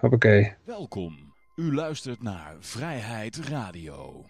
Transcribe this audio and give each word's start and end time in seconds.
Hoppakee. 0.00 0.54
Welkom. 0.64 1.32
U 1.56 1.74
luistert 1.74 2.22
naar 2.22 2.56
Vrijheid 2.60 3.36
Radio. 3.48 4.24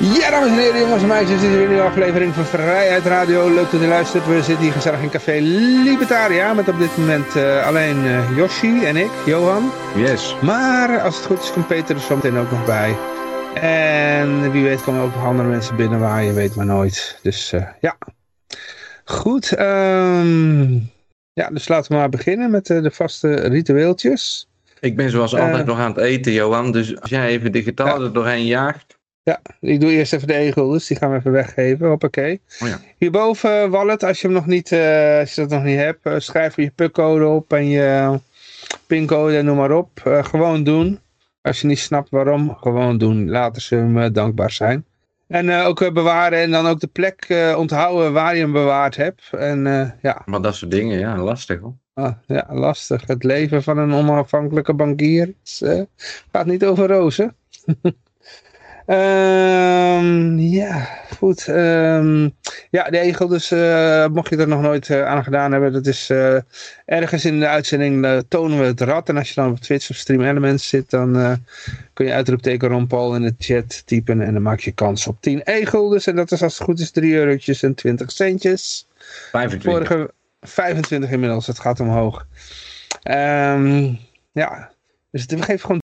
Ja, 0.00 0.30
dames 0.30 0.48
en 0.48 0.54
heren, 0.54 0.80
jongens 0.80 1.02
en 1.02 1.08
meisjes, 1.08 1.40
dit 1.40 1.50
is 1.50 1.54
weer 1.54 1.62
een 1.62 1.68
nieuwe 1.68 1.82
aflevering 1.82 2.34
van 2.34 2.44
Vrijheid 2.44 3.04
Radio. 3.04 3.54
Leuk 3.54 3.70
dat 3.70 3.82
u 3.82 3.86
luistert. 3.86 4.26
We 4.26 4.42
zitten 4.42 4.64
hier 4.64 4.72
gezellig 4.72 5.00
in 5.00 5.10
Café 5.10 5.38
Libertaria 5.84 6.54
met 6.54 6.68
op 6.68 6.78
dit 6.78 6.96
moment 6.96 7.36
uh, 7.36 7.66
alleen 7.66 8.04
uh, 8.04 8.36
Yoshi 8.36 8.84
en 8.84 8.96
ik, 8.96 9.10
Johan. 9.26 9.70
Yes. 9.96 10.36
Maar 10.42 11.00
als 11.00 11.16
het 11.16 11.26
goed 11.26 11.42
is, 11.42 11.52
komt 11.52 11.66
Peter 11.66 11.96
er 11.96 12.02
zo 12.02 12.14
meteen 12.14 12.36
ook 12.36 12.50
nog 12.50 12.64
bij. 12.64 12.96
En 13.60 14.50
wie 14.50 14.62
weet 14.62 14.82
komen 14.82 15.02
ook 15.02 15.14
nog 15.14 15.24
andere 15.24 15.48
mensen 15.48 15.76
binnen 15.76 16.00
waar 16.00 16.22
je 16.22 16.32
weet 16.32 16.54
maar 16.54 16.66
nooit. 16.66 17.18
Dus 17.22 17.52
uh, 17.52 17.66
ja, 17.80 17.96
goed. 19.04 19.58
Um, 19.58 20.90
ja, 21.32 21.50
dus 21.50 21.68
laten 21.68 21.92
we 21.92 21.98
maar 21.98 22.08
beginnen 22.08 22.50
met 22.50 22.66
de 22.66 22.90
vaste 22.90 23.34
ritueeltjes. 23.34 24.48
Ik 24.80 24.96
ben 24.96 25.10
zoals 25.10 25.34
altijd 25.34 25.66
nog 25.66 25.78
aan 25.78 25.90
het 25.90 26.00
eten, 26.00 26.32
Johan. 26.32 26.72
Dus 26.72 27.00
als 27.00 27.10
jij 27.10 27.26
even 27.26 27.52
de 27.52 27.62
getallen 27.62 28.00
ja. 28.00 28.06
er 28.06 28.12
doorheen 28.12 28.46
jaagt. 28.46 28.98
Ja, 29.22 29.40
ik 29.60 29.80
doe 29.80 29.90
eerst 29.90 30.12
even 30.12 30.26
de 30.26 30.34
e-guldens. 30.34 30.86
Die 30.86 30.96
gaan 30.96 31.10
we 31.10 31.16
even 31.16 31.32
weggeven. 31.32 31.88
Hoppakee. 31.88 32.40
Oh 32.60 32.68
ja. 32.68 32.80
Hierboven, 32.98 33.70
Wallet, 33.70 34.02
als 34.02 34.20
je, 34.20 34.26
hem 34.26 34.36
nog 34.36 34.46
niet, 34.46 34.72
als 35.20 35.34
je 35.34 35.40
dat 35.40 35.48
nog 35.50 35.62
niet 35.62 35.78
hebt, 35.78 36.22
schrijf 36.22 36.56
je 36.56 36.70
PUC-code 36.74 37.26
op 37.26 37.52
en 37.52 37.68
je 37.68 38.18
pincode 38.86 39.36
en 39.36 39.44
noem 39.44 39.56
maar 39.56 39.72
op. 39.72 39.90
Gewoon 40.04 40.64
doen. 40.64 41.00
Als 41.42 41.60
je 41.60 41.66
niet 41.66 41.78
snapt 41.78 42.10
waarom, 42.10 42.56
gewoon 42.56 42.98
doen. 42.98 43.30
Laten 43.30 43.62
ze 43.62 43.74
hem 43.74 44.12
dankbaar 44.12 44.50
zijn. 44.50 44.86
En 45.26 45.50
ook 45.50 45.92
bewaren 45.92 46.38
en 46.38 46.50
dan 46.50 46.66
ook 46.66 46.80
de 46.80 46.86
plek 46.86 47.26
onthouden 47.56 48.12
waar 48.12 48.34
je 48.34 48.40
hem 48.40 48.52
bewaard 48.52 48.96
hebt. 48.96 49.30
En, 49.32 49.62
ja. 50.02 50.22
Maar 50.24 50.42
dat 50.42 50.54
soort 50.54 50.70
dingen, 50.70 50.98
ja, 50.98 51.16
lastig 51.16 51.60
hoor. 51.60 51.74
Ah, 51.94 52.14
ja, 52.26 52.46
lastig. 52.50 53.06
Het 53.06 53.24
leven 53.24 53.62
van 53.62 53.78
een 53.78 53.92
onafhankelijke 53.92 54.74
bankier 54.74 55.34
is, 55.44 55.62
gaat 56.32 56.46
niet 56.46 56.64
over 56.64 56.88
rozen. 56.88 57.36
Um, 58.90 60.38
ja, 60.38 60.88
goed. 61.16 61.46
Um, 61.48 62.36
ja, 62.70 62.90
de 62.90 62.98
egel 62.98 63.28
dus, 63.28 63.52
uh, 63.52 64.06
mocht 64.06 64.30
je 64.30 64.36
er 64.36 64.48
nog 64.48 64.60
nooit 64.60 64.88
uh, 64.88 65.06
aan 65.06 65.24
gedaan 65.24 65.52
hebben, 65.52 65.72
dat 65.72 65.86
is 65.86 66.10
uh, 66.10 66.36
ergens 66.84 67.24
in 67.24 67.40
de 67.40 67.46
uitzending 67.46 68.24
tonen 68.28 68.58
we 68.58 68.64
het 68.64 68.80
rad. 68.80 69.08
En 69.08 69.16
als 69.16 69.28
je 69.28 69.34
dan 69.34 69.50
op 69.50 69.58
Twitch 69.58 69.90
of 69.90 69.96
Stream 69.96 70.22
Elements 70.22 70.68
zit, 70.68 70.90
dan 70.90 71.38
kun 71.92 72.06
je 72.06 72.12
uitroepteken 72.12 72.68
Ron 72.68 72.86
Paul 72.86 73.14
in 73.14 73.22
de 73.22 73.34
chat 73.38 73.86
typen 73.86 74.20
en 74.20 74.32
dan 74.32 74.42
maak 74.42 74.60
je 74.60 74.72
kans 74.72 75.06
op 75.06 75.16
10 75.20 75.40
egels. 75.42 76.06
En 76.06 76.16
dat 76.16 76.32
is 76.32 76.42
als 76.42 76.58
het 76.58 76.66
goed 76.66 76.80
is 76.80 76.90
3 76.90 77.14
eurotjes 77.14 77.62
en 77.62 77.74
20 77.74 78.12
centjes. 78.12 78.86
25. 79.30 79.72
Vorige 79.72 80.10
25 80.40 81.10
inmiddels, 81.10 81.46
het 81.46 81.58
gaat 81.58 81.80
omhoog. 81.80 82.26
Um, 83.10 83.98
ja, 84.32 84.70
dus 85.26 85.38
we 85.38 85.44
geven 85.44 85.66
gewoon 85.66 85.82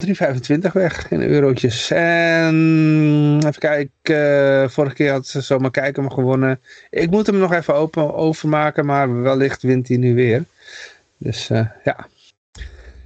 3,25 0.67 0.73
weg 0.73 1.11
in 1.11 1.23
eurotjes. 1.23 1.91
En 1.91 3.37
even 3.47 3.59
kijken, 3.59 4.63
uh, 4.63 4.69
vorige 4.69 4.95
keer 4.95 5.13
had 5.13 5.27
ze 5.27 5.41
zomaar 5.41 5.71
kijken 5.71 6.03
maar 6.03 6.13
gewonnen. 6.13 6.61
Ik 6.91 7.11
moet 7.11 7.27
hem 7.27 7.39
nog 7.39 7.53
even 7.53 7.75
open 7.75 8.15
overmaken, 8.15 8.87
maar 8.87 9.23
wellicht 9.23 9.63
wint 9.63 9.89
hij 9.89 9.97
nu 9.97 10.15
weer. 10.15 10.45
Dus 11.19 11.51
uh, 11.51 11.67
ja. 11.85 12.07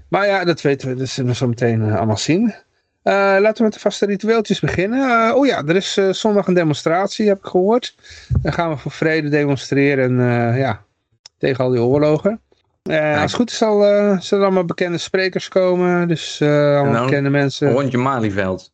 Maar 0.09 0.27
ja, 0.27 0.45
dat 0.45 0.61
weten 0.61 0.89
we, 0.89 0.95
dus 0.95 1.17
we 1.17 1.35
zo 1.35 1.49
meteen 1.49 1.81
uh, 1.81 1.97
allemaal 1.97 2.19
zien. 2.19 2.55
laten 3.03 3.57
we 3.57 3.62
met 3.62 3.73
de 3.73 3.81
vaste 3.81 4.07
ritueeltjes 4.07 4.61
beginnen. 4.61 5.37
oh 5.37 5.47
ja, 5.47 5.62
er 5.67 5.77
is 5.77 5.99
zondag 6.11 6.47
een 6.47 6.55
demonstratie, 6.55 7.29
heb 7.29 7.39
ik 7.39 7.47
gehoord. 7.47 7.95
Dan 8.43 8.53
gaan 8.53 8.71
we 8.71 8.77
voor 8.77 8.93
vrede 8.93 9.29
demonstreren 9.29 10.21
en 10.21 10.57
ja, 10.57 10.83
tegen 11.39 11.65
al 11.65 11.71
die 11.71 11.81
oorlogen. 11.81 12.41
Uh, 12.89 13.12
als 13.12 13.33
het 13.33 13.41
goed 13.41 13.50
is 13.50 13.56
zal, 13.56 13.83
uh, 13.83 14.20
zullen 14.20 14.45
er 14.45 14.50
allemaal 14.50 14.64
bekende 14.64 14.98
sprekers 14.98 15.48
komen. 15.48 16.09
Dus 16.09 16.41
uh, 16.41 16.48
allemaal 16.48 16.92
nou, 16.92 17.06
bekende 17.06 17.31
mensen. 17.31 17.71
Rondje 17.71 17.99
Malieveld. 17.99 18.72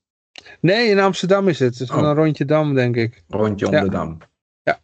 Nee, 0.60 0.88
in 0.88 0.98
Amsterdam 0.98 1.48
is 1.48 1.58
het. 1.58 1.78
Dus 1.78 1.90
oh. 1.90 1.96
een 1.96 2.14
rondje 2.14 2.44
Dam, 2.44 2.74
denk 2.74 2.96
ik. 2.96 3.24
Rondje 3.28 3.66
om 3.66 3.72
ja. 3.72 3.82
de 3.82 3.90
Dam. 3.90 4.18
Ja, 4.62 4.78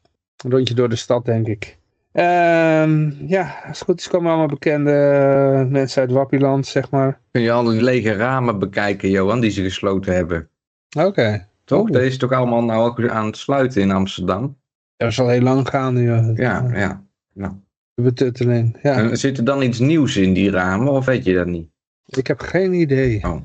een 0.45 0.51
rondje 0.51 0.75
door 0.75 0.89
de 0.89 0.97
stad, 0.97 1.25
denk 1.25 1.47
ik. 1.47 1.79
Um, 2.13 3.17
ja, 3.27 3.61
als 3.67 3.79
het 3.79 3.89
goed 3.89 4.01
is 4.01 4.09
komen 4.09 4.31
allemaal 4.31 4.47
bekende 4.49 5.67
mensen 5.71 6.01
uit 6.03 6.11
Wappieland, 6.11 6.67
zeg 6.67 6.91
maar. 6.91 7.21
Kun 7.31 7.43
je 7.43 7.53
al 7.53 7.65
die 7.65 7.83
lege 7.83 8.17
ramen 8.17 8.59
bekijken, 8.59 9.11
Johan, 9.11 9.41
die 9.41 9.51
ze 9.51 9.63
gesloten 9.63 10.15
hebben. 10.15 10.49
Oké. 10.97 11.07
Okay. 11.07 11.47
Toch? 11.65 11.91
Dat 11.91 12.03
is 12.03 12.19
toch 12.19 12.33
allemaal 12.33 12.65
nou 12.65 12.85
ook 12.85 13.09
aan 13.09 13.27
het 13.27 13.37
sluiten 13.37 13.83
in 13.83 13.91
Amsterdam? 13.91 14.57
Dat 14.97 15.09
is 15.09 15.21
al 15.21 15.29
heel 15.29 15.41
lang 15.41 15.69
gaande, 15.69 16.03
joh. 16.03 16.37
Ja, 16.37 16.71
ja. 16.75 17.05
Nou. 17.33 17.53
De 17.95 18.03
betutteling, 18.03 18.79
ja. 18.83 18.95
En 18.95 19.17
zit 19.17 19.39
er 19.39 19.45
dan 19.45 19.63
iets 19.63 19.79
nieuws 19.79 20.17
in 20.17 20.33
die 20.33 20.51
ramen 20.51 20.93
of 20.93 21.05
weet 21.05 21.25
je 21.25 21.35
dat 21.35 21.47
niet? 21.47 21.69
Ik 22.07 22.27
heb 22.27 22.41
geen 22.41 22.73
idee. 22.73 23.25
Oh. 23.25 23.41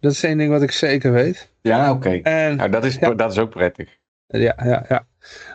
Dat 0.00 0.12
is 0.12 0.22
één 0.22 0.38
ding 0.38 0.50
wat 0.50 0.62
ik 0.62 0.70
zeker 0.70 1.12
weet. 1.12 1.50
Ja, 1.60 1.92
oké. 1.92 2.08
Okay. 2.20 2.54
Nou, 2.54 2.70
dat, 2.70 2.84
is, 2.84 2.96
ja. 2.96 3.14
dat 3.14 3.32
is 3.32 3.38
ook 3.38 3.50
prettig. 3.50 3.98
Ja, 4.26 4.54
ja, 4.64 4.84
ja. 4.88 5.06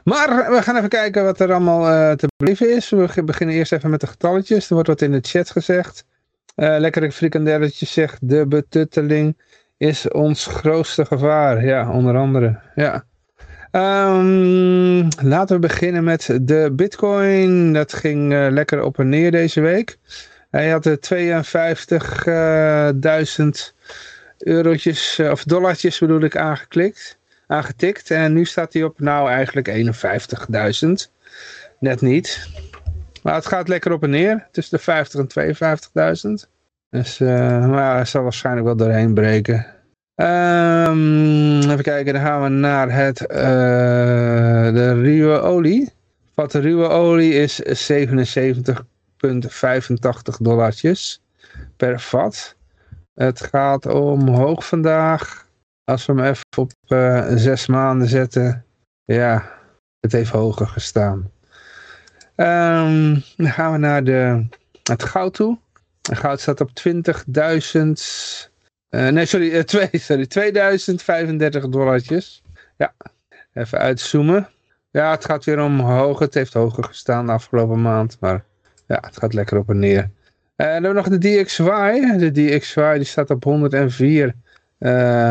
Maar 0.03 0.51
we 0.51 0.61
gaan 0.61 0.75
even 0.75 0.89
kijken 0.89 1.23
wat 1.23 1.39
er 1.39 1.51
allemaal 1.51 1.81
uh, 1.81 2.11
te 2.11 2.27
beleven 2.37 2.75
is. 2.75 2.89
We 2.89 3.23
beginnen 3.25 3.55
eerst 3.55 3.71
even 3.71 3.89
met 3.89 3.99
de 3.99 4.07
getalletjes. 4.07 4.67
Er 4.67 4.73
wordt 4.73 4.89
wat 4.89 5.01
in 5.01 5.11
de 5.11 5.19
chat 5.21 5.49
gezegd. 5.49 6.05
Uh, 6.55 6.75
lekkere 6.79 7.11
frikandelletje 7.11 7.85
zegt, 7.85 8.29
de 8.29 8.47
betutteling 8.47 9.37
is 9.77 10.11
ons 10.11 10.45
grootste 10.45 11.05
gevaar. 11.05 11.65
Ja, 11.65 11.91
onder 11.91 12.17
andere. 12.17 12.59
Ja. 12.75 13.05
Um, 13.75 15.07
laten 15.21 15.55
we 15.55 15.59
beginnen 15.67 16.03
met 16.03 16.39
de 16.41 16.69
bitcoin. 16.71 17.73
Dat 17.73 17.93
ging 17.93 18.33
uh, 18.33 18.47
lekker 18.49 18.83
op 18.83 18.99
en 18.99 19.09
neer 19.09 19.31
deze 19.31 19.61
week. 19.61 19.97
Hij 20.51 20.69
had 20.69 20.83
de 20.83 20.99
52.000 23.69 23.73
eurotjes, 24.37 25.19
of 25.19 25.43
dollartjes 25.43 25.99
bedoel 25.99 26.21
ik, 26.21 26.37
aangeklikt, 26.37 27.17
aangetikt. 27.47 28.11
En 28.11 28.33
nu 28.33 28.45
staat 28.45 28.73
hij 28.73 28.83
op, 28.83 28.99
nou 28.99 29.29
eigenlijk 29.29 29.69
51.000. 29.69 30.91
Net 31.79 32.01
niet. 32.01 32.47
Maar 33.23 33.35
het 33.35 33.45
gaat 33.45 33.67
lekker 33.67 33.91
op 33.91 34.03
en 34.03 34.09
neer, 34.09 34.47
tussen 34.51 34.77
de 34.77 34.83
50 34.83 35.19
en 35.19 35.55
52.000. 36.45 36.49
Dus 36.89 37.19
uh, 37.19 37.67
maar 37.67 37.95
hij 37.95 38.05
zal 38.05 38.23
waarschijnlijk 38.23 38.65
wel 38.65 38.75
doorheen 38.75 39.13
breken. 39.13 39.74
Um, 40.15 41.61
even 41.61 41.83
kijken, 41.83 42.13
dan 42.13 42.21
gaan 42.21 42.43
we 42.43 42.49
naar 42.49 42.91
het, 42.91 43.21
uh, 43.21 43.27
de 44.73 44.93
ruwe 44.93 45.39
olie. 45.39 45.93
De 46.35 46.59
ruwe 46.59 46.87
olie 46.87 47.33
is 47.33 47.61
77,85 47.61 47.67
dollartjes 50.39 51.21
per 51.77 51.99
vat. 51.99 52.55
Het 53.13 53.41
gaat 53.41 53.85
omhoog 53.85 54.67
vandaag. 54.67 55.47
Als 55.83 56.05
we 56.05 56.13
hem 56.13 56.23
even 56.23 56.45
op 56.57 56.71
uh, 56.87 57.27
zes 57.35 57.67
maanden 57.67 58.07
zetten. 58.07 58.65
Ja, 59.05 59.51
het 59.99 60.11
heeft 60.11 60.31
hoger 60.31 60.67
gestaan. 60.67 61.31
Um, 62.35 63.23
dan 63.35 63.51
gaan 63.51 63.71
we 63.71 63.77
naar 63.77 64.03
de, 64.03 64.47
het 64.83 65.03
goud 65.03 65.33
toe. 65.33 65.57
Het 66.01 66.17
goud 66.17 66.39
staat 66.39 66.61
op 66.61 66.69
20.000... 66.69 68.53
Uh, 68.89 69.07
nee, 69.07 69.25
sorry, 69.25 69.49
uh, 69.51 69.61
twee, 69.73 69.89
sorry, 69.91 70.25
2035 70.25 71.69
dollartjes. 71.69 72.43
Ja, 72.77 72.93
even 73.53 73.77
uitzoomen. 73.77 74.49
Ja, 74.91 75.11
het 75.11 75.25
gaat 75.25 75.45
weer 75.45 75.59
omhoog. 75.59 76.19
Het 76.19 76.33
heeft 76.33 76.53
hoger 76.53 76.83
gestaan 76.83 77.25
de 77.25 77.31
afgelopen 77.31 77.81
maand. 77.81 78.17
Maar 78.19 78.43
ja, 78.87 78.97
het 79.05 79.17
gaat 79.17 79.33
lekker 79.33 79.57
op 79.57 79.69
en 79.69 79.79
neer. 79.79 79.97
Uh, 80.01 80.09
dan 80.55 80.67
hebben 80.67 80.89
we 80.89 80.95
nog 80.95 81.07
de 81.07 81.17
DXY. 81.17 82.17
De 82.17 82.31
DXY 82.31 82.93
die 82.95 83.03
staat 83.03 83.29
op 83.29 83.43
104 83.43 84.35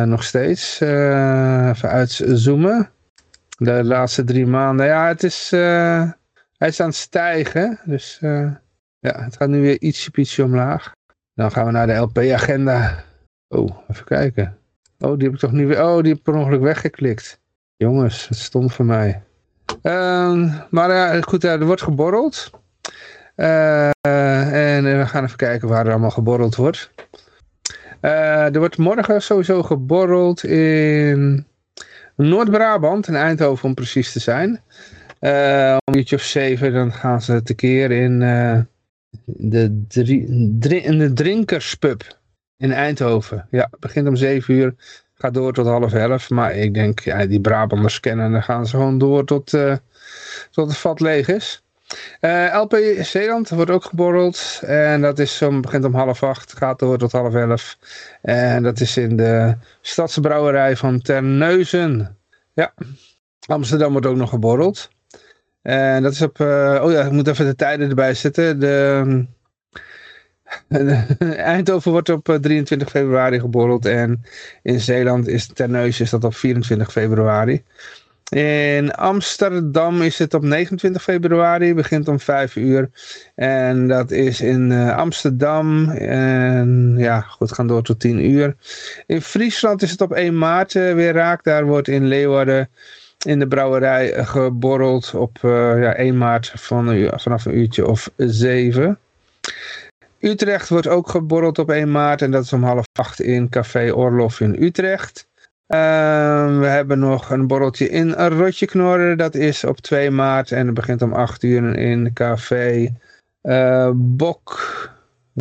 nog 0.04 0.25
steeds. 0.25 0.81
even 0.81 1.88
uitzoomen. 1.88 2.91
De 3.59 3.84
laatste 3.84 4.25
drie 4.25 4.47
maanden. 4.47 4.86
Ja, 4.86 5.09
het 5.09 5.22
is, 5.22 5.50
hij 5.50 6.68
is 6.68 6.80
aan 6.80 6.86
het 6.86 6.97
stijgen. 6.97 7.78
Dus 7.84 8.18
ja, 8.98 9.24
het 9.24 9.36
gaat 9.36 9.48
nu 9.48 9.60
weer 9.60 9.80
ietsje, 9.80 10.10
ietsje 10.15 10.42
omlaag. 10.42 10.92
Dan 11.34 11.50
gaan 11.50 11.66
we 11.66 11.71
naar 11.71 11.86
de 11.86 11.95
LP-agenda. 11.95 13.04
Oh, 13.54 13.77
even 13.91 14.04
kijken. 14.04 14.56
Oh, 14.98 15.15
die 15.15 15.24
heb 15.24 15.33
ik 15.33 15.41
toch 15.41 15.53
nu 15.53 15.66
weer... 15.66 15.83
Oh, 15.83 15.98
die 15.98 16.09
heb 16.09 16.18
ik 16.18 16.22
per 16.22 16.34
ongeluk 16.34 16.60
weggeklikt. 16.60 17.41
Jongens, 17.77 18.28
het 18.28 18.39
stond 18.39 18.72
voor 18.72 18.84
mij. 18.84 19.22
Uh, 19.83 20.54
maar 20.71 21.16
uh, 21.16 21.22
goed, 21.22 21.45
uh, 21.45 21.53
er 21.53 21.66
wordt 21.66 21.83
geborreld. 21.83 22.51
en 23.34 24.83
we 24.83 25.04
gaan 25.06 25.24
even 25.24 25.36
kijken 25.36 25.68
waar 25.68 25.84
er 25.86 25.91
allemaal 25.91 26.10
geborreld 26.10 26.56
wordt. 26.56 26.91
er 28.01 28.59
wordt 28.59 28.78
morgen 28.78 29.22
sowieso 29.22 29.62
geborreld 29.62 30.45
in 30.45 31.47
Noord-Brabant, 32.16 33.09
in 33.09 33.16
Eindhoven 33.16 33.65
om 33.65 33.74
precies 33.74 34.12
te 34.12 34.21
zijn. 34.21 34.60
om 35.84 35.95
uurtje 35.95 36.16
of 36.16 36.22
zeven, 36.22 36.72
dan 36.72 36.92
gaan 36.92 37.22
ze 37.22 37.42
tekeer 37.42 37.91
in, 37.91 38.18
de, 39.24 39.84
drie, 39.89 40.54
drie, 40.59 40.80
in 40.80 40.98
de 40.98 41.12
drinkerspub. 41.12 42.22
In 42.65 42.72
Eindhoven. 42.72 43.47
Ja, 43.51 43.71
begint 43.78 44.09
om 44.09 44.16
7 44.16 44.55
uur. 44.55 44.75
Gaat 45.15 45.34
door 45.34 45.53
tot 45.53 45.66
half 45.66 45.93
elf. 45.93 46.31
Maar 46.31 46.55
ik 46.55 46.75
denk, 46.75 47.01
ja, 47.01 47.27
die 47.27 47.41
Brabanders 47.41 48.01
kennen. 48.01 48.33
Dan 48.33 48.43
gaan 48.43 48.66
ze 48.66 48.77
gewoon 48.77 48.99
door 48.99 49.25
tot, 49.25 49.53
uh, 49.53 49.75
tot 50.51 50.69
het 50.69 50.77
vat 50.77 51.01
leeg 51.01 51.28
is. 51.28 51.63
Eh, 52.21 52.61
LP 52.61 52.77
Zeeland 53.01 53.49
wordt 53.49 53.71
ook 53.71 53.84
geborreld. 53.84 54.61
En 54.66 55.01
dat 55.01 55.19
is 55.19 55.43
om, 55.43 55.61
begint 55.61 55.84
om 55.84 55.95
half 55.95 56.22
acht, 56.22 56.57
gaat 56.57 56.78
door 56.78 56.99
tot 56.99 57.13
half 57.13 57.34
elf. 57.34 57.78
En 58.22 58.63
dat 58.63 58.81
is 58.81 58.97
in 58.97 59.17
de 59.17 59.55
stadsbrouwerij 59.81 60.77
van 60.77 61.01
Terneuzen. 61.01 62.19
Ja, 62.53 62.75
Amsterdam 63.47 63.93
wordt 63.93 64.07
ook 64.07 64.17
nog 64.17 64.31
geborreld. 64.31 64.89
En 65.63 66.03
dat 66.03 66.13
is 66.13 66.22
op, 66.22 66.41
eh, 66.41 66.81
oh 66.83 66.93
ja, 66.93 67.05
ik 67.05 67.13
moet 67.13 67.28
even 67.28 67.47
de 67.47 67.55
tijden 67.55 67.89
erbij 67.89 68.15
zetten. 68.15 68.60
De, 68.60 69.27
Eindhoven 71.54 71.91
wordt 71.91 72.09
op 72.09 72.39
23 72.41 72.91
februari 72.91 73.41
geborreld 73.41 73.86
en 73.86 74.24
in 74.62 74.80
Zeeland 74.80 75.28
is 75.28 75.47
Terneuzen 75.47 76.04
is 76.04 76.10
dat 76.10 76.24
op 76.24 76.34
24 76.34 76.92
februari. 76.92 77.62
In 78.34 78.92
Amsterdam 78.92 80.03
is 80.03 80.18
het 80.18 80.34
op 80.34 80.42
29 80.42 81.03
februari, 81.03 81.74
begint 81.74 82.09
om 82.09 82.21
5 82.21 82.56
uur. 82.56 82.91
En 83.34 83.89
dat 83.89 84.10
is 84.10 84.41
in 84.41 84.71
uh, 84.71 84.97
Amsterdam. 84.97 85.91
En 85.91 86.95
ja, 86.98 87.21
goed, 87.21 87.53
gaan 87.53 87.66
door 87.66 87.83
tot 87.83 88.00
10 88.00 88.30
uur. 88.30 88.57
In 89.07 89.22
Friesland 89.22 89.83
is 89.83 89.91
het 89.91 90.00
op 90.00 90.12
1 90.12 90.39
maart 90.39 90.74
uh, 90.74 90.95
weer 90.95 91.12
raak. 91.12 91.45
Daar 91.45 91.65
wordt 91.65 91.89
in 91.89 92.07
Leeuwarden 92.07 92.68
in 93.27 93.39
de 93.39 93.48
brouwerij 93.48 94.24
geborreld 94.24 95.15
op 95.15 95.39
ja, 95.42 95.95
1 95.95 96.18
maart 96.18 96.53
van, 96.54 97.10
vanaf 97.15 97.45
een 97.45 97.59
uurtje 97.59 97.86
of 97.86 98.10
7. 98.16 98.98
Utrecht 100.24 100.68
wordt 100.68 100.88
ook 100.88 101.09
geborreld 101.09 101.59
op 101.59 101.71
1 101.71 101.91
maart 101.91 102.22
en 102.22 102.30
dat 102.30 102.44
is 102.44 102.53
om 102.53 102.62
half 102.62 102.84
8 102.98 103.21
in 103.21 103.48
Café 103.48 103.92
Orlof 103.92 104.41
in 104.41 104.62
Utrecht. 104.62 105.28
Uh, 105.68 106.59
we 106.59 106.66
hebben 106.66 106.98
nog 106.98 107.30
een 107.30 107.47
borreltje 107.47 107.88
in 107.88 108.12
Rotje 108.12 108.66
Knorren. 108.66 109.18
Dat 109.18 109.34
is 109.34 109.65
op 109.65 109.80
2 109.80 110.10
maart 110.10 110.53
en 110.53 110.66
het 110.66 110.74
begint 110.74 111.03
om 111.03 111.12
8 111.12 111.42
uur 111.42 111.76
in 111.76 112.12
café 112.12 112.94
uh, 113.42 113.91
Bok, 113.94 114.60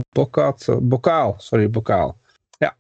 Bokat, 0.10 0.68
Bokaal. 0.82 1.36
Sorry, 1.38 1.70
Bokaal. 1.70 2.18
Ja. 2.58 2.76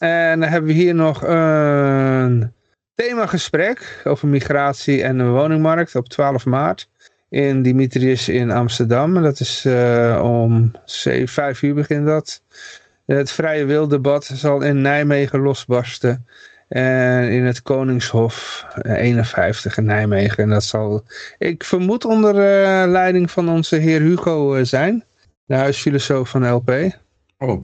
En 0.00 0.40
dan 0.40 0.48
hebben 0.48 0.70
we 0.70 0.76
hier 0.76 0.94
nog 0.94 1.22
een 1.22 2.52
themagesprek 2.94 4.00
over 4.04 4.28
migratie 4.28 5.02
en 5.02 5.18
de 5.18 5.24
woningmarkt 5.24 5.94
op 5.94 6.08
12 6.08 6.46
maart. 6.46 6.88
In 7.34 7.62
Dimitrius 7.62 8.28
in 8.28 8.50
Amsterdam. 8.50 9.22
Dat 9.22 9.40
is 9.40 9.64
uh, 9.66 10.20
om 10.22 10.72
7, 10.84 11.28
5 11.28 11.62
uur 11.62 11.74
begint 11.74 12.06
dat. 12.06 12.42
Het 13.06 13.30
vrije 13.30 13.64
wildebat 13.64 14.24
zal 14.24 14.62
in 14.62 14.80
Nijmegen 14.80 15.40
losbarsten. 15.40 16.26
En 16.68 17.30
in 17.30 17.44
het 17.44 17.62
Koningshof 17.62 18.66
51 18.82 19.76
in 19.76 19.84
Nijmegen. 19.84 20.42
En 20.42 20.48
dat 20.48 20.64
zal, 20.64 21.04
ik 21.38 21.64
vermoed, 21.64 22.04
onder 22.04 22.34
uh, 22.34 22.90
leiding 22.90 23.30
van 23.30 23.48
onze 23.48 23.76
heer 23.76 24.00
Hugo 24.00 24.56
uh, 24.56 24.64
zijn. 24.64 25.04
De 25.44 25.54
huisfilosoof 25.54 26.28
van 26.28 26.50
LP. 26.50 26.70
Oh. 27.38 27.60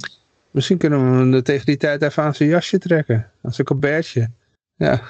Misschien 0.51 0.79
kunnen 0.79 1.11
we 1.11 1.17
hem 1.17 1.43
tegen 1.43 1.67
die 1.67 1.77
tijd 1.77 2.03
even 2.03 2.23
aan 2.23 2.35
zijn 2.35 2.49
jasje 2.49 2.79
trekken. 2.79 3.31
Aan 3.43 3.53
zijn 3.53 3.67
colbertje. 3.67 4.31
Ja. 4.77 5.01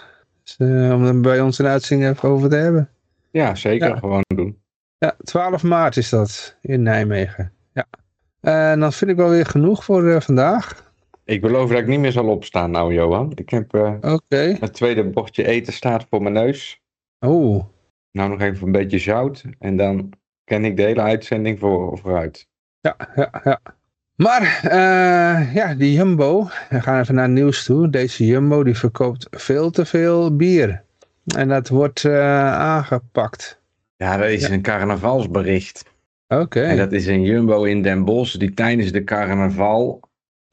Dus, 0.42 0.56
uh, 0.58 0.92
om 0.92 1.04
hem 1.04 1.22
bij 1.22 1.40
ons 1.40 1.58
een 1.58 1.66
uitzending 1.66 2.10
even 2.10 2.28
over 2.28 2.48
te 2.48 2.56
hebben. 2.56 2.88
Ja, 3.30 3.54
zeker. 3.54 3.88
Ja. 3.88 3.96
Gewoon. 3.96 4.22
Ja, 5.00 5.16
12 5.24 5.62
maart 5.62 5.96
is 5.96 6.08
dat 6.08 6.56
in 6.60 6.82
Nijmegen. 6.82 7.52
Ja. 7.72 7.86
En 8.40 8.80
dan 8.80 8.92
vind 8.92 9.10
ik 9.10 9.16
wel 9.16 9.28
weer 9.28 9.46
genoeg 9.46 9.84
voor 9.84 10.22
vandaag. 10.22 10.92
Ik 11.24 11.40
beloof 11.40 11.70
dat 11.70 11.78
ik 11.78 11.86
niet 11.86 12.00
meer 12.00 12.12
zal 12.12 12.28
opstaan 12.28 12.70
nou, 12.70 12.94
Johan. 12.94 13.32
Ik 13.34 13.50
heb 13.50 13.74
uh, 13.74 13.94
okay. 14.00 14.56
het 14.60 14.72
tweede 14.72 15.04
bordje 15.04 15.46
eten 15.46 15.72
staat 15.72 16.06
voor 16.10 16.22
mijn 16.22 16.34
neus. 16.34 16.80
Oh. 17.18 17.64
Nou 18.12 18.30
nog 18.30 18.40
even 18.40 18.66
een 18.66 18.72
beetje 18.72 18.98
zout. 18.98 19.44
En 19.58 19.76
dan 19.76 20.12
ken 20.44 20.64
ik 20.64 20.76
de 20.76 20.82
hele 20.82 21.00
uitzending 21.00 21.58
voor, 21.58 21.98
vooruit. 21.98 22.46
Ja, 22.80 22.96
ja, 23.14 23.40
ja. 23.44 23.60
Maar, 24.14 24.60
uh, 24.64 25.54
ja, 25.54 25.74
die 25.74 25.92
Jumbo. 25.92 26.48
We 26.68 26.80
gaan 26.80 27.00
even 27.00 27.14
naar 27.14 27.24
het 27.24 27.32
nieuws 27.32 27.64
toe. 27.64 27.90
Deze 27.90 28.26
Jumbo 28.26 28.62
die 28.62 28.78
verkoopt 28.78 29.26
veel 29.30 29.70
te 29.70 29.84
veel 29.84 30.36
bier. 30.36 30.84
En 31.36 31.48
dat 31.48 31.68
wordt 31.68 32.04
uh, 32.04 32.54
aangepakt. 32.54 33.59
Ja, 34.00 34.16
dat 34.16 34.28
is 34.28 34.46
ja. 34.46 34.52
een 34.52 34.62
carnavalsbericht. 34.62 35.84
Oké. 36.28 36.42
Okay. 36.42 36.64
En 36.64 36.76
dat 36.76 36.92
is 36.92 37.06
een 37.06 37.22
Jumbo 37.22 37.64
in 37.64 37.82
Den 37.82 38.04
Bosch 38.04 38.36
die 38.36 38.54
tijdens 38.54 38.92
de 38.92 39.04
carnaval 39.04 40.00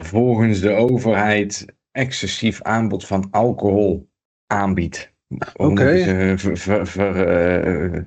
volgens 0.03 0.59
de 0.59 0.71
overheid 0.71 1.65
excessief 1.91 2.61
aanbod 2.61 3.05
van 3.05 3.27
alcohol 3.31 4.09
aanbiedt. 4.47 5.13
Oké. 5.53 5.71
Okay. 5.71 6.37
Ver, 6.37 6.57
ver, 6.57 6.87
ver, 6.87 7.95
uh, 7.95 8.03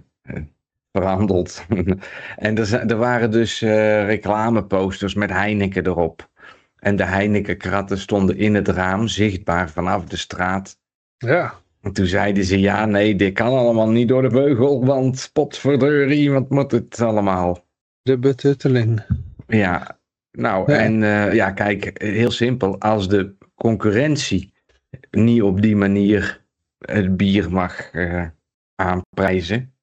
verhandeld. 0.93 1.65
en 2.37 2.59
er, 2.59 2.75
er, 2.75 2.97
waren 2.97 3.31
dus 3.31 3.63
uh, 3.63 4.05
reclameposters 4.05 5.15
met 5.15 5.31
Heineken 5.31 5.87
erop. 5.87 6.31
En 6.77 6.97
de 6.97 7.05
Heineken-kratten 7.05 7.99
stonden 7.99 8.37
in 8.37 8.55
het 8.55 8.69
raam, 8.69 9.09
zichtbaar 9.09 9.71
vanaf 9.71 10.05
de 10.05 10.17
straat. 10.17 10.79
Ja. 11.17 11.55
En 11.81 11.93
toen 11.93 12.07
zeiden 12.07 12.45
ze, 12.45 12.61
ja, 12.61 12.87
nee, 12.87 13.17
dit 13.17 13.33
kan 13.33 13.47
allemaal 13.47 13.91
niet 13.91 14.09
door 14.09 14.23
de 14.23 14.29
beugel, 14.29 14.85
want 14.85 15.31
potverdeurie, 15.33 16.31
wat 16.31 16.51
moet 16.51 16.71
het 16.71 17.01
allemaal? 17.01 17.65
De 18.03 18.19
betutteling. 18.19 19.03
Ja, 19.47 19.99
nou, 20.33 20.73
ja. 20.73 20.79
en 20.79 21.03
uh, 21.03 21.35
ja, 21.35 21.51
kijk, 21.51 22.03
heel 22.03 22.31
simpel. 22.31 22.81
Als 22.81 23.09
de 23.09 23.35
concurrentie 23.55 24.53
niet 25.11 25.43
op 25.43 25.63
die 25.63 25.77
manier 25.77 26.45
het 26.79 27.17
bier 27.17 27.51
mag 27.51 27.93
uh, 27.93 28.27
aanprijzen, 28.75 29.75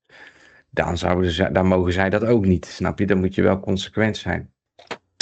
dan, 0.69 0.97
zouden 0.97 1.31
ze, 1.31 1.51
dan 1.51 1.67
mogen 1.67 1.93
zij 1.93 2.09
dat 2.09 2.25
ook 2.25 2.45
niet. 2.45 2.65
Snap 2.65 2.99
je? 2.99 3.05
Dan 3.05 3.19
moet 3.19 3.35
je 3.35 3.41
wel 3.41 3.59
consequent 3.59 4.17
zijn. 4.17 4.51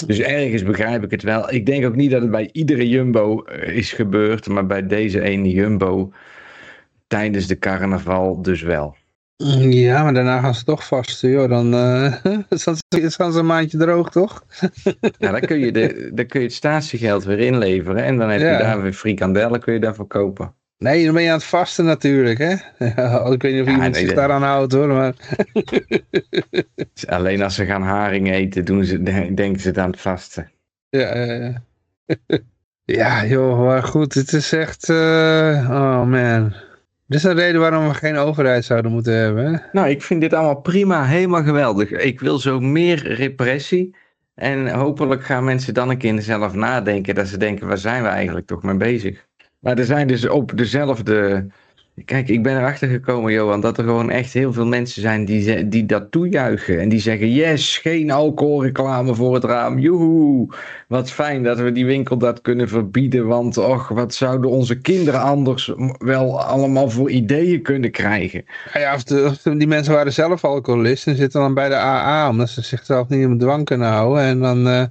Dus 0.06 0.19
ergens 0.19 0.63
begrijp 0.63 1.04
ik 1.04 1.12
het 1.12 1.24
wel. 1.24 1.54
Ik 1.54 1.66
denk 1.66 1.86
ook 1.86 1.95
niet 1.95 2.12
dat 2.12 2.22
het 2.22 2.31
bij 2.31 2.50
iedere 2.51 2.89
Jumbo 2.89 3.42
is 3.66 3.92
gebeurd, 3.92 4.48
maar 4.48 4.66
bij 4.66 4.88
deze 4.88 5.22
ene 5.22 5.50
Jumbo 5.50 6.13
tijdens 7.07 7.47
de 7.47 7.59
carnaval 7.59 8.41
dus 8.41 8.61
wel. 8.61 8.95
Ja, 9.57 10.03
maar 10.03 10.13
daarna 10.13 10.39
gaan 10.39 10.55
ze 10.55 10.63
toch 10.63 10.87
vast, 10.87 11.21
joh. 11.21 11.49
Dan 11.49 11.73
uh, 11.73 12.13
gaan 12.89 13.31
ze 13.31 13.39
een 13.39 13.45
maandje 13.45 13.77
droog, 13.77 14.11
toch? 14.11 14.45
ja, 15.17 15.31
dan 15.31 15.39
kun, 15.39 15.59
je 15.59 15.71
de, 15.71 16.11
dan 16.13 16.25
kun 16.25 16.39
je 16.39 16.45
het 16.45 16.55
statiegeld 16.55 17.23
weer 17.23 17.39
inleveren. 17.39 18.03
En 18.03 18.17
dan 18.17 18.29
heb 18.29 18.39
je 18.39 18.45
ja. 18.45 18.57
daar 18.57 18.81
weer 18.81 18.93
frikandellen, 18.93 19.59
kun 19.59 19.73
je 19.73 19.79
daarvoor 19.79 20.07
kopen. 20.07 20.53
Nee, 20.77 21.05
dan 21.05 21.13
ben 21.13 21.23
je 21.23 21.29
aan 21.29 21.35
het 21.35 21.43
vasten 21.43 21.85
natuurlijk, 21.85 22.37
hè? 22.37 22.51
Ik 23.33 23.41
weet 23.41 23.53
niet 23.53 23.61
of 23.61 23.67
ja, 23.67 23.73
iemand 23.73 23.93
nee, 23.93 24.05
zich 24.05 24.13
daaraan 24.13 24.43
houdt, 24.43 24.73
hoor. 24.73 24.87
Maar... 24.87 25.13
Alleen 27.07 27.41
als 27.41 27.55
ze 27.55 27.65
gaan 27.65 27.83
haring 27.83 28.31
eten, 28.31 28.65
doen 28.65 28.85
ze, 28.85 29.03
denken 29.33 29.59
ze 29.59 29.67
het 29.67 29.77
aan 29.77 29.91
het 29.91 30.01
vasten. 30.01 30.51
Ja, 30.89 31.15
ja, 31.17 31.33
ja. 31.33 31.62
ja 32.85 33.25
joh, 33.25 33.59
maar 33.59 33.83
goed. 33.83 34.13
Het 34.13 34.33
is 34.33 34.53
echt... 34.53 34.89
Uh... 34.89 35.67
Oh, 35.69 36.03
man. 36.03 36.53
Dit 37.07 37.17
is 37.17 37.24
een 37.24 37.35
reden 37.35 37.62
waarom 37.62 37.88
we 37.88 37.93
geen 37.93 38.17
overheid 38.17 38.65
zouden 38.65 38.91
moeten 38.91 39.13
hebben. 39.13 39.63
Nou, 39.71 39.89
ik 39.89 40.01
vind 40.01 40.21
dit 40.21 40.33
allemaal 40.33 40.62
prima, 40.62 41.05
helemaal 41.05 41.43
geweldig. 41.43 41.91
Ik 41.91 42.19
wil 42.19 42.39
zo 42.39 42.59
meer 42.59 43.07
repressie. 43.13 43.95
En 44.35 44.67
hopelijk 44.67 45.24
gaan 45.24 45.43
mensen 45.43 45.74
dan 45.74 45.89
een 45.89 45.97
keer 45.97 46.21
zelf 46.21 46.53
nadenken. 46.53 47.15
Dat 47.15 47.27
ze 47.27 47.38
denken, 47.38 47.67
waar 47.67 47.77
zijn 47.77 48.03
we 48.03 48.07
eigenlijk 48.09 48.47
toch 48.47 48.63
mee 48.63 48.77
bezig? 48.77 49.27
Maar 49.59 49.77
er 49.77 49.85
zijn 49.85 50.07
dus 50.07 50.27
op 50.27 50.57
dezelfde... 50.57 51.47
Kijk, 52.05 52.29
ik 52.29 52.43
ben 52.43 52.57
erachter 52.57 52.87
gekomen, 52.87 53.31
Johan, 53.31 53.61
dat 53.61 53.77
er 53.77 53.83
gewoon 53.83 54.09
echt 54.09 54.33
heel 54.33 54.53
veel 54.53 54.65
mensen 54.65 55.01
zijn 55.01 55.25
die, 55.25 55.67
die 55.67 55.85
dat 55.85 56.11
toejuichen. 56.11 56.79
En 56.79 56.89
die 56.89 56.99
zeggen, 56.99 57.31
yes, 57.31 57.77
geen 57.77 58.11
alcoholreclame 58.11 59.15
voor 59.15 59.33
het 59.33 59.43
raam. 59.43 59.79
Joehoe, 59.79 60.47
wat 60.87 61.11
fijn 61.11 61.43
dat 61.43 61.59
we 61.59 61.71
die 61.71 61.85
winkel 61.85 62.17
dat 62.17 62.41
kunnen 62.41 62.67
verbieden. 62.67 63.27
Want, 63.27 63.57
och, 63.57 63.87
wat 63.87 64.13
zouden 64.13 64.49
onze 64.49 64.81
kinderen 64.81 65.21
anders 65.21 65.73
wel 65.97 66.41
allemaal 66.41 66.89
voor 66.89 67.09
ideeën 67.09 67.61
kunnen 67.61 67.91
krijgen. 67.91 68.45
Ja, 68.73 68.79
ja 68.79 68.93
of, 68.95 69.03
de, 69.03 69.23
of 69.25 69.57
die 69.57 69.67
mensen 69.67 69.93
waren 69.93 70.13
zelf 70.13 70.43
alcoholist 70.43 71.07
en 71.07 71.15
zitten 71.15 71.41
dan 71.41 71.53
bij 71.53 71.69
de 71.69 71.75
AA, 71.75 72.29
omdat 72.29 72.49
ze 72.49 72.61
zichzelf 72.61 73.09
niet 73.09 73.21
in 73.21 73.37
dwang 73.37 73.65
kunnen 73.65 73.87
houden. 73.87 74.23
En 74.23 74.39
dan 74.39 74.67
uh, 74.67 74.83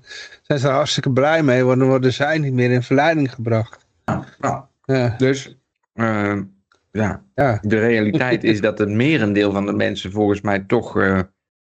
zijn 0.42 0.58
ze 0.58 0.68
er 0.68 0.74
hartstikke 0.74 1.10
blij 1.10 1.42
mee, 1.42 1.64
want 1.64 1.78
dan 1.78 1.88
worden 1.88 2.12
zij 2.12 2.38
niet 2.38 2.52
meer 2.52 2.70
in 2.70 2.82
verleiding 2.82 3.34
gebracht. 3.34 3.86
Nou, 4.04 4.24
nou 4.40 4.64
ja. 4.84 5.14
dus... 5.18 5.56
Uh, 5.94 6.32
ja. 6.98 7.24
ja. 7.34 7.58
de 7.62 7.78
realiteit 7.78 8.44
is 8.44 8.60
dat 8.60 8.78
het 8.78 8.88
merendeel 8.88 9.52
van 9.52 9.66
de 9.66 9.72
mensen 9.72 10.12
volgens 10.12 10.40
mij 10.40 10.58
toch 10.58 10.96
uh, 10.96 11.20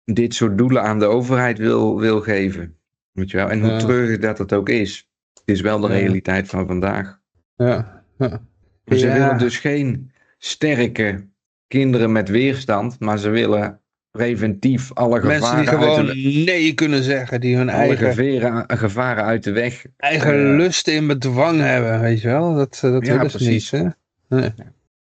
dit 0.04 0.34
soort 0.34 0.58
doelen 0.58 0.82
aan 0.82 0.98
de 0.98 1.04
overheid 1.04 1.58
wil, 1.58 2.00
wil 2.00 2.20
geven. 2.20 2.76
Weet 3.12 3.30
je 3.30 3.36
wel? 3.36 3.50
En 3.50 3.60
hoe 3.60 3.70
ja. 3.70 3.78
treurig 3.78 4.18
dat 4.18 4.38
het 4.38 4.52
ook 4.52 4.68
is. 4.68 5.08
Het 5.34 5.56
is 5.56 5.60
wel 5.60 5.80
de 5.80 5.86
realiteit 5.86 6.48
van 6.48 6.66
vandaag. 6.66 7.20
Ja. 7.56 8.04
ja. 8.18 8.40
Ze 8.84 9.12
willen 9.12 9.38
dus 9.38 9.58
geen 9.58 10.12
sterke 10.38 11.26
kinderen 11.66 12.12
met 12.12 12.28
weerstand, 12.28 13.00
maar 13.00 13.18
ze 13.18 13.28
willen 13.28 13.80
preventief 14.10 14.92
alle 14.92 15.22
Mensen 15.22 15.48
gevaren 15.48 15.60
die 15.60 15.68
gewoon 15.68 16.06
de, 16.06 16.42
nee 16.52 16.74
kunnen 16.74 17.02
zeggen, 17.02 17.40
die 17.40 17.56
hun 17.56 17.68
eigen, 17.68 18.14
gevaren, 18.14 18.78
gevaren 18.78 19.24
uit 19.24 19.44
de 19.44 19.52
weg. 19.52 19.84
eigen 19.96 20.50
uh, 20.50 20.56
lusten 20.56 20.94
in 20.94 21.06
bedwang 21.06 21.60
hebben, 21.60 22.00
weet 22.00 22.20
je 22.20 22.28
wel. 22.28 22.54
Dat, 22.54 22.78
dat 22.80 23.06
Ja, 23.06 23.12
willen 23.12 23.30
ze 23.30 23.36
precies. 23.36 23.70
niet, 23.72 23.82
hè? 23.82 23.88
Nee. 24.36 24.52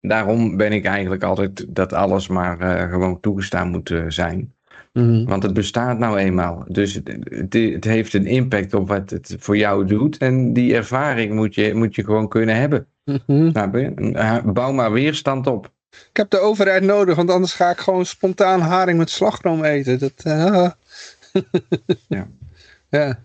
Daarom 0.00 0.56
ben 0.56 0.72
ik 0.72 0.84
eigenlijk 0.84 1.22
altijd 1.22 1.66
dat 1.68 1.92
alles 1.92 2.28
maar 2.28 2.60
eh, 2.60 2.90
gewoon 2.90 3.20
toegestaan 3.20 3.68
moet 3.68 3.90
eh, 3.90 4.04
zijn. 4.08 4.54
Mhm. 4.92 5.24
Want 5.24 5.42
het 5.42 5.52
bestaat 5.52 5.98
nou 5.98 6.18
eenmaal. 6.18 6.64
Dus 6.68 6.94
het, 6.94 7.08
het, 7.24 7.52
het 7.54 7.84
heeft 7.84 8.14
een 8.14 8.26
impact 8.26 8.74
op 8.74 8.88
wat 8.88 9.10
het 9.10 9.36
voor 9.38 9.56
jou 9.56 9.86
doet. 9.86 10.18
En 10.18 10.52
die 10.52 10.74
ervaring 10.74 11.34
moet 11.34 11.54
je, 11.54 11.74
moet 11.74 11.94
je 11.94 12.04
gewoon 12.04 12.28
kunnen 12.28 12.56
hebben. 12.56 12.86
Mhm. 13.04 13.76
Je? 13.78 14.12
Eh, 14.12 14.44
Bouw 14.44 14.72
maar 14.72 14.92
weerstand 14.92 15.46
op. 15.46 15.70
Ik 15.90 16.16
heb 16.16 16.30
de 16.30 16.38
overheid 16.38 16.82
nodig, 16.82 17.16
want 17.16 17.30
anders 17.30 17.52
ga 17.52 17.70
ik 17.70 17.78
gewoon 17.78 18.06
spontaan 18.06 18.60
haring 18.60 18.98
met 18.98 19.10
slagroom 19.10 19.64
eten. 19.64 19.98
Dat, 19.98 20.22
Ja. 22.08 22.28
ja. 22.88 23.18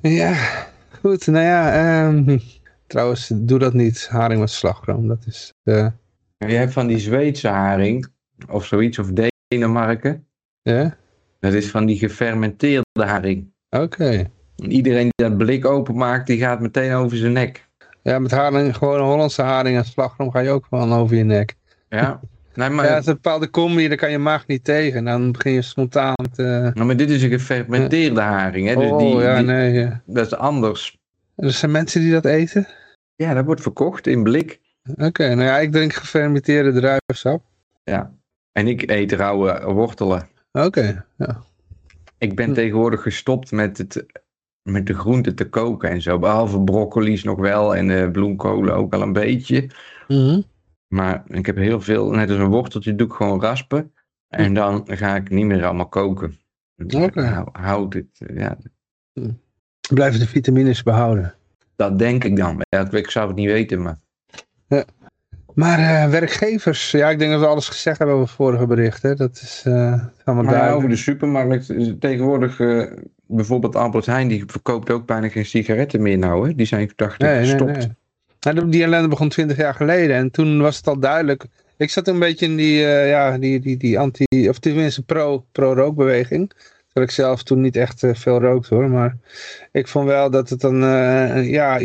Ja, 0.00 0.34
goed. 1.00 1.26
Nou 1.26 1.44
ja, 1.44 1.72
ehm, 1.72 2.38
trouwens, 2.86 3.30
doe 3.34 3.58
dat 3.58 3.72
niet. 3.72 4.08
Haring 4.10 4.40
met 4.40 4.50
slagroom, 4.50 5.08
dat 5.08 5.24
is... 5.26 5.52
eh, 5.62 5.86
Je 6.38 6.46
hebt 6.54 6.72
van 6.72 6.86
die 6.86 6.98
Zweedse 6.98 7.48
haring. 7.48 8.06
Of 8.50 8.64
zoiets. 8.66 8.98
Of 8.98 9.08
Denemarken. 9.48 10.26
ja, 10.62 10.96
Dat 11.40 11.52
is 11.52 11.70
van 11.70 11.86
die 11.86 11.98
gefermenteerde 11.98 13.04
haring. 13.04 13.52
oké. 13.70 14.30
Iedereen 14.56 15.02
die 15.16 15.28
dat 15.28 15.36
blik 15.38 15.64
openmaakt, 15.64 16.26
die 16.26 16.38
gaat 16.38 16.60
meteen 16.60 16.92
over 16.92 17.16
zijn 17.16 17.32
nek. 17.32 17.68
Ja, 18.02 18.18
met 18.18 18.30
haring, 18.30 18.76
gewoon 18.76 19.00
Hollandse 19.00 19.42
haring 19.42 19.76
en 19.76 19.84
slagroom 19.84 20.30
ga 20.30 20.38
je 20.40 20.50
ook 20.50 20.66
gewoon 20.68 20.92
over 20.92 21.16
je 21.16 21.24
nek. 21.24 21.54
Ja. 21.88 22.20
Nee, 22.54 22.68
maar, 22.70 22.84
Ja, 22.84 22.90
het 22.92 23.00
is 23.00 23.06
een 23.06 23.14
bepaalde 23.14 23.50
combi, 23.50 23.88
daar 23.88 23.96
kan 23.96 24.10
je 24.10 24.18
maag 24.18 24.46
niet 24.46 24.64
tegen. 24.64 25.04
Dan 25.04 25.32
begin 25.32 25.52
je 25.52 25.62
spontaan 25.62 26.14
te... 26.32 26.70
nou, 26.74 26.86
maar 26.86 26.96
dit 26.96 27.10
is 27.10 27.22
een 27.22 27.30
gefermenteerde 27.30 28.20
haring. 28.20 28.68
Hè? 28.68 28.74
Dus 28.74 28.90
oh, 28.90 28.98
die, 28.98 29.16
ja, 29.16 29.36
die- 29.36 29.46
nee. 29.46 29.72
Ja. 29.72 30.02
Dat 30.06 30.26
is 30.26 30.34
anders. 30.34 30.96
Er 31.36 31.50
zijn 31.52 31.70
mensen 31.70 32.00
die 32.00 32.12
dat 32.12 32.24
eten? 32.24 32.66
Ja, 33.14 33.34
dat 33.34 33.44
wordt 33.44 33.62
verkocht 33.62 34.06
in 34.06 34.22
blik. 34.22 34.60
Oké, 34.96 35.28
nou 35.34 35.42
ja, 35.42 35.58
ik 35.58 35.72
drink 35.72 35.92
gefermenteerde 35.92 36.72
druivensap. 36.72 37.42
Ja. 37.84 38.14
En 38.52 38.66
ik 38.68 38.90
eet 38.90 39.12
rauwe 39.12 39.72
wortelen. 39.72 40.28
Oké, 40.52 41.06
ja. 41.16 41.42
Ik 42.18 42.36
ben 42.36 42.48
Hm. 42.48 42.54
tegenwoordig 42.54 43.02
gestopt 43.02 43.52
met, 43.52 43.78
het, 43.78 44.06
met 44.62 44.86
de 44.86 44.94
groenten 44.94 45.34
te 45.34 45.48
koken 45.48 45.90
en 45.90 46.02
zo. 46.02 46.18
Behalve 46.18 46.60
broccoli's 46.60 47.24
nog 47.24 47.38
wel 47.38 47.76
en 47.76 47.90
eh 47.90 48.10
bloemkolen 48.10 48.74
ook 48.74 48.90
wel 48.90 49.02
een 49.02 49.12
beetje. 49.12 49.70
Mhm. 50.08 50.40
Maar 50.86 51.22
ik 51.26 51.46
heb 51.46 51.56
heel 51.56 51.80
veel, 51.80 52.10
net 52.10 52.30
als 52.30 52.38
een 52.38 52.50
worteltje, 52.50 52.94
doe 52.94 53.06
ik 53.06 53.12
gewoon 53.12 53.40
raspen. 53.40 53.92
En 54.28 54.54
dan 54.54 54.82
ga 54.86 55.16
ik 55.16 55.30
niet 55.30 55.46
meer 55.46 55.64
allemaal 55.64 55.88
koken. 55.88 56.38
Oké. 56.94 57.22
Hou, 57.22 57.48
houd 57.52 57.94
het, 57.94 58.20
eh, 58.26 58.36
ja, 58.36 58.58
Blijven 59.94 60.20
de 60.20 60.26
vitamines 60.26 60.82
behouden. 60.82 61.34
dat 61.76 61.98
denk 61.98 62.24
ik 62.24 62.36
dan. 62.36 62.62
Ja, 62.68 62.90
ik 62.90 63.10
zou 63.10 63.26
het 63.26 63.36
niet 63.36 63.46
weten, 63.46 63.82
maar... 63.82 63.98
Maar 65.54 65.78
eh, 65.78 66.10
werkgevers, 66.10 66.90
ja, 66.90 67.10
ik 67.10 67.18
denk 67.18 67.30
dat 67.30 67.40
we 67.40 67.46
alles 67.46 67.68
gezegd 67.68 67.98
hebben 67.98 68.16
over 68.16 68.28
het 68.28 68.36
vorige 68.36 68.66
bericht. 68.66 69.02
Hè. 69.02 69.14
Dat 69.14 69.40
is 69.42 69.62
eh, 69.64 70.00
allemaal 70.24 70.44
Maar 70.44 70.54
ja, 70.54 70.70
over 70.70 70.88
de 70.88 70.96
supermarkt, 70.96 71.70
eh, 71.70 71.90
tegenwoordig 72.00 72.60
eh, 72.60 72.82
bijvoorbeeld 73.26 73.76
Albert 73.76 74.06
Heijn, 74.06 74.28
die 74.28 74.44
verkoopt 74.46 74.90
ook 74.90 75.06
bijna 75.06 75.28
geen 75.28 75.46
sigaretten 75.46 76.02
meer 76.02 76.18
nou. 76.18 76.48
Hè? 76.48 76.54
Die 76.54 76.66
zijn 76.66 76.92
dacht 76.96 77.14
ik 77.14 77.20
Nee, 77.20 77.36
nee, 77.36 77.44
gestopt. 77.44 77.76
nee. 77.76 78.54
Nou, 78.54 78.68
die 78.68 78.82
ellende 78.82 79.08
begon 79.08 79.28
twintig 79.28 79.56
jaar 79.56 79.74
geleden. 79.74 80.16
En 80.16 80.30
toen 80.30 80.60
was 80.60 80.76
het 80.76 80.86
al 80.86 80.98
duidelijk. 80.98 81.46
Ik 81.76 81.90
zat 81.90 82.08
een 82.08 82.18
beetje 82.18 82.46
in 82.46 82.56
die, 82.56 82.86
eh, 82.86 83.08
ja, 83.08 83.38
die, 83.38 83.60
die, 83.60 83.76
die 83.76 83.98
anti, 83.98 84.48
of 84.48 84.58
tenminste 84.58 85.02
pro, 85.02 85.44
Terwijl 86.96 87.14
ik 87.16 87.24
zelf 87.24 87.42
toen 87.42 87.60
niet 87.60 87.76
echt 87.76 88.02
eh, 88.02 88.14
veel 88.14 88.40
rookte 88.40 88.74
hoor. 88.74 88.90
Maar 88.90 89.16
ik 89.72 89.88
vond 89.88 90.06
wel 90.06 90.30
dat 90.30 90.48
het 90.48 90.60
dan, 90.60 90.82
eh, 90.82 91.50
ja, 91.50 91.76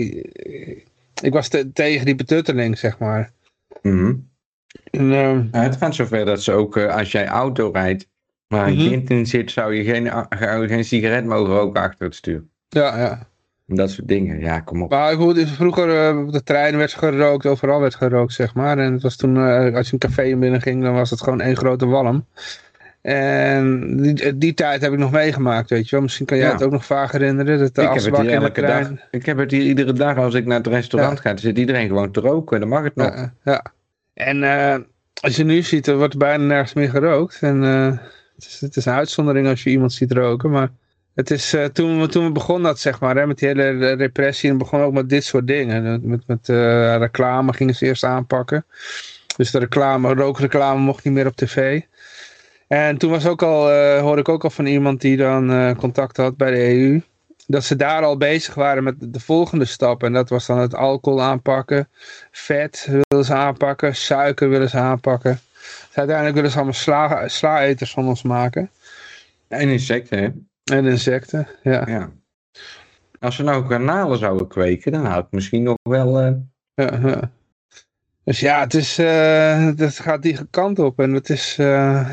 ik 1.22 1.34
was 1.34 1.48
te- 1.48 1.72
tegen 1.74 2.06
die 2.06 2.16
betutteling 2.16 2.78
zeg 2.78 2.98
maar. 2.98 3.32
Mhm. 3.82 4.14
En, 4.92 5.12
ehm, 5.12 5.48
Ja, 5.52 5.62
het 5.62 5.76
gaat 5.78 5.96
zover 5.96 6.26
dat 6.26 6.42
ze 6.44 6.52
ook, 6.52 6.78
eh, 6.78 6.96
als 6.96 7.12
jij 7.12 7.28
auto 7.28 7.70
rijdt, 7.74 8.08
waar 8.48 8.68
een 8.68 8.74
Mhm. 8.78 8.90
kind 8.90 9.10
in 9.10 9.26
zit, 9.26 9.52
zou 9.52 9.74
je 9.76 9.84
geen, 9.84 10.06
zou 10.40 10.62
je 10.62 10.68
geen 10.68 10.86
sigaret 10.86 11.26
mogen 11.26 11.54
roken 11.54 11.82
achter 11.82 12.06
het 12.06 12.16
stuur. 12.16 12.44
ja, 12.70 12.98
ja. 12.98 13.30
Dat 13.66 13.92
soort 13.92 14.08
dingen, 14.08 14.40
ja, 14.40 14.60
kom 14.60 14.82
op. 14.84 14.90
Maar 14.90 15.14
goed, 15.16 15.50
vroeger 15.50 16.08
eh, 16.10 16.18
op 16.26 16.32
de 16.32 16.44
trein 16.44 16.78
werd 16.78 16.94
gerookt, 16.94 17.46
overal 17.46 17.80
werd 17.82 17.96
gerookt, 17.96 18.34
zeg 18.34 18.54
maar. 18.54 18.78
En 18.78 18.94
het 18.94 19.02
was 19.02 19.16
toen, 19.16 19.38
eh, 19.38 19.76
als 19.76 19.88
je 19.88 19.94
een 19.94 20.00
café 20.00 20.24
in 20.24 20.40
binnen 20.40 20.62
ging, 20.62 20.84
dan 20.84 20.94
was 20.94 21.10
het 21.10 21.22
gewoon 21.22 21.42
één 21.42 21.56
grote 21.58 21.86
walm. 21.86 22.26
En 23.02 23.98
die, 24.02 24.38
die 24.38 24.54
tijd 24.54 24.82
heb 24.82 24.92
ik 24.94 25.00
nog 25.00 25.12
meegemaakt, 25.12 25.70
weet 25.70 25.86
je 25.86 25.92
wel. 25.92 26.02
Misschien 26.02 26.26
kan 26.26 26.38
jij 26.38 26.48
Ja. 26.48 26.54
het 26.54 26.64
ook 26.64 26.72
nog 26.72 26.86
vaag 26.86 27.12
herinneren. 27.12 27.60
Dat 27.60 27.76
de 27.76 27.82
Ik 27.82 27.88
heb 27.88 28.04
het 28.04 28.22
hier 28.22 28.32
elke 28.32 28.62
dag. 28.62 28.92
Ik 29.12 29.26
heb 29.26 29.38
het 29.38 29.52
hier 29.52 29.62
iedere 29.62 29.94
dag 29.94 30.18
als 30.18 30.34
ik 30.34 30.46
naar 30.46 30.58
het 30.58 30.68
restaurant 30.68 31.20
ga. 31.20 31.30
Dan 31.30 31.40
zit 31.40 31.58
iedereen 31.58 31.88
gewoon 31.88 32.12
te 32.12 32.20
roken. 32.20 32.60
Dan 32.60 32.70
mag 32.70 32.84
het 32.84 32.96
nog. 32.96 33.16
Ja, 33.16 33.34
ja. 33.44 33.66
En 34.14 34.44
eh, 34.44 34.76
als 35.22 35.36
je 35.36 35.44
nu 35.44 35.62
ziet, 35.62 35.88
er 35.88 35.98
wordt 35.98 36.18
bijna 36.18 36.44
nergens 36.44 36.74
meer 36.74 36.90
gerookt. 36.90 37.38
En 37.42 37.64
eh, 37.64 37.86
het, 38.36 38.46
is, 38.46 38.62
het 38.62 38.76
is 38.76 38.86
een 38.86 38.94
uitzondering 38.94 39.48
als 39.48 39.64
je 39.64 39.70
iemand 39.70 39.94
ziet 39.94 40.12
roken. 40.12 40.50
Maar 40.50 40.70
het 41.16 41.32
is, 41.32 41.54
eh, 41.54 41.66
toen, 41.66 42.02
we, 42.02 42.08
toen 42.08 42.26
we 42.26 42.32
begonnen 42.32 42.64
dat, 42.64 42.80
zeg 42.80 43.00
maar, 43.00 43.16
hè, 43.16 43.28
met 43.28 43.38
die 43.40 43.48
hele 43.48 43.92
repressie. 43.92 44.50
En 44.50 44.58
begon 44.58 44.82
ook 44.82 44.94
met 44.94 45.10
dit 45.10 45.24
soort 45.24 45.48
dingen. 45.48 46.02
Met, 46.04 46.28
met, 46.28 46.48
reclame 47.00 47.54
gingen 47.54 47.76
ze 47.76 47.86
eerst 47.86 48.04
aanpakken. 48.04 48.66
Dus 49.38 49.52
de 49.52 49.60
reclame, 49.60 50.14
rookreclame 50.14 50.80
mocht 50.80 51.04
niet 51.04 51.14
meer 51.14 51.28
op 51.28 51.36
tv. 51.36 51.82
En 52.72 52.98
toen 52.98 53.10
was 53.10 53.28
ook 53.28 53.42
al, 53.42 53.72
eh, 53.72 54.02
hoorde 54.02 54.22
ik 54.22 54.30
ook 54.30 54.44
al 54.44 54.50
van 54.50 54.66
iemand 54.66 55.02
die 55.02 55.18
dan 55.18 55.52
eh, 55.52 55.76
contact 55.76 56.18
had 56.18 56.38
bij 56.38 56.52
de 56.52 56.58
EU. 56.58 57.02
Dat 57.48 57.64
ze 57.64 57.76
daar 57.76 58.04
al 58.04 58.18
bezig 58.18 58.54
waren 58.54 58.84
met 58.84 58.96
de 59.00 59.20
volgende 59.20 59.66
stap. 59.66 60.04
En 60.04 60.14
dat 60.14 60.30
was 60.30 60.46
dan 60.46 60.60
het 60.60 60.76
alcohol 60.76 61.22
aanpakken. 61.22 61.90
Vet 62.32 62.88
willen 63.10 63.26
ze 63.26 63.34
aanpakken. 63.34 63.96
Suiker 63.96 64.50
willen 64.50 64.70
ze 64.70 64.78
aanpakken. 64.78 65.40
Dus 65.88 65.96
uiteindelijk 65.96 66.36
willen 66.36 66.52
ze 66.52 66.56
allemaal 66.56 66.74
sla, 66.74 67.28
sla-eters 67.28 67.92
van 67.92 68.08
ons 68.08 68.22
maken. 68.24 68.70
En 69.48 69.70
insecten, 69.70 70.20
hè? 70.20 70.30
En 70.76 70.86
insecten, 70.86 71.48
ja. 71.64 71.84
Ja. 71.88 72.10
Als 73.20 73.36
ze 73.36 73.44
nou 73.44 73.66
garnalen 73.68 74.18
zouden 74.18 74.48
kweken, 74.48 74.92
dan 74.92 75.06
had 75.06 75.26
ik 75.26 75.32
misschien 75.32 75.64
nog 75.64 75.78
wel... 75.84 76.20
eh, 76.20 76.32
ja, 76.74 77.00
ja. 77.04 77.32
Dus 78.24 78.40
ja, 78.40 78.60
het, 78.60 78.74
is, 78.74 78.98
eh, 78.98 79.66
het 79.76 80.00
gaat 80.00 80.22
die 80.22 80.38
kant 80.50 80.80
op. 80.80 81.00
En 81.00 81.14
het 81.14 81.30
is, 81.30 81.58
eh, 81.60 82.10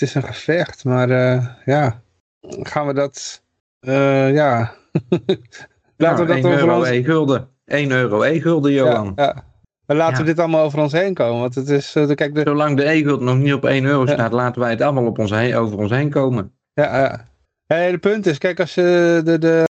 het 0.00 0.08
is 0.08 0.14
een 0.14 0.22
gevecht. 0.22 0.84
Maar 0.84 1.10
eh, 1.10 1.46
ja, 1.64 2.02
gaan 2.48 2.86
we 2.86 2.94
dat... 2.94 3.42
eh, 3.80 4.34
ja... 4.34 4.72
Laten 5.96 6.26
we 6.26 6.34
dat 6.34 6.36
1 6.36 6.44
over 6.44 6.58
euro 6.58 6.78
ons... 6.78 6.88
e-gulden. 6.88 7.48
1 7.64 7.90
euro 7.90 8.22
e-gulden, 8.22 8.72
Johan. 8.72 9.12
Ja, 9.16 9.24
ja. 9.24 9.44
Maar 9.86 9.96
laten 9.96 10.14
Ja. 10.14 10.20
we 10.20 10.26
dit 10.26 10.38
allemaal 10.38 10.64
over 10.64 10.78
ons 10.78 10.92
heen 10.92 11.14
komen. 11.14 11.40
Want 11.40 11.54
het 11.54 11.68
is, 11.68 11.94
eh, 11.94 12.06
kijk, 12.14 12.34
de, 12.34 12.40
Zolang 12.44 12.76
de 12.76 12.90
e-gulden 12.90 13.26
nog 13.26 13.36
niet 13.36 13.52
op 13.52 13.64
1 13.64 13.84
euro 13.84 14.06
staat, 14.06 14.32
laten 14.32 14.60
wij 14.60 14.70
het 14.70 14.80
allemaal 14.80 15.06
op 15.06 15.18
ons 15.18 15.30
heen, 15.30 15.54
over 15.54 15.78
ons 15.78 15.90
heen 15.90 16.10
komen. 16.10 16.52
Ja, 16.72 16.98
ja. 16.98 17.28
Hey, 17.66 17.90
de 17.90 17.98
punt 17.98 18.26
is, 18.26 18.38
kijk, 18.38 18.60
als 18.60 18.74
je 18.74 19.20
de, 19.24 19.38
de, 19.38 19.64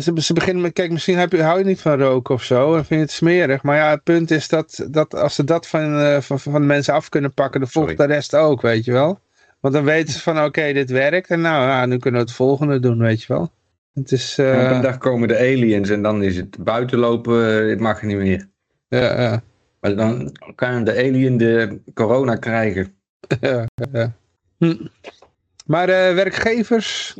ze, 0.00 0.12
ze 0.16 0.32
beginnen 0.32 0.62
met, 0.62 0.72
kijk, 0.72 0.90
misschien 0.90 1.18
heb 1.18 1.32
je, 1.32 1.42
hou 1.42 1.58
je 1.58 1.64
niet 1.64 1.80
van 1.80 1.98
roken 1.98 2.34
of 2.34 2.42
zo, 2.42 2.74
en 2.74 2.84
vind 2.84 3.00
je 3.00 3.06
het 3.06 3.10
smerig. 3.10 3.62
Maar 3.62 3.76
ja, 3.76 3.90
het 3.90 4.02
punt 4.02 4.30
is 4.30 4.48
dat, 4.48 4.86
dat 4.90 5.14
als 5.14 5.34
ze 5.34 5.44
dat 5.44 5.66
van, 5.68 5.98
eh, 5.98 6.20
van, 6.20 6.40
van 6.40 6.66
mensen 6.66 6.94
af 6.94 7.08
kunnen 7.08 7.34
pakken, 7.34 7.60
dan 7.60 7.68
volgt 7.68 7.90
Sorry. 7.90 8.06
de 8.06 8.12
rest 8.12 8.36
ook, 8.36 8.62
weet 8.62 8.84
je 8.84 8.92
wel. 8.92 9.20
Want 9.60 9.74
dan 9.74 9.84
weten 9.84 10.12
ze 10.12 10.20
van, 10.20 10.44
oké, 10.44 10.72
dit 10.72 10.90
werkt, 10.90 11.28
en 11.28 11.40
nou, 11.40 11.66
ja, 11.68 11.86
nu 11.86 11.98
kunnen 11.98 12.20
we 12.20 12.26
het 12.26 12.36
volgende 12.36 12.80
doen, 12.80 12.98
weet 12.98 13.22
je 13.22 13.32
wel. 13.32 13.50
Het 13.94 14.12
is, 14.12 14.38
En 14.38 14.54
op 14.54 14.60
eh 14.60 14.70
een 14.70 14.82
dag 14.82 14.98
komen 14.98 15.28
de 15.28 15.38
aliens 15.38 15.90
en 15.90 16.02
dan 16.02 16.22
is 16.22 16.36
het 16.36 16.64
buitenlopen, 16.64 17.60
eh, 17.60 17.66
dit 17.66 17.80
mag 17.80 18.02
niet 18.02 18.16
meer. 18.16 18.48
ja, 18.88 19.20
ja, 19.20 19.42
Maar 19.80 19.96
dan 19.96 20.36
kan 20.54 20.84
de 20.84 20.92
alien 20.92 21.36
de 21.36 21.80
corona 21.94 22.36
krijgen. 22.36 22.94
ja, 23.40 23.66
ja. 23.92 24.12
Hm. 24.58 24.86
Maar 25.66 25.88
eh, 25.88 26.14
werkgevers 26.14 27.16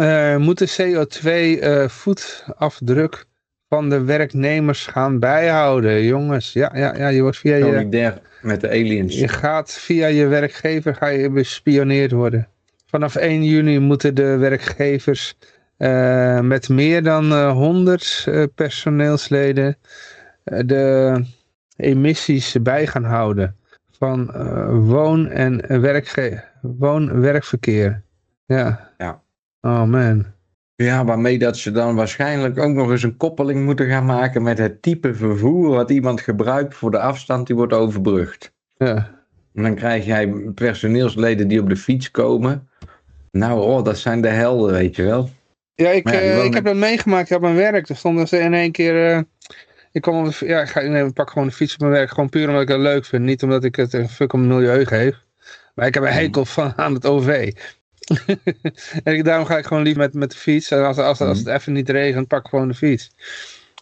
eh, 0.00 0.36
moeten 0.36 0.68
CO2-voetafdruk 0.68 3.24
van 3.68 3.88
de 3.88 4.04
werknemers 4.04 4.86
gaan 4.86 5.18
bijhouden. 5.18 6.02
Jongens, 6.02 6.52
ja, 6.52 6.70
ja, 6.74 6.94
ja 6.96 7.08
je 7.08 7.22
wordt 7.22 7.38
via 7.38 7.56
je, 7.56 7.64
Solidair 7.64 8.18
met 8.42 8.60
de 8.60 8.68
aliens. 8.68 9.18
je 9.18 9.28
gaat 9.28 9.72
via 9.72 10.06
je 10.06 10.26
werkgever 10.26 10.94
ga 10.94 11.06
je 11.06 11.30
bespioneerd 11.30 12.12
worden. 12.12 12.48
Vanaf 12.86 13.14
1 13.16 13.44
juni 13.44 13.78
moeten 13.78 14.14
de 14.14 14.36
werkgevers 14.36 15.36
eh, 15.76 16.40
met 16.40 16.68
meer 16.68 17.02
dan 17.02 17.32
eh, 17.32 17.52
100 17.52 18.24
eh, 18.28 18.42
personeelsleden 18.54 19.76
eh, 20.44 20.60
de 20.66 21.24
emissies 21.76 22.56
bij 22.62 22.86
gaan 22.86 23.04
houden 23.04 23.56
van 23.98 24.34
eh, 24.34 24.66
woon- 24.70 25.28
en 25.28 25.80
werkge- 25.80 26.44
woon-werkverkeer. 26.62 28.02
Ja. 28.46 28.90
Ja. 28.98 29.20
Oh 29.66 29.84
man. 29.84 30.26
Ja, 30.74 31.04
waarmee 31.04 31.38
dat 31.38 31.56
ze 31.56 31.70
dan 31.70 31.94
waarschijnlijk 31.94 32.58
ook 32.58 32.72
nog 32.72 32.90
eens 32.90 33.02
een 33.02 33.16
koppeling 33.16 33.64
moeten 33.64 33.86
gaan 33.88 34.04
maken 34.04 34.42
met 34.42 34.58
het 34.58 34.82
type 34.82 35.14
vervoer 35.14 35.68
wat 35.68 35.90
iemand 35.90 36.20
gebruikt 36.20 36.74
voor 36.74 36.90
de 36.90 36.98
afstand 36.98 37.46
die 37.46 37.56
wordt 37.56 37.72
overbrugd. 37.72 38.52
Ja. 38.76 39.14
En 39.54 39.62
dan 39.62 39.74
krijg 39.74 40.04
jij 40.04 40.28
personeelsleden 40.54 41.48
die 41.48 41.60
op 41.60 41.68
de 41.68 41.76
fiets 41.76 42.10
komen. 42.10 42.68
Nou, 43.30 43.60
oh, 43.60 43.84
dat 43.84 43.98
zijn 43.98 44.20
de 44.20 44.28
helden, 44.28 44.72
weet 44.72 44.96
je 44.96 45.02
wel. 45.02 45.30
Ja, 45.74 45.88
ik, 45.90 46.10
ja, 46.10 46.20
eh, 46.20 46.30
wonen- 46.30 46.44
ik 46.46 46.54
heb 46.54 46.64
dat 46.64 46.76
meegemaakt 46.76 47.32
op 47.34 47.40
mijn 47.40 47.54
werk. 47.56 47.86
Toen 47.86 47.96
stonden 47.96 48.28
ze 48.28 48.38
in 48.38 48.54
één 48.54 48.72
keer... 48.72 49.12
eh, 49.12 49.20
Ik, 49.92 50.02
kom 50.02 50.26
op 50.26 50.38
de, 50.38 50.46
ja, 50.46 50.60
ik, 50.60 50.68
ga, 50.68 50.80
nee, 50.80 51.04
ik 51.04 51.12
pak 51.12 51.30
gewoon 51.30 51.48
de 51.48 51.54
fiets 51.54 51.74
op 51.74 51.80
mijn 51.80 51.92
werk. 51.92 52.10
Gewoon 52.10 52.28
puur 52.28 52.46
omdat 52.48 52.62
ik 52.62 52.68
het 52.68 52.78
leuk 52.78 53.04
vind. 53.04 53.22
Niet 53.24 53.42
omdat 53.42 53.64
ik 53.64 53.76
het 53.76 53.92
een 53.92 54.08
fuck 54.08 54.32
om 54.32 54.46
milieu 54.46 54.84
geef. 54.84 55.14
Maar 55.74 55.86
ik 55.86 55.94
heb 55.94 56.02
een 56.02 56.08
Hmm. 56.08 56.18
hekel 56.18 56.44
van 56.44 56.72
aan 56.76 56.94
het 56.94 57.06
OV. 57.06 57.52
En 59.04 59.14
ik, 59.14 59.24
daarom 59.24 59.46
ga 59.46 59.58
ik 59.58 59.66
gewoon 59.66 59.82
liever 59.82 60.02
met, 60.02 60.14
met 60.14 60.30
de 60.30 60.36
fiets. 60.36 60.70
En 60.70 60.84
als, 60.86 60.98
als, 60.98 61.20
als 61.20 61.38
het 61.38 61.46
even 61.46 61.72
niet 61.72 61.88
regent, 61.88 62.28
pak 62.28 62.44
ik 62.44 62.50
gewoon 62.50 62.68
de 62.68 62.74
fiets. 62.74 63.10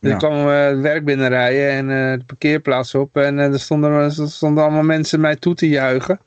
Dus. 0.01 0.11
Ja. 0.11 0.13
ik 0.13 0.19
kwam 0.19 0.49
eh, 0.49 0.65
het 0.65 0.81
werk 0.81 1.05
binnenrijden 1.05 1.71
en 1.71 1.91
eh, 2.13 2.19
de 2.19 2.25
parkeerplaats 2.25 2.95
op. 2.95 3.17
En 3.17 3.39
eh, 3.39 3.53
er, 3.53 3.61
stonden, 3.61 3.93
er 3.93 4.13
stonden 4.13 4.63
allemaal 4.63 4.83
mensen 4.83 5.21
mij 5.21 5.37
toe 5.37 5.55
te 5.55 5.69
juichen. 5.69 6.21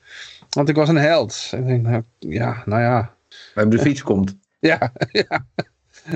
Want 0.49 0.69
ik 0.69 0.75
was 0.75 0.89
een 0.89 0.95
held. 0.97 1.47
En 1.51 1.59
ik 1.59 1.67
denk, 1.67 1.81
nou, 1.81 2.03
ja, 2.19 2.63
nou 2.65 2.81
ja. 2.81 3.13
Waar 3.53 3.69
de 3.69 3.79
fiets 3.79 4.03
komt. 4.03 4.35
Ja, 4.59 4.91
ja. 5.11 5.45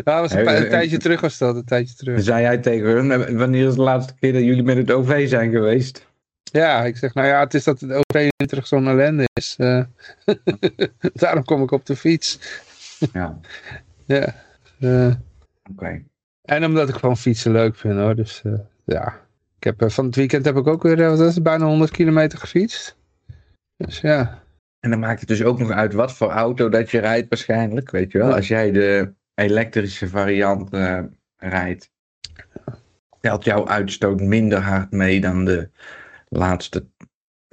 Dat 0.04 0.20
was 0.20 0.32
een, 0.32 0.38
Hey, 0.38 0.46
pa- 0.46 0.56
een 0.56 0.70
tijdje 0.70 0.98
terug 0.98 1.22
was 1.22 1.38
dat, 1.38 1.56
een 1.56 1.66
tijdje 1.66 1.96
terug. 1.96 2.24
Zei 2.24 2.42
jij 2.42 2.58
tegen 2.58 2.88
hun, 2.88 3.38
wanneer 3.38 3.68
is 3.68 3.76
de 3.76 3.82
laatste 3.82 4.14
keer 4.20 4.34
dat 4.34 4.42
jullie 4.42 4.64
met 4.64 4.78
het 4.78 4.92
OV 4.92 5.30
zijn 5.30 5.52
geweest? 5.52 6.08
Ja, 6.52 6.84
ik 6.86 6.98
zeg, 6.98 7.14
nou 7.14 7.28
ja, 7.28 7.40
het 7.40 7.54
is 7.54 7.64
dat 7.64 7.80
het 7.80 7.92
OV 7.92 8.30
terug 8.36 8.68
zo'n 8.68 8.88
ellende 8.88 9.28
is. 9.34 9.56
eh. 9.58 9.84
daarom 11.14 11.44
kom 11.44 11.64
ik 11.64 11.72
op 11.72 11.86
de 11.86 11.96
fiets. 11.96 12.40
Ja, 13.14 13.40
Ja. 14.06 14.36
eh. 14.80 15.14
oké. 15.72 16.04
en 16.42 16.66
omdat 16.66 16.90
ik 16.90 16.96
gewoon 16.96 17.18
fietsen 17.18 17.52
leuk 17.52 17.76
vind 17.76 18.00
hoor. 18.00 18.16
Dus 18.16 18.42
eh, 18.44 18.54
ja. 18.86 19.20
Ik 19.58 19.64
heb, 19.78 19.92
van 19.92 20.06
het 20.06 20.16
weekend 20.16 20.46
heb 20.46 20.56
ik 20.58 20.68
ook 20.68 20.84
weer, 20.84 21.10
wat 21.10 21.20
is 21.20 21.34
het, 21.36 21.44
bijna 21.44 21.66
100 21.66 21.92
kilometer 21.92 22.40
gefietst. 22.40 22.98
Dus 23.78 24.00
ja. 24.02 24.40
En 24.80 24.90
dan 24.90 25.00
maakt 25.00 25.20
het 25.20 25.30
dus 25.30 25.44
ook 25.44 25.60
nog 25.60 25.72
uit 25.72 25.94
wat 25.94 26.14
voor 26.14 26.30
auto 26.30 26.70
dat 26.70 26.92
je 26.92 27.00
rijdt 27.00 27.30
waarschijnlijk, 27.30 27.92
weet 27.92 28.12
je 28.12 28.18
wel. 28.18 28.30
Ja. 28.30 28.36
Als 28.36 28.48
jij 28.48 28.72
de 28.72 29.14
elektrische 29.36 30.08
variant 30.08 30.70
rijdt, 31.36 31.90
telt 33.20 33.44
jouw 33.44 33.68
uitstoot 33.68 34.20
minder 34.22 34.60
hard 34.60 34.92
mee 34.92 35.22
dan 35.22 35.46
de 35.46 35.70
laatste 36.38 36.86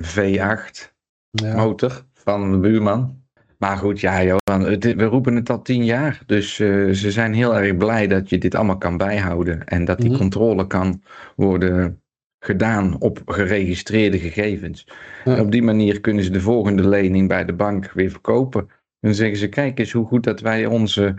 V8 0.03 0.93
ja. 1.31 1.55
motor 1.57 2.05
van 2.13 2.51
de 2.51 2.59
buurman. 2.59 3.17
Maar 3.59 3.77
goed, 3.77 4.01
ja 4.01 4.23
Johan, 4.23 4.71
het- 4.71 4.95
we 4.95 5.05
roepen 5.05 5.35
het 5.35 5.51
al 5.51 5.63
tien 5.63 5.85
jaar. 5.85 6.23
Dus 6.27 6.59
eh, 6.61 6.89
ze 6.91 7.11
zijn 7.11 7.35
heel 7.35 7.57
erg 7.57 7.77
blij 7.77 8.07
dat 8.07 8.29
je 8.31 8.39
dit 8.39 8.55
allemaal 8.55 8.79
kan 8.79 8.97
bijhouden. 8.97 9.65
En 9.65 9.85
dat 9.85 9.99
die 9.99 10.09
Mhm. 10.11 10.19
controle 10.19 10.67
kan 10.67 11.03
worden 11.37 12.03
gedaan 12.45 13.01
op 13.01 13.23
geregistreerde 13.27 14.19
gegevens. 14.19 14.87
Ja. 15.25 15.37
En 15.37 15.41
op 15.41 15.51
die 15.53 15.63
manier 15.63 16.01
kunnen 16.01 16.25
ze 16.25 16.31
de 16.31 16.41
volgende 16.41 16.89
lening 16.89 17.29
bij 17.29 17.45
de 17.45 17.53
bank 17.53 17.93
weer 17.93 18.11
verkopen. 18.11 18.69
Dan 19.01 19.15
zeggen 19.15 19.39
ze, 19.39 19.49
kijk 19.49 19.79
eens 19.79 19.93
hoe 19.93 20.07
goed 20.07 20.25
dat 20.25 20.41
wij 20.41 20.67
onze 20.67 21.15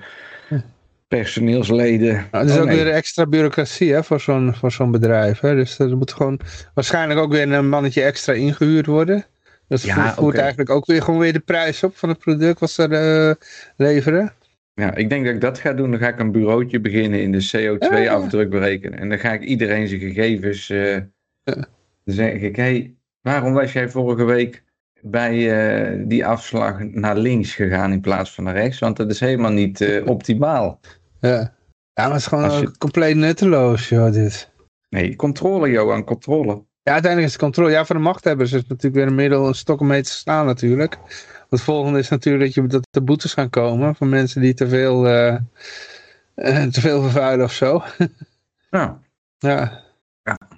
personeelsleden... 1.10 2.14
Nou, 2.14 2.44
het 2.44 2.50
is 2.50 2.56
Oh, 2.56 2.62
ook 2.62 2.68
nee. 2.68 2.84
weer 2.84 2.94
extra 2.94 3.26
bureaucratie 3.26 3.94
hè, 3.94 4.04
voor 4.04 4.20
zo'n 4.20 4.56
voor 4.56 4.72
zo'n 4.72 4.92
bedrijf. 4.92 5.40
Hè. 5.40 5.56
Dus 5.56 5.80
er 5.80 5.98
moet 5.98 6.14
gewoon 6.14 6.40
waarschijnlijk 6.74 7.20
ook 7.20 7.32
weer 7.32 7.52
een 7.52 7.70
mannetje 7.70 8.02
extra 8.02 8.34
ingehuurd 8.34 8.86
worden. 8.86 9.26
Dat 9.68 9.82
Ja, 9.82 10.14
voert 10.14 10.38
eigenlijk 10.38 10.70
ook 10.70 10.86
weer, 10.86 11.02
gewoon 11.02 11.20
weer 11.20 11.34
de 11.34 11.40
prijs 11.40 11.84
op 11.84 11.98
van 11.98 12.10
het 12.10 12.18
product 12.18 12.60
wat 12.60 12.70
ze 12.72 12.88
eh, 12.88 13.46
leveren. 13.78 14.34
Ja, 14.74 14.96
ik 14.96 15.10
denk 15.10 15.26
dat 15.26 15.34
ik 15.34 15.42
dat 15.42 15.60
ga 15.60 15.74
doen. 15.74 15.92
Dan 15.92 16.00
ga 16.00 16.08
ik 16.08 16.20
een 16.20 16.32
bureautje 16.32 16.80
beginnen 16.80 17.22
in 17.22 17.32
de 17.32 17.50
CO2-afdruk 17.58 18.50
berekenen. 18.50 19.00
En 19.00 19.10
dan 19.10 19.20
ga 19.20 19.34
ik 19.34 19.42
iedereen 19.44 19.88
zijn 19.88 20.00
gegevens. 20.00 20.70
eh 20.70 20.98
Dan 21.44 22.16
zeg 22.16 22.34
ik: 22.34 22.56
hé, 22.56 22.64
hey, 22.64 22.96
waarom 23.22 23.54
was 23.54 23.74
jij 23.74 23.90
vorige 23.90 24.24
week 24.24 24.64
bij 25.02 25.34
eh, 25.52 26.04
die 26.08 26.26
afslag 26.26 26.80
naar 26.80 27.18
links 27.18 27.56
gegaan 27.56 27.92
in 27.92 28.02
plaats 28.02 28.32
van 28.34 28.44
naar 28.44 28.54
rechts? 28.56 28.80
Want 28.80 28.98
dat 28.98 29.10
is 29.12 29.20
helemaal 29.20 29.52
niet 29.52 30.02
optimaal. 30.06 30.80
Ja. 31.22 31.30
ja, 31.94 32.04
maar 32.04 32.10
het 32.12 32.16
is 32.20 32.28
gewoon 32.28 32.60
je- 32.60 32.78
compleet 32.78 33.16
nutteloos, 33.16 33.90
joh, 33.90 34.12
dit. 34.12 34.50
Nee, 34.90 35.16
controle, 35.16 35.70
Johan, 35.70 36.04
controle. 36.04 36.64
Ja, 36.84 36.92
uiteindelijk 36.94 37.26
is 37.26 37.32
het 37.34 37.42
controle. 37.44 37.72
Ja, 37.72 37.86
voor 37.86 37.96
de 37.96 38.02
machthebbers 38.02 38.52
is 38.52 38.60
het 38.60 38.70
natuurlijk 38.70 38.96
weer 38.96 39.08
een 39.08 39.16
middel, 39.16 39.48
een 39.48 39.56
stok 39.56 39.80
om 39.80 39.88
mee 39.88 40.02
te 40.04 40.12
slaan 40.12 40.46
natuurlijk. 40.46 40.98
Het 41.50 41.62
volgende 41.62 42.00
is 42.00 42.10
natuurlijk 42.10 42.46
dat, 42.46 42.54
je, 42.54 42.68
dat 42.70 42.88
er 42.92 43.04
boetes 43.04 43.34
gaan 43.34 43.50
komen 43.50 43.96
van 43.96 44.10
mensen 44.10 44.42
die 44.42 44.54
te 44.54 44.68
veel, 44.68 45.08
eh, 45.08 45.36
eh, 46.36 46.64
te 46.64 46.82
veel 46.82 47.02
vervuilen 47.02 47.46
of 47.46 47.54
zo. 47.54 47.82
Nou, 48.72 48.92
Ja, 49.40 49.84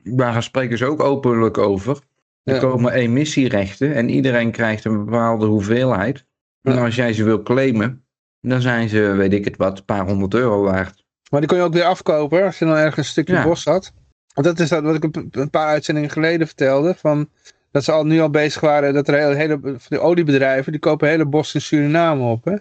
daar 0.04 0.43
spreken 0.43 0.78
ze 0.78 0.86
ook 0.86 1.00
openlijk 1.02 1.58
over. 1.58 2.00
Er 2.43 2.54
Ja. 2.54 2.60
komen 2.60 2.93
emissierechten 2.93 3.93
en 3.95 4.10
iedereen 4.10 4.52
krijgt 4.52 4.86
een 4.86 5.06
bepaalde 5.06 5.45
hoeveelheid. 5.45 6.26
En 6.62 6.74
Ja. 6.74 6.84
als 6.86 6.95
jij 6.95 7.13
ze 7.13 7.24
wil 7.24 7.43
claimen, 7.43 8.06
dan 8.41 8.62
zijn 8.62 8.89
ze, 8.89 8.99
weet 8.99 9.34
ik 9.34 9.45
het 9.45 9.58
wat, 9.58 9.77
een 9.77 9.86
paar 9.86 10.06
honderd 10.08 10.34
euro 10.34 10.62
waard. 10.62 11.04
maar 11.30 11.39
die 11.39 11.49
kon 11.49 11.58
je 11.58 11.63
ook 11.63 11.73
weer 11.73 11.84
afkopen 11.84 12.43
als 12.43 12.60
je 12.60 12.65
dan 12.65 12.75
ergens 12.75 12.97
een 12.97 13.12
stukje 13.12 13.34
Ja. 13.34 13.43
bos 13.43 13.63
had. 13.65 13.93
Want 14.34 14.47
dat 14.47 14.60
is 14.60 14.69
dat 14.69 14.84
wat 14.84 15.04
ik 15.04 15.15
een, 15.32 15.49
paar 15.49 15.67
uitzendingen 15.67 16.10
geleden 16.10 16.47
vertelde. 16.47 16.95
Van, 16.95 17.30
dat 17.71 17.84
ze 17.84 17.91
al 17.91 18.06
nu 18.06 18.19
al 18.21 18.30
bezig 18.30 18.62
waren, 18.62 18.93
dat 18.93 19.08
er 19.08 19.13
hele, 19.13 19.36
hele 19.36 19.60
van 19.62 19.80
die 19.88 19.99
oliebedrijven, 19.99 20.71
die 20.71 20.82
kopen 20.82 21.08
hele 21.08 21.25
bos 21.25 21.54
in 21.54 21.62
Suriname 21.62 22.23
op. 22.23 22.45
Hè? 22.45 22.56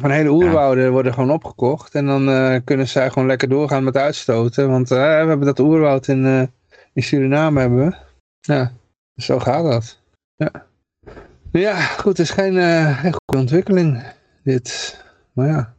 Van 0.00 0.10
hele 0.10 0.30
oerwouden 0.30 0.90
worden 0.92 1.14
gewoon 1.14 1.30
opgekocht. 1.30 1.94
En 1.94 2.06
dan 2.06 2.28
eh, 2.28 2.56
kunnen 2.64 2.88
zij 2.88 3.10
gewoon 3.10 3.28
lekker 3.28 3.48
doorgaan 3.48 3.84
met 3.84 3.96
uitstoten. 3.96 4.68
Want 4.70 4.90
eh, 4.90 4.96
we 4.98 5.04
hebben 5.28 5.46
dat 5.46 5.58
oerwoud 5.58 6.08
in, 6.08 6.24
eh, 6.26 6.42
in 6.92 7.02
Suriname 7.02 7.60
hebben 7.60 7.86
we. 7.86 7.96
Ja, 8.40 8.72
zo 9.16 9.38
gaat 9.38 9.64
dat. 9.64 9.98
Ja, 10.36 10.66
ja 11.52 11.74
goed, 11.74 12.16
het 12.16 12.18
is 12.18 12.30
geen 12.30 12.54
geen 12.94 13.12
goede 13.12 13.40
ontwikkeling. 13.40 14.02
Dit, 14.42 14.96
maar 15.38 15.48
ja. 15.48 15.74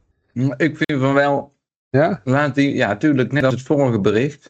Ik 0.58 0.78
vind 0.78 1.02
van 1.02 1.14
wel, 1.14 1.56
Ja, 1.90 2.22
laat 2.24 2.56
die, 2.56 2.76
ja, 2.76 2.98
tuurlijk, 2.98 3.32
net 3.32 3.44
als 3.44 3.54
het 3.54 3.64
vorige 3.64 4.00
bericht. 4.00 4.50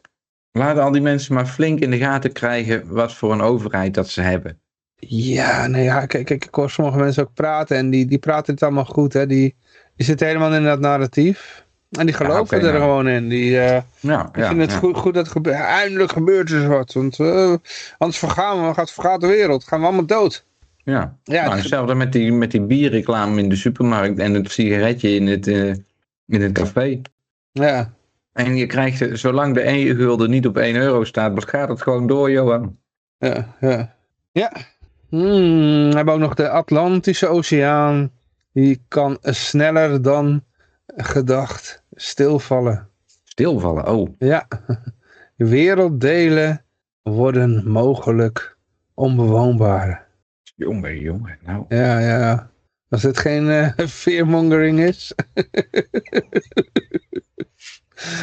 Laten 0.52 0.82
al 0.82 0.92
die 0.92 1.00
mensen 1.00 1.34
maar 1.34 1.46
flink 1.46 1.80
in 1.80 1.90
de 1.90 1.98
gaten 1.98 2.32
krijgen 2.32 2.92
wat 2.92 3.14
voor 3.14 3.32
een 3.32 3.40
overheid 3.40 3.94
dat 3.94 4.08
ze 4.08 4.20
hebben. 4.20 4.60
Ja, 4.96 5.66
nee, 5.66 5.84
ja, 5.84 6.06
kijk, 6.06 6.26
kijk, 6.26 6.44
ik 6.44 6.54
hoor 6.54 6.70
sommige 6.70 6.98
mensen 6.98 7.22
ook 7.22 7.34
praten 7.34 7.76
en 7.76 7.90
die, 7.90 8.06
die 8.06 8.18
praten 8.18 8.54
het 8.54 8.62
allemaal 8.62 8.84
goed, 8.84 9.12
hè. 9.12 9.26
Die, 9.26 9.56
die 9.96 10.06
zitten 10.06 10.26
helemaal 10.26 10.54
in 10.54 10.64
dat 10.64 10.80
narratief. 10.80 11.64
En 11.90 12.06
die 12.06 12.14
geloven 12.14 12.56
er 12.56 12.62
nou. 12.62 12.76
gewoon 12.76 13.08
in. 13.08 13.28
Die, 13.28 13.60
eh 13.60 13.82
Ja, 14.00 14.28
die 14.32 14.42
ja, 14.42 14.48
vinden 14.48 14.68
het 14.68 14.76
goed, 14.76 14.96
goed 14.96 15.14
dat 15.14 15.28
gebeurt. 15.28 15.56
Eindelijk 15.56 16.12
gebeurt 16.12 16.50
er 16.50 16.68
wat. 16.68 16.92
Want 16.92 17.18
eh, 17.20 17.54
anders 17.98 18.18
vergaan 18.18 18.68
we, 18.68 18.74
gaat, 18.74 18.92
vergaat 18.92 19.20
de 19.20 19.26
wereld. 19.26 19.64
Gaan 19.64 19.80
we 19.80 19.86
allemaal 19.86 20.06
dood. 20.06 20.44
Ja, 20.90 21.18
Ja, 21.24 21.40
nou, 21.40 21.50
het- 21.50 21.58
hetzelfde 21.58 21.94
met 21.94 22.12
die, 22.12 22.32
met 22.32 22.50
die 22.50 22.60
bierreclame 22.62 23.42
in 23.42 23.48
de 23.48 23.56
supermarkt 23.56 24.18
en 24.18 24.34
het 24.34 24.50
sigaretje 24.50 25.14
in 25.14 25.26
het, 25.26 25.46
eh, 25.46 25.68
in 26.26 26.42
het 26.42 26.52
café. 26.52 27.00
ja. 27.52 27.92
En 28.32 28.56
je 28.56 28.66
krijgt, 28.66 29.00
eh, 29.00 29.14
zolang 29.14 29.54
de 29.54 29.68
1 29.68 29.96
gulden 29.96 30.30
niet 30.30 30.46
op 30.46 30.56
1 30.56 30.76
euro 30.76 31.04
staat, 31.04 31.48
gaat 31.48 31.68
het 31.68 31.82
gewoon 31.82 32.06
door, 32.06 32.30
Johan. 32.30 32.76
Ja, 33.18 33.56
ja. 33.60 33.94
Ja. 34.32 34.52
Hmm, 35.08 35.88
we 35.90 35.96
hebben 35.96 36.14
ook 36.14 36.20
nog 36.20 36.34
de 36.34 36.48
Atlantische 36.48 37.26
Oceaan. 37.26 38.10
Die 38.52 38.82
kan 38.88 39.18
sneller 39.20 40.02
dan 40.02 40.44
gedacht 40.86 41.82
stilvallen. 41.94 42.88
Stilvallen, 43.24 43.88
oh. 43.88 44.08
Ja. 44.18 44.46
Werelddelen 45.36 46.64
worden 47.02 47.70
mogelijk 47.70 48.56
onbewoonbaar. 48.94 50.06
Jongen, 50.66 51.00
jongen. 51.00 51.38
Nou, 51.44 51.64
Ja, 51.68 51.98
ja. 51.98 52.50
Als 52.88 53.02
het 53.02 53.18
geen 53.18 53.50
eh 53.50 53.86
fearmongering 53.86 54.80
is. 54.80 55.12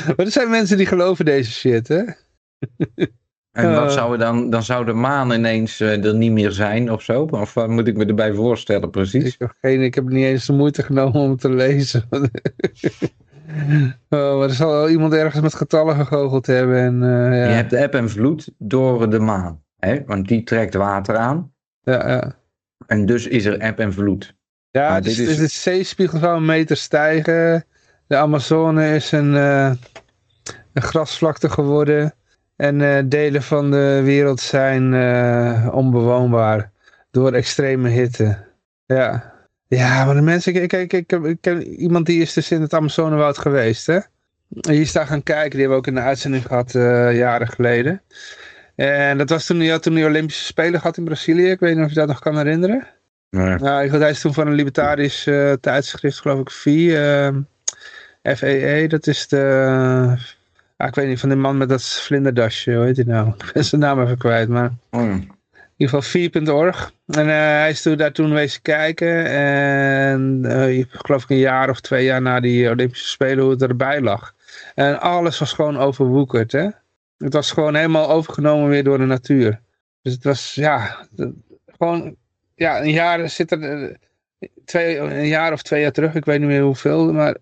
maar 0.07 0.25
er 0.25 0.31
zijn 0.31 0.49
mensen 0.49 0.77
die 0.77 0.85
geloven 0.85 1.25
deze 1.25 1.51
shit, 1.51 1.87
hè? 1.87 2.03
en 3.51 3.71
wat 3.73 3.83
Eh. 3.83 3.89
zou 3.89 4.11
er 4.11 4.17
dan, 4.19 4.49
dan 4.49 4.63
zou 4.63 4.85
de 4.85 4.93
maan 4.93 5.31
ineens 5.31 5.79
eh, 5.79 6.05
er 6.05 6.15
niet 6.15 6.31
meer 6.31 6.51
zijn 6.51 6.91
of 6.91 7.01
zo? 7.01 7.27
Of 7.31 7.53
wat 7.53 7.69
moet 7.69 7.87
ik 7.87 7.97
me 7.97 8.05
erbij 8.05 8.33
voorstellen 8.33 8.89
precies? 8.89 9.33
Ik 9.33 9.39
heb, 9.39 9.53
geen, 9.61 9.81
ik 9.81 9.95
heb 9.95 10.07
niet 10.09 10.25
eens 10.25 10.45
de 10.45 10.53
moeite 10.53 10.83
genomen 10.83 11.21
om 11.21 11.29
het 11.29 11.39
te 11.39 11.49
lezen. 11.49 12.03
oh, 14.09 14.11
maar 14.37 14.41
er 14.41 14.49
zal 14.53 14.71
wel 14.71 14.89
iemand 14.89 15.13
ergens 15.13 15.41
met 15.41 15.55
getallen 15.55 15.95
gegoocheld 15.95 16.45
hebben. 16.45 16.77
En, 16.77 17.03
eh, 17.03 17.09
ja. 17.39 17.47
Je 17.47 17.53
hebt 17.53 17.69
de 17.69 17.77
eb 17.77 17.93
en 17.93 18.09
vloed 18.09 18.51
door 18.57 19.09
de 19.09 19.19
maan. 19.19 19.63
Hè? 19.77 20.03
Want 20.05 20.27
die 20.27 20.43
trekt 20.43 20.73
water 20.73 21.15
aan. 21.15 21.51
Ja, 21.91 22.09
ja. 22.09 22.35
En 22.87 23.05
dus 23.05 23.27
is 23.27 23.45
er 23.45 23.59
eb 23.59 23.79
en 23.79 23.93
vloed. 23.93 24.35
Ja, 24.71 24.89
Maar 24.89 25.01
dus, 25.01 25.15
dit 25.15 25.27
is- 25.27 25.37
de 25.37 25.47
zeespiegel 25.47 26.19
zou 26.19 26.37
een 26.37 26.45
meter 26.45 26.77
stijgen. 26.77 27.65
De 28.07 28.15
Amazone 28.15 28.95
is 28.95 29.11
een, 29.11 29.35
eh, 29.35 29.71
een 30.73 30.81
grasvlakte 30.81 31.49
geworden. 31.49 32.13
En 32.55 32.81
eh, 32.81 33.03
delen 33.05 33.43
van 33.43 33.71
de 33.71 34.01
wereld 34.03 34.39
zijn 34.39 34.93
eh, 34.93 35.67
onbewoonbaar 35.71 36.71
door 37.11 37.31
extreme 37.33 37.89
hitte. 37.89 38.37
Ja. 38.85 39.33
Ja, 39.67 40.05
maar 40.05 40.15
de 40.15 40.21
mensen... 40.21 40.67
Kijk, 40.67 40.93
ik, 40.93 41.09
heb- 41.09 41.25
ik 41.25 41.37
ken 41.41 41.63
iemand 41.67 42.05
die 42.05 42.21
is 42.21 42.33
dus 42.33 42.51
in 42.51 42.61
het 42.61 42.73
Amazonewoud 42.73 43.37
geweest, 43.37 43.85
hè. 43.87 43.99
Die 44.47 44.81
is 44.81 44.91
daar 44.91 45.07
gaan 45.07 45.23
kijken. 45.23 45.49
Die 45.49 45.59
hebben 45.59 45.77
we 45.77 45.83
ook 45.83 45.87
in 45.87 45.95
de 45.95 46.07
uitzending 46.07 46.45
gehad 46.45 46.75
eh, 46.75 47.17
jaren 47.17 47.47
geleden. 47.47 48.01
En 48.77 49.17
dat 49.17 49.29
was 49.29 49.45
toen 49.45 49.59
hij 49.59 49.67
had 49.67 49.83
toen 49.83 49.93
die 49.93 50.05
Olympische 50.05 50.43
Spelen 50.43 50.79
gehad 50.79 50.97
in 50.97 51.03
Brazilië. 51.03 51.49
Ik 51.49 51.59
weet 51.59 51.75
niet 51.75 51.83
of 51.83 51.89
je 51.89 51.95
dat 51.95 52.07
nog 52.07 52.19
kan 52.19 52.37
herinneren. 52.37 52.87
Nee. 53.29 53.55
Nou, 53.55 53.83
ik, 53.83 53.91
hij 53.91 54.09
is 54.09 54.21
toen 54.21 54.33
van 54.33 54.47
een 54.47 54.53
libertarisch 54.53 55.27
eh, 55.27 55.51
tijdschrift, 55.51 56.19
geloof 56.19 56.39
ik, 56.39 56.51
VIE. 56.51 56.97
ehm, 56.97 57.41
FEE, 58.35 58.87
dat 58.87 59.07
is 59.07 59.27
de 59.27 60.17
Ah, 60.77 60.87
ik 60.87 60.95
weet 60.95 61.07
niet, 61.07 61.19
van 61.19 61.29
die 61.29 61.37
man 61.37 61.57
met 61.57 61.69
dat 61.69 61.83
vlinderdasje, 61.83 62.75
hoe 62.75 62.85
heet 62.85 62.95
hij 62.95 63.05
nou? 63.05 63.27
Ik 63.45 63.51
ben 63.53 63.65
zijn 63.65 63.81
naam 63.81 64.01
even 64.01 64.17
kwijt, 64.17 64.49
maar... 64.49 64.71
Oh, 64.91 65.01
ja. 65.01 65.11
In 65.11 65.83
ieder 65.85 66.01
geval 66.01 66.29
4.org. 66.65 66.91
En 67.07 67.29
eh, 67.29 67.35
hij 67.35 67.69
is 67.69 67.81
toen, 67.81 67.97
daar 67.97 68.11
toen 68.11 68.33
wezen 68.33 68.61
kijken. 68.61 69.25
En 69.25 70.41
eh, 70.45 70.77
ik 70.77 70.87
geloof 70.91 71.23
ik 71.23 71.29
een 71.29 71.37
jaar 71.37 71.69
of 71.69 71.79
twee 71.79 72.05
jaar 72.05 72.21
na 72.21 72.39
die 72.39 72.69
Olympische 72.69 73.07
Spelen 73.07 73.43
hoe 73.43 73.51
het 73.51 73.61
erbij 73.61 74.01
lag. 74.01 74.33
En 74.75 74.99
alles 74.99 75.39
was 75.39 75.53
gewoon 75.53 75.77
overwoekerd. 75.77 76.51
Hè? 76.51 76.67
Het 77.17 77.33
was 77.33 77.51
gewoon 77.51 77.75
helemaal 77.75 78.09
overgenomen 78.09 78.69
weer 78.69 78.83
door 78.83 78.97
de 78.97 79.05
natuur. 79.05 79.61
Dus 80.01 80.13
het 80.13 80.23
was, 80.23 80.55
ja, 80.55 81.07
gewoon, 81.77 82.15
ja, 82.55 82.81
een 82.81 82.91
jaar 82.91 83.29
zit 83.29 83.51
er, 83.51 83.89
eh, 83.89 83.95
twee, 84.65 84.97
een 84.97 85.27
jaar 85.27 85.53
of 85.53 85.61
twee 85.61 85.81
jaar 85.81 85.91
terug, 85.91 86.13
ik 86.15 86.25
weet 86.25 86.39
niet 86.39 86.47
meer 86.47 86.61
hoeveel, 86.61 87.13
maar 87.13 87.35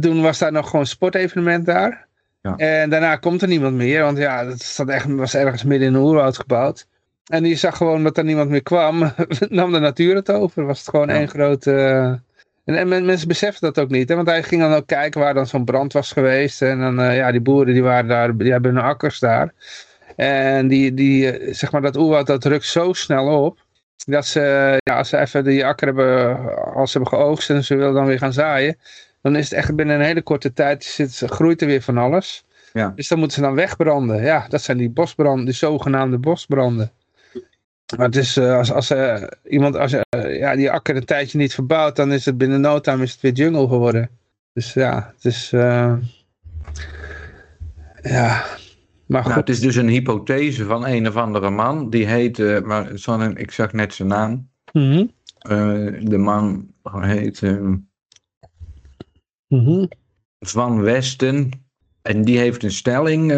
toen 0.00 0.22
was 0.22 0.38
daar 0.38 0.52
nog 0.52 0.64
gewoon 0.66 0.80
een 0.80 0.86
sportevenement 0.86 1.66
daar. 1.66 2.06
Ja. 2.42 2.56
En 2.56 2.90
daarna 2.90 3.16
komt 3.16 3.42
er 3.42 3.48
niemand 3.48 3.74
meer, 3.76 4.02
want 4.02 4.18
ja, 4.18 4.46
het 4.46 4.62
staat 4.62 4.88
echt, 4.88 5.06
was 5.06 5.34
ergens 5.34 5.62
midden 5.64 5.88
in 5.88 5.94
een 5.94 6.00
oerwoud 6.00 6.36
gebouwd. 6.38 6.86
En 7.24 7.42
die 7.42 7.56
zag 7.56 7.76
gewoon 7.76 8.02
dat 8.02 8.18
er 8.18 8.24
niemand 8.24 8.50
meer 8.50 8.62
kwam, 8.62 8.98
nam 9.48 9.72
de 9.72 9.78
natuur 9.78 10.14
het 10.14 10.30
over, 10.30 10.64
was 10.66 10.78
het 10.78 10.88
gewoon 10.88 11.08
Ja. 11.08 11.14
één 11.14 11.28
grote... 11.28 11.72
eh, 11.74 12.12
en, 12.64 12.76
en 12.76 12.88
men- 12.88 13.04
mensen 13.04 13.28
beseften 13.28 13.72
dat 13.72 13.84
ook 13.84 13.90
niet, 13.90 14.08
hè? 14.08 14.14
want 14.14 14.28
hij 14.28 14.42
ging 14.42 14.60
dan 14.60 14.72
ook 14.72 14.86
kijken 14.86 15.20
waar 15.20 15.34
dan 15.34 15.46
zo'n 15.46 15.64
brand 15.64 15.92
was 15.92 16.12
geweest. 16.12 16.62
En 16.62 16.78
dan, 16.78 17.00
eh, 17.00 17.16
ja, 17.16 17.30
die 17.30 17.40
boeren 17.40 17.72
die 17.72 17.82
waren 17.82 18.08
daar, 18.08 18.36
die 18.36 18.52
hebben 18.52 18.74
hun 18.74 18.84
akkers 18.84 19.18
daar. 19.18 19.52
En 20.16 20.68
die, 20.68 20.94
die, 20.94 21.30
eh, 21.30 21.54
zeg 21.54 21.72
maar, 21.72 21.82
dat 21.82 21.96
oerwoud 21.96 22.26
dat 22.26 22.44
rukt 22.44 22.64
zo 22.64 22.92
snel 22.92 23.44
op. 23.44 23.58
Dat 24.06 24.26
ze, 24.26 24.40
ja, 24.84 24.96
als 24.96 25.08
ze 25.08 25.18
even 25.18 25.44
die 25.44 25.66
akker 25.66 25.86
hebben, 25.86 26.36
als 26.74 26.92
ze 26.92 26.98
hebben 26.98 27.18
geoogst 27.18 27.50
en 27.50 27.64
ze 27.64 27.76
willen 27.76 27.94
dan 27.94 28.06
weer 28.06 28.18
gaan 28.18 28.32
zaaien. 28.32 28.76
Dan 29.22 29.36
is 29.36 29.44
het 29.44 29.58
echt 29.58 29.76
binnen 29.76 29.96
een 29.96 30.04
hele 30.04 30.22
korte 30.22 30.52
tijd, 30.52 30.84
zit, 30.84 31.22
groeit 31.26 31.60
er 31.60 31.66
weer 31.66 31.82
van 31.82 31.98
alles. 31.98 32.44
Ja. 32.72 32.92
Dus 32.96 33.08
dan 33.08 33.18
moeten 33.18 33.36
ze 33.36 33.42
dan 33.42 33.54
wegbranden. 33.54 34.22
Ja, 34.22 34.46
dat 34.48 34.62
zijn 34.62 34.76
die 34.78 34.90
bosbranden, 34.90 35.44
die 35.44 35.54
zogenaamde 35.54 36.18
bosbranden. 36.18 36.90
Maar 37.96 38.06
het 38.06 38.16
is, 38.16 38.36
eh, 38.36 38.56
als, 38.56 38.72
als 38.72 38.90
eh, 38.90 39.22
iemand, 39.48 39.76
als 39.76 39.92
eh, 39.92 40.38
ja, 40.38 40.56
die 40.56 40.70
akker 40.70 40.96
een 40.96 41.04
tijdje 41.04 41.38
niet 41.38 41.54
verbouwt, 41.54 41.96
dan 41.96 42.12
is 42.12 42.24
het 42.24 42.38
binnen 42.38 42.60
no 42.60 42.80
time 42.80 43.02
is 43.02 43.12
het 43.12 43.20
weer 43.20 43.32
jungle 43.32 43.68
geworden. 43.68 44.10
Dus 44.52 44.72
ja, 44.72 45.12
het 45.14 45.24
is, 45.24 45.50
ja, 45.50 46.04
maar 49.06 49.22
goed. 49.22 49.30
Nou, 49.30 49.40
het 49.40 49.48
is 49.48 49.60
dus 49.60 49.76
een 49.76 49.88
hypothese 49.88 50.64
van 50.64 50.86
een 50.86 51.08
of 51.08 51.16
andere 51.16 51.50
man. 51.50 51.90
Die 51.90 52.06
heet, 52.06 52.64
maar 52.64 52.90
zal- 52.94 53.22
ik 53.22 53.50
zag 53.50 53.72
net 53.72 53.94
zijn 53.94 54.08
naam. 54.08 54.48
Mhm, 54.72 55.06
de 56.08 56.18
man 56.18 56.68
heet 56.82 57.40
mhm. 59.48 59.86
Van 60.38 60.80
Westen. 60.80 61.50
En 62.02 62.24
die 62.24 62.38
heeft 62.38 62.62
een 62.62 62.72
stelling 62.72 63.32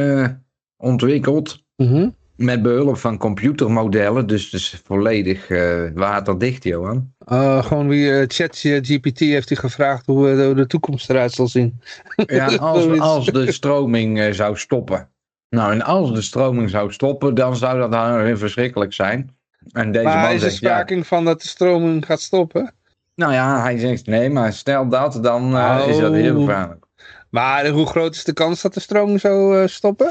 ontwikkeld. 0.77 1.65
Mhm. 1.77 2.09
Met 2.37 2.63
behulp 2.63 2.97
van 2.97 3.19
computermodellen. 3.19 4.27
Dus 4.27 4.53
is 4.53 4.81
volledig 4.85 5.49
eh, 5.49 5.83
waterdicht, 5.95 6.65
Johan. 6.65 7.13
Uh, 7.33 7.65
gewoon 7.65 7.89
wie 7.89 8.07
uh, 8.07 8.25
ChatGPT 8.27 9.19
heeft 9.19 9.49
hij 9.49 9.59
gevraagd 9.59 10.07
hoe, 10.07 10.45
hoe 10.45 10.55
de 10.55 10.67
toekomst 10.67 11.11
eruit 11.11 11.33
zal 11.33 11.49
zien. 11.49 11.81
Ja, 12.27 12.47
als, 12.47 12.99
als 12.99 13.27
de 13.27 13.53
stroming 13.53 14.21
eh, 14.21 14.33
zou 14.33 14.57
stoppen. 14.57 15.09
Nou, 15.49 15.73
en 15.73 15.83
als 15.83 16.15
de 16.15 16.23
stroming 16.23 16.71
zou 16.71 16.93
stoppen, 16.93 17.35
dan 17.35 17.57
zou 17.57 17.91
dat 17.91 18.23
weer 18.23 18.39
verschrikkelijk 18.39 18.93
zijn. 18.93 19.37
En 19.73 19.93
deze 19.93 20.05
maar 20.05 20.17
man 20.17 20.31
is 20.33 20.43
er 20.43 20.51
ja, 20.51 20.55
sprake 20.55 21.05
van 21.05 21.25
dat 21.25 21.43
de 21.43 21.49
stroming 21.49 22.07
gaat 22.07 22.21
stoppen? 22.21 22.75
nou 23.17 23.33
ja, 23.33 23.63
hij 23.63 23.79
zegt 23.79 24.07
nee, 24.07 24.31
maar 24.31 24.53
stel 24.53 24.89
dat, 24.89 25.19
dan 25.23 25.57
eh, 25.57 25.85
is 25.89 25.99
dat 25.99 26.13
heel 26.13 26.37
Oh. 26.37 26.45
gevaarlijk. 26.45 26.85
Maar 27.31 27.69
hoe 27.69 27.87
groot 27.87 28.15
is 28.15 28.25
de 28.25 28.33
kans 28.33 28.63
dat 28.63 28.75
de 28.75 28.81
stroming 28.81 29.21
zou 29.21 29.69
stoppen? 29.69 30.11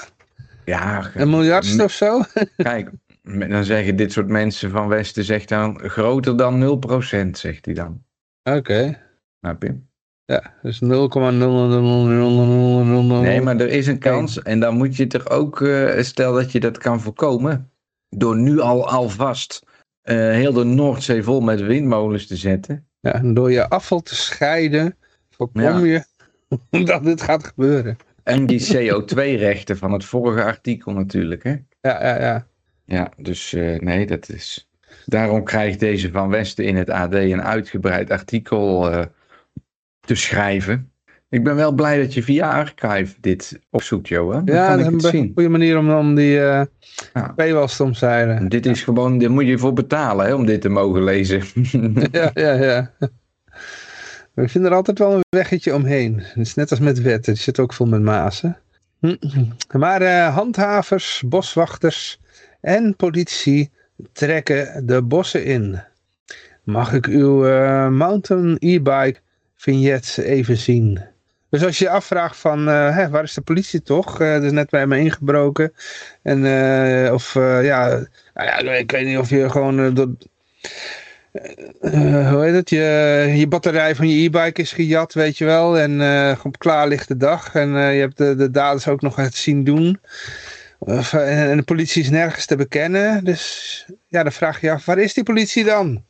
Ja, 0.66 1.12
Een 1.16 1.30
miljardste 1.30 1.84
of 1.84 1.92
zo? 1.92 2.22
kijk, 2.58 2.90
dan 3.24 3.64
zeggen 3.64 3.96
dit 3.96 4.12
soort 4.12 4.28
mensen 4.28 4.70
van 4.70 4.88
Westen, 4.88 5.24
zegt 5.24 5.50
dan 5.50 5.80
groter 5.80 6.38
dan 6.38 6.80
0%, 7.28 7.30
zegt 7.32 7.66
hij 7.66 7.74
dan. 7.74 8.04
Oké. 8.44 9.02
Snap 9.40 9.64
je? 9.64 9.76
Ja, 10.26 10.54
dus 10.62 10.82
0,0000000. 10.84 10.88
Nee, 13.22 13.42
maar 13.42 13.60
er 13.60 13.68
is 13.70 13.88
een 13.88 14.00
kans 14.00 14.42
en 14.42 14.60
dan 14.60 14.76
moet 14.78 14.96
je 14.96 15.04
het 15.04 15.14
er 15.14 15.30
ook, 15.30 15.62
eh, 15.62 16.02
stel 16.04 16.34
dat 16.34 16.52
je 16.52 16.60
dat 16.60 16.78
kan 16.78 17.00
voorkomen, 17.02 17.72
door 18.10 18.36
nu 18.38 18.60
al 18.60 18.88
alvast 18.90 19.64
eh, 20.02 20.16
heel 20.18 20.54
de 20.54 20.64
Noordzee 20.64 21.24
vol 21.24 21.42
met 21.42 21.62
windmolens 21.62 22.28
te 22.28 22.36
zetten. 22.36 22.88
Ja, 23.00 23.14
en 23.14 23.34
door 23.34 23.52
je 23.52 23.70
afval 23.70 24.02
te 24.02 24.16
scheiden, 24.16 24.98
voorkom 25.30 25.62
Ja. 25.62 25.78
je 25.78 26.04
dat 26.86 27.04
dit 27.04 27.22
gaat 27.22 27.44
gebeuren. 27.48 27.98
En 28.26 28.46
die 28.46 28.60
CO2-rechten 28.74 29.78
van 29.78 29.92
het 29.92 30.06
vorige 30.06 30.44
artikel 30.44 30.92
natuurlijk, 30.94 31.44
hè? 31.44 31.56
Ja, 31.82 32.04
ja, 32.08 32.20
ja. 32.20 32.48
Ja, 32.86 33.12
dus 33.18 33.54
eh, 33.54 33.80
nee, 33.80 34.06
dat 34.06 34.30
is... 34.30 34.70
Daarom 35.06 35.44
krijgt 35.44 35.80
deze 35.80 36.12
Van 36.12 36.30
Westen 36.30 36.66
in 36.66 36.76
het 36.76 36.90
AD 36.90 37.14
een 37.14 37.42
uitgebreid 37.44 38.10
artikel 38.12 38.92
eh, 38.92 39.06
te 40.00 40.16
schrijven. 40.16 40.92
Ik 41.30 41.44
ben 41.44 41.56
wel 41.56 41.72
blij 41.72 41.98
dat 41.98 42.14
je 42.14 42.24
via 42.24 42.52
Archive 42.52 43.16
dit 43.20 43.60
opzoekt, 43.70 44.08
Johan. 44.08 44.46
Dan 44.46 44.56
Ja, 44.56 44.68
kan 44.68 44.78
dat 44.78 44.88
is 44.88 44.94
een 44.94 45.10
zien. 45.10 45.32
goede 45.34 45.50
manier 45.50 45.78
om, 45.78 45.92
om 45.92 46.16
die 46.16 46.38
uh, 46.38 46.62
Ja. 47.14 47.34
te 47.68 47.84
omzeilen. 47.84 48.50
Dit 48.50 48.66
is 48.66 48.84
gewoon, 48.84 49.18
daar 49.18 49.32
moet 49.32 49.48
je 49.48 49.58
voor 49.58 49.74
betalen 49.74 50.26
hè, 50.26 50.34
om 50.34 50.46
dit 50.46 50.62
te 50.62 50.70
mogen 50.70 51.04
lezen. 51.04 51.42
Ja, 52.12 52.32
ja, 52.34 52.52
ja. 52.54 52.92
We 54.36 54.48
vinden 54.48 54.72
er 54.72 54.78
altijd 54.78 55.00
wel 55.00 55.14
een 55.14 55.24
weggetje 55.30 55.74
omheen. 55.74 56.20
Het 56.20 56.38
is 56.48 56.56
net 56.56 56.72
als 56.72 56.80
met 56.80 57.02
wetten. 57.02 57.34
Het 57.34 57.42
zit 57.42 57.60
ook 57.60 57.74
vol 57.74 57.88
met 57.88 58.02
mazen. 58.02 58.58
Hm. 59.00 59.16
Maar 59.78 60.02
uh, 60.02 60.36
handhavers, 60.36 61.24
boswachters 61.26 62.20
en 62.62 62.96
politie 62.96 63.72
trekken 64.14 64.86
de 64.86 65.02
bossen 65.02 65.44
in. 65.46 65.82
Mag 66.64 66.94
ik 66.94 67.06
uw 67.06 67.48
uh, 67.48 67.88
mountain 67.88 68.56
e-bike 68.60 69.20
vignet 69.56 70.18
even 70.18 70.58
zien? 70.58 71.02
Dus 71.50 71.64
als 71.64 71.78
je 71.78 71.84
je 71.84 71.90
afvraagt 71.90 72.38
van, 72.38 72.68
uh, 72.70 72.96
hè, 72.96 73.10
waar 73.10 73.24
is 73.24 73.34
de 73.34 73.42
politie 73.42 73.82
toch? 73.82 74.20
Er 74.20 74.44
is 74.44 74.52
net 74.52 74.70
bij 74.70 74.88
me 74.88 75.00
ingebroken. 75.00 75.74
En, 76.22 76.44
of 77.14 77.34
ja, 77.34 77.88
nou 78.34 78.48
ja, 78.48 78.58
ik 78.58 78.92
weet 78.92 79.06
niet 79.06 79.18
of 79.18 79.30
je 79.30 79.50
gewoon 79.50 79.94
door, 79.94 80.16
uh, 81.82 82.32
hoe 82.32 82.44
heet 82.44 82.54
het, 82.54 82.70
je, 82.70 83.34
je 83.36 83.48
batterij 83.48 83.96
van 83.96 84.10
je 84.10 84.24
e-bike 84.24 84.62
is 84.62 84.72
gejat, 84.72 85.14
weet 85.14 85.38
je 85.38 85.46
wel. 85.46 85.78
En 85.78 85.92
uh, 85.92 86.40
op 86.44 86.60
klaarlichte 86.60 87.18
dag. 87.18 87.56
En 87.56 87.70
uh, 87.70 87.94
je 87.94 88.00
hebt 88.00 88.18
de, 88.18 88.36
de 88.36 88.52
daders 88.52 88.88
ook 88.88 89.02
nog 89.02 89.16
het 89.16 89.36
zien 89.36 89.64
doen. 89.64 90.00
Of, 90.80 91.14
en 91.14 91.58
de 91.58 91.64
politie 91.64 92.02
is 92.02 92.10
nergens 92.10 92.46
te 92.46 92.56
bekennen. 92.56 93.24
Dus 93.24 93.86
ja, 94.08 94.24
dan 94.24 94.32
vraag 94.32 94.62
je 94.62 94.68
je 94.68 94.74
af, 94.74 94.86
waar 94.86 94.98
is 94.98 95.14
die 95.14 95.24
politie 95.24 95.64
dan? 95.64 96.04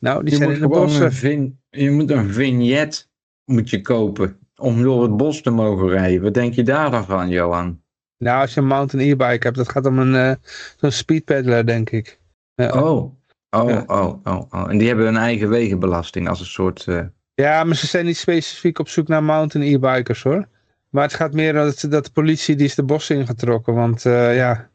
Nou, 0.00 0.22
die 0.22 0.30
je 0.30 0.36
zijn 0.36 0.48
moet 0.48 0.58
in 0.58 0.62
de 0.62 0.68
bossen. 0.68 1.04
Een 1.04 1.12
vin, 1.12 1.58
je 1.70 1.90
moet 1.90 2.10
een 2.10 2.32
vignet 2.32 3.08
moet 3.44 3.70
je 3.70 3.80
kopen 3.80 4.38
om 4.56 4.82
door 4.82 5.02
het 5.02 5.16
bos 5.16 5.42
te 5.42 5.50
mogen 5.50 5.88
rijden. 5.88 6.22
Wat 6.22 6.34
denk 6.34 6.54
je 6.54 6.62
daar 6.62 6.90
dan 6.90 7.04
van, 7.04 7.28
Johan? 7.28 7.82
Nou, 8.18 8.40
als 8.40 8.54
je 8.54 8.60
een 8.60 8.66
mountain 8.66 9.08
e-bike 9.08 9.46
hebt, 9.46 9.56
dat 9.56 9.68
gaat 9.68 9.86
om 9.86 9.98
een 9.98 10.38
zo'n 10.76 10.90
speedpedaler, 10.90 11.66
denk 11.66 11.90
ik. 11.90 12.18
Oh, 12.56 13.12
oh, 13.62 13.68
Ja. 13.70 13.84
oh, 13.86 14.14
oh, 14.24 14.42
oh. 14.50 14.70
En 14.70 14.78
die 14.78 14.86
hebben 14.88 15.04
hun 15.06 15.16
eigen 15.16 15.48
wegenbelasting 15.48 16.28
als 16.28 16.40
een 16.40 16.46
soort... 16.46 16.84
eh, 16.86 17.00
Ja, 17.34 17.64
maar 17.64 17.76
ze 17.76 17.86
zijn 17.86 18.04
niet 18.04 18.16
specifiek 18.16 18.78
op 18.78 18.88
zoek 18.88 19.08
naar 19.08 19.22
mountain 19.24 19.74
e-bikers 19.74 20.22
hoor. 20.22 20.46
Maar 20.88 21.02
het 21.02 21.14
gaat 21.14 21.32
meer 21.32 21.52
dat, 21.52 21.86
dat 21.88 22.04
de 22.04 22.10
politie 22.12 22.56
die 22.56 22.66
is 22.66 22.74
de 22.74 22.82
bossen 22.82 23.16
ingetrokken. 23.16 23.74
Want 23.74 24.04
uh, 24.04 24.36
ja, 24.36 24.68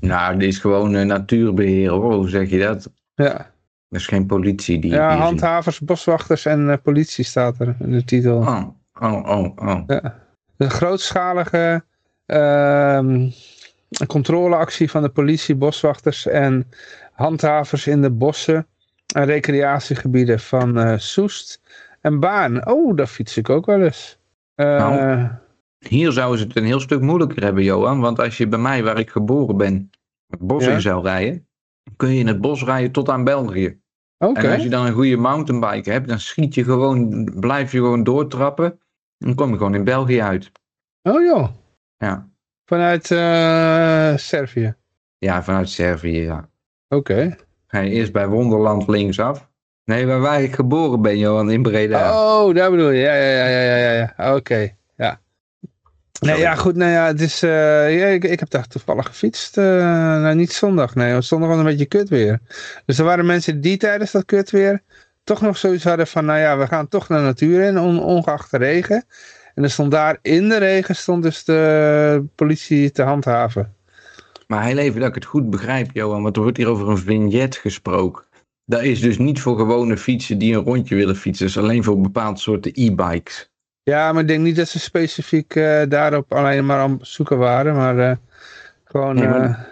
Nou, 0.00 0.38
dit 0.38 0.48
is 0.48 0.58
gewoon 0.58 0.94
uh, 0.94 1.02
natuurbeheer 1.04 1.90
hoor. 1.90 2.14
Hoe 2.14 2.28
zeg 2.28 2.50
je 2.50 2.58
dat? 2.58 2.90
ja. 3.14 3.50
Dat 3.88 4.00
is 4.00 4.06
geen 4.06 4.26
politie 4.26 4.78
die... 4.80 4.90
ja 4.90 5.10
die 5.12 5.20
handhavers, 5.20 5.80
boswachters 5.80 6.44
en 6.46 6.80
politie 6.82 7.24
staat 7.24 7.58
er 7.60 7.76
in 7.80 7.90
de 7.92 8.04
titel. 8.04 8.36
Oh, 8.36 8.66
oh, 9.00 9.28
oh, 9.28 9.56
oh. 9.56 9.82
Ja. 9.86 10.18
Een 10.56 10.70
grootschalige 10.70 11.84
uh, 12.26 13.26
controleactie 14.06 14.90
van 14.90 15.02
de 15.02 15.08
politie, 15.08 15.54
boswachters 15.54 16.26
en 16.26 16.66
handhavers 17.12 17.86
in 17.86 18.02
de 18.02 18.10
bossen 18.10 18.66
en 19.14 19.24
recreatiegebieden 19.24 20.40
van 20.40 20.78
uh, 20.78 20.94
Soest 20.98 21.60
en 22.00 22.20
Baan. 22.20 22.66
Oh, 22.66 22.96
daar 22.96 23.06
fiets 23.06 23.36
ik 23.36 23.48
ook 23.50 23.66
wel 23.66 23.82
eens. 23.82 24.18
Uh, 24.56 24.66
nou, 24.66 25.28
hier 25.78 26.12
zouden 26.12 26.38
ze 26.38 26.46
het 26.46 26.56
een 26.56 26.64
heel 26.64 26.80
stuk 26.80 27.00
moeilijker 27.00 27.42
hebben, 27.42 27.64
Johan. 27.64 28.00
Want 28.00 28.18
als 28.18 28.36
je 28.36 28.46
bij 28.48 28.58
mij, 28.58 28.82
waar 28.82 28.98
ik 28.98 29.10
geboren 29.10 29.56
ben, 29.56 29.90
het 30.26 30.40
bos 30.40 30.64
Ja. 30.64 30.72
in 30.72 30.80
zou 30.80 31.02
rijden, 31.02 31.46
kun 31.96 32.08
je 32.08 32.18
in 32.20 32.26
het 32.26 32.40
bos 32.40 32.64
rijden 32.64 32.92
tot 32.92 33.08
aan 33.08 33.24
België. 33.24 33.80
Oké. 34.18 34.40
En 34.40 34.52
als 34.52 34.62
je 34.62 34.68
dan 34.68 34.86
een 34.86 34.92
goede 34.92 35.16
mountainbike 35.16 35.90
hebt, 35.90 36.08
dan 36.08 36.18
schiet 36.20 36.54
je 36.54 36.64
gewoon, 36.64 37.24
blijf 37.40 37.72
je 37.72 37.78
gewoon 37.78 38.02
doortrappen. 38.04 38.80
Dan 39.18 39.34
kom 39.34 39.50
je 39.50 39.56
gewoon 39.56 39.74
in 39.74 39.84
België 39.84 40.20
uit. 40.22 40.50
Oh 41.02 41.22
joh, 41.22 41.48
Ja, 41.96 42.28
vanuit 42.64 43.10
uh, 43.10 44.16
Servië. 44.16 44.74
ja 45.18 45.42
vanuit 45.42 45.68
Servië, 45.68 46.20
ja. 46.22 46.50
Oké. 46.92 47.36
Ga 47.66 47.78
je 47.78 47.90
eerst 47.90 48.12
bij 48.12 48.26
Wonderland 48.26 48.88
linksaf. 48.88 49.48
Nee, 49.84 50.06
waar, 50.06 50.20
waar 50.20 50.42
ik 50.42 50.54
geboren 50.54 51.02
ben, 51.02 51.18
Johan, 51.18 51.50
in 51.50 51.62
Breda. 51.62 52.10
Oh, 52.12 52.54
daar 52.54 52.70
bedoel 52.70 52.90
je. 52.90 53.00
Ja, 53.00 53.14
ja, 53.14 53.46
ja, 53.46 53.60
ja, 53.60 53.76
ja, 53.76 53.92
ja. 54.16 54.34
Oké, 54.34 54.74
ja. 54.96 55.20
Nee, 56.20 56.38
ja, 56.38 56.54
goed. 56.54 56.76
Nou 56.76 56.90
ja, 56.90 57.06
het 57.06 57.20
is, 57.20 57.42
eh, 57.42 57.98
ja, 57.98 58.06
ik, 58.06 58.24
ik 58.24 58.40
heb 58.40 58.50
daar 58.50 58.66
toevallig 58.66 59.06
gefietst. 59.06 59.58
eh, 59.58 59.64
nou, 59.64 60.34
niet 60.34 60.52
zondag. 60.52 60.94
Nee, 60.94 61.12
want 61.12 61.24
zondag 61.24 61.48
was 61.48 61.58
een 61.58 61.64
beetje 61.64 61.86
kut 61.86 62.08
weer. 62.08 62.40
Dus 62.86 62.98
er 62.98 63.04
waren 63.04 63.26
mensen 63.26 63.60
die 63.60 63.76
tijdens 63.76 64.10
dat 64.10 64.24
kut 64.24 64.50
weer 64.50 64.82
toch 65.24 65.40
nog 65.40 65.56
zoiets 65.56 65.84
hadden 65.84 66.06
van, 66.06 66.24
nou 66.24 66.38
ja, 66.38 66.58
we 66.58 66.66
gaan 66.66 66.88
toch 66.88 67.08
naar 67.08 67.18
de 67.18 67.24
natuur 67.24 67.62
in, 67.62 67.78
on, 67.78 68.02
ongeacht 68.02 68.50
de 68.50 68.58
regen. 68.58 69.04
En 69.54 69.62
er 69.62 69.70
stond 69.70 69.90
daar 69.90 70.18
in 70.22 70.48
de 70.48 70.58
regen 70.58 70.96
stond 70.96 71.22
dus 71.22 71.44
de 71.44 72.24
politie 72.34 72.90
te 72.90 73.02
handhaven. 73.02 73.74
Maar 74.52 74.64
heel 74.64 74.78
even 74.78 75.00
dat 75.00 75.08
ik 75.08 75.14
het 75.14 75.24
goed 75.24 75.50
begrijp, 75.50 75.90
Johan, 75.92 76.22
want 76.22 76.36
er 76.36 76.42
wordt 76.42 76.56
hier 76.56 76.68
over 76.68 76.88
een 76.88 76.98
vignet 76.98 77.56
gesproken. 77.56 78.24
Dat 78.64 78.82
is 78.82 79.00
dus 79.00 79.18
niet 79.18 79.40
voor 79.40 79.56
gewone 79.56 79.96
fietsen 79.96 80.38
die 80.38 80.54
een 80.54 80.64
rondje 80.64 80.94
willen 80.94 81.16
fietsen. 81.16 81.46
Dat 81.46 81.56
is 81.56 81.62
alleen 81.62 81.84
voor 81.84 82.00
bepaalde 82.00 82.38
soorten 82.38 82.72
e-bikes. 82.74 83.50
Ja, 83.82 84.12
maar 84.12 84.22
ik 84.22 84.28
denk 84.28 84.42
niet 84.42 84.56
dat 84.56 84.68
ze 84.68 84.78
specifiek 84.78 85.54
eh, 85.54 85.82
daarop 85.88 86.32
alleen 86.32 86.66
maar 86.66 86.78
aan 86.78 86.90
het 86.90 87.06
zoeken 87.06 87.38
waren, 87.38 87.74
maar 87.74 87.98
eh, 87.98 88.16
gewoon... 88.84 89.14
Nee, 89.14 89.28
maar- 89.28 89.68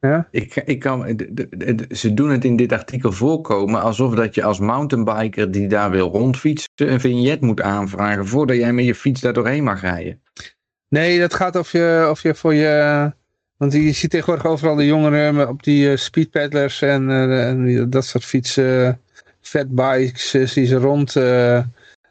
eh, 0.00 0.10
ja? 0.10 0.28
Ik, 0.30 0.54
ik 0.54 0.78
kan, 0.78 1.20
ze 1.90 2.14
doen 2.14 2.30
het 2.30 2.44
in 2.44 2.56
dit 2.56 2.72
artikel 2.72 3.12
voorkomen 3.12 3.82
alsof 3.82 4.14
dat 4.14 4.34
je 4.34 4.44
als 4.44 4.58
mountainbiker 4.58 5.50
die 5.50 5.68
daar 5.68 5.90
wil 5.90 6.10
rondfietsen 6.10 6.92
een 6.92 7.00
vignet 7.00 7.40
moet 7.40 7.62
aanvragen 7.62 8.26
voordat 8.26 8.56
jij 8.56 8.72
met 8.72 8.84
je 8.84 8.94
fiets 8.94 9.20
daar 9.20 9.32
doorheen 9.32 9.64
mag 9.64 9.80
rijden. 9.80 10.22
Nee, 10.88 11.18
dat 11.18 11.34
gaat 11.34 11.56
of 11.56 11.72
je, 11.72 12.06
of 12.10 12.22
je 12.22 12.34
voor 12.34 12.54
je... 12.54 13.12
Want 13.56 13.72
je 13.72 13.92
ziet 13.92 14.10
tegenwoordig 14.10 14.46
overal 14.46 14.74
de 14.74 14.86
jongeren 14.86 15.34
met- 15.34 15.48
op 15.48 15.62
die 15.62 15.90
eh, 15.90 15.96
speedpaddlers 15.96 16.82
en, 16.82 17.10
eh, 17.10 17.48
en 17.48 17.64
die- 17.64 17.88
dat 17.88 18.04
soort 18.04 18.24
fietsen, 18.24 19.00
fatbikes, 19.40 20.34
eh, 20.34 20.46
zie 20.46 20.66
ze 20.66 20.76
rond 20.76 21.16
eh, 21.16 21.62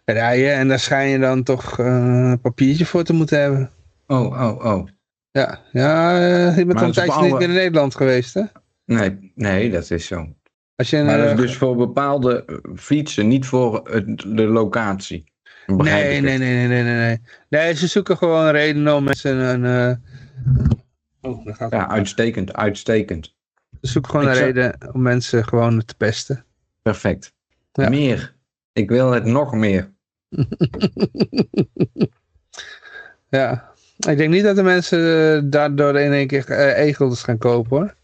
rijden. 0.05 0.53
En 0.53 0.67
daar 0.67 0.79
schijn 0.79 1.09
je 1.09 1.19
dan 1.19 1.43
toch 1.43 1.79
eh, 1.79 1.85
een 2.29 2.39
papiertje 2.41 2.85
voor 2.85 3.03
te 3.03 3.13
moeten 3.13 3.39
hebben. 3.41 3.69
Oh, 4.07 4.41
oh, 4.41 4.65
oh. 4.65 4.87
Ja, 5.31 5.59
ja 5.71 6.19
eh, 6.19 6.57
je 6.57 6.65
bent 6.65 6.79
al 6.79 6.85
een 6.87 6.91
tijdje 6.93 7.21
niet 7.21 7.31
meer 7.39 7.47
in 7.49 7.53
Nederland 7.53 7.95
geweest, 7.95 8.33
hè? 8.33 8.41
Nee, 8.85 9.31
nee, 9.35 9.71
dat 9.71 9.91
is 9.91 10.05
zo. 10.05 10.27
Als 10.75 10.89
je, 10.89 11.03
Maar 11.03 11.17
dat 11.17 11.25
is 11.25 11.31
eh, 11.31 11.37
dus 11.37 11.55
voor 11.57 11.75
bepaalde 11.75 12.43
eh, 12.45 12.55
fietsen, 12.75 13.27
niet 13.27 13.45
voor 13.45 13.81
het- 13.91 14.23
de 14.27 14.45
locatie. 14.45 15.23
Nee, 15.67 16.21
nee, 16.21 16.37
nee, 16.37 16.67
nee, 16.67 16.83
nee, 16.83 16.95
nee. 16.95 17.21
Nee, 17.49 17.73
ze 17.75 17.87
zoeken 17.87 18.17
gewoon 18.17 18.49
redenen 18.49 18.95
om 18.95 19.03
mensen 19.03 19.37
een... 19.63 20.01
Oh, 21.23 21.45
dat 21.45 21.55
gaat 21.55 21.71
Ja, 21.71 21.89
uitstekend, 21.89 22.53
uitstekend. 22.53 23.35
Ze 23.81 23.87
zoeken 23.91 24.11
gewoon 24.11 24.25
Ik 24.25 24.31
een 24.31 24.37
zou- 24.37 24.51
reden 24.51 24.93
om 24.93 25.01
mensen 25.01 25.45
gewoon 25.47 25.85
te 25.85 25.95
pesten. 25.95 26.45
Perfect. 26.81 27.33
Ja. 27.71 27.89
Meer. 27.89 28.33
Ik 28.73 28.89
wil 28.89 29.11
het 29.11 29.25
nog 29.25 29.53
meer. 29.53 29.91
Ja, 33.29 33.71
ik 34.07 34.17
denk 34.17 34.29
niet 34.29 34.43
dat 34.43 34.55
de 34.55 34.63
mensen 34.63 35.35
eh, 35.35 35.41
daardoor 35.45 35.99
in 35.99 36.11
één 36.11 36.27
keer 36.27 36.49
eh, 36.49 36.77
egels 36.85 37.23
gaan 37.23 37.37
kopen 37.37 37.77
hoor. 37.77 37.95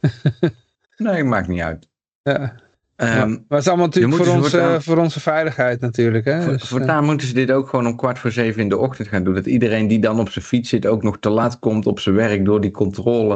Nee, 0.96 1.24
maakt 1.24 1.48
niet 1.48 1.60
uit. 1.60 1.88
Ja. 2.22 2.54
Ehm, 2.96 3.28
maar 3.30 3.38
het 3.48 3.58
is 3.58 3.68
allemaal 3.68 3.86
natuurlijk 3.86 4.14
voor, 4.16 4.26
voortaan- 4.26 4.82
voor 4.82 4.96
onze 4.96 5.20
veiligheid 5.20 5.80
natuurlijk. 5.80 6.24
Hè? 6.24 6.42
Voor- 6.42 6.52
Dus, 6.52 6.72
eh, 6.88 7.00
moeten 7.00 7.26
ze 7.26 7.34
dit 7.34 7.50
ook 7.50 7.68
gewoon 7.68 7.86
om 7.86 7.96
kwart 7.96 8.18
voor 8.18 8.30
zeven 8.30 8.62
in 8.62 8.68
de 8.68 8.76
ochtend 8.76 9.08
gaan 9.08 9.24
doen. 9.24 9.34
Dat 9.34 9.46
iedereen 9.46 9.88
die 9.88 9.98
dan 9.98 10.20
op 10.20 10.28
zijn 10.30 10.44
fiets 10.44 10.68
zit 10.68 10.86
ook 10.86 11.02
nog 11.02 11.18
te 11.18 11.30
laat 11.30 11.58
komt 11.58 11.86
op 11.86 12.00
zijn 12.00 12.14
werk 12.14 12.44
door 12.44 12.60
die 12.60 12.70
controle. 12.70 13.34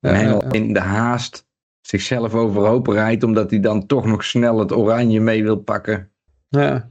En 0.00 0.12
Ja, 0.12 0.16
helemaal 0.18 0.42
ja, 0.44 0.50
in 0.52 0.72
de 0.72 0.80
haast 0.80 1.46
zichzelf 1.80 2.34
overhoop 2.34 2.86
rijdt 2.86 3.22
omdat 3.22 3.50
hij 3.50 3.60
dan 3.60 3.86
toch 3.86 4.06
nog 4.06 4.24
snel 4.24 4.58
het 4.58 4.72
oranje 4.72 5.20
mee 5.20 5.42
wil 5.42 5.56
pakken. 5.56 6.10
ja. 6.48 6.86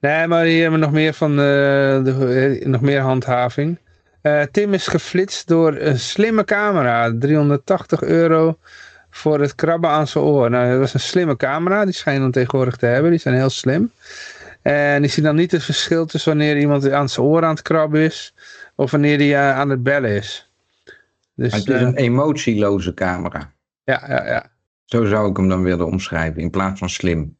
Nee, 0.00 0.26
maar 0.26 0.44
hier 0.44 0.62
hebben 0.62 0.80
we 0.80 0.86
nog 0.86 0.94
meer 0.94 1.14
van 1.14 1.30
eh, 1.30 1.36
de, 2.04 2.58
eh, 2.60 2.66
nog 2.66 2.80
meer 2.80 3.00
handhaving. 3.00 3.78
Tim 4.50 4.74
is 4.74 4.86
geflitst 4.86 5.48
door 5.48 5.76
een 5.76 5.98
slimme 5.98 6.44
camera. 6.44 7.12
380 7.18 8.02
euro 8.02 8.58
voor 9.14 9.40
het 9.40 9.54
krabben 9.54 9.90
aan 9.90 10.06
zijn 10.06 10.24
oor. 10.24 10.50
Nou, 10.50 10.70
dat 10.70 10.78
was 10.78 10.94
een 10.94 11.00
slimme 11.00 11.36
camera. 11.36 11.84
Die 11.84 11.94
schijnen 11.94 12.22
dan 12.22 12.30
tegenwoordig 12.30 12.76
te 12.76 12.86
hebben. 12.86 13.10
Die 13.10 13.20
zijn 13.20 13.34
heel 13.34 13.50
slim. 13.50 13.90
En 14.62 15.02
die 15.02 15.10
zien 15.10 15.24
dan 15.24 15.36
niet 15.36 15.52
het 15.52 15.64
verschil 15.64 16.06
tussen 16.06 16.36
wanneer 16.36 16.58
iemand 16.58 16.90
aan 16.90 17.08
zijn 17.08 17.26
oor 17.26 17.44
aan 17.44 17.54
het 17.54 17.62
krabben 17.62 18.00
is. 18.00 18.34
Of 18.74 18.90
wanneer 18.90 19.18
hij 19.18 19.34
eh, 19.34 19.58
aan 19.58 19.70
het 19.70 19.82
bellen 19.82 20.10
is. 20.10 20.50
Dus 21.34 21.52
het 21.52 21.68
is 21.68 21.74
eh, 21.74 21.80
een 21.80 21.94
emotieloze 21.94 22.94
camera. 22.94 23.52
ja, 23.84 24.04
ja, 24.08 24.26
ja. 24.26 24.50
Zo 24.84 25.04
zou 25.04 25.30
ik 25.30 25.36
hem 25.36 25.48
dan 25.48 25.62
willen 25.62 25.86
omschrijven 25.86 26.42
in 26.42 26.50
plaats 26.50 26.78
van 26.78 26.88
slim. 26.88 27.36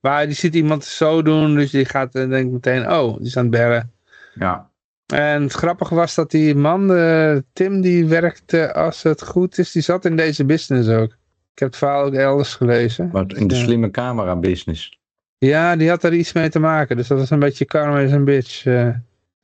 Maar 0.00 0.26
die 0.26 0.34
ziet 0.34 0.54
iemand 0.54 0.84
zo 0.84 1.22
doen. 1.22 1.54
Dus 1.54 1.70
die 1.70 1.84
gaat 1.84 2.14
en 2.14 2.30
denkt 2.30 2.52
meteen, 2.52 2.92
oh, 2.92 3.16
die 3.16 3.26
is 3.26 3.36
aan 3.36 3.42
het 3.42 3.52
bellen. 3.52 3.92
Ja, 4.34 4.70
En 5.14 5.42
het 5.42 5.52
grappige 5.52 5.94
was 5.94 6.14
dat 6.14 6.30
die 6.30 6.54
man, 6.54 6.94
eh, 6.94 7.36
Tim, 7.52 7.80
die 7.80 8.06
werkte, 8.06 8.74
als 8.74 9.02
het 9.02 9.22
goed 9.22 9.58
is, 9.58 9.72
die 9.72 9.82
zat 9.82 10.04
in 10.04 10.16
deze 10.16 10.44
business 10.44 10.88
ook. 10.88 11.10
Ik 11.52 11.58
heb 11.64 11.68
het 11.68 11.76
verhaal 11.76 12.04
ook 12.04 12.12
elders 12.14 12.54
gelezen. 12.54 13.10
wat 13.10 13.32
in 13.32 13.46
de 13.48 13.54
Ja. 13.54 13.60
slimme 13.62 13.90
camera 13.90 14.36
business. 14.36 14.98
Ja, 15.38 15.76
die 15.76 15.88
had 15.88 16.02
er 16.04 16.12
iets 16.14 16.32
mee 16.32 16.48
te 16.48 16.58
maken. 16.58 16.96
Dus 16.96 17.08
dat 17.08 17.18
was 17.18 17.30
een 17.30 17.38
beetje 17.38 17.64
karma 17.64 17.98
is 18.00 18.12
een 18.12 18.24
bitch. 18.24 18.66
eh. 18.66 18.88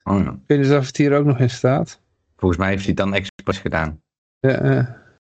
Oh 0.05 0.18
ja. 0.18 0.31
ik 0.31 0.38
weet 0.46 0.59
niet 0.61 0.72
of 0.72 0.87
het 0.87 0.96
hier 0.96 1.16
ook 1.16 1.24
nog 1.24 1.38
in 1.38 1.50
staat. 1.50 2.00
Volgens 2.37 2.61
mij 2.61 2.68
heeft 2.70 2.81
hij 2.85 2.88
het 2.96 3.05
dan 3.05 3.14
expres 3.14 3.59
gedaan. 3.59 4.00
Ja, 4.40 4.50
eh. 4.61 4.85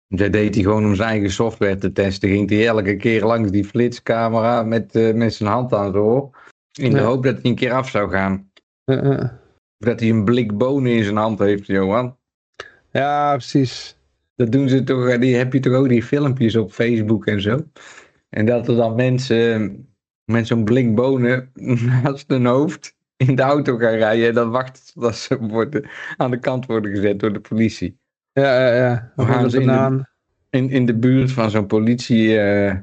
Dat 0.08 0.32
deed 0.32 0.54
hij 0.56 0.64
gewoon 0.64 0.86
om 0.86 0.96
zijn 0.96 1.10
eigen 1.10 1.32
software 1.32 1.76
te 1.78 1.92
testen. 1.92 2.30
Ging 2.30 2.50
hij 2.50 2.68
elke 2.68 2.96
keer 2.96 3.24
langs 3.26 3.52
die 3.52 3.66
flitscamera 3.66 4.64
met, 4.64 4.96
eh, 4.96 5.14
met 5.14 5.34
zijn 5.34 5.50
hand 5.50 5.74
aan 5.74 5.96
oor. 5.96 6.30
In 6.80 6.92
de 6.92 6.98
Ja. 6.98 7.04
hoop 7.04 7.24
dat 7.24 7.34
hij 7.34 7.44
een 7.50 7.56
keer 7.56 7.72
af 7.72 7.90
zou 7.90 8.10
gaan. 8.12 8.52
Eh, 8.84 9.12
eh. 9.12 9.30
Dat 9.84 10.00
hij 10.00 10.10
een 10.10 10.26
blik 10.26 10.58
bonen 10.58 10.92
in 10.92 11.04
zijn 11.04 11.16
hand 11.16 11.40
heeft, 11.40 11.66
Johan. 11.66 12.18
ja, 12.92 13.32
precies. 13.32 13.98
Dat 14.36 14.52
doen 14.52 14.70
ze 14.70 14.84
toch, 14.84 15.08
eh, 15.08 15.20
die 15.20 15.36
heb 15.36 15.54
je 15.54 15.60
toch 15.60 15.74
ook 15.74 15.90
die 15.90 16.04
filmpjes 16.04 16.56
op 16.56 16.72
Facebook 16.72 17.26
en 17.26 17.42
zo. 17.42 17.60
En 18.30 18.46
dat 18.46 18.68
er 18.68 18.76
dan 18.76 18.96
mensen 18.96 19.88
met 20.26 20.48
zo'n 20.48 20.64
blik 20.64 20.96
bonen 20.96 21.52
naast 22.04 22.26
hun 22.28 22.46
hoofd 22.46 22.96
in 23.18 23.36
de 23.36 23.42
auto 23.42 23.78
gaan 23.78 23.96
rijden. 23.96 24.28
En 24.28 24.34
dan 24.34 24.50
wachten 24.50 24.94
totdat 24.94 25.16
ze 25.16 25.38
worden, 25.40 25.90
aan 26.18 26.32
de 26.32 26.40
kant 26.40 26.66
worden 26.66 26.92
gezet 26.92 27.20
door 27.20 27.34
de 27.34 27.40
politie. 27.40 27.98
Ja, 28.34 28.68
ja, 28.68 28.76
ja. 28.76 29.12
We 29.16 29.22
Of 29.22 29.28
gaan 29.28 29.50
ze 29.50 29.62
in 29.62 29.68
de-. 29.68 30.12
In, 30.50 30.70
in 30.70 30.86
de 30.86 30.96
buurt 30.96 31.32
van 31.32 31.50
zo'n 31.50 31.66
politie, 31.66 32.40
eh, 32.40 32.76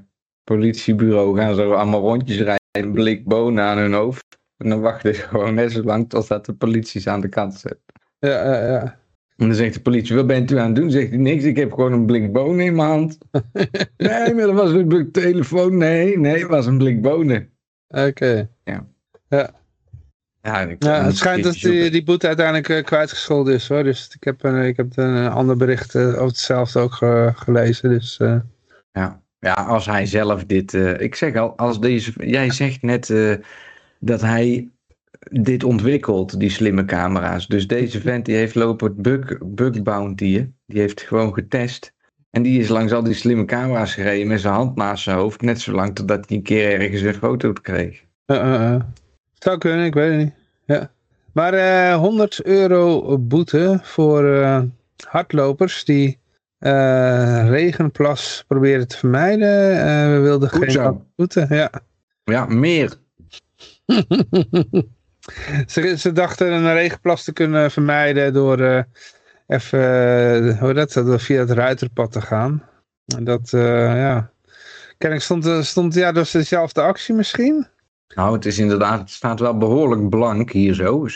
politiebureau 0.44 1.38
gaan 1.38 1.54
ze 1.54 1.62
allemaal 1.62 2.00
rondjes 2.00 2.36
rijden. 2.36 2.58
Een 2.70 2.92
blik 2.92 3.24
bonen 3.24 3.64
aan 3.64 3.78
hun 3.78 3.92
hoofd. 3.92 4.39
En 4.60 4.68
dan 4.68 4.80
wachten 4.80 5.14
ze 5.14 5.20
gewoon 5.30 5.54
net 5.54 5.72
zo 5.72 5.82
lang 5.82 6.08
totdat 6.08 6.46
de 6.46 6.52
politie 6.52 7.00
ze 7.00 7.10
aan 7.10 7.20
de 7.20 7.28
kant 7.28 7.54
zet. 7.54 7.78
Ja, 8.18 8.44
ja, 8.44 8.66
ja. 8.66 8.98
En 9.36 9.46
dan 9.46 9.54
zegt 9.54 9.74
de 9.74 9.80
politie, 9.80 10.16
wat 10.16 10.26
bent 10.26 10.50
u 10.50 10.58
aan 10.58 10.66
het 10.66 10.76
doen? 10.76 10.90
Zegt 10.90 11.08
hij, 11.08 11.18
niks, 11.18 11.44
ik 11.44 11.56
heb 11.56 11.72
gewoon 11.72 11.92
een 11.92 12.06
blik 12.06 12.32
bonen 12.32 12.64
in 12.64 12.74
mijn 12.74 12.88
hand. 12.88 13.18
nee, 13.96 14.34
maar 14.34 14.46
dat 14.46 14.54
was 14.54 14.70
een 14.72 14.88
blik 14.88 15.12
telefoon. 15.12 15.76
Nee, 15.76 16.18
nee, 16.18 16.38
het 16.38 16.48
was 16.48 16.66
een 16.66 16.78
blik 16.78 17.02
bonen. 17.02 17.50
Oké. 17.88 18.48
Ja, 18.64 18.86
Ja, 20.42 20.64
moet 20.66 21.06
het 21.06 21.16
schijnt 21.16 21.44
dat 21.44 21.54
die, 21.54 21.90
die 21.90 22.02
boete 22.04 22.26
uiteindelijk 22.26 22.68
eh, 22.68 22.84
kwijtgescholden 22.84 23.54
is 23.54 23.68
hoor. 23.68 23.82
Dus 23.84 24.10
ik 24.14 24.24
heb, 24.24 24.42
een, 24.44 24.64
ik 24.64 24.76
heb 24.76 24.96
een 24.96 25.28
ander 25.28 25.56
bericht 25.56 25.94
eh, 25.94 26.06
over 26.08 26.22
hetzelfde 26.26 26.78
ook 26.80 26.92
ge- 26.92 27.32
gelezen. 27.34 27.90
Dus 27.90 28.18
eh, 28.18 28.36
Ja. 28.92 29.22
ja, 29.38 29.52
als 29.52 29.86
hij 29.86 30.06
zelf 30.06 30.44
dit... 30.44 30.74
eh, 30.74 31.00
ik 31.00 31.14
zeg 31.14 31.36
al, 31.36 31.56
als 31.56 31.80
deze... 31.80 32.12
Jij 32.16 32.50
zegt 32.50 32.82
net 32.82 33.10
eh, 33.10 33.34
dat 34.00 34.20
hij 34.20 34.68
dit 35.30 35.64
ontwikkelt, 35.64 36.40
die 36.40 36.50
slimme 36.50 36.84
camera's. 36.84 37.46
Dus 37.46 37.66
deze 37.66 38.00
vent 38.00 38.24
die 38.24 38.34
heeft 38.36 38.54
lopen 38.54 39.02
bug, 39.02 39.38
bug 39.44 39.82
bounty'en. 39.82 40.56
Die 40.66 40.80
heeft 40.80 41.00
gewoon 41.00 41.34
getest. 41.34 41.92
En 42.30 42.42
die 42.42 42.60
is 42.60 42.68
langs 42.68 42.92
al 42.92 43.02
die 43.02 43.14
slimme 43.14 43.44
camera's 43.44 43.94
gereden 43.94 44.26
met 44.26 44.40
zijn 44.40 44.54
hand 44.54 44.76
naast 44.76 45.02
zijn 45.02 45.16
hoofd. 45.16 45.40
Net 45.40 45.60
zolang 45.60 45.94
totdat 45.94 46.28
hij 46.28 46.36
een 46.36 46.42
keer 46.42 46.80
ergens 46.80 47.00
een 47.00 47.14
foto 47.14 47.52
kreeg. 47.52 48.04
eh, 48.26 48.36
eh, 48.36 48.74
eh. 48.74 48.80
zou 49.34 49.58
kunnen, 49.58 49.84
ik 49.84 49.94
weet 49.94 50.10
het 50.10 50.18
niet. 50.18 50.34
Ja. 50.64 50.90
Maar 51.32 51.54
eh 51.54 51.96
100 51.96 52.42
euro 52.44 53.18
boete 53.18 53.78
voor 53.82 54.34
eh, 54.34 54.62
hardlopers 55.08 55.84
die 55.84 56.18
eh, 56.58 57.48
regenplas 57.48 58.44
proberen 58.46 58.88
te 58.88 58.96
vermijden. 58.96 59.80
Eh, 59.80 60.12
we 60.12 60.18
wilden 60.18 60.50
Goed 60.50 60.72
geen 60.72 61.02
boete. 61.16 61.46
Ja. 61.48 61.70
Ja, 62.24 62.46
meer. 62.46 62.94
ze, 65.72 65.94
ze 65.98 66.12
dachten 66.12 66.52
een 66.52 66.72
regenplas 66.72 67.24
te 67.24 67.32
kunnen 67.32 67.70
vermijden 67.70 68.32
door 68.32 68.60
eh, 68.60 68.82
even 69.46 69.80
eh, 70.48 70.60
hoe 70.60 70.72
dat, 70.72 70.92
door 70.92 71.20
via 71.20 71.38
het 71.38 71.50
ruiterpad 71.50 72.12
te 72.12 72.20
gaan. 72.20 72.62
En 73.16 73.24
dat, 73.24 73.52
eh, 73.52 73.96
ja. 73.96 74.30
Kennelijk 74.98 75.26
stond, 75.26 75.66
stond 75.66 75.94
ja, 75.94 76.06
dat 76.06 76.14
was 76.14 76.30
dezelfde 76.30 76.80
actie 76.80 77.14
misschien. 77.14 77.66
Nou, 78.14 78.34
het 78.34 78.46
is 78.46 78.58
inderdaad, 78.58 79.00
het 79.00 79.10
staat 79.10 79.40
wel 79.40 79.58
behoorlijk 79.58 80.08
blank 80.08 80.50
hier 80.50 80.74
zo. 80.74 81.06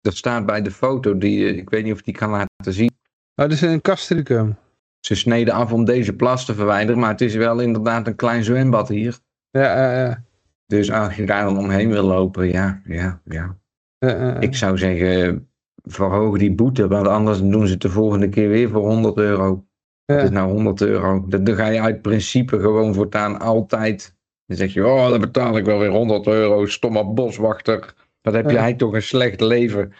Dat 0.00 0.16
staat 0.16 0.46
bij 0.46 0.62
de 0.62 0.70
foto, 0.70 1.18
die, 1.18 1.56
ik 1.56 1.70
weet 1.70 1.84
niet 1.84 1.92
of 1.92 1.98
ik 1.98 2.04
die 2.04 2.14
kan 2.14 2.30
laten 2.30 2.72
zien. 2.72 2.90
Oh, 3.34 3.48
dat 3.48 3.52
is 3.52 3.60
een 3.60 3.80
Castricum. 3.80 4.56
Ze 5.00 5.14
sneden 5.14 5.54
af 5.54 5.72
om 5.72 5.84
deze 5.84 6.12
plas 6.12 6.44
te 6.44 6.54
verwijderen, 6.54 7.00
maar 7.00 7.10
het 7.10 7.20
is 7.20 7.34
wel 7.34 7.60
inderdaad 7.60 8.06
een 8.06 8.16
klein 8.16 8.44
zwembad 8.44 8.88
hier. 8.88 9.18
Ja, 9.50 9.76
ja, 9.76 10.04
ja. 10.04 10.22
Dus 10.72 10.92
als 10.92 11.16
je 11.16 11.26
daar 11.26 11.44
dan 11.44 11.58
omheen 11.58 11.88
wil 11.88 12.02
lopen, 12.02 12.48
ja, 12.48 12.82
ja, 12.84 13.20
ja. 13.24 13.58
Eh, 13.98 14.28
eh, 14.28 14.36
Ik 14.40 14.54
zou 14.54 14.78
zeggen, 14.78 15.48
verhoog 15.82 16.38
die 16.38 16.54
boete, 16.54 16.88
want 16.88 17.08
anders 17.08 17.40
doen 17.40 17.66
ze 17.66 17.72
het 17.72 17.82
de 17.82 17.88
volgende 17.88 18.28
keer 18.28 18.48
weer 18.48 18.68
voor 18.70 18.86
100 18.86 19.16
euro. 19.16 19.64
Het 20.04 20.22
is 20.22 20.30
nou 20.30 20.52
100 20.52 20.80
euro. 20.80 21.24
Dan 21.28 21.54
ga 21.54 21.66
je 21.66 21.80
uit 21.80 22.02
principe 22.02 22.60
gewoon 22.60 22.94
voortaan 22.94 23.40
altijd. 23.40 24.16
Dan 24.46 24.56
zeg 24.56 24.72
je, 24.72 24.86
oh, 24.86 25.08
dan 25.08 25.20
betaal 25.20 25.56
ik 25.56 25.64
wel 25.64 25.78
weer 25.78 25.90
100 25.90 26.26
euro, 26.26 26.66
stomme 26.66 27.04
boswachter. 27.04 27.94
Wat 28.22 28.34
heb 28.34 28.50
jij 28.50 28.74
toch 28.74 28.92
een 28.92 29.02
slecht 29.02 29.40
leven. 29.40 29.92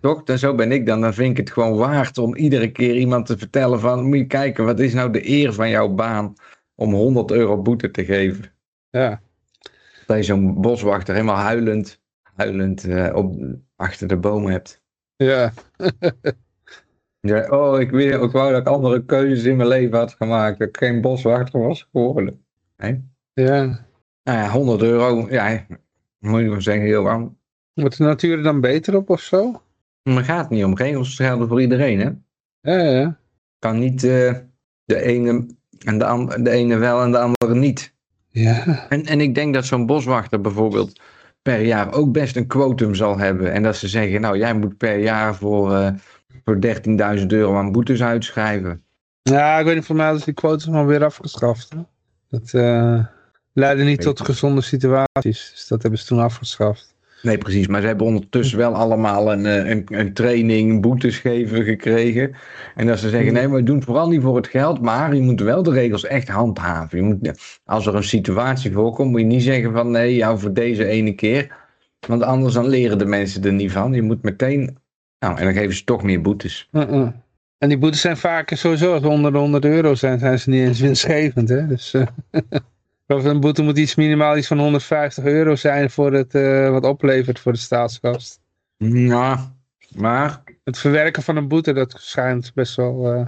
Toch? 0.00 0.22
Dan 0.22 0.38
zo 0.38 0.54
ben 0.54 0.72
ik 0.72 0.86
dan. 0.86 1.00
Dan 1.00 1.14
vind 1.14 1.30
ik 1.30 1.36
het 1.36 1.50
gewoon 1.50 1.76
waard 1.76 2.18
om 2.18 2.36
iedere 2.36 2.72
keer 2.72 2.94
iemand 2.94 3.26
te 3.26 3.38
vertellen 3.38 3.80
van, 3.80 4.04
moet 4.04 4.18
je 4.18 4.26
kijken, 4.26 4.64
wat 4.64 4.80
is 4.80 4.94
nou 4.94 5.10
de 5.10 5.28
eer 5.28 5.52
van 5.52 5.70
jouw 5.70 5.88
baan 5.88 6.34
om 6.74 6.92
100 6.92 7.30
euro 7.30 7.62
boete 7.62 7.90
te 7.90 8.04
geven. 8.04 8.44
ja. 8.90 9.24
Dat 10.06 10.16
je 10.16 10.22
zo'n 10.22 10.60
boswachter 10.60 11.14
helemaal 11.14 11.36
huilend, 11.36 12.00
huilend 12.34 12.84
eh, 12.84 13.14
op, 13.14 13.36
achter 13.76 14.08
de 14.08 14.16
boom 14.16 14.46
hebt. 14.46 14.82
ja. 15.16 15.52
Ja, 17.26 17.48
oh, 17.48 17.80
ik, 17.80 17.90
weet, 17.90 18.22
ik 18.22 18.30
wou 18.30 18.52
dat 18.52 18.60
ik 18.60 18.66
andere 18.66 19.04
keuzes 19.04 19.44
in 19.44 19.56
mijn 19.56 19.68
leven 19.68 19.98
had 19.98 20.14
gemaakt. 20.14 20.58
Dat 20.58 20.68
ik 20.68 20.76
geen 20.76 21.00
boswachter 21.00 21.60
was 21.60 21.88
geworden. 21.92 22.44
Nee? 22.76 23.04
ja. 23.32 23.86
Nou 24.22 24.38
ja, 24.38 24.50
100 24.50 24.82
euro. 24.82 25.26
Ja, 25.30 25.66
moet 26.18 26.40
je 26.40 26.50
wel 26.50 26.60
zeggen, 26.60 26.84
heel 26.84 27.02
warm. 27.02 27.38
Wordt 27.72 27.96
de 27.96 28.04
natuur 28.04 28.36
er 28.36 28.42
dan 28.42 28.60
beter 28.60 28.96
op 28.96 29.10
of 29.10 29.20
zo? 29.20 29.62
Maar 30.02 30.16
het 30.16 30.24
gaat 30.24 30.50
niet 30.50 30.64
om. 30.64 30.76
Regels 30.76 31.16
gelden 31.16 31.48
voor 31.48 31.60
iedereen, 31.60 32.00
hè? 32.00 32.10
Ja, 32.72 32.90
ja. 32.90 33.18
Kan 33.58 33.78
niet 33.78 34.04
eh, 34.04 34.34
de, 34.84 35.00
ene, 35.00 35.46
en 35.84 35.98
de, 35.98 36.38
de 36.42 36.50
ene 36.50 36.76
wel 36.76 37.02
en 37.02 37.10
de 37.10 37.18
andere 37.18 37.54
niet. 37.54 37.94
Ja, 38.38 38.86
En, 38.88 39.06
en 39.06 39.20
ik 39.20 39.34
denk 39.34 39.54
dat 39.54 39.64
zo'n 39.64 39.86
boswachter 39.86 40.40
bijvoorbeeld 40.40 41.00
per 41.42 41.60
jaar 41.60 41.92
ook 41.92 42.12
best 42.12 42.36
een 42.36 42.46
quotum 42.46 42.94
zal 42.94 43.18
hebben. 43.18 43.52
En 43.52 43.62
dat 43.62 43.76
ze 43.76 43.88
zeggen, 43.88 44.20
nou, 44.20 44.38
jij 44.38 44.54
moet 44.54 44.76
per 44.76 44.98
jaar 44.98 45.34
voor, 45.34 45.74
eh, 45.74 45.92
voor 46.44 46.60
13.000 46.60 47.32
euro 47.32 47.56
aan 47.56 47.72
boetes 47.72 48.02
uitschrijven. 48.02 48.82
ja 49.22 49.58
ik 49.58 49.64
weet 49.64 49.74
niet, 49.74 49.84
voor 49.84 49.96
mij 49.96 50.14
is 50.14 50.24
die 50.24 50.34
quotas 50.34 50.66
maar 50.66 50.86
weer 50.86 51.04
afgeschaft. 51.04 51.72
Hè? 51.72 51.78
Dat 52.28 52.52
eh, 52.54 53.04
leidde 53.52 53.84
niet 53.84 54.00
tot 54.00 54.20
gezonde 54.20 54.60
situaties. 54.60 55.50
Dus 55.50 55.66
dat 55.68 55.82
hebben 55.82 56.00
ze 56.00 56.06
toen 56.06 56.20
afgeschaft. 56.20 56.95
Nee, 57.26 57.38
precies. 57.38 57.66
Maar 57.66 57.80
ze 57.80 57.86
hebben 57.86 58.06
ondertussen 58.06 58.58
wel 58.58 58.74
allemaal 58.74 59.32
een, 59.32 59.46
eh, 59.46 59.70
een, 59.70 59.84
een 59.86 60.12
training, 60.12 60.80
boetes 60.80 61.18
geven 61.18 61.64
gekregen. 61.64 62.34
En 62.74 62.86
dat 62.86 62.98
ze 62.98 63.08
zeggen, 63.08 63.32
nee, 63.32 63.48
maar 63.48 63.56
we 63.56 63.62
doen 63.62 63.76
het 63.76 63.84
vooral 63.84 64.08
niet 64.08 64.22
voor 64.22 64.36
het 64.36 64.46
geld, 64.46 64.80
maar 64.80 65.14
je 65.14 65.22
moet 65.22 65.40
wel 65.40 65.62
de 65.62 65.70
regels 65.70 66.04
echt 66.04 66.28
handhaven. 66.28 66.98
Je 66.98 67.04
moet, 67.04 67.58
als 67.64 67.86
er 67.86 67.94
een 67.94 68.04
situatie 68.04 68.72
voorkomt, 68.72 69.10
moet 69.10 69.20
je 69.20 69.26
niet 69.26 69.42
zeggen 69.42 69.72
van, 69.72 69.90
nee, 69.90 70.14
jou 70.14 70.38
voor 70.38 70.52
deze 70.52 70.84
ene 70.86 71.14
keer. 71.14 71.56
Want 72.06 72.22
anders 72.22 72.54
dan 72.54 72.68
leren 72.68 72.98
de 72.98 73.06
mensen 73.06 73.44
er 73.44 73.52
niet 73.52 73.72
van. 73.72 73.92
Je 73.92 74.02
moet 74.02 74.22
meteen, 74.22 74.78
nou, 75.18 75.38
en 75.38 75.44
dan 75.44 75.54
geven 75.54 75.74
ze 75.74 75.84
toch 75.84 76.02
meer 76.02 76.20
boetes. 76.20 76.68
En 77.58 77.68
die 77.68 77.78
boetes 77.78 78.00
zijn 78.00 78.16
vaak 78.16 78.50
sowieso, 78.54 78.94
als 78.94 79.02
onder 79.02 79.32
de 79.32 79.38
100 79.38 79.64
euro 79.64 79.94
zijn, 79.94 80.18
zijn 80.18 80.38
ze 80.38 80.50
niet 80.50 80.66
eens 80.68 80.80
winstgevend. 80.80 81.48
Hè? 81.48 81.66
Dus 81.66 81.94
eh, 81.94 82.06
geloof 83.06 83.22
dat 83.22 83.34
een 83.34 83.40
boete 83.40 83.62
moet 83.62 83.78
iets 83.78 83.94
minimaal 83.94 84.36
iets 84.36 84.46
van 84.46 84.58
150 84.58 85.24
euro 85.24 85.56
zijn 85.56 85.90
voor 85.90 86.12
het, 86.12 86.34
eh, 86.34 86.70
wat 86.70 86.84
oplevert 86.84 87.38
voor 87.40 87.52
de 87.52 87.58
staatskast. 87.58 88.40
Ja, 88.76 89.52
maar, 89.94 90.42
Het 90.64 90.78
verwerken 90.78 91.22
van 91.22 91.36
een 91.36 91.48
boete, 91.48 91.72
dat 91.72 91.94
schijnt 91.98 92.52
best 92.54 92.76
wel 92.76 93.12
eh, 93.14 93.26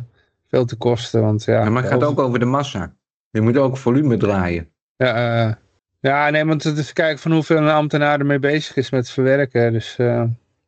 veel 0.49 0.65
te 0.65 0.77
kosten. 0.77 1.21
Want, 1.23 1.45
ja, 1.45 1.65
ja, 1.65 1.71
maar 1.71 1.83
het 1.83 1.93
gaat 1.93 2.05
ook 2.05 2.19
over 2.21 2.39
de 2.39 2.45
massa. 2.45 2.95
Je 3.31 3.41
moet 3.41 3.57
ook 3.57 3.77
volume 3.77 4.17
draaien. 4.17 4.69
Ja, 4.97 5.47
eh, 5.47 5.55
ja, 6.01 6.31
nee, 6.31 6.45
want 6.45 6.63
het 6.63 6.79
is 6.79 6.93
kijken 6.93 7.19
van 7.19 7.33
hoeveel 7.33 7.57
een 7.57 7.69
ambtenaar 7.69 8.19
ermee 8.19 8.39
bezig 8.39 8.77
is 8.77 8.91
met 8.91 9.11
verwerken. 9.11 9.73
Dus 9.73 9.97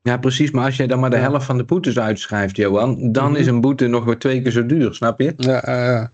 Ja, 0.03 0.17
precies. 0.19 0.51
Maar 0.51 0.65
als 0.65 0.77
jij 0.77 0.87
dan 0.87 1.01
maar 1.01 1.11
de 1.11 1.17
Ja. 1.17 1.23
helft 1.23 1.47
van 1.47 1.57
de 1.57 1.65
boetes 1.65 1.99
uitschrijft, 1.99 2.57
Johan, 2.57 3.13
dan 3.13 3.31
Mhm. 3.31 3.41
is 3.41 3.47
een 3.47 3.61
boete 3.61 3.87
nog 3.87 4.05
weer 4.05 4.19
twee 4.19 4.43
keer 4.43 4.53
zo 4.53 4.67
duur, 4.67 4.95
snap 4.95 5.21
je? 5.21 5.33
ja, 5.37 5.63
eh, 5.63 6.07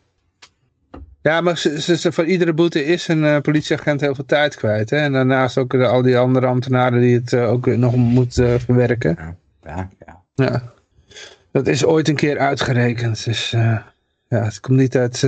ja, 1.27 1.41
maar 1.41 1.59
ze, 1.59 1.81
ze, 1.81 1.97
ze- 1.97 2.13
voor 2.13 2.25
iedere 2.25 2.53
boete 2.53 2.85
is 2.85 3.09
een 3.09 3.25
eh, 3.25 3.41
politieagent 3.41 4.01
heel 4.01 4.15
veel 4.15 4.25
tijd 4.25 4.55
kwijt. 4.55 4.91
Hè? 4.91 4.97
En 4.97 5.13
daarnaast 5.13 5.59
ook 5.59 5.71
de- 5.71 5.87
al 5.87 6.03
die 6.03 6.19
andere 6.19 6.47
ambtenaren 6.47 7.01
die 7.01 7.15
het 7.15 7.33
eh, 7.33 7.51
ook 7.51 7.67
nog 7.67 7.97
moeten 7.97 8.53
eh, 8.53 8.59
verwerken. 8.59 9.17
Ja, 9.65 9.89
ja. 10.07 10.23
Ja. 10.35 10.73
Dat 11.53 11.67
is 11.67 11.85
ooit 11.85 12.09
een 12.09 12.15
keer 12.17 12.39
uitgerekend. 12.39 13.25
Dus 13.25 13.51
ja, 13.51 13.85
het 14.29 14.61
komt 14.61 14.79
niet 14.79 14.97
uit... 14.97 15.21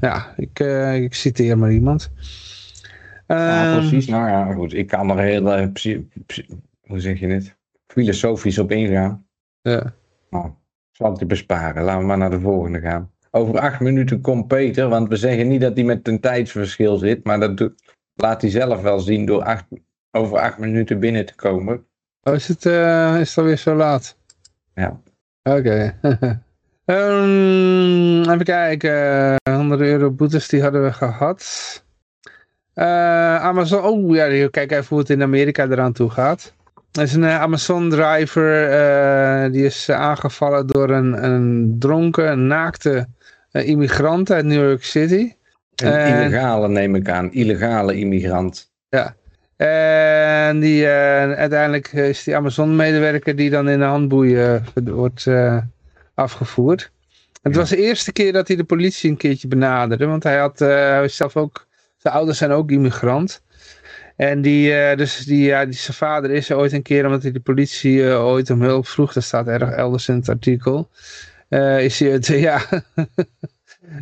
ja, 0.00 0.34
ik, 0.36 0.58
ik 1.02 1.14
citeer 1.14 1.58
maar 1.58 1.72
iemand. 1.72 2.10
Ja, 3.26 3.70
Ehm, 3.70 3.78
precies. 3.78 4.06
Nou 4.06 4.28
ja, 4.28 4.52
goed. 4.52 4.72
Ik 4.74 4.86
kan 4.86 5.10
er 5.10 5.18
heel, 5.18 5.42
hoe 6.86 7.00
zeg 7.00 7.20
je 7.20 7.26
dit? 7.26 7.56
Filosofisch 7.86 8.58
op 8.58 8.70
ingaan. 8.70 9.26
ja. 9.62 9.92
Nou, 10.30 10.50
zal 10.92 11.10
het 11.10 11.18
je 11.18 11.26
besparen. 11.26 11.82
Laten 11.84 12.00
we 12.00 12.06
maar 12.06 12.18
naar 12.18 12.30
de 12.30 12.40
volgende 12.40 12.80
gaan. 12.80 13.10
Over 13.30 13.58
acht 13.58 13.80
minuten 13.80 14.20
komt 14.20 14.46
Peter, 14.46 14.88
want 14.88 15.08
we 15.08 15.16
zeggen 15.16 15.48
niet 15.48 15.60
dat 15.60 15.74
hij 15.74 15.84
met 15.84 16.08
een 16.08 16.20
tijdsverschil 16.20 16.96
zit, 16.96 17.24
maar 17.24 17.40
dat 17.40 17.70
laat 18.14 18.40
hij 18.40 18.50
zelf 18.50 18.82
wel 18.82 18.98
zien 19.00 19.26
door 19.26 19.42
acht, 19.42 19.64
over 20.10 20.38
acht 20.38 20.58
minuten 20.58 21.00
binnen 21.00 21.26
te 21.26 21.34
komen. 21.34 21.86
Oh, 22.22 22.34
is 22.34 22.48
het, 22.48 22.66
eh, 22.66 23.20
is 23.20 23.28
het 23.28 23.38
alweer 23.38 23.56
zo 23.56 23.74
laat? 23.74 24.16
Ja. 24.74 25.00
Oké. 25.42 25.94
Ehm, 26.84 28.20
even 28.30 28.44
kijken. 28.44 29.34
100 29.50 29.80
euro 29.80 30.10
boetes 30.10 30.48
die 30.48 30.62
hadden 30.62 30.82
we 30.82 30.92
gehad. 30.92 31.42
Eh, 32.74 33.42
Amazon. 33.44 33.82
Oh 33.82 34.14
ja, 34.14 34.48
kijk 34.50 34.72
even 34.72 34.86
hoe 34.88 34.98
het 34.98 35.10
in 35.10 35.22
Amerika 35.22 35.64
eraan 35.64 35.92
toe 35.92 36.10
gaat. 36.10 36.54
Er 36.92 37.02
is 37.02 37.14
een 37.14 37.24
eh, 37.24 37.40
Amazon 37.40 37.90
driver. 37.90 38.70
eh, 38.70 39.52
die 39.52 39.64
is 39.64 39.90
aangevallen 39.90 40.66
door 40.66 40.90
een, 40.90 41.24
een 41.24 41.76
dronken, 41.78 42.46
naakte 42.46 43.08
eh, 43.50 43.68
immigrant 43.68 44.30
uit 44.30 44.44
New 44.44 44.68
York 44.68 44.84
City. 44.84 45.32
Een 45.74 45.92
En- 45.92 46.20
illegale 46.26 46.68
neem 46.68 46.94
ik 46.94 47.08
aan, 47.08 47.32
illegale 47.32 47.94
immigrant. 47.94 48.66
En 49.56 50.60
die, 50.60 50.86
eh, 50.86 51.32
uiteindelijk 51.32 51.92
is 51.92 52.24
die 52.24 52.36
Amazon-medewerker 52.36 53.36
die 53.36 53.50
dan 53.50 53.68
in 53.68 53.78
de 53.78 53.84
handboeien 53.84 54.64
eh, 54.74 54.84
wordt 54.92 55.26
afgevoerd. 56.14 56.90
Het 57.42 57.52
Ja. 57.54 57.58
was 57.60 57.68
de 57.68 57.76
eerste 57.76 58.12
keer 58.12 58.32
dat 58.32 58.48
hij 58.48 58.56
de 58.56 58.64
politie 58.64 59.10
een 59.10 59.16
keertje 59.16 59.48
benaderde, 59.48 60.06
want 60.06 60.22
hij 60.22 60.38
had 60.38 60.58
hij 60.58 61.00
was 61.00 61.16
zelf 61.16 61.36
ook, 61.36 61.66
zijn 61.96 62.14
ouders 62.14 62.38
zijn 62.38 62.50
ook 62.50 62.70
immigrant. 62.70 63.42
En 64.16 64.42
die, 64.42 64.96
dus 64.96 65.16
die, 65.24 65.44
ja, 65.44 65.64
die, 65.64 65.74
zijn 65.74 65.96
vader 65.96 66.30
is 66.30 66.50
er 66.50 66.56
ooit 66.56 66.72
een 66.72 66.82
keer, 66.82 67.04
omdat 67.06 67.22
hij 67.22 67.32
de 67.32 67.40
politie 67.40 68.04
ooit 68.04 68.50
om 68.50 68.62
hulp 68.62 68.86
vroeg, 68.86 69.12
dat 69.12 69.22
staat 69.22 69.46
erg 69.46 69.70
elders 69.70 70.08
in 70.08 70.14
het 70.14 70.28
artikel, 70.28 70.88
eh, 71.48 71.84
is, 71.84 72.00
hij, 72.00 72.08
het, 72.10 72.26
ja, 72.48 72.60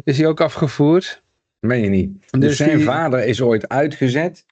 is 0.04 0.18
hij 0.18 0.26
ook 0.26 0.40
afgevoerd. 0.40 1.22
Meen 1.60 1.82
je 1.82 1.88
niet? 1.88 2.10
Dus, 2.30 2.40
Dus 2.40 2.56
zijn 2.56 2.76
die- 2.76 2.84
vader 2.86 3.24
is 3.24 3.40
ooit 3.40 3.68
uitgezet. 3.68 4.44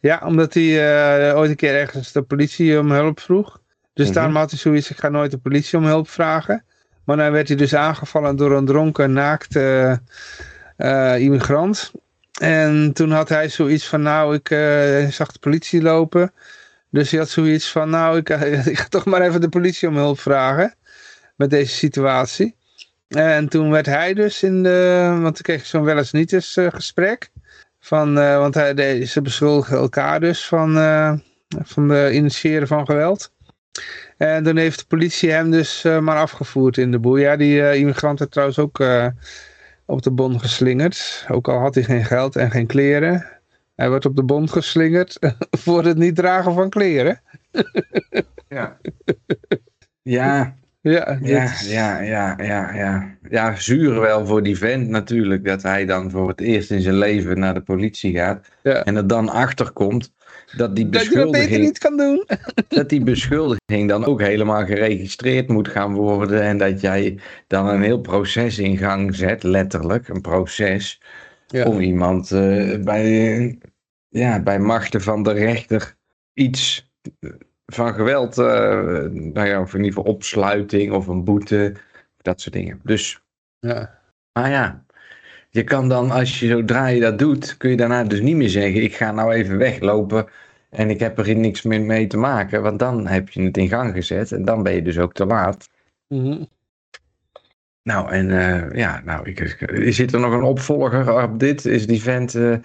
Ja, 0.00 0.22
omdat 0.24 0.54
hij 0.54 1.28
eh, 1.28 1.36
ooit 1.36 1.50
een 1.50 1.56
keer 1.56 1.74
ergens 1.74 2.12
de 2.12 2.22
politie 2.22 2.78
om 2.78 2.90
hulp 2.90 3.20
vroeg. 3.20 3.60
Dus 3.94 4.06
Mhm. 4.06 4.14
daarom 4.14 4.36
had 4.36 4.50
hij 4.50 4.58
zoiets, 4.58 4.90
ik 4.90 4.98
ga 4.98 5.08
nooit 5.08 5.30
de 5.30 5.38
politie 5.38 5.78
om 5.78 5.84
hulp 5.84 6.08
vragen. 6.08 6.64
Maar 7.04 7.16
dan 7.16 7.32
werd 7.32 7.48
hij 7.48 7.56
dus 7.56 7.74
aangevallen 7.74 8.36
door 8.36 8.56
een 8.56 8.64
dronken, 8.66 9.12
naakte 9.12 10.00
eh, 10.76 11.18
immigrant. 11.18 11.92
En 12.40 12.92
toen 12.92 13.10
had 13.10 13.28
hij 13.28 13.48
zoiets 13.48 13.88
van, 13.88 14.02
nou, 14.02 14.34
ik 14.34 14.48
zag 15.12 15.32
de 15.32 15.38
politie 15.40 15.82
lopen. 15.82 16.32
Dus 16.90 17.10
hij 17.10 17.20
had 17.20 17.28
zoiets 17.28 17.70
van, 17.72 17.90
nou, 17.90 18.16
ik, 18.16 18.28
ik 18.72 18.78
ga 18.78 18.88
toch 18.88 19.04
maar 19.04 19.20
even 19.20 19.40
de 19.40 19.48
politie 19.48 19.88
om 19.88 19.96
hulp 19.96 20.20
vragen. 20.20 20.74
Met 21.40 21.50
deze 21.50 21.74
situatie. 21.74 22.56
En 23.08 23.48
toen 23.48 23.70
werd 23.70 23.86
hij 23.86 24.14
dus 24.14 24.42
in 24.42 24.62
de, 24.62 25.08
want 25.20 25.34
toen 25.34 25.44
kreeg 25.44 25.66
zo'n 25.66 25.84
wel 25.84 25.98
eens 25.98 26.12
niet 26.12 26.32
eens 26.32 26.56
eh, 26.56 26.66
gesprek. 26.70 27.30
Van, 27.80 28.18
eh, 28.18 28.38
want 28.38 28.54
hij, 28.54 29.06
ze 29.06 29.22
beschuldigen 29.22 29.76
elkaar 29.76 30.20
dus 30.20 30.46
van, 30.46 30.76
eh, 30.76 31.12
van 31.48 31.88
de 31.88 32.10
initiëren 32.12 32.66
van 32.66 32.86
geweld. 32.86 33.32
En 34.16 34.44
toen 34.44 34.56
heeft 34.56 34.78
de 34.78 34.84
politie 34.86 35.30
hem 35.30 35.50
dus 35.50 35.84
eh, 35.84 35.98
maar 35.98 36.16
afgevoerd 36.16 36.76
in 36.76 36.90
de 36.90 36.98
boel. 36.98 37.16
Ja, 37.16 37.36
die 37.36 37.62
eh, 37.62 37.78
immigrant 37.78 38.18
had 38.18 38.30
trouwens 38.30 38.58
ook 38.58 38.80
eh, 38.80 39.06
op 39.84 40.02
de 40.02 40.10
bon 40.10 40.40
geslingerd. 40.40 41.26
Ook 41.28 41.48
al 41.48 41.58
had 41.58 41.74
hij 41.74 41.84
geen 41.84 42.04
geld 42.04 42.36
en 42.36 42.50
geen 42.50 42.66
kleren. 42.66 43.26
Hij 43.76 43.88
wordt 43.88 44.04
op 44.04 44.16
de 44.16 44.22
bon 44.22 44.48
geslingerd 44.48 45.18
voor 45.64 45.84
het 45.84 45.96
niet 45.96 46.16
dragen 46.16 46.54
van 46.54 46.70
kleren. 46.70 47.20
Ja. 48.48 48.78
Ja, 50.02 50.54
Ja, 50.82 51.18
ja, 51.22 51.52
ja, 51.62 52.00
ja, 52.00 52.36
ja, 52.38 52.74
ja. 52.74 53.18
Ja, 53.30 53.54
zuur 53.56 54.00
wel 54.00 54.26
voor 54.26 54.42
die 54.42 54.58
vent 54.58 54.88
natuurlijk. 54.88 55.44
Dat 55.44 55.62
hij 55.62 55.86
dan 55.86 56.10
voor 56.10 56.28
het 56.28 56.40
eerst 56.40 56.70
in 56.70 56.80
zijn 56.80 56.98
leven 56.98 57.38
naar 57.38 57.54
de 57.54 57.60
politie 57.60 58.14
gaat. 58.14 58.48
Ja. 58.62 58.84
En 58.84 58.96
er 58.96 59.06
dan 59.06 59.28
achter 59.28 59.70
komt 59.70 60.12
dat 60.56 60.76
die 60.76 60.88
dat 60.88 61.02
je 61.02 61.08
dat 61.08 61.30
beter 61.30 61.30
beschuldiging, 61.30 61.64
niet 61.64 61.78
kan 61.78 61.96
doen. 61.96 62.26
dat 62.68 62.88
die 62.88 63.02
beschuldiging 63.02 63.88
dan 63.88 64.04
ook 64.04 64.20
helemaal 64.20 64.64
geregistreerd 64.64 65.48
moet 65.48 65.68
gaan 65.68 65.94
worden. 65.94 66.42
En 66.42 66.58
dat 66.58 66.80
jij 66.80 67.18
dan 67.46 67.68
een 67.68 67.82
heel 67.82 68.00
proces 68.00 68.58
in 68.58 68.76
gang 68.76 69.14
zet, 69.14 69.42
letterlijk, 69.42 70.08
een 70.08 70.20
proces. 70.20 71.02
Ja. 71.46 71.64
Om 71.64 71.80
iemand 71.80 72.30
eh, 72.30 72.78
bij, 72.80 73.58
ja, 74.08 74.42
bij 74.42 74.58
machten 74.58 75.00
van 75.00 75.22
de 75.22 75.32
rechter 75.32 75.96
iets 76.34 76.90
van 77.74 77.94
geweld, 77.94 78.38
eh, 78.38 78.44
nou 79.10 79.46
ja, 79.46 79.60
of 79.60 79.74
in 79.74 79.84
ieder 79.84 79.94
geval 79.94 80.12
opsluiting 80.12 80.92
of 80.92 81.06
een 81.06 81.24
boete, 81.24 81.74
dat 82.16 82.40
soort 82.40 82.54
dingen. 82.54 82.80
Dus, 82.82 83.22
Ja. 83.60 84.00
maar 84.32 84.50
ja, 84.50 84.84
je 85.50 85.64
kan 85.64 85.88
dan, 85.88 86.10
als 86.10 86.40
je 86.40 86.48
zodra 86.48 86.86
je 86.86 87.00
dat 87.00 87.18
doet, 87.18 87.56
kun 87.56 87.70
je 87.70 87.76
daarna 87.76 88.04
dus 88.04 88.20
niet 88.20 88.36
meer 88.36 88.48
zeggen, 88.48 88.82
ik 88.82 88.94
ga 88.94 89.12
nou 89.12 89.32
even 89.32 89.58
weglopen 89.58 90.26
en 90.70 90.90
ik 90.90 91.00
heb 91.00 91.18
er 91.18 91.36
niks 91.36 91.62
meer 91.62 91.82
mee 91.82 92.06
te 92.06 92.16
maken, 92.16 92.62
want 92.62 92.78
dan 92.78 93.06
heb 93.06 93.28
je 93.28 93.42
het 93.42 93.56
in 93.56 93.68
gang 93.68 93.92
gezet 93.94 94.32
en 94.32 94.44
dan 94.44 94.62
ben 94.62 94.74
je 94.74 94.82
dus 94.82 94.98
ook 94.98 95.12
te 95.12 95.26
laat. 95.26 95.68
Mhm. 96.08 96.44
Nou, 97.82 98.10
en 98.10 98.30
eh, 98.30 98.76
ja, 98.78 99.00
nou, 99.04 99.28
ik, 99.28 99.40
is 99.60 99.96
zit 99.96 100.12
er 100.12 100.20
nog 100.20 100.32
een 100.32 100.42
opvolger 100.42 101.22
op 101.22 101.38
dit? 101.38 101.64
Is 101.64 101.86
die 101.86 102.02
vent 102.02 102.34
eh, 102.34 102.56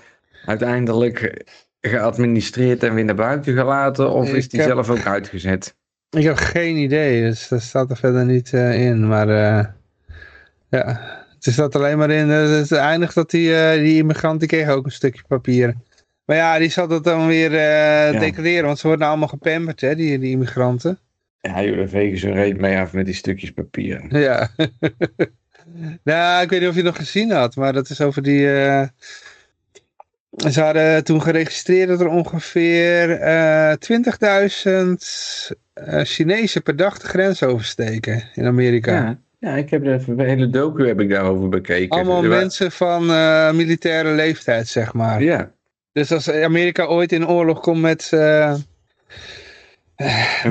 uiteindelijk 0.45 1.45
geadministreerd 1.89 2.83
en 2.83 2.93
weer 2.93 3.05
naar 3.05 3.15
buiten 3.15 3.53
gelaten? 3.53 4.11
Of 4.11 4.33
is 4.33 4.49
die 4.49 4.59
heb- 4.59 4.69
zelf 4.69 4.89
ook 4.89 5.05
uitgezet? 5.05 5.75
Ik 6.09 6.23
heb 6.23 6.35
geen 6.35 6.75
idee, 6.75 7.21
dus 7.21 7.47
dat 7.47 7.61
staat 7.61 7.89
er 7.89 7.97
verder 7.97 8.25
niet 8.25 8.53
eh, 8.53 8.85
in. 8.85 9.07
Maar 9.07 9.29
eh, 9.29 9.65
ja, 10.69 10.99
het 11.39 11.53
staat 11.53 11.75
alleen 11.75 11.97
maar 11.97 12.09
in, 12.09 12.31
eh, 12.31 12.49
het 12.49 12.71
eindigt 12.71 13.15
dat 13.15 13.29
die, 13.29 13.49
die 13.79 13.97
immigrant, 13.97 14.39
die 14.39 14.49
kreeg 14.49 14.69
ook 14.69 14.85
een 14.85 14.91
stukje 14.91 15.23
papier. 15.27 15.75
Maar 16.25 16.35
ja, 16.35 16.57
die 16.57 16.69
zal 16.69 16.87
dat 16.87 17.03
dan 17.03 17.27
weer 17.27 17.55
eh, 17.55 18.19
declareren, 18.19 18.65
want 18.65 18.79
ze 18.79 18.87
worden 18.87 19.07
allemaal 19.07 19.27
gepamperd, 19.27 19.81
hè, 19.81 19.95
die, 19.95 20.19
die 20.19 20.31
immigranten. 20.31 20.99
Ja, 21.41 21.63
joh, 21.63 21.77
daar 21.77 21.87
vegen 21.87 22.17
ze 22.17 22.31
reet 22.31 22.59
mee 22.59 22.77
af 22.77 22.93
met 22.93 23.05
die 23.05 23.15
stukjes 23.15 23.51
papier. 23.51 24.19
Ja. 24.19 24.49
nou, 26.03 26.43
ik 26.43 26.49
weet 26.49 26.59
niet 26.59 26.69
of 26.69 26.75
je 26.75 26.81
het 26.81 26.89
nog 26.89 26.97
gezien 26.97 27.31
had, 27.31 27.55
maar 27.55 27.73
dat 27.73 27.89
is 27.89 28.01
over 28.01 28.21
die... 28.21 28.47
eh, 30.37 30.49
Ze 30.51 30.61
hadden 30.61 31.03
toen 31.03 31.21
geregistreerd 31.21 31.87
dat 31.87 31.99
er 31.99 32.07
ongeveer 32.07 33.11
eh 33.11 33.71
20.000 33.71 35.55
eh, 35.73 35.99
Chinezen 36.03 36.63
per 36.63 36.75
dag 36.75 36.97
de 36.99 37.07
grens 37.07 37.43
oversteken 37.43 38.23
in 38.33 38.45
Amerika. 38.45 38.93
Ja, 38.93 39.19
ja 39.39 39.55
ik 39.55 39.69
heb 39.69 39.83
de 39.83 40.15
de 40.15 40.23
hele 40.23 40.49
docu 40.49 40.87
heb 40.87 40.99
ik 40.99 41.09
daarover 41.09 41.49
bekeken. 41.49 41.89
Allemaal 41.97 42.23
Er 42.23 42.29
mensen 42.29 42.71
van 42.71 43.09
eh, 43.11 43.51
militaire 43.51 44.11
leeftijd, 44.11 44.67
zeg 44.67 44.93
maar. 44.93 45.23
Ja, 45.23 45.51
Dus 45.91 46.11
als 46.11 46.31
Amerika 46.31 46.85
ooit 46.85 47.11
in 47.11 47.27
oorlog 47.27 47.59
komt 47.59 47.81
met... 47.81 48.07
eh, 48.13 48.53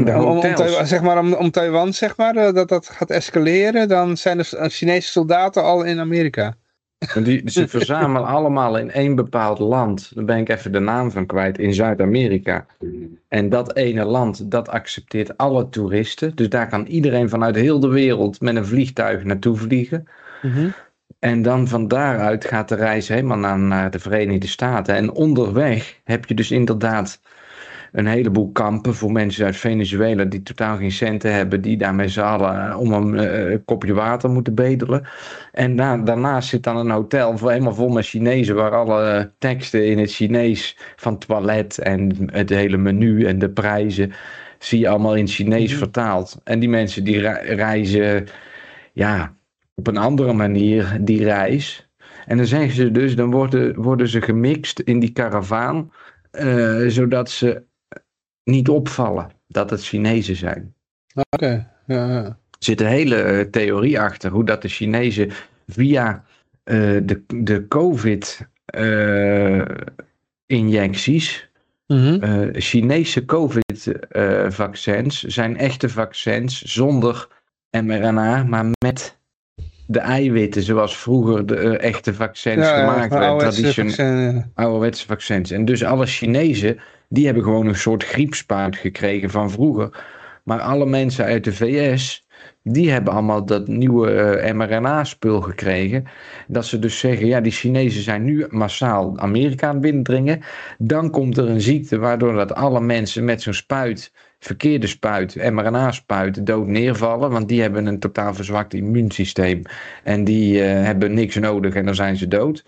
de 0.04 0.12
om, 0.26 0.40
zeg 0.86 1.02
maar, 1.02 1.18
om, 1.18 1.32
om 1.32 1.50
Taiwan, 1.50 1.92
zeg 1.92 2.16
maar, 2.16 2.36
eh, 2.36 2.52
dat 2.54 2.68
dat 2.68 2.88
gaat 2.88 3.10
escaleren, 3.10 3.88
dan 3.88 4.16
zijn 4.16 4.38
er 4.38 4.44
s- 4.44 4.54
Chinese 4.58 5.08
soldaten 5.10 5.62
al 5.62 5.82
in 5.82 6.00
Amerika. 6.00 6.54
Want 7.12 7.26
Die, 7.26 7.50
ze 7.50 7.68
verzamelen 7.78 8.28
allemaal 8.28 8.78
in 8.78 8.90
één 8.90 9.14
bepaald 9.14 9.58
land. 9.58 10.12
Daar 10.14 10.24
ben 10.24 10.38
ik 10.38 10.48
even 10.48 10.72
de 10.72 10.78
naam 10.78 11.10
van 11.10 11.26
kwijt. 11.26 11.58
In 11.58 11.74
Zuid-Amerika. 11.74 12.66
En 13.28 13.48
dat 13.48 13.76
ene 13.76 14.04
land, 14.04 14.50
dat 14.50 14.68
accepteert 14.68 15.36
alle 15.36 15.68
toeristen. 15.68 16.36
Dus 16.36 16.48
daar 16.48 16.68
kan 16.68 16.86
iedereen 16.86 17.28
vanuit 17.28 17.56
heel 17.56 17.80
de 17.80 17.88
wereld 17.88 18.40
met 18.40 18.56
een 18.56 18.66
vliegtuig 18.66 19.24
naartoe 19.24 19.56
vliegen. 19.56 20.06
En 21.18 21.42
dan 21.42 21.68
van 21.68 21.88
daaruit 21.88 22.44
gaat 22.44 22.68
de 22.68 22.74
reis 22.74 23.08
helemaal 23.08 23.38
naar, 23.38 23.58
naar 23.58 23.90
de 23.90 23.98
Verenigde 23.98 24.46
Staten. 24.46 24.94
En 24.94 25.12
onderweg 25.12 26.00
heb 26.04 26.24
je 26.24 26.34
dus 26.34 26.50
inderdaad 26.50 27.20
een 27.94 28.06
heleboel 28.06 28.50
kampen 28.52 28.94
voor 28.94 29.12
mensen 29.12 29.44
uit 29.44 29.56
Venezuela 29.56 30.24
die 30.24 30.42
totaal 30.42 30.76
geen 30.76 30.92
centen 30.92 31.32
hebben, 31.34 31.60
die 31.60 31.76
daar 31.76 31.94
met 31.94 32.10
z'n 32.10 32.20
allen 32.20 32.70
eh, 32.70 32.80
om 32.80 32.92
een 32.92 33.18
eh, 33.18 33.58
kopje 33.64 33.94
water 33.94 34.30
moeten 34.30 34.54
bedelen. 34.54 35.06
En 35.52 35.76
da 35.76 35.96
daarnaast 35.96 36.48
zit 36.48 36.62
dan 36.62 36.76
een 36.76 36.90
hotel 36.90 37.38
voor, 37.38 37.50
helemaal 37.50 37.74
vol 37.74 37.88
met 37.88 38.06
Chinezen, 38.06 38.54
waar 38.54 38.70
alle 38.70 39.32
teksten 39.38 39.86
in 39.86 39.98
het 39.98 40.10
Chinees 40.12 40.76
van 40.96 41.18
toilet 41.18 41.78
en 41.78 42.28
het 42.32 42.50
hele 42.50 42.76
menu 42.76 43.24
en 43.24 43.38
de 43.38 43.50
prijzen, 43.50 44.12
zie 44.58 44.78
je 44.78 44.88
allemaal 44.88 45.14
in 45.14 45.24
het 45.24 45.32
Chinees 45.32 45.70
Mhm. 45.70 45.78
vertaald. 45.78 46.40
En 46.44 46.58
die 46.58 46.68
mensen 46.68 47.04
die 47.04 47.18
re- 47.20 47.54
reizen, 47.54 48.26
ja, 48.92 49.36
op 49.74 49.86
een 49.86 49.96
andere 49.96 50.32
manier 50.32 50.98
die 51.00 51.24
reis. 51.24 51.88
En 52.26 52.36
dan 52.36 52.46
zeggen 52.46 52.72
ze 52.72 52.90
dus, 52.90 53.16
dan 53.16 53.30
worden, 53.30 53.82
worden 53.82 54.08
ze 54.08 54.20
gemixt 54.22 54.80
in 54.80 54.98
die 54.98 55.12
karavaan, 55.12 55.92
eh, 56.30 56.80
zodat 56.86 57.30
ze 57.30 57.62
niet 58.44 58.68
opvallen 58.68 59.30
dat 59.48 59.70
het 59.70 59.84
Chinezen 59.84 60.36
zijn. 60.36 60.74
Oké, 61.30 61.70
ja, 61.86 62.06
ja. 62.08 62.24
Er 62.24 62.36
zit 62.58 62.80
een 62.80 62.86
hele 62.86 63.16
eh, 63.16 63.40
theorie 63.50 64.00
achter 64.00 64.30
hoe 64.30 64.44
dat 64.44 64.62
de 64.62 64.68
Chinezen 64.68 65.30
via 65.66 66.24
eh, 66.64 66.76
de, 67.02 67.22
de 67.26 67.68
COVID-injecties, 70.46 71.48
Mhm. 71.86 72.22
eh, 72.22 72.48
Chinese 72.52 73.24
COVID-vaccins 73.24 75.22
zijn 75.22 75.56
echte 75.56 75.88
vaccins 75.88 76.62
zonder 76.62 77.28
mRNA, 77.70 78.44
maar 78.44 78.66
met 78.84 79.18
de 79.86 79.98
eiwitten 79.98 80.62
zoals 80.62 80.96
vroeger 80.98 81.46
de 81.46 81.78
echte 81.78 82.14
vaccins 82.14 82.66
Ja, 82.66 82.78
gemaakt 82.78 83.12
werden. 83.12 83.28
ouderwetse 84.54 85.06
vaccins. 85.06 85.50
En 85.50 85.64
dus 85.64 85.84
alle 85.84 86.06
Chinezen, 86.06 86.78
die 87.08 87.24
hebben 87.24 87.42
gewoon 87.42 87.66
een 87.66 87.76
soort 87.76 88.04
griepspuit 88.04 88.76
gekregen 88.76 89.30
van 89.30 89.50
vroeger. 89.50 90.04
Maar 90.42 90.60
alle 90.60 90.86
mensen 90.86 91.24
uit 91.24 91.44
de 91.44 91.52
VS, 91.52 92.26
die 92.62 92.90
hebben 92.90 93.12
allemaal 93.12 93.44
dat 93.44 93.68
nieuwe 93.68 94.10
eh, 94.10 94.54
mRNA-spul 94.54 95.40
gekregen. 95.40 96.04
Dat 96.48 96.66
ze 96.66 96.78
dus 96.78 96.98
zeggen, 96.98 97.26
ja, 97.26 97.40
die 97.40 97.52
Chinezen 97.52 98.02
zijn 98.02 98.24
nu 98.24 98.46
massaal 98.48 99.18
Amerika 99.18 99.66
aan 99.66 99.72
het 99.72 99.82
binnendringen. 99.82 100.40
Dan 100.78 101.10
komt 101.10 101.36
er 101.36 101.48
een 101.48 101.60
ziekte 101.60 101.98
waardoor 101.98 102.34
dat 102.34 102.54
alle 102.54 102.80
mensen 102.80 103.24
met 103.24 103.42
zo'n 103.42 103.54
spuit, 103.54 104.12
verkeerde 104.38 104.86
spuit, 104.86 105.34
mRNA-spuit, 105.34 106.46
dood 106.46 106.66
neervallen. 106.66 107.30
Want 107.30 107.48
die 107.48 107.60
hebben 107.60 107.86
een 107.86 107.98
totaal 107.98 108.34
verzwakt 108.34 108.74
immuunsysteem. 108.74 109.62
En 110.02 110.24
die 110.24 110.62
eh, 110.62 110.84
hebben 110.84 111.14
niks 111.14 111.36
nodig 111.36 111.74
en 111.74 111.84
dan 111.84 111.94
zijn 111.94 112.16
ze 112.16 112.28
dood. 112.28 112.64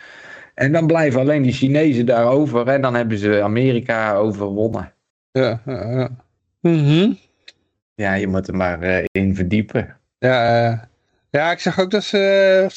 En 0.56 0.72
dan 0.72 0.86
blijven 0.86 1.20
alleen 1.20 1.42
die 1.42 1.52
Chinezen 1.52 2.06
daarover 2.06 2.68
en 2.68 2.80
dan 2.80 2.94
hebben 2.94 3.18
ze 3.18 3.42
Amerika 3.42 4.14
overwonnen. 4.14 4.92
Ja, 5.32 5.60
ja, 5.66 5.90
ja. 5.90 6.10
Mhm. 6.60 7.12
Ja, 7.94 8.14
je 8.14 8.26
moet 8.26 8.48
er 8.48 8.56
maar 8.56 8.80
eh, 8.80 9.04
in 9.12 9.34
verdiepen. 9.34 9.96
Ja, 10.18 10.68
eh, 10.70 10.78
ja, 11.30 11.50
ik 11.50 11.58
zag 11.58 11.80
ook 11.80 11.90
dat 11.90 12.04
ze, 12.04 12.18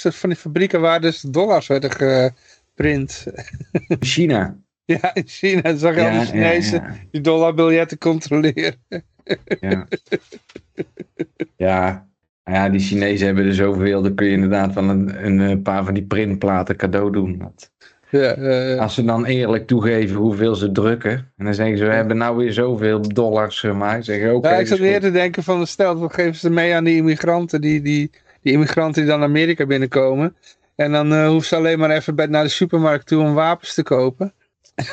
eh, 0.04 0.12
van 0.12 0.30
die 0.30 0.38
fabrieken 0.38 0.82
waar 0.82 1.02
dus 1.02 1.22
dollars 1.22 1.68
werden 1.68 1.92
geprint. 1.92 3.26
China. 4.00 4.58
Ja, 4.86 5.14
in 5.14 5.28
China 5.28 5.76
zag 5.76 5.96
je 5.96 6.10
al 6.10 6.12
die 6.12 6.26
Chinezen 6.26 6.82
ja, 6.82 6.96
die 7.12 7.22
dollarbiljetten 7.22 7.98
controleren. 7.98 8.76
ja. 9.60 9.88
ja. 11.56 12.09
Nou 12.50 12.62
ja, 12.62 12.70
die 12.70 12.80
Chinezen 12.80 13.26
hebben 13.26 13.46
er 13.46 13.54
zoveel, 13.54 14.02
dan 14.02 14.16
kun 14.16 14.26
je 14.26 14.32
inderdaad 14.32 14.74
van 14.74 14.90
een, 14.90 15.26
een 15.26 15.40
eh, 15.42 15.62
paar 15.64 15.84
van 15.84 15.94
die 15.94 16.04
printplaten 16.04 16.76
cadeau 16.76 17.12
doen. 17.12 17.54
Ja, 18.10 18.34
eh, 18.34 18.80
Als 18.80 18.94
ze 18.94 19.04
dan 19.04 19.26
eerlijk 19.26 19.68
toegeven 19.68 20.16
hoeveel 20.16 20.56
ze 20.56 20.72
drukken, 20.72 21.12
en 21.12 21.46
dan 21.46 21.54
zeggen 21.54 21.78
ze, 21.78 21.86
we 21.86 21.94
hebben 21.94 22.18
nou 22.18 22.38
weer 22.38 22.54
zoveel 22.54 23.02
dollars 23.14 23.60
gemaakt. 23.60 24.06
Zeg 24.06 24.32
oké. 24.32 24.50
ja, 24.50 24.56
ik 24.56 24.62
is 24.62 24.70
zat 24.70 24.80
meer 24.80 25.00
te 25.00 25.12
denken 25.12 25.44
van, 25.44 25.68
stel, 25.68 25.96
wat 25.96 26.14
geven 26.14 26.36
ze 26.36 26.50
mee 26.50 26.76
aan 26.76 26.84
die 26.84 26.96
immigranten, 26.96 27.62
die, 27.62 27.82
die, 27.82 28.12
die 28.42 28.54
immigranten 28.54 29.02
die 29.02 29.12
dan 29.12 29.24
Amerika 29.24 29.66
binnenkomen. 29.66 30.36
En 30.76 30.92
dan 30.92 31.14
uh, 31.14 31.28
hoeven 31.28 31.48
ze 31.48 31.56
alleen 31.56 31.80
maar 31.80 31.90
even 31.90 32.16
bij, 32.16 32.26
naar 32.26 32.44
de 32.44 32.50
supermarkt 32.50 33.08
toe 33.08 33.24
om 33.24 33.34
wapens 33.34 33.74
te 33.74 33.84
kopen. 33.84 34.34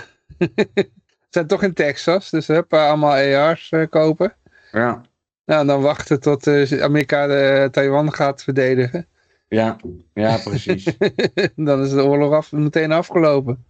Ze 1.28 1.42
zijn 1.42 1.46
toch 1.46 1.62
in 1.62 1.72
Texas, 1.72 2.30
dus 2.30 2.46
hup, 2.46 2.74
allemaal 2.74 3.12
AR's 3.12 3.70
uh, 3.70 3.86
kopen. 3.90 4.32
Ja, 4.72 5.02
Nou, 5.46 5.66
dan 5.66 5.80
wachten 5.80 6.20
tot 6.20 6.46
uh, 6.46 6.82
Amerika 6.82 7.26
de, 7.26 7.68
Taiwan 7.70 8.12
gaat 8.12 8.42
verdedigen. 8.42 9.06
ja, 9.48 9.76
ja, 10.14 10.36
precies. 10.44 10.96
dan 11.56 11.82
is 11.82 11.90
de 11.90 12.04
oorlog 12.04 12.32
af, 12.32 12.52
meteen 12.52 12.92
afgelopen. 12.92 13.64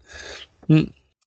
Hm. 0.66 0.85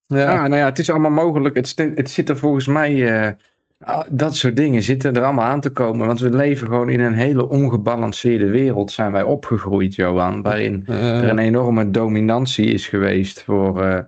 Ja. 0.08 0.18
Ja, 0.18 0.47
nou 0.47 0.56
ja, 0.56 0.66
het 0.66 0.80
is 0.80 0.89
allemaal 0.89 1.12
mogelijk. 1.12 1.56
Het, 1.56 1.76
het 1.95 2.10
zit 2.10 2.30
er 2.30 2.38
volgens 2.38 2.68
mij, 2.68 3.22
eh, 3.22 3.34
ah, 3.80 4.06
dat 4.10 4.36
soort 4.36 4.56
dingen 4.56 4.84
zitten 4.84 5.16
er 5.16 5.24
allemaal 5.24 5.45
aan 5.45 5.62
te 5.62 5.70
komen. 5.70 6.08
Want 6.08 6.20
we 6.20 6.30
leven 6.30 6.68
gewoon 6.68 6.89
in 6.89 7.00
een 7.00 7.14
hele 7.14 7.50
ongebalanceerde 7.50 8.50
wereld, 8.50 8.91
zijn 8.91 9.12
wij 9.12 9.24
opgegroeid, 9.24 9.95
Johan. 9.95 10.41
Waarin 10.41 10.84
Uh, 10.88 11.24
er 11.24 11.30
een 11.30 11.39
enorme 11.39 11.91
dominantie 11.91 12.66
is 12.66 12.88
geweest 12.88 13.43
voor 13.43 13.84
eh, 13.84 14.00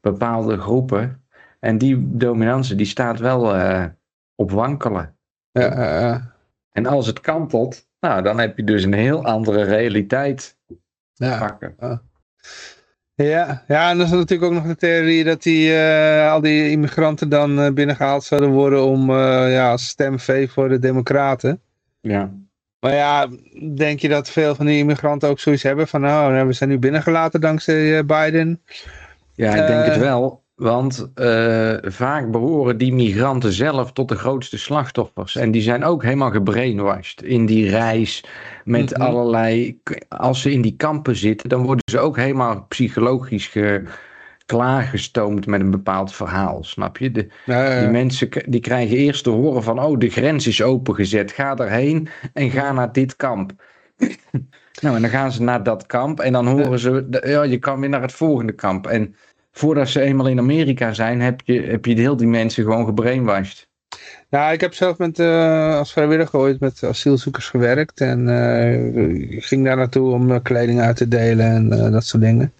bepaalde 0.00 0.56
groepen. 0.58 1.24
En 1.58 1.78
die 1.78 2.16
dominantie, 2.16 2.76
die 2.76 2.86
staat 2.86 3.18
wel 3.18 3.54
eh, 3.54 3.84
op 4.34 4.50
wankelen. 4.50 5.14
Ja, 5.52 5.74
ja, 5.74 6.00
ja. 6.00 6.34
En 6.72 6.86
als 6.86 7.06
het 7.06 7.20
kantelt, 7.20 7.86
nou, 8.00 8.22
dan 8.22 8.38
heb 8.38 8.56
je 8.56 8.64
dus 8.64 8.84
een 8.84 8.92
heel 8.92 9.24
andere 9.24 9.62
realiteit 9.62 10.56
te 11.14 11.24
ja. 11.24 11.38
pakken. 11.38 11.74
Ja, 13.14 13.64
ja, 13.66 13.90
en 13.90 13.96
dan 13.96 14.06
is 14.06 14.12
er 14.12 14.18
natuurlijk 14.18 14.52
ook 14.52 14.58
nog 14.58 14.66
de 14.66 14.76
theorie 14.76 15.24
dat 15.24 15.42
die, 15.42 15.74
eh, 15.74 16.32
al 16.32 16.40
die 16.40 16.70
immigranten 16.70 17.28
dan 17.28 17.60
eh, 17.60 17.72
binnengehaald 17.72 18.24
zouden 18.24 18.50
worden 18.50 18.84
om 18.84 19.10
eh, 19.10 19.52
ja, 19.52 19.70
als 19.70 19.88
stemvee 19.88 20.50
voor 20.50 20.68
de 20.68 20.78
democraten. 20.78 21.60
Ja. 22.00 22.30
Maar 22.80 22.94
ja, 22.94 23.28
denk 23.74 24.00
je 24.00 24.08
dat 24.08 24.30
veel 24.30 24.54
van 24.54 24.66
die 24.66 24.78
immigranten 24.78 25.28
ook 25.28 25.40
zoiets 25.40 25.62
hebben 25.62 25.88
van 25.88 26.00
nou, 26.00 26.46
we 26.46 26.52
zijn 26.52 26.70
nu 26.70 26.78
binnengelaten 26.78 27.40
dankzij 27.40 27.98
eh, 27.98 28.04
Biden? 28.04 28.62
Ja, 29.34 29.54
ik 29.54 29.66
denk 29.66 29.84
Eh, 29.84 29.88
het 29.88 29.96
wel. 29.96 30.44
Want 30.60 31.10
uh, 31.14 31.76
vaak 31.82 32.30
behoren 32.30 32.78
die 32.78 32.92
migranten 32.92 33.52
zelf 33.52 33.92
tot 33.92 34.08
de 34.08 34.14
grootste 34.14 34.58
slachtoffers. 34.58 35.36
En 35.36 35.50
die 35.50 35.62
zijn 35.62 35.84
ook 35.84 36.02
helemaal 36.02 36.30
gebrainwashed 36.30 37.22
in 37.22 37.46
die 37.46 37.70
reis. 37.70 38.24
Met 38.64 38.80
mm 38.80 38.88
-hmm. 38.88 39.02
allerlei. 39.02 39.80
Als 40.08 40.40
ze 40.40 40.52
in 40.52 40.62
die 40.62 40.76
kampen 40.76 41.16
zitten, 41.16 41.48
dan 41.48 41.62
worden 41.62 41.84
ze 41.90 41.98
ook 41.98 42.16
helemaal 42.16 42.64
psychologisch 42.68 43.46
ge, 43.46 43.82
klaargestoomd 44.46 45.46
met 45.46 45.60
een 45.60 45.70
bepaald 45.70 46.14
verhaal. 46.14 46.64
Snap 46.64 46.96
je? 46.96 47.10
De, 47.10 47.28
ja, 47.44 47.74
ja. 47.74 47.80
Die 47.80 47.88
mensen 47.88 48.28
die 48.46 48.60
krijgen 48.60 48.96
eerst 48.96 49.24
te 49.24 49.30
horen 49.30 49.62
van: 49.62 49.82
oh, 49.82 49.98
de 49.98 50.10
grens 50.10 50.46
is 50.46 50.62
opengezet. 50.62 51.32
Ga 51.32 51.54
daarheen 51.54 52.08
en 52.32 52.50
ga 52.50 52.72
naar 52.72 52.92
dit 52.92 53.16
kamp. 53.16 53.52
nou, 54.82 54.96
en 54.96 55.02
dan 55.02 55.10
gaan 55.10 55.32
ze 55.32 55.42
naar 55.42 55.62
dat 55.62 55.86
kamp. 55.86 56.20
En 56.20 56.32
dan 56.32 56.46
horen 56.46 56.78
ze: 56.78 57.06
ja, 57.24 57.42
je 57.42 57.58
kan 57.58 57.80
weer 57.80 57.88
naar 57.88 58.02
het 58.02 58.12
volgende 58.12 58.52
kamp. 58.52 58.86
En 58.86 59.14
voordat 59.60 59.88
ze 59.88 60.00
eenmaal 60.00 60.28
in 60.28 60.38
Amerika 60.38 60.92
zijn, 60.92 61.20
heb 61.20 61.40
je, 61.44 61.60
heb 61.62 61.84
je 61.84 61.94
heel 61.94 62.16
die 62.16 62.26
mensen 62.26 62.64
gewoon 62.64 62.84
gebrainwashed. 62.84 63.68
Nou, 64.30 64.52
ik 64.52 64.60
heb 64.60 64.74
zelf 64.74 64.98
met, 64.98 65.18
uh, 65.18 65.76
als 65.76 65.92
vrijwilliger 65.92 66.38
ooit 66.38 66.60
met 66.60 66.84
asielzoekers 66.84 67.48
gewerkt. 67.48 68.00
En 68.00 68.28
uh, 68.28 69.36
ik 69.36 69.44
ging 69.44 69.64
daar 69.64 69.76
naartoe 69.76 70.12
om 70.12 70.42
kleding 70.42 70.80
uit 70.80 70.96
te 70.96 71.08
delen 71.08 71.46
en 71.46 71.92
dat 71.92 72.04
soort 72.04 72.22
dingen. 72.22 72.52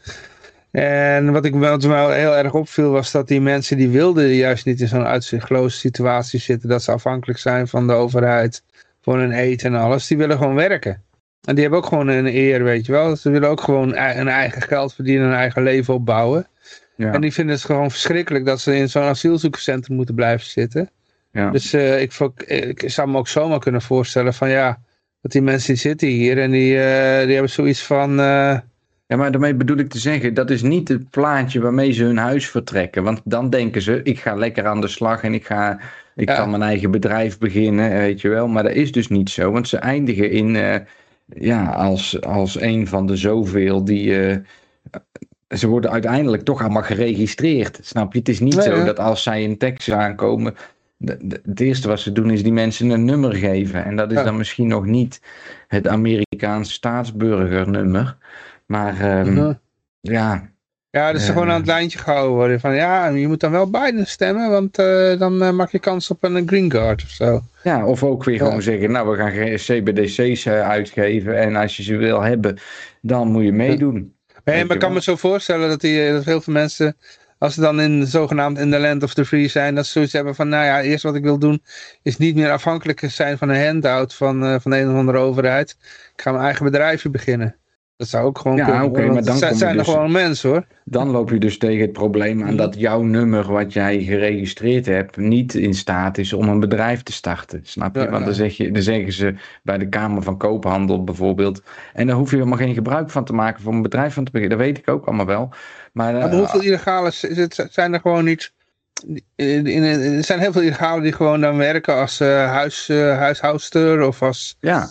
En 0.70 1.32
wat, 1.32 1.44
ik, 1.44 1.54
wat 1.54 1.82
me 1.82 2.12
heel 2.12 2.36
erg 2.36 2.54
opviel 2.54 2.90
was 2.90 3.10
dat 3.10 3.28
die 3.28 3.40
mensen 3.40 3.76
die 3.76 3.88
wilden 3.88 4.28
juist 4.28 4.64
niet 4.64 4.80
in 4.80 4.88
zo'n 4.88 5.04
uitzichtloze 5.04 5.78
situatie 5.78 6.40
zitten. 6.40 6.68
Dat 6.68 6.82
ze 6.82 6.92
afhankelijk 6.92 7.38
zijn 7.38 7.68
van 7.68 7.86
de 7.86 7.92
overheid 7.92 8.62
voor 9.00 9.18
hun 9.18 9.32
eten 9.32 9.74
en 9.74 9.80
alles. 9.80 10.06
Die 10.06 10.16
willen 10.16 10.38
gewoon 10.38 10.54
werken. 10.54 11.02
En 11.44 11.54
die 11.54 11.62
hebben 11.62 11.80
ook 11.80 11.86
gewoon 11.86 12.08
een 12.08 12.26
eer, 12.26 12.64
weet 12.64 12.86
je 12.86 12.92
wel. 12.92 13.16
Ze 13.16 13.30
willen 13.30 13.48
ook 13.48 13.60
gewoon 13.60 13.96
een 13.96 14.28
eigen 14.28 14.62
geld 14.62 14.94
verdienen, 14.94 15.26
een 15.26 15.34
eigen 15.34 15.62
leven 15.62 15.94
opbouwen. 15.94 16.46
Ja. 17.00 17.12
En 17.12 17.20
die 17.20 17.32
vinden 17.32 17.54
het 17.54 17.64
gewoon 17.64 17.90
verschrikkelijk 17.90 18.44
dat 18.44 18.60
ze 18.60 18.76
in 18.76 18.88
zo'n 18.88 19.02
asielzoekerscentrum 19.02 19.96
moeten 19.96 20.14
blijven 20.14 20.46
zitten. 20.46 20.90
Ja. 21.32 21.50
Dus 21.50 21.74
uh, 21.74 22.00
ik, 22.00 22.12
ik, 22.46 22.90
zou 22.90 23.08
me 23.10 23.18
ook 23.18 23.28
zomaar 23.28 23.58
kunnen 23.58 23.82
voorstellen 23.82 24.34
van 24.34 24.50
ja, 24.50 24.78
dat 25.20 25.32
die 25.32 25.42
mensen 25.42 25.72
die 25.72 25.82
zitten 25.82 26.08
hier 26.08 26.38
en 26.38 26.50
die, 26.50 26.74
uh, 26.74 27.20
die 27.22 27.32
hebben 27.32 27.50
zoiets 27.50 27.82
van... 27.82 28.10
Uh, 28.10 28.58
ja, 29.06 29.16
maar 29.16 29.30
daarmee 29.30 29.54
bedoel 29.54 29.76
ik 29.76 29.88
te 29.88 29.98
zeggen, 29.98 30.34
dat 30.34 30.50
is 30.50 30.62
niet 30.62 30.88
het 30.88 31.10
plaatje 31.10 31.60
waarmee 31.60 31.92
ze 31.92 32.04
hun 32.04 32.16
huis 32.16 32.48
vertrekken. 32.48 33.02
Want 33.02 33.20
dan 33.24 33.50
denken 33.50 33.82
ze, 33.82 34.00
ik 34.02 34.18
ga 34.18 34.34
lekker 34.34 34.66
aan 34.66 34.80
de 34.80 34.88
slag 34.88 35.22
en 35.22 35.34
ik, 35.34 35.46
ga, 35.46 35.80
ik 36.14 36.28
ja. 36.28 36.36
kan 36.36 36.50
mijn 36.50 36.62
eigen 36.62 36.90
bedrijf 36.90 37.38
beginnen, 37.38 37.90
weet 37.90 38.20
je 38.20 38.28
wel. 38.28 38.48
Maar 38.48 38.62
dat 38.62 38.72
is 38.72 38.92
dus 38.92 39.08
niet 39.08 39.30
zo, 39.30 39.50
want 39.50 39.68
ze 39.68 39.76
eindigen 39.76 40.30
in, 40.30 40.84
ja, 41.26 41.66
als, 41.66 42.20
als 42.20 42.60
een 42.60 42.86
van 42.86 43.06
de 43.06 43.16
zoveel 43.16 43.84
die 43.84 44.42
ze 45.56 45.66
worden 45.66 45.90
uiteindelijk 45.90 46.42
toch 46.42 46.60
allemaal 46.60 46.82
geregistreerd. 46.82 47.78
Snap 47.82 48.12
je? 48.12 48.18
Het 48.18 48.28
is 48.28 48.40
niet 48.40 48.54
nee, 48.54 48.64
zo 48.64 48.84
dat 48.84 48.98
als 48.98 49.22
zij 49.22 49.42
in 49.42 49.58
Texas 49.58 49.94
aankomen. 49.94 50.54
De, 50.96 51.16
de, 51.20 51.40
het 51.44 51.60
eerste 51.60 51.88
wat 51.88 52.00
ze 52.00 52.12
doen 52.12 52.30
is 52.30 52.42
die 52.42 52.52
mensen 52.52 52.90
een 52.90 53.04
nummer 53.04 53.34
geven. 53.34 53.84
En 53.84 53.96
dat 53.96 54.10
is 54.10 54.18
ja. 54.18 54.24
dan 54.24 54.36
misschien 54.36 54.68
nog 54.68 54.86
niet 54.86 55.20
het 55.68 55.88
Amerikaanse 55.88 56.72
staatsburgernummer. 56.72 58.16
Maar 58.66 59.20
um, 59.20 59.36
uh 59.36 59.42
-huh. 59.42 59.54
ja. 60.00 60.48
Ja, 60.90 61.12
dat 61.12 61.20
ze 61.20 61.26
uh, 61.26 61.32
gewoon 61.32 61.50
aan 61.50 61.56
het 61.56 61.66
lijntje 61.66 61.98
gehouden 61.98 62.34
worden. 62.34 62.60
Van 62.60 62.74
ja, 62.74 63.08
je 63.08 63.28
moet 63.28 63.40
dan 63.40 63.50
wel 63.50 63.70
Biden 63.70 64.06
stemmen, 64.06 64.50
want 64.50 64.78
uh, 64.78 65.18
dan 65.18 65.42
uh, 65.42 65.50
maak 65.50 65.70
je 65.70 65.78
kans 65.78 66.10
op 66.10 66.24
een 66.24 66.48
green 66.48 66.68
card 66.68 67.02
of 67.02 67.08
zo. 67.08 67.40
Ja, 67.62 67.86
of 67.86 68.02
ook 68.02 68.24
weer 68.24 68.34
ja. 68.34 68.44
gewoon 68.44 68.62
zeggen, 68.62 68.90
nou 68.90 69.08
we 69.10 69.16
gaan 69.16 69.56
CBDC's 69.56 70.46
uitgeven 70.46 71.38
en 71.38 71.56
als 71.56 71.76
je 71.76 71.82
ze 71.82 71.96
wil 71.96 72.20
hebben, 72.20 72.58
dan 73.00 73.28
moet 73.28 73.44
je 73.44 73.52
meedoen. 73.52 74.14
Nee, 74.44 74.64
maar 74.64 74.74
ik 74.74 74.82
kan 74.82 74.92
me 74.92 75.02
zo 75.02 75.16
voorstellen 75.16 75.68
dat, 75.68 75.80
die, 75.80 76.12
dat 76.12 76.24
heel 76.24 76.40
veel 76.40 76.52
mensen, 76.52 76.96
als 77.38 77.54
ze 77.54 77.60
dan 77.60 77.80
in 77.80 78.06
zogenaamd 78.06 78.58
in 78.58 78.70
the 78.70 78.78
land 78.78 79.02
of 79.02 79.14
the 79.14 79.24
free 79.24 79.48
zijn, 79.48 79.74
dat 79.74 79.86
ze 79.86 79.92
zoiets 79.92 80.12
hebben 80.12 80.34
van, 80.34 80.48
nou 80.48 80.64
ja, 80.64 80.82
eerst 80.82 81.02
wat 81.02 81.14
ik 81.14 81.22
wil 81.22 81.38
doen, 81.38 81.62
is 82.02 82.16
niet 82.16 82.34
meer 82.34 82.50
afhankelijk 82.50 83.02
zijn 83.06 83.38
van 83.38 83.48
een 83.48 83.66
handout 83.66 84.14
van, 84.14 84.44
uh, 84.44 84.56
van 84.60 84.70
de 84.70 84.78
een 84.78 84.90
of 84.90 84.96
andere 84.96 85.18
overheid. 85.18 85.76
Ik 86.14 86.22
ga 86.22 86.30
mijn 86.30 86.44
eigen 86.44 86.64
bedrijfje 86.64 87.10
beginnen. 87.10 87.56
Dat 88.00 88.08
zou 88.08 88.26
ook 88.26 88.38
gewoon 88.38 88.56
ja, 88.56 88.64
kunnen. 88.64 88.84
Okay, 88.84 89.06
maar 89.06 89.24
dan 89.24 89.36
zijn, 89.36 89.54
zijn 89.54 89.76
dus, 89.76 89.86
er 89.86 89.92
gewoon 89.92 90.12
mensen 90.12 90.50
hoor. 90.50 90.64
Dan 90.84 91.10
loop 91.10 91.30
je 91.30 91.38
dus 91.38 91.58
tegen 91.58 91.80
het 91.80 91.92
probleem 91.92 92.42
aan 92.42 92.56
dat 92.56 92.74
jouw 92.78 93.02
nummer 93.02 93.52
wat 93.52 93.72
jij 93.72 94.02
geregistreerd 94.02 94.86
hebt 94.86 95.16
niet 95.16 95.54
in 95.54 95.74
staat 95.74 96.18
is 96.18 96.32
om 96.32 96.48
een 96.48 96.60
bedrijf 96.60 97.02
te 97.02 97.12
starten. 97.12 97.60
Snap 97.62 97.94
je? 97.94 98.00
Ja, 98.00 98.10
Want 98.10 98.24
dan, 98.24 98.34
zeg 98.34 98.56
je, 98.56 98.70
dan 98.70 98.82
zeggen 98.82 99.12
ze 99.12 99.34
bij 99.62 99.78
de 99.78 99.88
Kamer 99.88 100.22
van 100.22 100.38
Koophandel 100.38 101.04
bijvoorbeeld. 101.04 101.62
En 101.92 102.06
daar 102.06 102.16
hoef 102.16 102.30
je 102.30 102.36
helemaal 102.36 102.58
geen 102.58 102.74
gebruik 102.74 103.10
van 103.10 103.24
te 103.24 103.32
maken 103.32 103.62
voor 103.62 103.72
een 103.72 103.82
bedrijf 103.82 104.14
van 104.14 104.24
te 104.24 104.30
beginnen. 104.30 104.58
Dat 104.58 104.66
weet 104.66 104.78
ik 104.78 104.88
ook 104.88 105.06
allemaal 105.06 105.26
wel. 105.26 105.48
Maar, 105.92 106.12
maar 106.12 106.32
uh, 106.32 106.38
hoeveel 106.38 106.62
illegale 106.62 107.10
zijn 107.70 107.92
er 107.92 108.00
gewoon 108.00 108.24
niet? 108.24 108.52
Er 109.36 110.24
zijn 110.24 110.38
heel 110.38 110.52
veel 110.52 110.62
illegalen 110.62 111.02
die 111.02 111.12
gewoon 111.12 111.40
dan 111.40 111.56
werken 111.56 111.96
als 111.96 112.20
uh, 112.20 112.28
huis, 112.50 112.88
uh, 112.88 113.18
huishoudster 113.18 114.06
of 114.06 114.22
als 114.22 114.56
ja. 114.60 114.88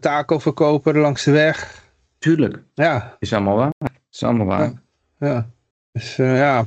takelverkoper 0.00 0.98
langs 0.98 1.24
de 1.24 1.30
weg. 1.30 1.82
Tuurlijk. 2.24 2.62
Ja. 2.74 3.16
Is 3.18 3.32
allemaal 3.32 3.56
waar. 3.56 3.72
Is 4.12 4.22
allemaal 4.22 4.46
waar. 4.46 4.72
Ja. 5.18 5.26
ja. 5.28 5.48
Dus 5.92 6.18
uh, 6.18 6.36
ja. 6.36 6.64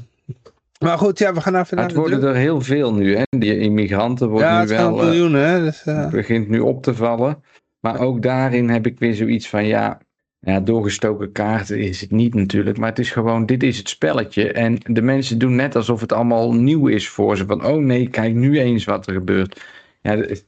Maar 0.80 0.98
goed, 0.98 1.20
ja, 1.20 1.34
we 1.34 1.42
gaan 1.42 1.56
even 1.56 1.78
naar 1.78 1.86
Het 1.86 1.96
worden 1.96 2.24
er 2.24 2.36
heel 2.36 2.62
veel 2.62 2.94
nu, 2.94 3.16
hè. 3.16 3.24
Die 3.30 3.60
immigranten 3.60 4.30
worden 4.30 4.48
ja, 4.48 4.62
nu 4.62 4.68
wel... 4.68 4.98
Ja, 4.98 5.04
miljoen, 5.04 5.34
hè. 5.34 5.64
Dus, 5.64 5.86
uh... 5.86 5.98
Het 5.98 6.10
begint 6.10 6.50
nu 6.50 6.60
op 6.60 6.84
te 6.84 6.96
vallen. 6.96 7.44
Maar 7.80 8.00
ook 8.00 8.22
daarin 8.22 8.70
heb 8.70 8.86
ik 8.86 9.00
weer 9.00 9.14
zoiets 9.14 9.50
van, 9.50 9.66
ja... 9.66 10.00
Ja, 10.40 10.60
doorgestoken 10.60 11.32
kaarten 11.32 11.80
is 11.80 12.02
het 12.02 12.12
niet 12.12 12.34
natuurlijk. 12.34 12.78
Maar 12.78 12.90
het 12.90 13.00
is 13.00 13.12
gewoon, 13.12 13.46
dit 13.46 13.64
is 13.64 13.78
het 13.78 13.90
spelletje. 13.90 14.52
En 14.52 14.78
de 14.84 15.02
mensen 15.02 15.38
doen 15.38 15.56
net 15.56 15.76
alsof 15.76 16.02
het 16.02 16.12
allemaal 16.12 16.54
nieuw 16.54 16.88
is 16.88 17.10
voor 17.10 17.38
ze. 17.38 17.46
Van, 17.46 17.66
oh 17.66 17.84
nee, 17.84 18.10
kijk 18.10 18.34
nu 18.34 18.60
eens 18.60 18.86
wat 18.86 19.08
er 19.08 19.14
gebeurt. 19.14 19.62
Ja, 20.02 20.18
het 20.18 20.46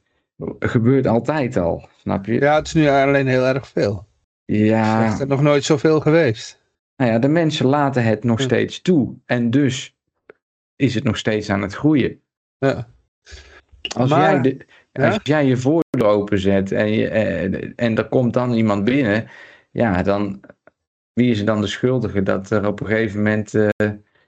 gebeurt 0.58 1.06
altijd 1.06 1.56
al, 1.56 1.88
snap 2.00 2.26
je? 2.26 2.32
Ja, 2.32 2.54
het 2.54 2.66
is 2.66 2.72
nu 2.72 2.88
alleen 2.88 3.26
heel 3.26 3.46
erg 3.46 3.68
veel. 3.68 4.08
Ja. 4.58 5.12
is 5.12 5.20
er 5.20 5.26
nog 5.26 5.42
nooit 5.42 5.64
zoveel 5.64 6.00
geweest. 6.00 6.60
Nou 6.96 7.10
ja, 7.10 7.18
de 7.18 7.28
mensen 7.28 7.66
laten 7.66 8.04
het 8.04 8.24
nog 8.24 8.40
steeds 8.40 8.82
toe. 8.82 9.14
En 9.26 9.50
dus 9.50 9.96
is 10.76 10.94
het 10.94 11.04
nog 11.04 11.16
steeds 11.16 11.50
aan 11.50 11.62
het 11.62 11.74
groeien. 11.74 12.20
Ja. 12.58 12.88
Als, 13.96 14.10
maar, 14.10 14.32
jij, 14.32 14.40
de, 14.40 14.66
ja? 14.92 15.06
als 15.08 15.18
jij 15.22 15.46
je 15.46 15.56
voordeur 15.56 16.08
openzet 16.08 16.72
en, 16.72 16.92
je, 16.92 17.08
en, 17.08 17.74
en 17.74 17.96
er 17.96 18.08
komt 18.08 18.32
dan 18.32 18.52
iemand 18.52 18.84
binnen, 18.84 19.28
ja, 19.70 20.02
dan 20.02 20.40
wie 21.12 21.30
is 21.30 21.38
er 21.38 21.46
dan 21.46 21.60
de 21.60 21.66
schuldige 21.66 22.22
dat 22.22 22.50
er 22.50 22.66
op 22.66 22.80
een 22.80 22.86
gegeven 22.86 23.16
moment 23.16 23.54
uh, 23.54 23.68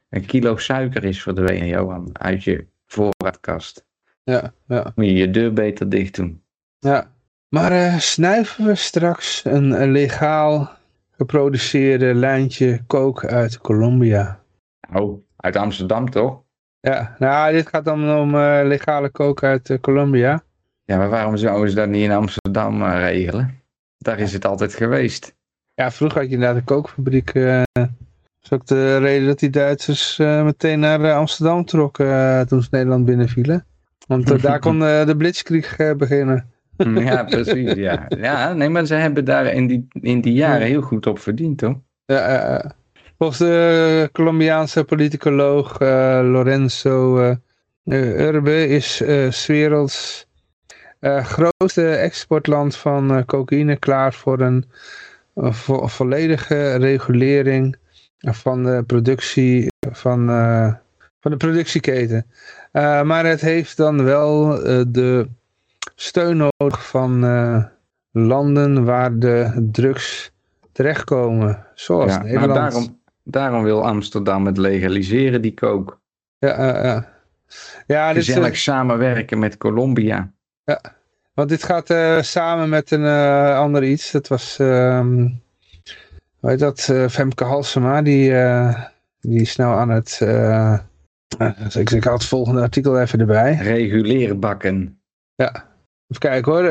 een 0.08 0.26
kilo 0.26 0.56
suiker 0.56 1.04
is 1.04 1.22
verdwenen, 1.22 1.68
Johan, 1.68 2.10
uit 2.12 2.44
je 2.44 2.66
voorraadkast? 2.86 3.86
Ja, 4.24 4.52
ja. 4.66 4.92
Moet 4.94 5.06
je 5.06 5.14
je 5.14 5.30
deur 5.30 5.52
beter 5.52 5.88
dicht 5.88 6.14
doen. 6.14 6.42
Ja, 6.78 7.12
maar 7.52 7.72
uh, 7.72 7.98
snuiven 7.98 8.64
we 8.64 8.74
straks 8.74 9.44
een, 9.44 9.82
een, 9.82 9.90
legaal 9.90 10.70
geproduceerde 11.10 12.14
lijntje 12.14 12.82
kook 12.86 13.24
uit 13.24 13.58
Colombia? 13.58 14.40
Oh, 14.92 15.24
uit 15.36 15.56
Amsterdam 15.56 16.10
toch? 16.10 16.42
Ja, 16.80 17.16
nou 17.18 17.52
dit 17.52 17.68
gaat 17.68 17.84
dan 17.84 18.16
om 18.16 18.34
uh, 18.34 18.60
legale 18.64 19.10
kook 19.10 19.42
uit 19.42 19.68
uh, 19.68 19.78
Colombia. 19.80 20.42
Ja, 20.84 20.96
maar 20.96 21.08
waarom 21.08 21.36
zouden 21.36 21.70
ze 21.70 21.76
dat 21.76 21.88
niet 21.88 22.02
in 22.02 22.12
Amsterdam 22.12 22.84
regelen? 22.84 23.60
Daar 23.98 24.18
is 24.18 24.32
het 24.32 24.44
altijd 24.44 24.74
geweest. 24.74 25.34
Ja, 25.74 25.90
vroeger 25.90 26.18
had 26.18 26.28
je 26.28 26.34
inderdaad 26.34 26.58
een 26.58 26.64
kookfabriek. 26.64 27.32
dat 27.32 27.88
is 28.42 28.52
ook 28.52 28.66
de 28.66 28.98
reden 28.98 29.26
dat 29.26 29.38
die 29.38 29.50
Duitsers 29.50 30.16
meteen 30.18 30.80
naar 30.80 31.12
Amsterdam 31.12 31.64
trokken 31.64 32.46
toen 32.48 32.62
ze 32.62 32.68
Nederland 32.70 33.04
binnenvielen. 33.04 33.64
Want 34.06 34.42
daar 34.42 34.58
kon 34.68 34.78
de 34.78 35.14
blitzkrieg 35.16 35.76
beginnen. 35.96 36.51
Ja, 37.08 37.24
precies. 37.24 37.72
Ja. 37.72 38.06
ja, 38.08 38.52
nee, 38.52 38.68
maar 38.68 38.86
ze 38.86 38.94
hebben 38.94 39.24
daar 39.24 39.46
in 39.46 39.66
die, 39.66 39.88
in 40.00 40.20
die 40.20 40.32
jaren 40.32 40.66
heel 40.66 40.80
goed 40.80 41.06
op 41.06 41.18
verdiend, 41.18 41.58
toch? 41.58 41.74
Ja, 42.04 42.60
uh, 42.64 42.70
volgens 43.18 43.38
de 43.38 44.08
Colombiaanse 44.12 44.84
politicoloog 44.84 45.80
uh, 45.80 46.20
Lorenzo 46.22 47.20
uh, 47.84 48.20
Urbe 48.20 48.68
is 48.68 49.00
uh, 49.00 49.30
's 49.30 49.46
werelds 49.46 50.26
grootste 51.00 51.88
exportland 51.88 52.76
van 52.76 53.24
cocaïne 53.24 53.76
klaar 53.76 54.12
voor 54.12 54.40
een 54.40 54.64
vo 55.34 55.86
volledige 55.86 56.76
regulering 56.76 57.76
van 58.18 58.62
de 58.62 58.82
productie 58.86 59.68
van, 59.92 60.26
van 61.20 61.30
de 61.30 61.36
productieketen. 61.36 62.26
maar 63.04 63.26
het 63.26 63.40
heeft 63.40 63.76
dan 63.76 64.04
wel 64.04 64.48
de 64.88 65.28
steun 66.02 66.36
nodig 66.58 66.88
van 66.88 67.24
uh, 67.24 67.64
landen 68.10 68.84
waar 68.84 69.18
de 69.18 69.68
drugs 69.72 70.32
terechtkomen. 70.72 71.66
Zoals 71.74 72.12
ja, 72.12 72.22
Nederland. 72.22 72.46
Maar 72.46 72.56
daarom, 72.56 73.00
daarom 73.22 73.62
wil 73.62 73.86
Amsterdam 73.86 74.46
het 74.46 74.56
legaliseren, 74.56 75.42
die 75.42 75.54
kook. 75.54 76.00
Ja, 76.38 76.58
uh, 76.58 76.84
ja. 76.84 77.08
ja 77.86 78.12
dit 78.12 78.24
Gezellig 78.24 78.50
uh, 78.50 78.54
samenwerken 78.54 79.38
met 79.38 79.56
Colombia. 79.56 80.32
Ja, 80.64 80.80
want 81.34 81.48
dit 81.48 81.62
gaat 81.62 81.90
uh, 81.90 82.20
samen 82.20 82.68
met 82.68 82.90
een 82.90 83.06
ander 83.54 83.84
iets. 83.84 84.10
Dat 84.10 84.28
was, 84.28 84.58
um, 84.58 85.42
hoe 86.38 86.50
heet 86.50 86.58
dat, 86.58 86.80
Femke 87.10 87.44
Halsema, 87.44 88.02
die, 88.02 88.34
die 89.20 89.40
is 89.40 89.56
nou 89.56 89.78
aan 89.78 89.90
het 89.90 90.18
Dus 91.58 91.76
ik, 91.76 91.90
ik 91.90 92.04
had 92.04 92.12
het 92.12 92.24
volgende 92.24 92.60
artikel 92.60 93.00
even 93.00 93.20
erbij. 93.20 93.54
Reguleerbakken. 93.54 95.00
Ja, 95.34 95.70
even 96.12 96.30
kijken 96.30 96.52
hoor. 96.52 96.64
Uh, 96.64 96.70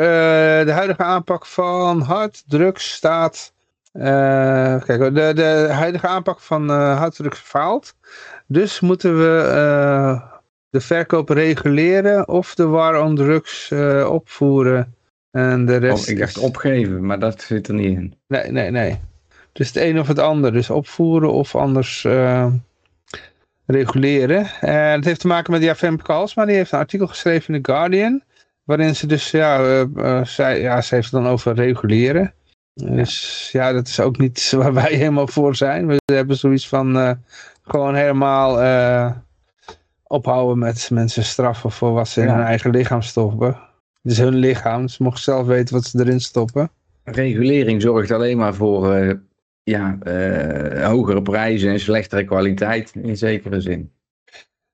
de 0.65 0.71
huidige 0.71 1.03
aanpak 1.03 1.45
van 1.45 2.01
harddrugs 2.01 2.91
staat... 2.91 3.53
Uh, 3.93 4.03
kijk, 4.83 5.15
de, 5.15 5.31
de 5.35 5.67
huidige 5.71 6.07
aanpak 6.07 6.39
van 6.39 6.69
uh, 6.69 6.97
harddrugs 6.97 7.39
faalt. 7.39 7.95
Dus 8.47 8.79
moeten 8.79 9.17
we 9.17 10.21
de 10.69 10.81
verkoop 10.81 11.29
reguleren 11.29 12.27
of 12.27 12.55
de 12.55 12.65
war 12.65 13.03
on 13.03 13.15
drugs 13.15 13.71
opvoeren. 14.07 14.95
En 15.31 15.65
de 15.65 15.75
rest 15.75 16.03
oh, 16.03 16.09
ik 16.09 16.19
dacht 16.19 16.37
opgeven, 16.37 17.05
maar 17.05 17.19
dat 17.19 17.41
zit 17.41 17.67
er 17.67 17.73
niet 17.73 17.97
in. 17.97 18.15
Nee, 18.27 18.51
nee, 18.51 18.71
nee. 18.71 18.99
Dus 19.51 19.67
het 19.67 19.75
een 19.75 19.99
of 19.99 20.07
het 20.07 20.19
ander. 20.19 20.53
Dus 20.53 20.69
opvoeren 20.69 21.31
of 21.31 21.55
anders 21.55 22.07
reguleren. 23.65 24.49
En 24.61 24.91
het 24.91 25.05
heeft 25.05 25.19
te 25.19 25.27
maken 25.27 25.51
met 25.51 25.61
ja, 25.61 25.75
Femke 25.75 26.11
Halsma, 26.11 26.45
die 26.45 26.55
heeft 26.55 26.71
een 26.71 26.79
artikel 26.79 27.07
geschreven 27.07 27.53
in 27.53 27.61
The 27.61 27.71
Guardian. 27.71 28.21
Waarin 28.71 28.95
ze 28.95 29.07
dus, 29.07 29.31
ja, 29.31 29.83
uh, 29.95 30.25
zij, 30.25 30.61
ja 30.61 30.81
ze 30.81 30.95
heeft 30.95 31.11
het 31.11 31.23
dan 31.23 31.31
over 31.31 31.55
reguleren. 31.55 32.33
Dus 32.73 33.49
ja, 33.51 33.71
dat 33.71 33.87
is 33.87 33.99
ook 33.99 34.17
niet 34.17 34.51
waar 34.57 34.73
wij 34.73 34.93
helemaal 34.93 35.27
voor 35.27 35.55
zijn. 35.55 35.87
We 35.87 35.99
hebben 36.05 36.37
zoiets 36.37 36.67
van 36.67 36.97
uh, 36.97 37.11
gewoon 37.61 37.95
helemaal 37.95 38.51
ophouden 40.03 40.57
met 40.59 40.89
mensen 40.91 41.23
straffen 41.23 41.71
voor 41.71 41.91
wat 41.91 42.07
ze 42.07 42.21
in 42.21 42.27
hun 42.27 42.43
eigen 42.43 42.71
lichaam 42.71 43.01
stoppen. 43.01 43.47
Het 44.01 44.11
is 44.11 44.17
hun 44.17 44.35
lichaam, 44.35 44.87
ze 44.87 45.03
mogen 45.03 45.19
zelf 45.19 45.47
weten 45.47 45.75
wat 45.75 45.85
ze 45.85 45.99
erin 45.99 46.19
stoppen. 46.19 46.69
Regulering 47.03 47.81
zorgt 47.81 48.11
alleen 48.11 48.37
maar 48.37 48.53
voor 48.53 49.19
ja, 49.63 49.97
hogere 50.83 51.21
prijzen 51.21 51.71
en 51.71 51.79
slechtere 51.79 52.23
kwaliteit 52.23 52.91
in 53.01 53.17
zekere 53.17 53.61
zin. 53.61 53.91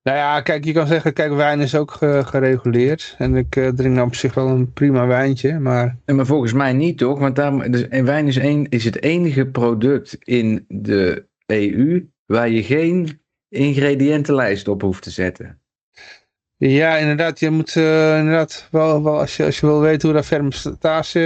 Nou 0.08 0.20
ja, 0.20 0.41
kijk, 0.41 0.66
je 0.66 0.74
kan 0.74 0.88
zeggen, 0.88 1.14
kijk, 1.14 1.34
wijn 1.34 1.60
is 1.60 1.76
ook 1.76 1.91
gereguleerd. 2.26 3.16
En 3.18 3.36
ik 3.36 3.55
uh, 3.55 3.68
drink 3.68 3.95
nou 3.95 4.08
op 4.08 4.16
zich 4.16 4.34
wel 4.34 4.47
een 4.47 4.74
prima 4.74 5.08
wijntje, 5.08 5.60
maar... 5.60 5.97
maar 6.05 6.26
volgens 6.26 6.53
mij 6.53 6.74
niet, 6.74 6.97
toch? 6.97 7.20
Want 7.20 7.36
daar, 7.36 7.72
dus, 7.72 7.88
en 7.88 8.05
wijn 8.05 8.28
is, 8.28 8.36
een, 8.36 8.68
is 8.70 8.84
het 8.84 9.01
enige 9.01 9.45
product 9.45 10.18
in 10.20 10.66
de 10.68 11.26
EU 11.45 12.10
waar 12.26 12.49
je 12.49 12.64
geen 12.64 13.22
ingrediëntenlijst 13.49 14.68
op 14.68 14.82
hoeft 14.82 15.03
te 15.03 15.10
zetten. 15.10 15.62
Ja, 16.58 16.97
inderdaad. 16.97 17.39
Je 17.39 17.49
moet 17.49 17.76
uh, 17.76 18.18
inderdaad 18.18 18.68
wel, 18.72 19.03
wel 19.03 19.20
als, 19.20 19.38
je, 19.38 19.45
als 19.45 19.60
je 19.60 19.66
wil 19.66 19.82
weten 19.82 20.08
hoe 20.08 20.18
dat 20.18 20.26
fermentatie 20.26 21.22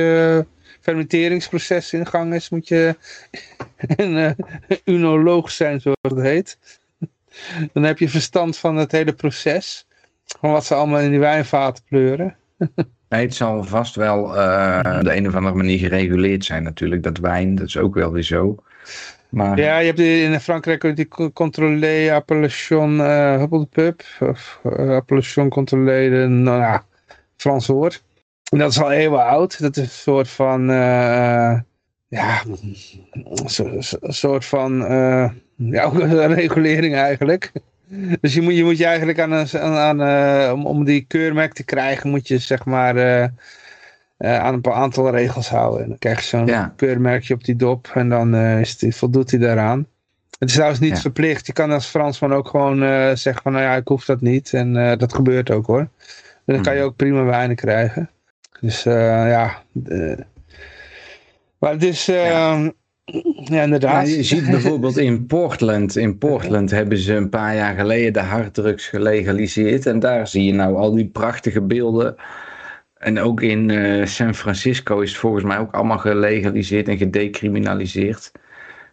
fermenteringsproces 0.82 1.94
in 1.94 2.06
gang 2.06 2.34
is, 2.34 2.50
moet 2.50 2.68
je 2.68 2.96
een 3.96 4.18
uh, 4.18 4.32
unoloog 4.86 5.52
zijn, 5.52 5.82
zoals 5.82 5.98
het 6.02 6.22
heet. 6.22 6.58
Dan 7.74 7.84
heb 7.84 7.98
je 7.98 8.10
verstand 8.10 8.58
van 8.58 8.76
het 8.76 8.92
hele 8.92 9.14
proces. 9.14 9.88
Van 10.40 10.52
wat 10.52 10.66
ze 10.66 10.76
allemaal 10.76 11.00
in 11.00 11.10
die 11.10 11.20
wijnvaten 11.20 11.84
pleuren. 11.90 12.36
Nee, 13.10 13.26
het 13.26 13.36
zal 13.36 13.64
vast 13.64 13.96
wel 13.96 14.36
uh, 14.38 15.02
de 15.02 15.16
een 15.16 15.28
of 15.28 15.36
andere 15.36 15.56
manier 15.56 15.78
gereguleerd 15.80 16.46
zijn 16.46 16.64
natuurlijk. 16.64 17.04
Dat 17.04 17.18
wijn, 17.18 17.56
dat 17.56 17.68
is 17.68 17.78
ook 17.78 17.96
wel 17.96 18.12
weer 18.12 18.24
zo. 18.24 18.56
Maar... 19.30 19.58
Ja, 19.58 19.78
je 19.78 19.86
hebt 19.86 20.00
in 20.00 20.40
Frankrijk 20.40 20.96
die 20.96 21.32
controlé 21.34 22.14
appellation 22.14 22.98
uh, 22.98 23.64
Pub. 23.70 24.02
Of 24.20 24.60
uh, 24.64 24.96
appellation 24.96 25.50
controlé, 25.50 26.28
nou 26.28 26.60
ja, 26.60 26.86
Frans 27.38 27.68
woord. 27.68 28.04
En 28.52 28.58
dat 28.58 28.72
is 28.72 28.82
al 28.82 28.92
eeuwen 28.92 29.26
oud. 29.26 29.62
Dat 29.62 29.78
is 29.78 29.84
een 29.84 29.90
soort 29.90 30.30
van, 30.30 30.70
uh, 30.70 31.60
ja, 32.08 32.42
een 33.12 34.14
soort 34.14 34.46
van, 34.46 34.82
uh, 34.92 35.30
ja, 35.70 35.84
ook 35.84 35.94
een 35.94 36.34
regulering 36.34 36.96
eigenlijk. 36.96 37.52
Dus 38.22 38.34
je 38.34 38.42
moet 38.42 38.56
je, 38.56 38.64
moet 38.64 38.78
je 38.78 38.86
eigenlijk 38.86 39.20
aan, 39.20 39.34
aan, 39.34 39.76
aan 39.76 40.02
uh, 40.02 40.54
om, 40.54 40.66
om 40.66 40.84
die 40.84 41.06
keurmerk 41.08 41.54
te 41.54 41.64
krijgen, 41.64 42.10
moet 42.10 42.28
je 42.28 42.38
zeg 42.38 42.66
maar 42.66 43.30
aan 44.18 44.54
een 44.54 44.72
aantal 44.72 45.12
regels 45.12 45.50
houden. 45.50 45.84
En 45.84 45.90
dan 45.90 45.98
krijg 45.98 46.20
je 46.20 46.26
zo'n 46.26 46.76
keurmerkje 46.76 47.34
op 47.34 47.44
die 47.44 47.56
dop 47.56 47.92
en 47.94 48.10
dan 48.10 48.36
is 48.36 48.78
die, 48.78 48.96
voldoet 48.96 49.32
hij 49.32 49.40
daaraan. 49.40 49.88
Het 50.40 50.50
is 50.50 50.54
trouwens 50.56 50.82
niet 50.82 51.00
verplicht. 51.00 51.48
Je 51.48 51.54
kan 51.54 51.72
als 51.72 51.86
Fransman 51.86 52.34
ook 52.34 52.48
gewoon 52.48 52.78
zeggen 53.18 53.42
van, 53.42 53.52
nou 53.52 53.64
ja, 53.64 53.76
ik 53.76 53.88
hoef 53.88 54.06
dat 54.06 54.22
niet. 54.22 54.54
En 54.54 54.98
dat 54.98 55.14
gebeurt 55.14 55.52
ook 55.52 55.66
hoor. 55.66 55.88
dan 56.46 56.62
kan 56.62 56.74
je 56.74 56.80
hmm. 56.80 56.88
ook 56.88 56.96
prima 56.96 57.24
wijnen 57.24 57.56
krijgen. 57.56 58.10
Dus 58.62 58.86
uh, 58.86 58.94
ja. 59.30 59.64
maar 61.58 61.72
het 61.72 61.84
is. 61.84 62.06
Ja. 62.06 62.72
Ja. 63.44 63.64
inderdaad. 63.64 64.08
je 64.08 64.24
ziet 64.24 64.50
bijvoorbeeld 64.50 64.98
in 64.98 65.26
Portland. 65.26 65.96
In 65.96 66.18
Portland 66.18 66.72
hebben 66.72 66.98
ze 66.98 67.14
een 67.14 67.30
paar 67.30 67.56
jaar 67.56 67.76
geleden 67.76 68.14
de 68.14 68.20
harddrugs 68.20 68.88
gelegaliseerd. 68.88 69.86
En 69.86 70.00
daar 70.00 70.28
zie 70.28 70.46
je 70.46 70.54
nou 70.54 70.76
al 70.76 70.94
die 70.94 71.08
prachtige 71.08 71.62
beelden. 71.62 72.16
En 72.98 73.20
ook 73.20 73.42
in 73.42 73.70
uh, 73.70 74.06
San 74.06 74.36
Francisco 74.36 75.00
is 75.00 75.10
het 75.10 75.20
volgens 75.20 75.44
mij 75.44 75.58
ook 75.58 75.74
allemaal 75.74 75.98
gelegaliseerd 75.98 76.88
en 76.88 76.98
gedecriminaliseerd. 76.98 78.32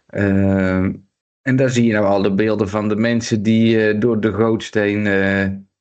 Ehm, 0.07 0.93
en 1.41 1.55
daar 1.55 1.69
zie 1.69 1.85
je 1.85 1.93
nou 1.93 2.05
al 2.05 2.21
de 2.21 2.33
beelden 2.33 2.69
van 2.69 2.89
de 2.89 2.95
mensen 2.95 3.43
die 3.43 3.97
door 3.97 4.19
de 4.19 4.33
gootsteen 4.33 5.01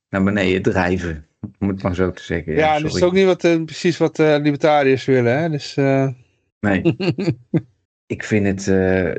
naar 0.08 0.24
beneden 0.24 0.62
drijven 0.62 1.26
om 1.58 1.68
het 1.68 1.82
maar 1.82 1.94
zo 1.94 2.10
te 2.10 2.22
zeggen. 2.22 2.52
Ja, 2.52 2.74
ja 2.74 2.80
dat 2.80 2.94
is 2.94 3.02
ook 3.02 3.12
niet 3.12 3.26
wat, 3.26 3.64
precies 3.64 3.96
wat 3.96 4.18
libertariërs 4.18 5.04
willen. 5.04 5.38
Hè? 5.38 5.50
Dus. 5.50 5.74
Nee. 6.60 6.96
ik 8.08 8.24
vind 8.24 8.46
het 8.46 8.66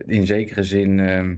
in 0.06 0.26
zekere 0.26 0.64
zin 0.64 1.00
ehm, 1.00 1.36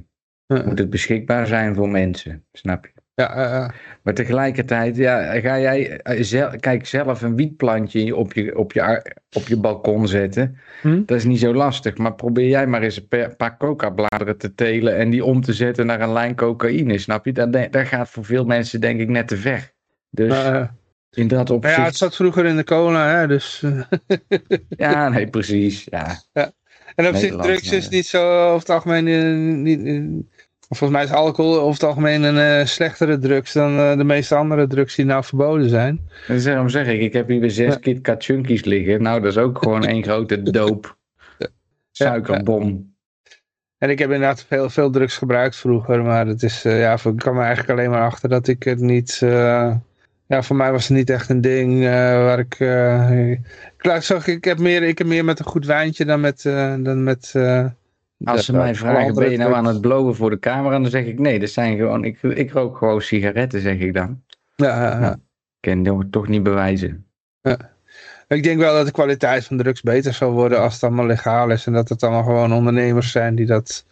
moet 0.48 0.80
het 0.80 0.90
beschikbaar 0.90 1.48
zijn 1.48 1.76
voor 1.76 1.90
mensen, 1.90 2.46
snap 2.52 2.86
je? 2.86 2.92
Ja, 3.16 3.74
maar 4.04 4.14
tegelijkertijd, 4.14 4.96
ja, 4.98 5.40
ga 5.40 5.60
jij 5.60 6.00
zelf, 6.20 6.56
kijk 6.56 6.86
zelf 6.86 7.22
een 7.22 7.36
wietplantje 7.36 8.16
op 8.16 8.34
je, 8.34 8.58
op 8.58 8.74
je, 8.74 9.16
op 9.32 9.48
je 9.48 9.58
balkon 9.58 10.08
zetten. 10.08 10.58
Hm? 10.82 11.02
Dat 11.06 11.18
is 11.18 11.26
niet 11.26 11.40
zo 11.40 11.54
lastig, 11.54 11.98
maar 11.98 12.16
probeer 12.16 12.48
jij 12.48 12.68
maar 12.68 12.82
eens 12.82 13.02
een 13.10 13.36
paar 13.38 13.58
coca-bladeren 13.58 14.38
te 14.38 14.54
telen 14.54 14.98
en 14.98 15.10
die 15.10 15.26
om 15.26 15.42
te 15.42 15.54
zetten 15.54 15.86
naar 15.86 16.02
een 16.02 16.14
lijn 16.14 16.36
cocaïne, 16.36 16.98
snap 16.98 17.26
je? 17.26 17.32
Dat, 17.32 17.54
dat 17.54 17.88
gaat 17.88 18.10
voor 18.10 18.26
veel 18.26 18.46
mensen 18.46 18.82
denk 18.82 19.00
ik 19.00 19.10
net 19.10 19.28
te 19.28 19.38
ver. 19.38 19.72
Dus 20.10 20.48
in 21.12 21.28
dat 21.28 21.50
opzicht... 21.50 21.76
Ja, 21.76 21.84
het 21.84 21.96
zat 21.96 22.16
vroeger 22.16 22.46
in 22.46 22.56
de 22.56 22.64
cola, 22.64 23.18
hè, 23.18 23.28
dus... 23.28 23.64
ja, 24.70 25.10
nee, 25.10 25.28
precies, 25.28 25.84
ja. 25.84 26.22
ja. 26.34 26.52
En 26.96 27.08
op 27.08 27.16
zich, 27.16 27.36
drugs 27.36 27.72
is 27.72 27.90
niet 27.90 28.06
zo 28.06 28.46
over 28.46 28.60
het 28.60 28.70
algemeen... 28.70 29.08
Uh, 29.08 29.56
niet, 29.58 29.80
uh, 29.80 30.04
volgens 30.68 30.92
mij 30.92 31.04
is 31.04 31.12
alcohol 31.12 31.60
over 31.60 31.74
het 31.74 31.84
algemeen 31.84 32.24
een 32.24 32.68
slechtere 32.68 33.18
drugs 33.18 33.54
dan 33.54 33.98
de 33.98 34.04
meeste 34.04 34.36
andere 34.36 34.68
drugs 34.68 34.96
die 34.96 35.06
nou 35.06 35.24
verboden 35.24 35.70
zijn. 35.70 36.10
En 36.28 36.44
daarom 36.44 36.70
zeg 36.70 36.88
ik, 36.88 37.02
ik 37.02 37.14
heb 37.14 37.28
hier 37.28 37.40
weer 37.40 37.52
zes 37.52 37.74
ja. 37.74 37.80
KitKat 37.80 38.24
Chunkies 38.24 38.64
liggen. 38.64 39.02
Nou, 39.02 39.22
dat 39.22 39.32
is 39.32 39.38
ook 39.38 39.58
gewoon 39.58 39.86
één 39.94 40.04
grote 40.04 40.42
doop. 40.42 40.98
Suikerbom. 41.92 42.96
En 43.78 43.90
ik 43.90 44.00
heb 44.00 44.12
inderdaad 44.12 44.46
veel, 44.48 44.70
veel 44.70 44.90
drugs 44.90 45.18
gebruikt 45.18 45.56
vroeger, 45.56 46.04
maar 46.04 46.28
het 46.28 46.44
is, 46.44 46.62
ja, 46.62 46.94
ik 46.94 47.16
kwam 47.16 47.38
er 47.38 47.44
eigenlijk 47.44 47.70
alleen 47.70 47.90
maar 47.90 48.06
achter 48.06 48.30
dat 48.30 48.48
ik 48.48 48.64
het 48.64 48.80
niet 48.80 49.22
ja, 50.32 50.44
voor 50.44 50.56
mij 50.56 50.72
was 50.72 50.88
het 50.88 50.98
niet 50.98 51.10
echt 51.10 51.30
een 51.30 51.42
ding 51.42 51.74
uh, 51.74 51.84
waar 52.24 52.40
ik... 52.40 52.60
Uh, 52.60 53.32
ik, 53.32 53.40
zag, 54.00 54.28
ik, 54.28 54.44
heb 54.44 54.60
meer, 54.60 54.84
ik 54.84 54.98
heb 54.98 55.08
meer 55.08 55.26
met 55.26 55.40
een 55.40 55.46
goed 55.46 55.66
wijntje 55.66 56.06
dan 56.06 56.20
met... 56.20 56.44
Uh, 56.44 56.76
dan 56.80 57.04
met 57.04 57.36
Als 58.24 58.46
ze 58.46 58.54
mij 58.54 58.76
vragen, 58.76 59.16
ben 59.16 59.32
je 59.32 59.38
nou 59.38 59.54
aan 59.54 59.66
het 59.66 59.82
blowen 59.82 60.16
voor 60.16 60.30
de 60.30 60.40
camera? 60.40 60.80
Dan 60.80 60.90
zeg 60.90 61.06
ik 61.06 61.20
nee, 61.20 61.40
dat 61.40 61.50
zijn 61.50 61.78
gewoon... 61.78 62.04
Ik, 62.04 62.22
ik 62.22 62.52
rook 62.52 62.78
gewoon 62.78 63.02
sigaretten, 63.02 63.62
zeg 63.62 63.78
ik 63.78 63.94
dan. 63.94 64.22
Ja, 64.56 64.82
ja, 64.82 65.00
ja. 65.00 65.14
Ik 65.60 65.84
kan 65.86 65.98
het 65.98 66.12
toch 66.12 66.28
niet 66.28 66.44
bewijzen. 66.44 67.06
Ja. 67.42 67.58
Ik 68.28 68.44
denk 68.44 68.60
wel 68.60 68.74
dat 68.74 68.86
de 68.86 68.92
kwaliteit 68.92 69.46
van 69.46 69.58
drugs 69.58 69.82
beter 69.82 70.14
zal 70.14 70.32
worden 70.32 70.60
als 70.60 70.74
het 70.74 70.84
allemaal 70.84 71.06
legaal 71.06 71.50
is. 71.50 71.66
En 71.66 71.74
dat 71.74 71.90
het 71.90 72.04
allemaal 72.04 72.24
gewoon 72.24 72.54
ondernemers 72.54 73.12
zijn 73.12 73.36
die 73.36 73.46
dat 73.46 73.86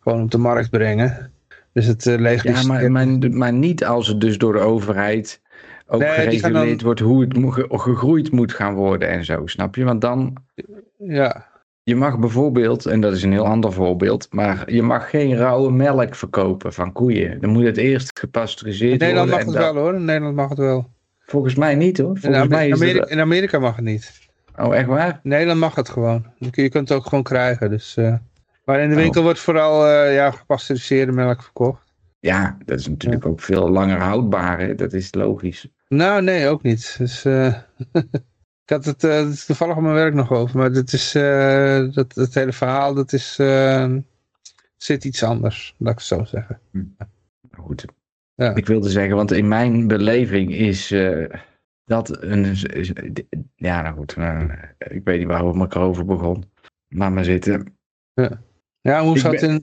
gewoon 0.00 0.22
op 0.22 0.30
de 0.30 0.38
markt 0.38 0.70
brengen. 0.70 1.32
Dus 1.72 1.86
het 1.86 2.06
uh, 2.06 2.42
Ja, 2.42 2.62
maar, 2.62 2.90
maar, 2.90 3.06
maar 3.30 3.52
niet 3.52 3.84
als 3.84 4.06
het 4.06 4.20
dus 4.20 4.38
door 4.38 4.52
de 4.52 4.58
overheid 4.58 5.40
ook 5.86 6.00
nee, 6.00 6.10
gereguleerd 6.10 6.82
wordt 6.82 7.00
hoe 7.00 7.20
het 7.20 7.80
gegroeid 7.80 8.30
moet 8.32 8.52
gaan 8.52 8.74
worden 8.74 9.08
en 9.08 9.24
zo, 9.24 9.46
snap 9.46 9.74
je? 9.74 9.84
Want 9.84 10.00
dan... 10.00 10.36
Ja. 10.98 11.46
Je 11.82 11.96
mag 11.96 12.18
bijvoorbeeld, 12.18 12.86
en 12.86 13.00
dat 13.00 13.12
is 13.12 13.22
een 13.22 13.32
heel 13.32 13.46
ander 13.46 13.72
voorbeeld, 13.72 14.26
maar 14.30 14.72
je 14.72 14.82
mag 14.82 15.10
geen 15.10 15.36
rauwe 15.36 15.72
melk 15.72 16.14
verkopen 16.14 16.72
van 16.72 16.92
koeien. 16.92 17.40
Dan 17.40 17.50
moet 17.50 17.64
het 17.64 17.76
eerst 17.76 18.18
gepasteuriseerd 18.18 18.90
worden. 18.90 19.08
In 19.08 19.14
Nederland 19.14 19.46
mag 19.46 19.54
het 19.54 19.64
wel 19.74 19.82
hoor, 19.82 19.94
in 19.94 20.04
Nederland 20.04 20.36
mag 20.36 20.48
het 20.48 20.58
wel. 20.58 20.90
Volgens 21.18 21.54
mij 21.54 21.74
niet 21.74 21.98
hoor. 21.98 22.18
Volgens 22.18 22.42
in, 22.42 22.48
mij 22.48 22.72
Amerika, 22.72 23.08
in 23.08 23.20
Amerika 23.20 23.58
mag 23.58 23.76
het 23.76 23.84
niet. 23.84 24.12
Oh, 24.56 24.76
echt 24.76 24.86
waar? 24.86 25.20
In 25.22 25.30
Nederland 25.30 25.60
mag 25.60 25.74
het 25.74 25.88
gewoon. 25.88 26.26
Je 26.38 26.68
kunt 26.68 26.88
het 26.88 26.98
ook 26.98 27.06
gewoon 27.06 27.24
krijgen. 27.24 27.70
Dus, 27.70 27.96
uh, 27.98 28.14
maar 28.64 28.80
in 28.80 28.88
de 28.88 28.94
winkel 28.94 29.20
oh. 29.20 29.26
wordt 29.26 29.40
vooral 29.40 29.86
uh, 29.86 30.14
ja, 30.14 30.30
gepasteuriseerde 30.30 31.12
melk 31.12 31.42
verkocht. 31.42 31.94
Ja, 32.20 32.58
dat 32.64 32.78
is 32.78 32.88
natuurlijk 32.88 33.26
ook 33.26 33.40
veel 33.40 33.70
langer 33.70 33.98
houdbaar. 33.98 34.60
Hè? 34.60 34.74
Dat 34.74 34.92
is 34.92 35.14
logisch. 35.14 35.68
Nou, 35.88 36.22
nee, 36.22 36.48
ook 36.48 36.62
niet. 36.62 36.94
Dus, 36.98 37.24
uh, 37.24 37.46
ik 38.64 38.70
had 38.70 38.84
het, 38.84 39.04
uh, 39.04 39.28
is 39.28 39.44
toevallig 39.46 39.76
op 39.76 39.82
mijn 39.82 39.94
werk 39.94 40.14
nog 40.14 40.32
over. 40.32 40.58
Maar 40.58 40.72
dit 40.72 40.92
is, 40.92 41.14
uh, 41.14 41.92
dat, 41.92 42.14
het 42.14 42.34
hele 42.34 42.52
verhaal, 42.52 42.94
dat 42.94 43.12
is, 43.12 43.34
zit 44.76 45.04
iets 45.04 45.22
anders. 45.22 45.74
Laat 45.78 45.92
ik 45.92 45.98
het 45.98 46.06
zo 46.06 46.24
zeggen. 46.24 46.60
Hm. 46.70 46.84
Goed. 47.50 47.84
Ja. 48.34 48.54
Ik 48.54 48.66
wilde 48.66 48.90
zeggen, 48.90 49.16
want 49.16 49.30
in 49.32 49.48
mijn 49.48 49.86
beleving 49.86 50.54
is 50.54 50.90
eh, 50.90 51.24
dat 51.84 52.22
een... 52.22 52.44
is- 52.44 52.92
ja, 53.54 53.82
nou 53.82 53.96
goed. 53.96 54.12
eh, 54.12 54.44
ik 54.78 55.04
weet 55.04 55.18
niet 55.18 55.28
waarom 55.28 55.62
ik 55.62 55.74
erover 55.74 56.04
begon. 56.04 56.44
Laat 56.88 57.12
maar 57.12 57.24
zitten. 57.24 57.76
Ja, 58.80 59.02
hoe 59.02 59.18
zou 59.18 59.32
het 59.36 59.40
ben- 59.46 59.50
in... 59.50 59.62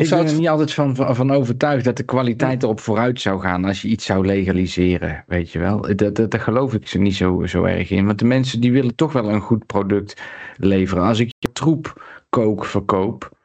Ik 0.00 0.06
zou 0.06 0.22
ben 0.22 0.32
er 0.32 0.38
niet 0.38 0.48
altijd 0.48 0.72
van, 0.72 0.96
van, 0.96 1.30
overtuigd 1.30 1.84
dat 1.84 1.96
de 1.96 2.02
kwaliteit 2.02 2.62
erop 2.62 2.80
vooruit 2.80 3.20
zou 3.20 3.40
gaan 3.40 3.64
als 3.64 3.82
je 3.82 3.88
iets 3.88 4.04
zou 4.04 4.26
legaliseren, 4.26 5.24
weet 5.26 5.50
je 5.50 5.58
wel. 5.58 5.80
Dat, 5.96 6.16
dat, 6.16 6.30
daar 6.30 6.40
geloof 6.40 6.74
ik 6.74 6.88
ze 6.88 6.98
niet 6.98 7.14
zo, 7.14 7.46
zo 7.46 7.64
erg 7.64 7.90
in. 7.90 8.06
Want 8.06 8.18
de 8.18 8.24
mensen 8.24 8.60
die 8.60 8.72
willen 8.72 8.94
toch 8.94 9.12
wel 9.12 9.28
een 9.28 9.40
goed 9.40 9.66
product 9.66 10.20
leveren. 10.56 11.04
Als 11.04 11.18
ik 11.18 11.32
je 11.38 11.52
troep 11.52 12.02
kook 12.28 12.64
verkoop, 12.64 13.38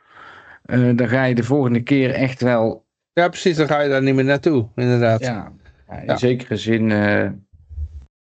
eh, 0.66 0.90
dan 0.96 1.08
ga 1.08 1.24
je 1.24 1.36
de 1.36 1.44
volgende 1.44 1.82
keer 1.84 2.12
echt 2.14 2.42
wel, 2.42 2.86
Ja, 3.14 3.28
precies, 3.28 3.56
dan 3.58 3.68
ga 3.68 3.82
je 3.82 3.90
daar 3.90 4.04
niet 4.04 4.16
meer 4.16 4.24
naartoe, 4.26 4.68
inderdaad. 4.76 5.20
ja, 5.22 5.52
ja, 5.88 6.00
in 6.00 6.06
Ja. 6.06 6.18
zekere 6.18 6.58
zin 6.58 6.92
eh, 6.92 7.30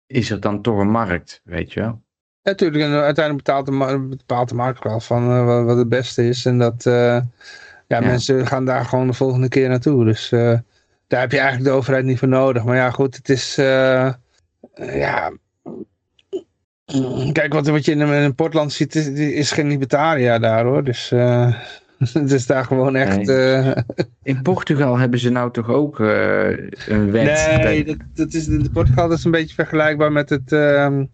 is 0.07 0.31
er 0.31 0.41
dan 0.41 0.63
toch 0.63 0.79
een 0.79 0.91
markt, 0.91 1.41
weet 1.45 1.73
je 1.73 1.81
wel. 1.81 2.03
Natuurlijk, 2.43 2.85
en 2.85 2.91
uiteindelijk 2.91 3.45
bepaalt 3.47 3.67
de, 3.67 4.07
bepaalt 4.17 4.49
de 4.49 4.55
markt 4.55 4.85
wel 4.85 5.01
van 5.01 5.31
eh, 5.31 5.45
wat, 5.45 5.65
wat 5.65 5.77
het 5.77 5.89
beste 5.89 6.29
is. 6.29 6.47
En 6.47 6.59
dat 6.59 6.87
eh, 6.87 7.21
ja, 7.91 8.01
mensen 8.01 8.47
gaan 8.47 8.65
daar 8.65 8.85
gewoon 8.85 9.07
de 9.07 9.13
volgende 9.13 9.49
keer 9.49 9.69
naartoe. 9.69 10.05
Dus 10.05 10.33
eh, 10.33 10.59
daar 11.07 11.21
heb 11.21 11.31
je 11.31 11.39
eigenlijk 11.39 11.71
de 11.71 11.77
overheid 11.77 12.05
niet 12.05 12.19
voor 12.19 12.29
nodig. 12.29 12.65
Maar 12.65 12.77
ja, 12.77 12.91
goed, 12.91 13.17
het 13.17 13.29
is... 13.29 13.59
eh, 13.59 14.13
ja... 14.75 15.33
Kijk, 17.33 17.53
wat, 17.53 17.67
wat 17.67 17.85
je 17.85 17.93
in 17.93 18.01
een, 18.01 18.23
in 18.23 18.35
Portland 18.35 18.73
ziet, 18.73 18.95
is, 18.95 19.07
is 19.19 19.53
geen 19.53 19.69
libertaria 19.69 20.39
daar 20.39 20.65
hoor. 20.65 20.85
Dus 20.85 21.11
eh, 21.11 21.55
het 22.13 22.33
is 22.33 22.47
daar 22.47 22.65
gewoon 22.65 22.97
echt... 22.97 23.29
In 24.23 24.43
Portugal 24.43 24.99
hebben 24.99 25.19
ze 25.19 25.31
nou 25.31 25.51
toch 25.53 25.69
ook 25.69 25.99
een 25.99 27.11
wet. 27.11 27.59
Nee, 27.63 27.85
dat, 27.85 27.97
dat 28.15 28.33
is, 28.33 28.49
in 28.49 28.71
Portugal 28.73 29.09
dat 29.09 29.19
is 29.19 29.25
een 29.25 29.31
beetje 29.31 29.55
vergelijkbaar 29.55 30.13
met 30.13 30.31
het, 30.31 30.53
ehm, 30.53 31.05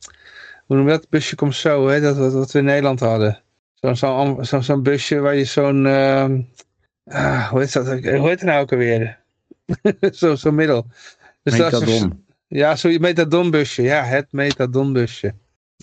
hoe 0.67 0.77
noem 0.77 0.85
je 0.85 0.91
dat, 0.91 1.09
busje 1.09 1.35
komt 1.35 1.55
zo, 1.55 1.89
hè, 1.89 2.01
dat 2.01 2.17
wat, 2.17 2.33
wat 2.33 2.53
we 2.53 2.59
in 2.59 2.65
Nederland 2.65 3.01
hadden. 3.01 3.41
Zo'n 3.75 3.97
zo, 3.97 4.39
zo, 4.43 4.61
zo'n 4.61 4.83
busje 4.83 5.19
waar 5.19 5.37
je 5.37 5.45
zo'n, 5.45 5.87
ehm, 5.87 6.41
ah, 7.07 7.49
hoe 7.49 7.61
heet 7.61 7.73
dat, 7.73 7.87
hoe 7.87 8.01
heet 8.01 8.41
het 8.41 8.43
nou 8.43 8.61
ook 8.61 8.73
alweer? 8.73 9.19
Zo'n 10.01 10.37
zo 10.37 10.53
middel. 10.53 10.87
Dus 11.43 11.57
dat 11.57 11.73
is, 11.73 11.81
Metadon. 11.81 12.25
ja, 12.47 12.77
zo'n 12.77 13.01
metadonbusje, 13.01 13.83
ja, 13.83 14.03
het 14.03 14.27
metadonbusje. 14.33 15.35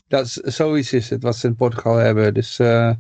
Dat 0.07 0.26
is, 0.26 0.34
zoiets 0.34 0.93
is 0.93 1.09
het 1.09 1.24
wat 1.24 1.36
ze 1.38 1.47
in 1.47 1.55
Portugal 1.55 1.95
hebben, 1.95 2.34
dus 2.34 2.59
eh, 2.59 2.91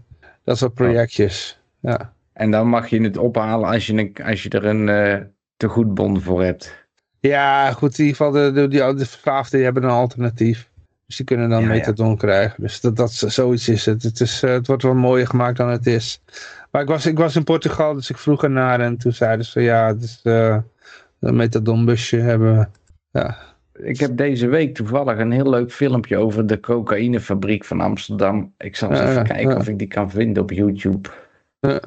dat 0.43 0.57
soort 0.57 0.73
projectjes, 0.73 1.59
ja. 1.79 2.13
En 2.33 2.51
dan 2.51 2.67
mag 2.67 2.87
je 2.87 3.01
het 3.01 3.17
ophalen 3.17 3.69
als 3.69 3.87
je, 3.87 3.93
een, 3.93 4.15
als 4.23 4.43
je 4.43 4.49
er 4.49 4.65
een 4.65 4.89
eh 4.89 5.21
tegoedbon 5.57 6.21
voor 6.21 6.43
hebt. 6.43 6.85
Ja, 7.19 7.71
goed, 7.71 7.99
in 7.99 8.05
ieder 8.05 8.17
geval 8.17 8.31
de, 8.31 8.51
de, 8.51 8.67
die, 8.67 8.79
de 8.79 9.05
verslaafden 9.05 9.55
die 9.55 9.63
hebben 9.63 9.83
een 9.83 9.89
alternatief. 9.89 10.69
Dus 11.05 11.15
die 11.15 11.25
kunnen 11.25 11.49
dan 11.49 11.61
Ja, 11.61 11.67
ja. 11.67 11.73
methadon 11.73 12.17
krijgen. 12.17 12.63
Dus 12.63 12.81
dat, 12.81 12.95
dat, 12.95 13.11
zoiets 13.11 13.69
is 13.69 13.85
het. 13.85 14.03
Het, 14.03 14.19
is, 14.19 14.43
eh, 14.43 14.51
het 14.51 14.67
wordt 14.67 14.83
wel 14.83 14.93
mooier 14.93 15.27
gemaakt 15.27 15.57
dan 15.57 15.69
het 15.69 15.85
is. 15.85 16.21
Maar 16.73 16.81
ik 16.81 16.87
was, 16.87 17.05
ik 17.05 17.17
was 17.17 17.35
in 17.35 17.43
Portugal, 17.43 17.93
dus 17.93 18.09
ik 18.09 18.17
vroeg 18.17 18.43
ernaar. 18.43 18.79
En 18.79 18.97
toen 18.97 19.11
zeiden 19.11 19.45
ze, 19.45 19.61
ja, 19.61 19.87
het 19.87 20.03
is 20.03 20.19
eh, 20.23 20.57
een 21.19 21.35
methadonbusje 21.35 22.17
hebben. 22.17 22.71
Ja. 23.11 23.37
Ik 23.73 23.99
heb 23.99 24.17
deze 24.17 24.47
week 24.47 24.75
toevallig 24.75 25.17
een 25.17 25.31
heel 25.31 25.49
leuk 25.49 25.71
filmpje 25.71 26.17
over 26.17 26.47
de 26.47 26.59
cocaïnefabriek 26.59 27.65
van 27.65 27.81
Amsterdam. 27.81 28.53
Ik 28.57 28.75
zal 28.75 28.89
eens 28.89 28.99
Ja, 28.99 29.09
even 29.09 29.23
kijken 29.23 29.49
ja. 29.49 29.55
of 29.55 29.67
ik 29.67 29.79
die 29.79 29.87
kan 29.87 30.11
vinden 30.11 30.43
op 30.43 30.51
YouTube. 30.51 31.09
Ja. 31.59 31.81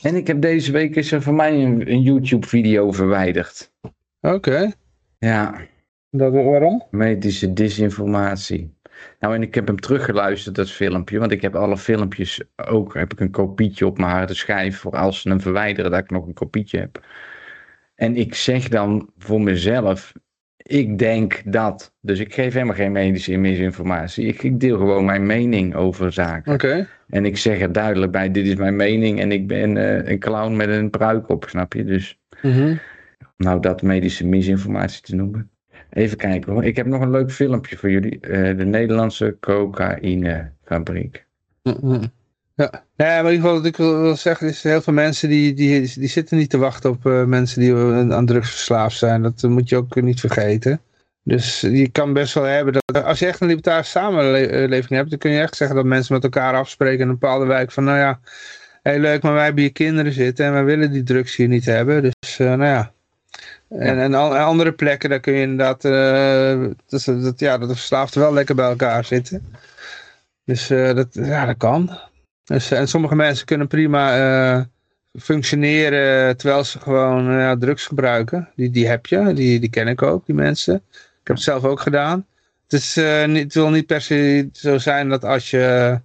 En 0.00 0.14
ik 0.14 0.26
heb 0.26 0.40
deze 0.40 0.72
week 0.72 0.96
is 0.96 1.12
er 1.12 1.22
voor 1.22 1.34
mij 1.34 1.64
een, 1.64 1.90
een 1.90 2.00
YouTube 2.02 2.46
video 2.46 2.92
verwijderd. 2.92 3.72
Oké. 4.20 4.72
Ja, 5.18 5.60
Dat, 6.10 6.32
waarom? 6.32 6.82
medische 6.90 7.52
disinformatie. 7.52 8.74
Nou, 9.20 9.34
en 9.34 9.42
ik 9.42 9.54
heb 9.54 9.66
hem 9.66 9.80
teruggeluisterd, 9.80 10.54
dat 10.54 10.70
filmpje. 10.70 11.18
Want 11.18 11.32
ik 11.32 11.42
heb 11.42 11.54
alle 11.54 11.76
filmpjes 11.76 12.40
ook, 12.56 12.94
heb 12.94 13.12
ik 13.12 13.20
een 13.20 13.30
kopietje 13.30 13.86
op 13.86 13.98
mijn 13.98 14.10
harde 14.10 14.34
schijf. 14.34 14.78
Voor 14.78 14.92
als 14.92 15.20
ze 15.20 15.28
hem 15.28 15.40
verwijderen, 15.40 15.90
dat 15.90 16.00
ik 16.00 16.10
nog 16.10 16.26
een 16.26 16.32
kopietje 16.34 16.78
heb. 16.78 17.04
En 17.94 18.16
ik 18.16 18.34
zeg 18.34 18.68
dan 18.68 19.10
voor 19.18 19.40
mezelf, 19.40 20.12
ik 20.56 20.98
denk 20.98 21.42
dat. 21.52 21.94
Dus 22.00 22.18
ik 22.18 22.34
geef 22.34 22.52
helemaal 22.52 22.74
geen 22.74 22.92
medische 22.92 23.36
misinformatie. 23.36 24.26
Ik, 24.26 24.42
ik 24.42 24.60
deel 24.60 24.78
gewoon 24.78 25.04
mijn 25.04 25.26
mening 25.26 25.74
over 25.74 26.12
zaken. 26.12 26.52
Oké. 26.52 26.88
En 27.08 27.24
ik 27.24 27.36
zeg 27.36 27.60
er 27.60 27.72
duidelijk 27.72 28.12
bij, 28.12 28.30
dit 28.30 28.46
is 28.46 28.54
mijn 28.54 28.76
mening. 28.76 29.20
En 29.20 29.32
ik 29.32 29.46
ben 29.46 29.76
eh, 29.76 30.10
een 30.12 30.18
clown 30.18 30.56
met 30.56 30.68
een 30.68 30.90
pruik 30.90 31.28
op, 31.28 31.46
snap 31.48 31.72
je? 31.72 31.84
Dus 31.84 32.18
Mhm. 32.42 32.76
nou 33.36 33.60
dat 33.60 33.82
medische 33.82 34.26
misinformatie 34.26 35.02
te 35.02 35.14
noemen. 35.14 35.50
Even 35.94 36.16
kijken 36.16 36.52
hoor. 36.52 36.64
Ik 36.64 36.76
heb 36.76 36.86
nog 36.86 37.00
een 37.00 37.10
leuk 37.10 37.32
filmpje 37.32 37.76
voor 37.76 37.90
jullie. 37.90 38.20
Eh, 38.20 38.56
de 38.56 38.64
Nederlandse 38.64 39.36
cocaïnefabriek. 39.40 41.24
Mhm. 41.62 42.04
Ja. 42.54 42.84
Nee, 42.96 43.08
maar 43.08 43.18
in 43.18 43.32
ieder 43.32 43.40
geval 43.40 43.54
wat 43.54 43.66
ik 43.66 43.76
wil, 43.76 44.16
zeggen 44.16 44.48
is 44.48 44.62
heel 44.62 44.82
veel 44.82 44.92
mensen 44.92 45.28
die, 45.28 45.54
die, 45.54 45.92
die 45.94 46.08
zitten 46.08 46.36
niet 46.36 46.50
te 46.50 46.58
wachten 46.58 46.90
op 46.90 47.06
eh, 47.06 47.24
mensen 47.24 47.60
die 47.60 47.72
eh, 47.72 48.10
aan 48.10 48.26
drugs 48.26 48.50
verslaafd 48.50 48.98
zijn. 48.98 49.22
Dat 49.22 49.42
moet 49.42 49.68
je 49.68 49.76
ook 49.76 50.02
niet 50.02 50.20
vergeten. 50.20 50.80
Dus 51.22 51.60
je 51.60 51.88
kan 51.88 52.12
best 52.12 52.34
wel 52.34 52.44
hebben 52.44 52.72
dat 52.72 53.04
als 53.04 53.18
je 53.18 53.26
echt 53.26 53.40
een 53.40 53.46
libertarische 53.46 53.98
samenleving 53.98 54.88
hebt, 54.88 55.10
dan 55.10 55.18
kun 55.18 55.30
je 55.30 55.40
echt 55.40 55.56
zeggen 55.56 55.76
dat 55.76 55.84
mensen 55.84 56.14
met 56.14 56.24
elkaar 56.24 56.54
afspreken 56.54 57.00
in 57.00 57.08
een 57.08 57.18
bepaalde 57.18 57.46
wijk 57.46 57.72
van 57.72 57.84
nou 57.84 57.98
ja, 57.98 58.20
heel 58.82 58.98
leuk, 58.98 59.22
maar 59.22 59.34
wij 59.34 59.44
hebben 59.44 59.62
hier 59.62 59.72
kinderen 59.72 60.12
zitten 60.12 60.46
en 60.46 60.52
wij 60.52 60.64
willen 60.64 60.92
die 60.92 61.02
drugs 61.02 61.36
hier 61.36 61.48
niet 61.48 61.64
hebben. 61.64 62.02
Dus 62.02 62.38
nou 62.38 62.64
ja. 62.64 62.93
En, 63.78 63.98
en 63.98 64.14
andere 64.14 64.72
plekken, 64.72 65.10
daar 65.10 65.20
kun 65.20 65.32
je 65.32 65.40
inderdaad, 65.40 65.84
eh, 65.84 67.22
dat, 67.22 67.40
ja, 67.40 67.58
dat 67.58 67.68
de 67.68 67.74
verslaafden 67.74 68.22
wel 68.22 68.32
lekker 68.32 68.54
bij 68.54 68.68
elkaar 68.68 69.04
zitten. 69.04 69.54
Dus 70.44 70.70
eh, 70.70 70.94
dat, 70.94 71.08
ja, 71.10 71.46
dat 71.46 71.56
kan. 71.56 71.98
Dus, 72.44 72.70
en 72.70 72.88
sommige 72.88 73.14
mensen 73.14 73.46
kunnen 73.46 73.66
prima 73.66 74.16
eh, 74.16 74.62
functioneren 75.20 76.36
terwijl 76.36 76.64
ze 76.64 76.80
gewoon 76.80 77.58
drugs 77.58 77.86
gebruiken. 77.86 78.48
Die, 78.56 78.70
die 78.70 78.88
heb 78.88 79.06
je, 79.06 79.32
die, 79.32 79.60
die 79.60 79.70
ken 79.70 79.88
ik 79.88 80.02
ook, 80.02 80.26
die 80.26 80.34
mensen. 80.34 80.74
Ik 80.94 81.26
heb 81.26 81.36
het 81.36 81.44
zelf 81.44 81.64
ook 81.64 81.80
gedaan. 81.80 82.26
Het, 82.62 82.72
is, 82.72 83.00
niet, 83.26 83.42
het 83.42 83.54
wil 83.54 83.70
niet 83.70 83.86
per 83.86 84.00
se 84.00 84.48
zo 84.52 84.78
zijn 84.78 85.08
dat 85.08 85.24
als 85.24 85.50
je 85.50 85.98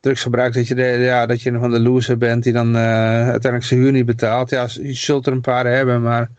drugs 0.00 0.22
gebruikt, 0.22 0.54
dat 0.54 0.68
je, 0.68 0.74
ja, 0.84 1.26
dat 1.26 1.42
je 1.42 1.50
een 1.50 1.60
van 1.60 1.70
de 1.70 1.80
loser 1.80 2.18
bent 2.18 2.42
die 2.42 2.52
dan 2.52 2.76
uiteindelijk 2.76 3.64
zijn 3.64 3.80
huur 3.80 3.92
niet 3.92 4.06
betaalt. 4.06 4.50
Ja, 4.50 4.66
je 4.72 4.92
zult 4.92 5.26
er 5.26 5.32
een 5.32 5.40
paar 5.40 5.66
hebben, 5.66 6.02
maar 6.02 6.30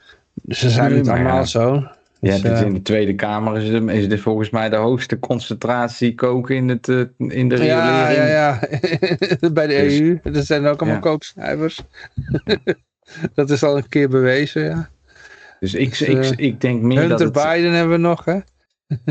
ze 0.47 0.69
zijn 0.69 0.95
niet 0.95 1.09
allemaal 1.09 1.35
ja. 1.37 1.45
zo. 1.45 1.87
Je 2.19 2.29
Dus, 2.29 2.41
het 2.41 2.51
eh, 2.51 2.61
in 2.61 2.73
de 2.73 2.81
Tweede 2.81 3.15
Kamer 3.15 3.57
is 3.61 3.69
het, 3.69 3.89
is 3.89 4.05
het 4.05 4.19
volgens 4.19 4.49
mij 4.49 4.69
de 4.69 4.75
hoogste 4.75 5.19
concentratie 5.19 6.15
koken 6.15 6.55
in, 6.55 6.69
het, 6.69 6.87
eh, 6.89 6.99
in 7.17 7.49
de 7.49 7.63
Ja, 7.63 8.05
riolering. 8.05 8.17
ja, 8.17 8.59
ja. 9.39 9.49
Bij 9.53 9.67
de 9.67 9.73
Dus- 9.73 9.99
EU. 9.99 10.19
Er 10.23 10.43
zijn 10.43 10.65
ook 10.65 10.81
allemaal 10.81 11.19
Ja. 11.35 11.67
dat 13.33 13.49
is 13.49 13.63
al 13.63 13.77
een 13.77 13.87
keer 13.89 14.09
bewezen, 14.09 14.63
ja. 14.63 14.89
Dus 15.59 15.73
ik, 15.73 15.89
Dus, 15.89 16.01
ik, 16.01 16.17
eh, 16.23 16.31
ik 16.45 16.61
denk 16.61 16.81
meer 16.81 17.07
dat 17.09 17.19
Hunter 17.19 17.41
het, 17.43 17.53
Biden 17.53 17.71
hebben 17.71 17.93
we 17.95 18.01
nog, 18.01 18.25
hè? 18.25 18.39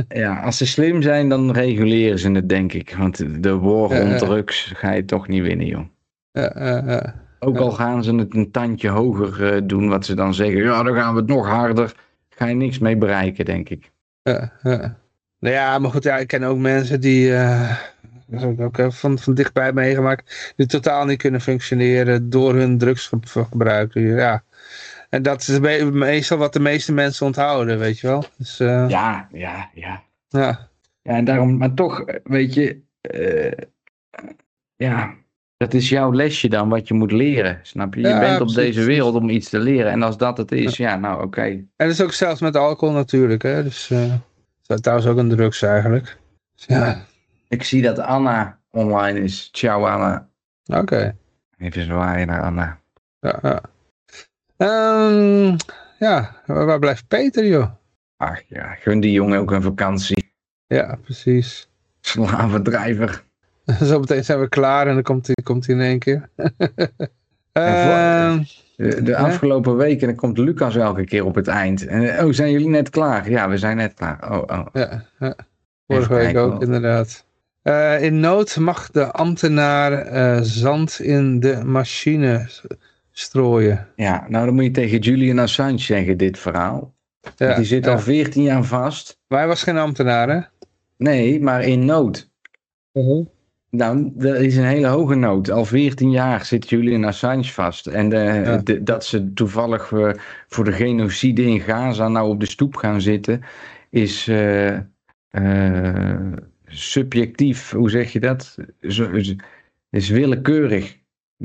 ja, 0.23 0.41
als 0.41 0.57
ze 0.57 0.67
slim 0.67 1.03
zijn, 1.03 1.29
dan 1.29 1.51
reguleren 1.53 2.19
ze 2.19 2.31
het, 2.31 2.49
denk 2.49 2.73
ik. 2.73 2.95
Want 2.99 3.43
de 3.43 3.59
war 3.59 3.95
Ja, 3.95 4.09
ja. 4.09 4.17
drugs 4.19 4.73
ga 4.75 4.93
je 4.93 5.05
toch 5.05 5.29
niet 5.29 5.43
winnen, 5.43 5.67
joh. 5.67 5.85
Ja, 6.33 6.53
ja, 6.59 6.83
ja. 6.87 7.15
Ook 7.45 7.59
al 7.59 7.71
gaan 7.71 8.05
ze 8.05 8.15
het 8.15 8.35
een 8.35 8.51
tandje 8.51 8.89
hoger 8.89 9.55
eh, 9.55 9.61
doen, 9.65 9.89
wat 9.89 10.07
ze 10.07 10.15
dan 10.15 10.35
zeggen, 10.35 10.63
ja, 10.63 10.83
dan 10.83 10.95
gaan 10.95 11.15
we 11.15 11.21
het 11.21 11.29
nog 11.29 11.47
harder. 11.47 11.95
Ga 12.29 12.47
je 12.47 12.55
niks 12.55 12.79
mee 12.79 12.97
bereiken, 12.97 13.45
denk 13.45 13.69
ik. 13.69 13.91
Ja, 14.23 14.53
ja. 14.63 14.97
Nou 15.39 15.55
ja, 15.55 15.79
maar 15.79 15.91
goed, 15.91 16.03
ja, 16.03 16.19
ik 16.19 16.27
ken 16.27 16.43
ook 16.43 16.59
mensen 16.59 17.01
die, 17.01 17.35
eh, 17.35 17.77
dat 18.27 18.41
heb 18.41 18.51
ik 18.51 18.61
ook 18.61 18.79
eh, 18.79 18.91
van, 18.91 19.19
van 19.19 19.35
dichtbij 19.35 19.73
meegemaakt, 19.73 20.53
die 20.57 20.67
totaal 20.67 21.05
niet 21.05 21.19
kunnen 21.19 21.41
functioneren 21.41 22.31
door 22.31 22.55
hun 22.55 22.79
drugsgebruik. 22.79 23.95
Ja. 23.95 24.43
En 25.09 25.23
dat 25.23 25.41
is 25.41 25.59
me- 25.59 25.91
meestal 25.93 26.39
wat 26.39 26.53
de 26.53 26.61
meeste 26.61 26.93
mensen 26.93 27.27
onthouden, 27.27 27.79
weet 27.79 27.99
je 27.99 28.07
wel. 28.07 28.25
Dus, 28.37 28.57
ja. 28.57 28.89
Ja, 28.89 29.29
ja, 29.33 29.71
ja. 29.75 30.03
Ja, 30.29 30.69
en 31.03 31.25
daarom, 31.25 31.57
maar 31.57 31.75
toch, 31.75 32.05
weet 32.25 32.55
je, 32.55 32.81
ja, 34.77 35.15
dat 35.63 35.75
is 35.75 35.89
jouw 35.89 36.13
lesje 36.13 36.49
dan 36.49 36.69
wat 36.69 36.89
je 36.89 36.95
moet 36.95 37.13
leren, 37.13 37.59
snap 37.63 37.95
je? 37.95 38.01
Je 38.01 38.09
Ja, 38.09 38.19
bent 38.19 38.33
op 38.33 38.39
precies, 38.39 38.55
deze 38.57 38.73
precies. 38.73 38.87
wereld 38.87 39.15
om 39.15 39.29
iets 39.29 39.49
te 39.49 39.59
leren. 39.59 39.93
En 39.93 40.03
als 40.03 40.17
dat 40.17 40.37
het 40.37 40.53
is, 40.53 40.77
ja, 40.77 40.97
nou 40.97 41.23
oké. 41.23 41.43
En 41.43 41.69
dat 41.77 41.89
is 41.89 42.01
ook 42.03 42.13
zelfs 42.13 42.41
met 42.41 42.57
alcohol 42.57 42.95
natuurlijk, 42.95 43.43
hè. 43.43 43.63
Dus 43.63 43.91
eh 43.91 44.13
dat 44.67 44.77
is 44.77 44.83
trouwens 44.83 45.09
ook 45.09 45.17
een 45.19 45.29
drugs 45.29 45.63
eigenlijk. 45.63 46.19
Dus 46.55 46.65
ja, 46.67 47.05
Ik 47.49 47.63
zie 47.63 47.83
dat 47.83 47.99
Anna 47.99 48.59
online 48.71 49.21
is. 49.21 49.49
Ciao 49.53 49.85
Anna. 49.87 50.29
oké. 50.67 51.17
Even 51.59 51.85
zwaaien 51.85 52.27
naar 52.27 52.43
Anna. 52.43 52.79
Ja, 53.21 53.39
ja. 53.43 53.61
Ehm, 54.57 55.57
ja, 55.99 56.37
waar 56.47 56.79
blijft 56.79 57.09
Peter, 57.09 57.47
joh? 57.47 57.71
Ach 58.17 58.41
ja, 58.49 58.75
gun 58.75 59.01
die 59.01 59.13
jongen 59.13 59.39
ook 59.41 59.51
een 59.51 59.63
vakantie. 59.63 60.33
Ja, 60.67 60.99
precies. 61.03 61.69
Slavendrijver. 62.01 63.23
Zometeen 63.81 64.25
zijn 64.25 64.41
we 64.41 64.49
klaar 64.49 64.87
en 64.87 64.95
dan 64.95 65.03
komt 65.03 65.27
hij 65.27 65.37
komt 65.45 65.67
hij 65.67 65.75
in 65.75 65.81
één 65.81 65.99
keer. 65.99 66.29
Ehm, 67.53 68.43
De, 68.77 69.03
de 69.03 69.17
afgelopen 69.17 69.77
weken 69.77 70.07
dan 70.07 70.17
komt 70.17 70.39
Lucas 70.39 70.77
elke 70.77 71.05
keer 71.05 71.25
op 71.25 71.35
het 71.35 71.49
eind. 71.49 71.87
En, 71.87 72.25
oh, 72.25 72.33
zijn 72.33 72.51
jullie 72.53 72.69
net 72.69 72.91
klaar? 72.91 73.31
Ja, 73.31 73.49
we 73.49 73.57
zijn 73.57 73.77
net 73.77 73.95
klaar. 73.95 74.31
Oh, 74.33 74.43
oh. 74.59 74.67
ja, 74.73 75.05
ja. 75.19 75.37
Vorige 75.87 76.15
week 76.15 76.37
ook 76.37 76.53
wat- 76.53 76.63
inderdaad. 76.63 77.25
Eh, 77.63 78.03
in 78.03 78.21
nood 78.21 78.57
mag 78.57 78.91
de 78.91 79.13
ambtenaar 79.13 79.93
eh, 79.93 80.39
zand 80.43 81.01
in 81.01 81.41
de 81.41 81.65
machine 81.65 82.49
strooien. 83.11 83.89
Ja, 83.97 84.27
nou 84.29 84.45
dan 84.47 84.55
moet 84.55 84.65
je 84.65 84.71
tegen 84.71 84.99
Julian 84.99 85.39
Assange 85.39 85.79
zeggen 85.79 86.17
dit 86.17 86.39
verhaal. 86.39 86.95
Ja, 87.37 87.55
Die 87.55 87.65
zit 87.65 87.85
ja. 87.85 87.93
al 87.93 87.99
14 87.99 88.43
jaar 88.43 88.65
vast. 88.65 89.19
Maar 89.29 89.39
hij 89.39 89.49
was 89.49 89.63
geen 89.63 89.79
ambtenaar, 89.79 90.29
hè? 90.29 90.41
Nee, 90.97 91.41
maar 91.41 91.63
in 91.63 91.85
nood. 91.85 92.31
Nou, 93.77 94.11
dat 94.15 94.37
is 94.37 94.57
een 94.57 94.65
hele 94.65 94.87
hoge 94.87 95.15
nood. 95.15 95.51
Al 95.51 95.65
14 95.65 96.11
jaar 96.11 96.45
zit 96.45 96.69
Julian 96.69 97.05
Assange 97.05 97.45
vast. 97.45 97.87
En 97.87 98.09
de, 98.09 98.17
Ja. 98.17 98.57
de- 98.57 98.83
dat 98.83 99.05
ze 99.05 99.33
toevallig 99.33 99.93
eh, 99.93 100.11
voor 100.49 100.65
de 100.65 100.73
genocide 100.73 101.43
in 101.43 101.61
Gaza 101.61 102.09
nou 102.09 102.29
op 102.29 102.41
de 102.41 102.47
stoep 102.47 102.77
gaan 102.77 103.01
zitten, 103.01 103.41
is 103.91 104.29
eh, 104.29 104.77
eh, 105.31 106.33
subjectief. 106.67 107.71
Hoe 107.71 107.91
zeg 107.91 108.13
je 108.13 108.21
dat? 108.21 108.57
Zo- 108.81 109.11
Is, 109.11 109.35
is 109.91 110.09
willekeurig. 110.09 110.99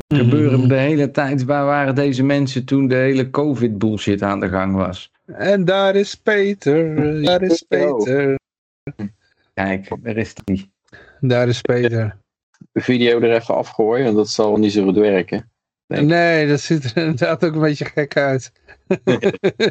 Mhm. 0.08 0.22
Gebeuren 0.22 0.68
de 0.68 0.76
hele 0.76 1.12
tijd. 1.12 1.44
Waar 1.44 1.66
waren 1.66 1.96
deze 1.96 2.24
mensen 2.24 2.66
toen 2.66 2.88
de 2.88 2.96
hele 2.96 3.30
COVID-bullshit 3.30 4.22
aan 4.22 4.40
de 4.40 4.50
gang 4.50 4.76
was? 4.76 5.12
En 5.26 5.66
daar 5.66 5.96
is 5.96 6.16
Peter, 6.16 6.96
daar 7.24 7.42
is 7.42 7.62
Peter, 7.68 8.36
Kijk, 9.54 9.90
daar 10.04 10.18
is 10.18 10.34
die. 10.44 10.72
Daar 11.20 11.48
is 11.48 11.62
Peter. 11.62 12.18
De 12.72 12.82
video 12.82 13.20
er 13.20 13.36
even 13.36 13.56
afgooien, 13.56 14.04
want 14.04 14.16
dat 14.16 14.30
zal 14.30 14.58
niet 14.58 14.72
zo 14.72 14.84
goed 14.84 14.98
werken. 14.98 15.52
Nee. 15.88 16.48
Dat 16.48 16.60
ziet 16.60 16.84
er 16.84 16.98
inderdaad 16.98 17.46
ook 17.46 17.54
een 17.54 17.62
beetje 17.62 17.86
gek 17.86 18.18
uit. 18.18 18.52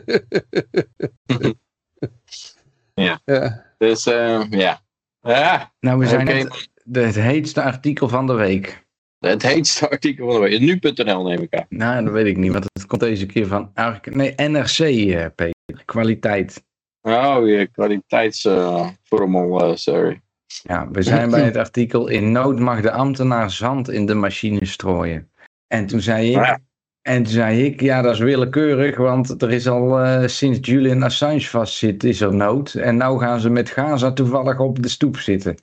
Ja. 3.00 3.20
ja. 3.24 3.64
Dus 3.78 4.06
eh, 4.06 4.44
ja. 4.50 4.80
Ja, 5.20 5.72
Nou, 5.80 5.98
we 5.98 6.06
zijn 6.06 6.48
de, 6.84 7.00
het 7.00 7.14
heetste 7.14 7.62
artikel 7.62 8.08
van 8.08 8.26
de 8.26 8.32
week. 8.32 8.86
het 9.18 9.42
heetste 9.42 9.90
artikel 9.90 10.32
van 10.32 10.40
de 10.40 10.48
week. 10.48 10.60
Nu.nl 10.60 11.22
neem 11.22 11.42
ik 11.42 11.54
aan. 11.54 11.66
Nou, 11.68 12.04
dat 12.04 12.12
weet 12.12 12.26
ik 12.26 12.36
niet, 12.36 12.52
want 12.52 12.64
het 12.72 12.86
komt 12.86 13.00
deze 13.00 13.26
keer 13.26 13.46
van 13.46 13.72
nee, 14.10 14.34
NRC, 14.36 14.78
eh, 14.78 15.26
Peter. 15.34 15.54
Kwaliteit. 15.84 16.64
Oh, 17.00 17.48
je 17.48 17.66
kwaliteitsformel, 17.72 19.60
eh, 19.60 19.74
sorry. 19.74 20.20
Ja, 20.46 20.88
we 20.90 21.02
zijn 21.02 21.30
bij 21.30 21.44
het 21.44 21.56
artikel 21.56 22.08
In 22.08 22.32
nood 22.32 22.58
mag 22.58 22.80
de 22.80 22.90
ambtenaar 22.90 23.50
zand 23.50 23.88
in 23.88 24.06
de 24.06 24.14
machine 24.14 24.66
strooien. 24.66 25.30
En 25.66 25.86
toen 25.86 26.00
zei 26.00 26.28
ik, 26.28 26.34
Ja. 26.34 26.58
en 27.02 27.22
toen 27.22 27.32
zei 27.32 27.64
ik 27.64 27.80
ja, 27.80 28.02
dat 28.02 28.12
is 28.12 28.18
willekeurig, 28.18 28.96
want 28.96 29.42
er 29.42 29.52
is 29.52 29.68
al 29.68 30.00
eh, 30.00 30.28
sinds 30.28 30.68
Julian 30.68 31.02
Assange 31.02 31.40
vastzit, 31.40 32.04
is 32.04 32.20
er 32.20 32.34
nood. 32.34 32.74
En 32.74 32.96
nou 32.96 33.18
gaan 33.18 33.40
ze 33.40 33.50
met 33.50 33.70
Gaza 33.70 34.12
toevallig 34.12 34.58
op 34.58 34.82
de 34.82 34.88
stoep 34.88 35.16
zitten. 35.16 35.56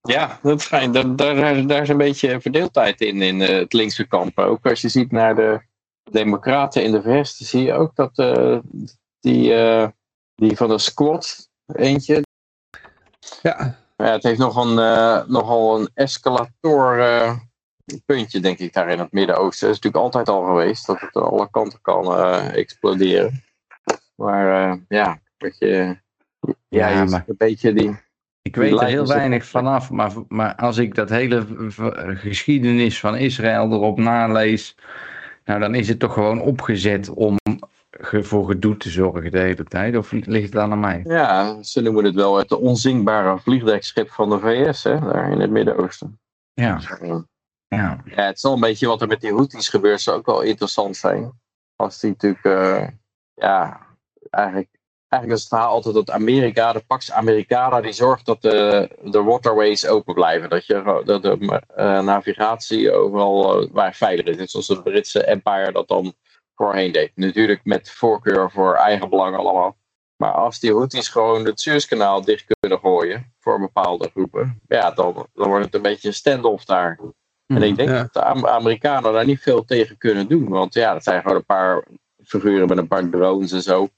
Ja, 0.00 0.38
dat 0.42 0.60
schijnt, 0.60 0.94
daar, 0.94 1.16
daar, 1.16 1.66
daar 1.66 1.82
is 1.82 1.88
een 1.88 1.96
beetje 1.96 2.40
verdeeldheid 2.40 3.00
in, 3.00 3.22
in 3.22 3.40
eh, 3.40 3.58
het 3.58 3.72
linkse 3.72 4.06
kamp. 4.06 4.38
Ook 4.38 4.66
als 4.66 4.80
je 4.80 4.88
ziet 4.88 5.10
naar 5.10 5.34
de 5.34 5.60
democraten 6.10 6.84
in 6.84 6.92
de 6.92 7.02
VS, 7.02 7.38
dan 7.38 7.48
zie 7.48 7.62
je 7.62 7.72
ook 7.72 7.94
dat 7.96 8.18
eh, 8.18 8.58
die, 9.20 9.54
die 10.34 10.56
van 10.56 10.68
de 10.68 10.78
squad, 10.78 11.48
eentje, 11.66 12.22
ja, 13.46 13.76
ja, 13.96 14.12
het 14.12 14.22
heeft 14.22 14.38
nog 14.38 14.56
een, 14.64 14.78
eh, 14.78 15.26
nogal 15.26 15.80
een 15.80 15.88
escalator 15.94 17.00
eh, 17.00 17.36
puntje, 18.06 18.40
denk 18.40 18.58
ik, 18.58 18.72
daar 18.72 18.88
in 18.88 18.98
het 18.98 19.12
Midden-Oosten. 19.12 19.66
Dat 19.66 19.76
is 19.76 19.82
natuurlijk 19.82 20.04
altijd 20.14 20.28
al 20.28 20.44
geweest, 20.44 20.86
dat 20.86 21.00
het 21.00 21.16
aan 21.16 21.30
alle 21.30 21.50
kanten 21.50 21.78
kan 21.82 22.04
eh, 22.04 22.56
exploderen. 22.56 23.44
Maar 24.14 24.78
ja, 24.88 25.20
wat 25.38 25.58
je, 25.58 25.96
ja, 26.68 27.04
maar- 27.04 27.24
een 27.26 27.34
beetje 27.38 27.72
die... 27.72 28.04
Ik 28.42 28.56
weet 28.56 28.80
er 28.80 28.86
heel 28.86 29.06
weinig 29.06 29.46
vanaf, 29.46 29.90
maar, 29.90 30.12
maar 30.28 30.54
als 30.54 30.76
ik 30.76 30.94
dat 30.94 31.08
hele 31.08 31.46
geschiedenis 32.16 33.00
van 33.00 33.16
Israël 33.16 33.72
erop 33.72 33.98
nalees, 33.98 34.76
nou 35.44 35.60
dan 35.60 35.74
is 35.74 35.88
het 35.88 35.98
toch 35.98 36.12
gewoon 36.12 36.40
opgezet 36.40 37.08
om 37.08 37.36
voor 38.00 38.46
gedoe 38.46 38.76
te 38.76 38.90
zorgen 38.90 39.30
de 39.30 39.38
hele 39.38 39.64
tijd. 39.64 39.96
Of 39.96 40.12
ligt 40.12 40.52
het 40.52 40.62
aan 40.62 40.80
mij? 40.80 41.00
Ja, 41.04 41.62
ze 41.62 41.80
noemen 41.80 42.04
het 42.04 42.14
wel 42.14 42.36
het 42.36 42.52
onzingbare 42.52 43.38
vliegdekschip 43.38 44.10
van 44.10 44.30
de 44.30 44.38
VS, 44.38 44.82
hè, 44.82 45.00
daar 45.00 45.30
in 45.30 45.40
het 45.40 45.50
Midden-Oosten. 45.50 46.20
Ja, 46.52 46.80
Ja, 47.68 48.02
ja. 48.04 48.24
het 48.24 48.36
is 48.36 48.42
wel 48.42 48.52
een 48.52 48.60
beetje 48.60 48.86
wat 48.86 49.00
er 49.00 49.08
met 49.08 49.20
die 49.20 49.32
Houthis 49.32 49.68
gebeurt, 49.68 50.00
zou 50.00 50.16
ook 50.16 50.26
wel 50.26 50.40
interessant 50.40 50.96
zijn. 50.96 51.32
Als 51.76 52.00
die 52.00 52.10
natuurlijk, 52.10 52.44
eh, 52.44 52.88
ja, 53.34 53.86
eigenlijk, 54.30 54.68
eigenlijk 55.08 55.32
is 55.32 55.40
het 55.40 55.48
verhaal 55.48 55.72
altijd 55.72 55.94
dat 55.94 56.10
Amerika, 56.10 56.72
de 56.72 56.84
Pax 56.86 57.12
Americana, 57.12 57.80
die 57.80 57.92
zorgt 57.92 58.26
dat 58.26 58.42
de, 58.42 58.88
de 59.02 59.22
waterways 59.22 59.86
open 59.86 60.14
blijven. 60.14 60.50
Dat, 60.50 60.66
je, 60.66 61.02
dat 61.04 61.22
de 61.22 61.62
eh, 61.74 62.02
navigatie 62.02 62.92
overal 62.92 63.62
eh, 63.62 63.68
waar 63.72 63.94
veilig 63.94 64.26
is. 64.26 64.36
Net 64.36 64.50
zoals 64.50 64.68
het 64.68 64.82
Britse 64.82 65.24
Empire 65.24 65.72
dat 65.72 65.88
dan 65.88 66.14
voorheen 66.56 66.92
deed. 66.92 67.10
Natuurlijk 67.14 67.60
met 67.64 67.90
voorkeur 67.90 68.50
voor 68.50 68.74
eigen 68.74 69.10
belang 69.10 69.36
allemaal. 69.36 69.76
Maar 70.16 70.32
als 70.32 70.60
die 70.60 70.72
Houthis 70.74 71.08
gewoon 71.08 71.44
het 71.44 71.60
Suezkanaal 71.60 72.24
dicht 72.24 72.44
kunnen 72.60 72.78
gooien 72.78 73.32
voor 73.40 73.60
bepaalde 73.60 74.08
groepen, 74.10 74.60
ja, 74.68 74.90
dan, 74.90 75.26
dan 75.34 75.48
wordt 75.48 75.64
het 75.64 75.74
een 75.74 75.82
beetje 75.82 76.08
een 76.08 76.14
standoff 76.14 76.64
daar. 76.64 76.98
En 77.46 77.62
ik 77.62 77.76
denk 77.76 77.88
Ja. 77.88 78.00
dat 78.02 78.12
de 78.12 78.24
Am- 78.24 78.46
Amerikanen 78.46 79.12
daar 79.12 79.24
niet 79.26 79.40
veel 79.40 79.64
tegen 79.64 79.98
kunnen 79.98 80.28
doen. 80.28 80.48
Want 80.48 80.74
ja, 80.74 80.92
dat 80.92 81.02
zijn 81.02 81.22
gewoon 81.22 81.36
een 81.36 81.44
paar 81.44 81.84
figuren 82.24 82.68
met 82.68 82.78
een 82.78 82.88
paar 82.88 83.08
drones 83.08 83.52
en 83.52 83.62
zo. 83.62 83.88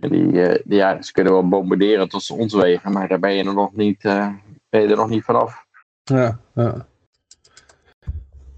En 0.00 0.10
die, 0.10 0.42
eh, 0.42 0.60
die, 0.64 0.76
ja, 0.76 1.02
ze 1.02 1.12
kunnen 1.12 1.32
wel 1.32 1.48
bombarderen 1.48 2.08
tot 2.08 2.22
ze 2.22 2.34
ons 2.34 2.54
wegen, 2.54 2.92
maar 2.92 3.08
daar 3.08 3.18
ben 3.18 3.34
je 3.34 3.44
er 3.44 3.54
nog 3.54 3.72
niet, 3.74 4.04
eh, 4.04 4.28
ben 4.68 4.80
je 4.82 4.88
er 4.88 4.96
nog 4.96 5.08
niet 5.08 5.24
vanaf. 5.24 5.64
ja, 6.02 6.40
ja. 6.54 6.86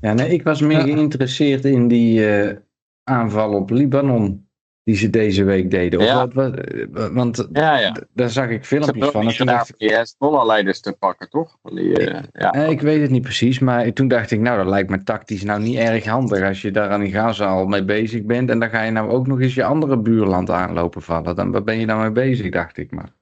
Ja, 0.00 0.12
nee, 0.12 0.28
ik 0.28 0.42
was 0.42 0.60
meer 0.60 0.86
Ja. 0.86 0.94
geïnteresseerd 0.94 1.64
in 1.64 1.88
die 1.88 2.36
eh, 2.36 2.56
aanval 3.04 3.52
op 3.52 3.70
Libanon 3.70 4.48
die 4.84 4.96
ze 4.96 5.10
deze 5.10 5.44
week 5.44 5.70
deden. 5.70 6.00
Of 6.00 6.06
Ja. 6.06 6.28
wat, 6.28 6.54
eh, 6.54 7.06
want 7.12 7.48
Ja, 7.52 7.78
ja. 7.78 7.92
d- 7.92 8.04
daar 8.12 8.28
zag 8.30 8.48
ik 8.48 8.64
Ze 8.64 8.68
filmpjes 8.76 9.08
van. 9.10 9.30
Gedaan 9.30 9.54
dacht 9.56 9.74
die 9.78 9.94
Hezbollah-leiders 9.94 10.80
te 10.80 10.92
pakken, 10.98 11.30
toch? 11.30 11.56
Die, 11.62 11.98
eh, 11.98 12.22
ja. 12.32 12.52
Eh, 12.52 12.68
ik 12.70 12.80
weet 12.80 13.00
het 13.00 13.10
niet 13.10 13.22
precies, 13.22 13.58
maar 13.58 13.92
toen 13.92 14.08
dacht 14.08 14.30
ik, 14.30 14.40
nou, 14.40 14.56
dat 14.56 14.66
lijkt 14.66 14.90
me 14.90 15.02
tactisch 15.02 15.42
nou 15.44 15.60
niet 15.62 15.76
erg 15.76 16.04
handig 16.04 16.42
als 16.42 16.62
je 16.62 16.70
daar 16.70 16.90
aan 16.90 17.00
die 17.00 17.12
Gaza 17.12 17.46
al 17.46 17.66
mee 17.66 17.84
bezig 17.84 18.22
bent. 18.24 18.50
En 18.50 18.58
dan 18.58 18.68
ga 18.70 18.82
je 18.82 18.90
nou 18.90 19.10
ook 19.10 19.26
nog 19.26 19.40
eens 19.40 19.54
je 19.54 19.64
andere 19.64 19.98
buurland 19.98 20.50
aanlopen 20.50 21.02
vallen. 21.02 21.36
Dan 21.36 21.50
waar 21.50 21.64
ben 21.64 21.78
je 21.80 21.86
nou 21.86 22.00
mee 22.00 22.12
bezig, 22.12 22.50
dacht 22.50 22.76
ik 22.78 22.90
maar. 22.90 23.12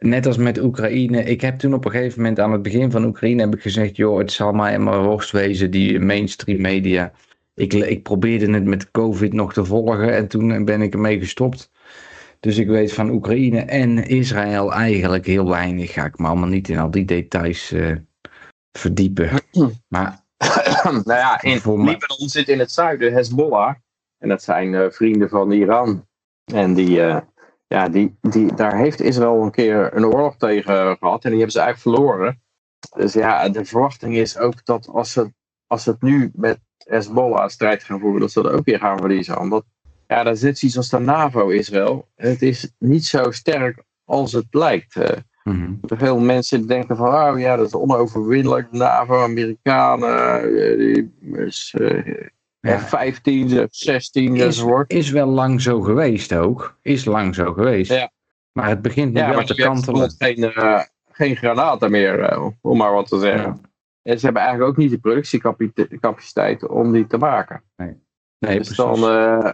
Net 0.00 0.26
als 0.26 0.36
met 0.36 0.62
Oekraïne. 0.62 1.24
Ik 1.24 1.40
heb 1.40 1.58
toen 1.58 1.74
op 1.74 1.84
een 1.84 1.90
gegeven 1.90 2.20
moment 2.20 2.40
aan 2.40 2.52
het 2.52 2.62
begin 2.62 2.90
van 2.90 3.04
Oekraïne 3.04 3.42
heb 3.42 3.54
ik 3.54 3.62
gezegd, 3.62 3.96
joh, 3.96 4.18
het 4.18 4.32
zal 4.32 4.52
mij 4.52 4.78
maar 4.78 5.02
worst 5.02 5.30
wezen, 5.30 5.70
die 5.70 6.00
mainstream 6.00 6.60
media. 6.60 7.12
Ik, 7.54 7.72
ik 7.72 8.02
probeerde 8.02 8.52
het 8.52 8.64
met 8.64 8.90
COVID 8.90 9.32
nog 9.32 9.52
te 9.52 9.64
volgen 9.64 10.14
en 10.14 10.28
toen 10.28 10.64
ben 10.64 10.82
ik 10.82 10.92
ermee 10.92 11.18
gestopt. 11.18 11.70
Dus 12.42 12.58
ik 12.58 12.66
weet 12.66 12.92
van 12.92 13.10
Oekraïne 13.10 13.60
en 13.60 14.06
Israël 14.06 14.72
eigenlijk 14.72 15.26
heel 15.26 15.48
weinig. 15.48 15.92
Ga 15.92 16.04
ik 16.04 16.18
me 16.18 16.26
allemaal 16.26 16.48
niet 16.48 16.68
in 16.68 16.78
al 16.78 16.90
die 16.90 17.04
details 17.04 17.72
eh, 17.72 17.96
verdiepen. 18.72 19.30
Maar 19.88 20.24
nou 20.82 21.02
ja, 21.04 21.42
in 21.42 21.60
Libanon 21.64 22.28
zit 22.28 22.48
in 22.48 22.58
het 22.58 22.72
zuiden 22.72 23.12
Hezbollah. 23.12 23.74
En 24.18 24.28
dat 24.28 24.42
zijn 24.42 24.74
eh, 24.74 24.90
vrienden 24.90 25.28
van 25.28 25.50
Iran. 25.50 26.06
En 26.44 26.74
die, 26.74 27.02
eh, 27.02 27.20
ja, 27.66 27.88
die, 27.88 28.18
die, 28.20 28.54
daar 28.54 28.76
heeft 28.76 29.00
Israël 29.00 29.42
een 29.42 29.50
keer 29.50 29.96
een 29.96 30.04
oorlog 30.04 30.36
tegen 30.36 30.96
gehad. 30.96 31.24
En 31.24 31.30
die 31.30 31.38
hebben 31.38 31.50
ze 31.50 31.60
eigenlijk 31.60 31.96
verloren. 31.96 32.42
Dus 32.96 33.12
ja, 33.12 33.48
de 33.48 33.64
verwachting 33.64 34.16
is 34.16 34.38
ook 34.38 34.64
dat 34.64 34.88
als 34.88 35.12
ze, 35.12 35.32
als 35.66 35.84
het 35.84 36.02
nu 36.02 36.30
met 36.34 36.60
Hezbollah 36.84 37.48
strijd 37.48 37.82
gaan 37.82 38.00
voeren, 38.00 38.20
dat 38.20 38.32
ze 38.32 38.42
dat 38.42 38.52
ook 38.52 38.64
weer 38.64 38.78
gaan 38.78 38.98
verliezen. 38.98 39.40
Omdat, 39.40 39.64
ja, 40.06 40.22
dat 40.22 40.34
is 40.36 40.42
net 40.42 40.58
zoiets 40.58 40.76
als 40.76 40.88
de 40.88 40.98
NAVO 40.98 41.48
Israël. 41.48 42.08
Het 42.16 42.42
is 42.42 42.72
niet 42.78 43.06
zo 43.06 43.30
sterk 43.30 43.82
als 44.04 44.32
het 44.32 44.46
lijkt. 44.50 44.94
Er 44.94 45.96
veel 45.96 46.18
mensen 46.18 46.66
denken 46.66 46.96
van, 46.96 47.06
oh 47.14 47.38
ja, 47.40 47.56
dat 47.56 47.66
is 47.66 47.74
onoverwinnelijk, 47.74 48.72
NAVO, 48.72 49.22
Amerikanen, 49.22 50.42
eh, 50.42 50.76
die 50.78 51.12
is, 51.46 51.74
eh, 51.78 52.14
Ja. 52.60 52.78
F-15, 52.78 53.48
F-16 53.48 54.34
is, 54.34 54.40
enzovoort. 54.42 54.92
is 54.92 55.10
wel 55.10 55.26
lang 55.26 55.60
zo 55.60 55.80
geweest 55.80 56.34
ook. 56.34 56.76
Is 56.82 57.04
lang 57.04 57.34
zo 57.34 57.52
geweest. 57.52 57.92
Ja. 57.92 58.10
Maar 58.52 58.68
het 58.68 58.82
begint 58.82 59.12
nu 59.12 59.20
Ja, 59.20 59.30
wel 59.34 59.44
te 59.44 59.54
kantelen. 59.54 60.14
geen, 60.18 60.52
eh, 60.52 60.80
geen 61.12 61.36
granaten 61.36 61.90
meer, 61.90 62.52
om 62.60 62.76
maar 62.76 62.92
wat 62.92 63.08
te 63.08 63.18
zeggen. 63.18 63.60
En 64.02 64.18
ze 64.18 64.24
hebben 64.24 64.42
eigenlijk 64.42 64.72
ook 64.72 64.78
niet 64.78 64.90
de 64.90 64.98
productiecapaciteit 64.98 66.68
om 66.68 66.92
die 66.92 67.06
te 67.06 67.18
maken. 67.18 67.62
Nee, 68.38 68.58
dus 68.58 68.66
precies. 68.66 68.76
dan, 68.76 68.94
eh, 68.94 69.50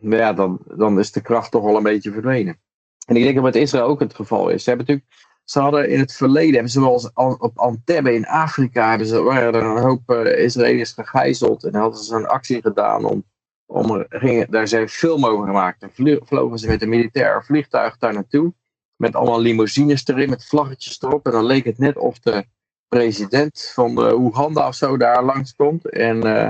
nou 0.00 0.16
ja, 0.22 0.32
dan, 0.32 0.58
dan 0.76 0.98
is 0.98 1.12
de 1.12 1.20
kracht 1.20 1.50
toch 1.50 1.64
wel 1.64 1.76
een 1.76 1.82
beetje 1.82 2.12
verdwenen. 2.12 2.60
En 3.06 3.16
ik 3.16 3.22
denk 3.22 3.34
dat 3.34 3.44
met 3.44 3.54
Israël 3.56 3.86
ook 3.86 4.00
het 4.00 4.14
geval 4.14 4.48
is. 4.48 4.64
Ze 4.64 4.68
hebben 4.68 4.86
natuurlijk 4.86 5.32
ze 5.44 5.60
hadden 5.60 5.88
in 5.88 5.98
het 5.98 6.12
verleden, 6.12 6.52
hebben 6.52 6.70
ze 6.70 6.80
wel 6.80 6.92
eens 6.92 7.14
an- 7.14 7.40
op 7.40 7.58
Antebbe 7.58 8.14
in 8.14 8.26
Afrika, 8.26 8.88
hebben 8.88 9.06
ze, 9.06 9.22
waren 9.22 9.54
er 9.54 9.62
een 9.64 9.82
hoop 9.82 10.10
eh, 10.10 10.44
Israëliërs 10.44 10.92
gegijzeld. 10.92 11.64
En 11.64 11.74
hadden 11.74 12.00
ze 12.00 12.14
een 12.14 12.26
actie 12.26 12.60
gedaan 12.60 13.04
om, 13.04 13.24
om 13.66 14.04
gingen, 14.08 14.50
daar 14.50 14.68
zijn 14.68 14.88
film 14.88 15.26
over 15.26 15.46
gemaakt. 15.46 15.82
En 15.82 16.20
vlogen 16.24 16.58
ze 16.58 16.66
met 16.66 16.82
een 16.82 16.88
militair 16.88 17.44
vliegtuig 17.44 17.98
daar 17.98 18.12
naartoe. 18.12 18.54
Met 18.96 19.14
allemaal 19.14 19.40
limousines 19.40 20.06
erin, 20.06 20.30
met 20.30 20.46
vlaggetjes 20.46 21.02
erop. 21.02 21.26
En 21.26 21.32
dan 21.32 21.44
leek 21.44 21.64
het 21.64 21.78
net 21.78 21.96
of 21.96 22.18
de 22.18 22.44
president 22.98 23.70
van 23.74 23.94
de 23.94 24.14
Oeganda 24.14 24.66
of 24.66 24.74
zo 24.74 24.96
daar 24.96 25.24
langskomt. 25.24 25.90
En, 25.90 26.22
eh, 26.22 26.48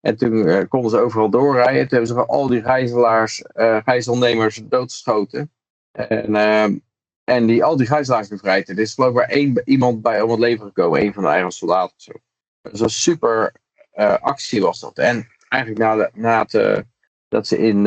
en 0.00 0.16
toen 0.16 0.46
eh, 0.46 0.68
konden 0.68 0.90
ze 0.90 0.98
overal 0.98 1.30
doorrijden. 1.30 1.88
Toen 1.88 1.98
hebben 1.98 2.16
ze 2.16 2.26
al 2.26 2.46
die 2.46 2.62
gijzelaars, 2.62 3.42
eh 3.42 3.78
gijzelnemers 3.84 4.62
doodgeschoten. 4.64 5.52
En, 5.92 6.34
en 7.24 7.46
die, 7.46 7.64
al 7.64 7.76
die 7.76 7.86
gijzelaars 7.86 8.28
bevrijd. 8.28 8.68
Er 8.68 8.78
is 8.78 8.94
geloof 8.94 9.10
ik 9.10 9.16
maar 9.16 9.28
één 9.28 9.62
iemand 9.64 10.02
bij 10.02 10.20
om 10.20 10.30
het 10.30 10.38
leven 10.38 10.66
gekomen. 10.66 11.00
Een 11.00 11.14
van 11.14 11.22
de 11.22 11.28
eigen 11.28 11.50
soldaten 11.50 11.94
of 11.96 12.02
zo. 12.02 12.12
Dus 12.70 12.80
een 12.80 12.90
super 12.90 13.52
eh, 13.96 14.14
actie 14.20 14.60
was 14.60 14.80
dat. 14.80 14.98
En 14.98 15.28
eigenlijk 15.48 15.82
na, 15.82 15.96
de, 15.96 16.10
na 16.14 16.42
het, 16.42 16.54
eh, 16.54 16.78
dat 17.28 17.46
ze 17.46 17.58
in 17.58 17.82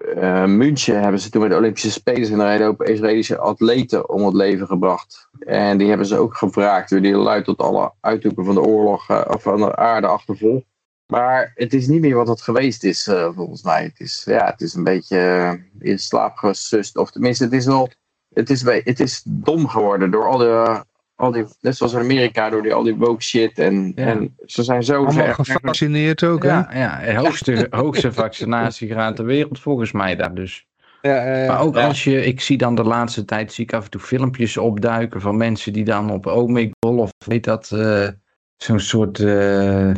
eh, 0.00 0.44
München 0.44 1.00
hebben 1.00 1.20
ze 1.20 1.30
toen 1.30 1.40
met 1.40 1.50
de 1.50 1.56
Olympische 1.56 1.90
Spelen 1.90 2.26
zijn 2.26 2.40
er 2.40 2.60
een 2.60 2.66
hoop 2.66 2.82
Israëlische 2.82 3.38
atleten 3.38 4.08
om 4.08 4.24
het 4.24 4.34
leven 4.34 4.66
gebracht. 4.66 5.28
En 5.38 5.78
die 5.78 5.88
hebben 5.88 6.06
ze 6.06 6.16
ook 6.16 6.36
gevraagd. 6.36 6.90
door 6.90 7.00
Die 7.00 7.16
luidt 7.16 7.44
tot 7.44 7.58
alle 7.58 7.92
uithoeken 8.00 8.44
van 8.44 8.54
de 8.54 8.60
oorlog 8.60 9.08
eh, 9.08 9.24
of 9.28 9.42
van 9.42 9.56
de 9.56 9.76
aarde 9.76 10.06
achtervol. 10.06 10.64
Maar 11.06 11.52
het 11.54 11.74
is 11.74 11.86
niet 11.86 12.00
meer 12.00 12.14
wat 12.14 12.28
het 12.28 12.42
geweest 12.42 12.84
is, 12.84 13.06
eh, 13.06 13.28
volgens 13.34 13.62
mij. 13.62 13.82
Het 13.82 14.00
is, 14.00 14.22
ja, 14.26 14.46
het 14.46 14.60
is 14.60 14.74
een 14.74 14.84
beetje 14.84 15.60
in 15.78 15.98
slaap 15.98 16.36
gesust. 16.36 16.96
Of 16.96 17.10
tenminste, 17.10 17.44
het 17.44 17.52
is 17.52 17.66
wel. 17.66 17.88
Het 18.34 18.50
is, 18.50 18.62
het 18.62 19.00
is 19.00 19.22
dom 19.24 19.68
geworden 19.68 20.10
door 20.10 20.28
al 20.28 20.38
de. 20.38 20.84
Al 21.16 21.30
die, 21.32 21.44
net 21.60 21.76
zoals 21.76 21.92
in 21.92 21.98
Amerika, 22.00 22.50
door 22.50 22.62
die, 22.62 22.74
al 22.74 22.82
die 22.82 22.94
woke 22.96 23.22
shit. 23.22 23.58
En, 23.58 23.92
Ja. 23.96 24.06
en 24.06 24.36
ze 24.44 24.62
zijn 24.62 24.82
zo 24.82 24.94
Allemaal 25.04 25.24
ver. 25.24 25.34
gevaccineerd 25.34 26.22
ook, 26.24 26.42
hè? 26.42 26.48
Ja, 26.48 26.68
ja 26.74 27.00
de 27.04 27.14
hoogste, 27.18 27.66
hoogste 27.70 28.12
vaccinatiegraad 28.12 29.16
ter 29.16 29.24
wereld 29.24 29.60
volgens 29.60 29.92
mij 29.92 30.16
daar 30.16 30.34
dus. 30.34 30.66
Ja, 31.02 31.26
ja, 31.26 31.36
ja. 31.38 31.46
Maar 31.46 31.60
ook 31.60 31.74
Ja. 31.76 31.86
als 31.86 32.04
je, 32.04 32.24
ik 32.24 32.40
zie 32.40 32.56
dan 32.58 32.74
de 32.74 32.82
laatste 32.84 33.24
tijd, 33.24 33.52
zie 33.52 33.64
ik 33.64 33.72
af 33.72 33.84
en 33.84 33.90
toe 33.90 34.00
filmpjes 34.00 34.56
opduiken 34.56 35.20
van 35.20 35.36
mensen 35.36 35.72
die 35.72 35.84
dan 35.84 36.10
op 36.10 36.26
Omegle 36.26 36.72
of 36.80 37.10
weet 37.26 37.44
dat, 37.44 37.70
eh, 37.72 38.08
zo'n 38.56 38.80
soort 38.80 39.18
eh, 39.18 39.90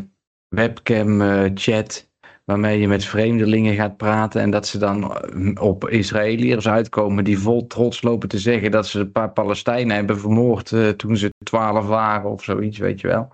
webcam 0.49 1.21
eh, 1.23 1.51
chat, 1.55 2.09
waarmee 2.47 2.81
je 2.81 2.89
met 2.89 3.05
vreemdelingen 3.05 3.75
gaat 3.75 3.97
praten 3.97 4.41
en 4.41 4.51
dat 4.51 4.67
ze 4.67 4.79
dan 4.79 5.17
eh, 5.17 5.63
op 5.63 5.89
Israëliërs 5.89 6.69
uitkomen 6.69 7.25
die 7.25 7.39
vol 7.39 7.67
trots 7.67 8.03
lopen 8.03 8.29
te 8.29 8.39
zeggen 8.39 8.71
dat 8.71 8.87
ze 8.87 9.01
een 9.01 9.13
paar 9.13 9.33
Palestijnen 9.33 9.97
hebben 9.97 10.21
vermoord 10.21 10.73
eh, 10.73 10.89
toen 10.89 11.17
ze 11.17 11.33
twaalf 11.45 11.87
waren 11.87 12.31
of 12.31 12.45
zoiets, 12.45 12.79
weet 12.79 13.01
je 13.01 13.07
wel. 13.07 13.29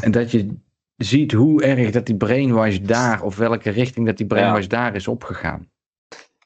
En 0.00 0.10
dat 0.10 0.30
je 0.30 0.56
ziet 0.96 1.32
hoe 1.32 1.62
erg 1.62 1.90
dat 1.90 2.06
die 2.06 2.16
brainwash 2.16 2.78
daar, 2.78 3.22
of 3.22 3.36
welke 3.36 3.70
richting 3.70 4.06
dat 4.06 4.16
die 4.16 4.26
brainwash 4.26 4.66
daar 4.66 4.94
is 4.94 5.08
opgegaan. 5.08 5.70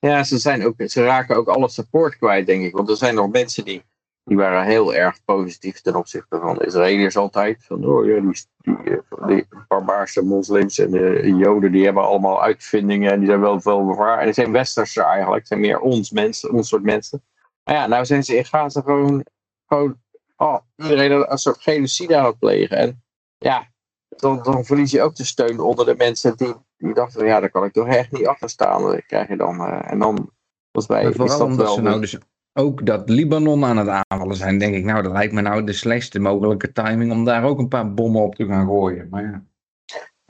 Ja, 0.00 0.24
ze, 0.24 0.38
zijn 0.38 0.64
ook, 0.64 0.74
ze 0.86 1.04
raken 1.04 1.36
ook 1.36 1.48
alle 1.48 1.68
support 1.68 2.16
kwijt, 2.16 2.46
denk 2.46 2.64
ik. 2.64 2.76
Want 2.76 2.88
er 2.88 2.96
zijn 2.96 3.14
nog 3.14 3.30
mensen 3.30 3.64
die, 3.64 3.82
die 4.30 4.38
waren 4.38 4.64
heel 4.64 4.94
erg 4.94 5.24
positief 5.24 5.80
ten 5.80 5.94
opzichte 5.94 6.38
van 6.38 6.58
de 6.58 6.66
Israëliërs 6.66 7.16
altijd. 7.16 7.64
Van, 7.64 7.84
oh 7.84 8.06
ja, 8.06 8.20
die, 8.20 8.44
die, 8.58 8.76
eh, 8.76 9.26
die 9.26 9.46
barbaarse 9.68 10.22
moslims 10.22 10.78
en 10.78 10.90
de 10.90 11.34
joden, 11.36 11.72
die 11.72 11.84
hebben 11.84 12.02
allemaal 12.02 12.42
uitvindingen 12.42 13.12
en 13.12 13.18
die 13.18 13.28
zijn 13.28 13.40
wel 13.40 13.60
veel 13.60 13.86
bewaard. 13.86 14.18
En 14.18 14.24
die 14.24 14.34
zijn 14.34 14.52
westerse 14.52 15.02
eigenlijk, 15.02 15.38
het 15.38 15.48
zijn 15.48 15.60
meer 15.60 15.80
ons 15.80 16.10
mensen, 16.10 16.52
ons 16.52 16.68
soort 16.68 16.82
mensen. 16.82 17.22
Maar 17.64 17.74
ja, 17.74 17.86
nou 17.86 18.04
zijn 18.04 18.24
ze 18.24 18.36
in 18.36 18.44
Gaza 18.44 18.80
gewoon, 18.80 19.24
gewoon 19.66 20.00
oh, 20.36 20.58
iedereen 20.76 21.30
een, 21.30 21.38
soort 21.38 21.62
genocide 21.62 22.16
aan 22.16 22.24
het 22.24 22.38
plegen. 22.38 22.76
En 22.76 23.02
ja, 23.38 23.68
dan, 24.08 24.42
dan 24.42 24.64
verlies 24.64 24.90
je 24.90 25.02
ook 25.02 25.14
de 25.14 25.24
steun 25.24 25.60
onder 25.60 25.86
de 25.86 25.94
mensen 25.96 26.36
die, 26.36 26.54
die 26.76 26.94
dachten, 26.94 27.26
ja, 27.26 27.40
daar 27.40 27.50
kan 27.50 27.64
ik 27.64 27.72
toch 27.72 27.86
echt 27.86 28.12
niet 28.12 28.26
achter 28.26 28.50
staan. 28.50 28.82
Dat 28.82 29.06
krijg 29.06 29.28
je 29.28 29.36
dan. 29.36 29.60
eh, 29.60 29.92
en 29.92 29.98
dan, 29.98 30.30
volgens 30.72 30.92
mij, 30.92 31.10
is 31.10 31.38
dat 31.38 31.56
wel... 31.56 31.80
nou 31.80 32.00
dus 32.00 32.18
ook 32.60 32.86
dat 32.86 33.08
Libanon 33.08 33.64
aan 33.64 33.76
het 33.76 33.88
aanvallen 33.88 34.36
zijn, 34.36 34.58
denk 34.58 34.74
ik, 34.74 34.84
nou, 34.84 35.02
dat 35.02 35.12
lijkt 35.12 35.32
me 35.32 35.40
nou 35.40 35.64
de 35.64 35.72
slechtste 35.72 36.18
mogelijke 36.18 36.72
timing 36.72 37.12
om 37.12 37.24
daar 37.24 37.44
ook 37.44 37.58
een 37.58 37.68
paar 37.68 37.94
bommen 37.94 38.22
op 38.22 38.34
te 38.34 38.46
gaan 38.46 38.66
gooien. 38.66 39.08
Maar 39.10 39.22
ja. 39.22 39.44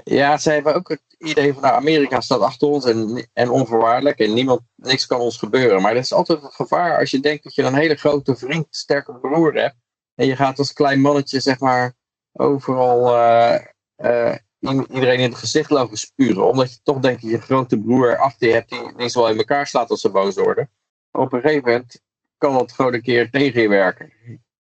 Ja, 0.05 0.39
ze 0.39 0.51
hebben 0.51 0.74
ook 0.74 0.89
het 0.89 1.03
idee 1.18 1.53
van, 1.53 1.62
nou, 1.62 1.74
Amerika 1.74 2.20
staat 2.20 2.41
achter 2.41 2.68
ons 2.68 2.85
en, 2.85 3.28
en 3.33 3.51
onvoorwaardelijk 3.51 4.18
en 4.18 4.35
niemand, 4.35 4.61
niks 4.76 5.07
kan 5.07 5.20
ons 5.20 5.37
gebeuren. 5.37 5.83
Maar 5.83 5.95
dat 5.95 6.03
is 6.03 6.12
altijd 6.12 6.43
het 6.43 6.55
gevaar 6.55 6.99
als 6.99 7.11
je 7.11 7.20
denkt 7.20 7.45
dat 7.45 7.55
je 7.55 7.62
een 7.62 7.74
hele 7.74 7.95
grote 7.95 8.37
vriend, 8.37 8.66
sterke 8.70 9.12
broer 9.14 9.55
hebt. 9.55 9.76
En 10.14 10.26
je 10.26 10.37
gaat 10.37 10.59
als 10.59 10.72
klein 10.72 11.01
mannetje, 11.01 11.41
zeg 11.41 11.59
maar, 11.61 11.95
overal 12.33 13.16
eh, 13.16 13.61
eh, 13.97 14.37
iedereen 14.61 15.18
in 15.18 15.31
het 15.31 15.39
gezicht 15.39 15.70
lopen 15.70 15.97
spuren. 15.97 16.47
Omdat 16.47 16.72
je 16.72 16.81
toch 16.83 16.99
denkt 16.99 17.22
dat 17.22 17.31
je 17.31 17.41
grote 17.41 17.78
broer 17.78 18.16
achter 18.16 18.49
je 18.49 18.55
hebt 18.55 18.68
die, 18.97 19.09
ze 19.09 19.18
wel 19.18 19.28
in 19.28 19.39
elkaar 19.39 19.66
slaat 19.66 19.91
als 19.91 20.01
ze 20.01 20.11
boos 20.11 20.35
worden. 20.35 20.70
Op 21.11 21.33
een 21.33 21.41
gegeven 21.41 21.70
moment 21.70 22.01
kan 22.41 22.53
dat 22.53 22.72
gewoon 22.72 22.95
een 22.95 23.03
keer 23.03 23.30
tegen 23.30 23.62
je 23.62 23.68
werken. 23.68 24.12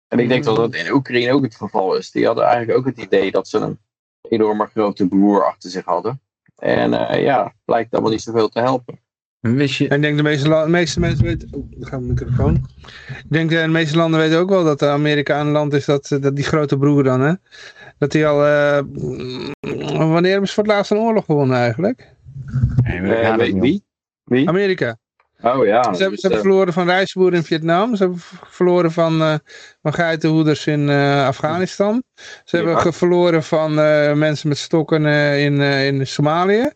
En 0.08 0.18
ik 0.18 0.28
denk 0.28 0.44
dat 0.44 0.56
dat 0.56 0.74
in 0.74 0.92
Oekraïne 0.92 1.32
ook 1.32 1.42
het 1.42 1.54
geval 1.54 1.96
is. 1.96 2.10
Die 2.10 2.26
hadden 2.26 2.44
eigenlijk 2.44 2.78
ook 2.78 2.86
het 2.86 2.98
idee 2.98 3.30
dat 3.30 3.48
ze 3.48 3.58
een 3.58 3.78
enorme 4.28 4.66
grote 4.66 5.08
broer 5.08 5.44
achter 5.44 5.70
zich 5.70 5.84
hadden. 5.84 6.20
En 6.56 7.08
eh, 7.08 7.22
ja, 7.22 7.54
blijkt 7.64 7.92
allemaal 7.92 8.10
niet 8.10 8.22
zoveel 8.22 8.48
te 8.48 8.60
helpen. 8.60 9.00
Wist 9.40 9.74
je, 9.74 9.88
En 9.88 9.96
ik 9.96 10.02
denk 10.02 10.16
de 10.16 10.22
meeste, 10.22 10.48
de 10.48 10.64
meeste 10.68 11.00
mensen 11.00 11.24
weten... 11.24 11.48
Oh, 11.52 11.66
gaat 11.80 12.00
mijn 12.00 12.06
microfoon. 12.06 12.54
Ik 13.08 13.24
denk 13.28 13.50
eh, 13.50 13.62
de 13.62 13.68
meeste 13.68 13.96
landen 13.96 14.20
weten 14.20 14.38
ook 14.38 14.48
wel 14.48 14.64
dat 14.64 14.82
Amerika 14.82 15.40
een 15.40 15.50
land 15.50 15.72
is 15.72 15.84
dat, 15.84 16.10
eh, 16.10 16.20
dat 16.20 16.36
die 16.36 16.44
grote 16.44 16.78
broer 16.78 17.02
dan, 17.02 17.20
hè. 17.20 17.32
Dat 17.98 18.10
die 18.10 18.26
al... 18.26 18.38
wanneer 20.08 20.30
hebben 20.30 20.48
ze 20.48 20.54
voor 20.54 20.62
het 20.62 20.72
laatst 20.72 20.90
een 20.90 20.98
oorlog 20.98 21.24
gewonnen 21.24 21.56
eigenlijk? 21.56 22.14
Nee, 22.82 23.60
wie? 23.60 23.84
Wie? 24.24 24.48
Amerika. 24.48 24.98
Oh 25.42 25.66
ja. 25.66 25.82
Ze 25.82 25.88
hebben, 25.90 26.10
dus, 26.10 26.20
ze 26.20 26.26
hebben 26.26 26.30
eh, 26.30 26.38
verloren 26.38 26.72
van 26.72 26.86
rijstboeren 26.86 27.38
in 27.38 27.44
Vietnam. 27.44 27.96
Ze 27.96 28.02
hebben 28.02 28.20
verloren 28.50 28.92
van, 28.92 29.20
eh 29.22 29.34
van 29.82 29.92
geitenhoeders 29.94 30.66
in 30.66 30.88
eh, 30.88 31.26
Afghanistan. 31.26 32.02
Ze 32.44 32.56
Ja. 32.58 32.64
hebben 32.64 32.92
verloren 32.92 33.42
van 33.42 33.78
eh, 33.80 34.12
mensen 34.12 34.48
met 34.48 34.58
stokken 34.58 35.06
eh, 35.06 35.44
in, 35.44 35.60
eh, 35.60 35.86
in 35.86 36.06
Somalië. 36.06 36.70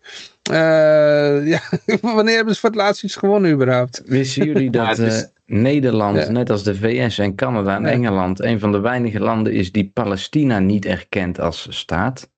Eh, 0.50 1.46
ja, 1.54 1.60
wanneer 2.00 2.36
hebben 2.36 2.54
ze 2.54 2.60
voor 2.60 2.70
het 2.70 2.78
laatst 2.78 3.04
iets 3.04 3.16
gewonnen 3.16 3.50
überhaupt? 3.50 4.02
Wisten 4.06 4.44
jullie 4.46 4.70
dat 4.80 4.98
is- 4.98 5.22
eh, 5.22 5.28
Nederland, 5.46 6.16
Ja. 6.16 6.30
net 6.30 6.50
als 6.50 6.62
de 6.62 6.74
VS 6.74 7.18
en 7.18 7.34
Canada 7.34 7.76
en 7.76 7.82
Ja. 7.82 7.88
Engeland, 7.90 8.40
een 8.40 8.58
van 8.60 8.72
de 8.72 8.80
weinige 8.80 9.20
landen 9.20 9.52
is 9.52 9.72
die 9.72 9.90
Palestina 9.94 10.58
niet 10.58 10.84
erkent 10.86 11.40
als 11.40 11.66
staat? 11.70 12.30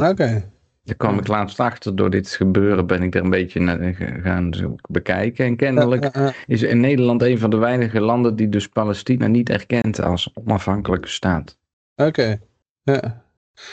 Oké. 0.00 0.51
Daar 0.84 0.96
kwam 0.96 1.18
ik 1.18 1.26
laatst 1.26 1.60
achter, 1.60 1.96
door 1.96 2.10
dit 2.10 2.30
gebeuren 2.30 2.86
ben 2.86 3.02
ik 3.02 3.14
er 3.14 3.22
een 3.24 3.30
beetje 3.30 3.60
naar 3.60 3.94
gaan 4.22 4.50
bekijken. 4.88 5.44
En 5.44 5.56
kennelijk 5.56 6.34
is 6.46 6.62
in 6.62 6.80
Nederland 6.80 7.22
een 7.22 7.38
van 7.38 7.50
de 7.50 7.56
weinige 7.56 8.00
landen 8.00 8.36
die 8.36 8.48
dus 8.48 8.68
Palestina 8.68 9.26
niet 9.26 9.50
erkent 9.50 10.00
als 10.00 10.30
onafhankelijke 10.34 11.08
staat. 11.08 11.56
Oké. 11.96 12.40
Ja. 12.82 13.22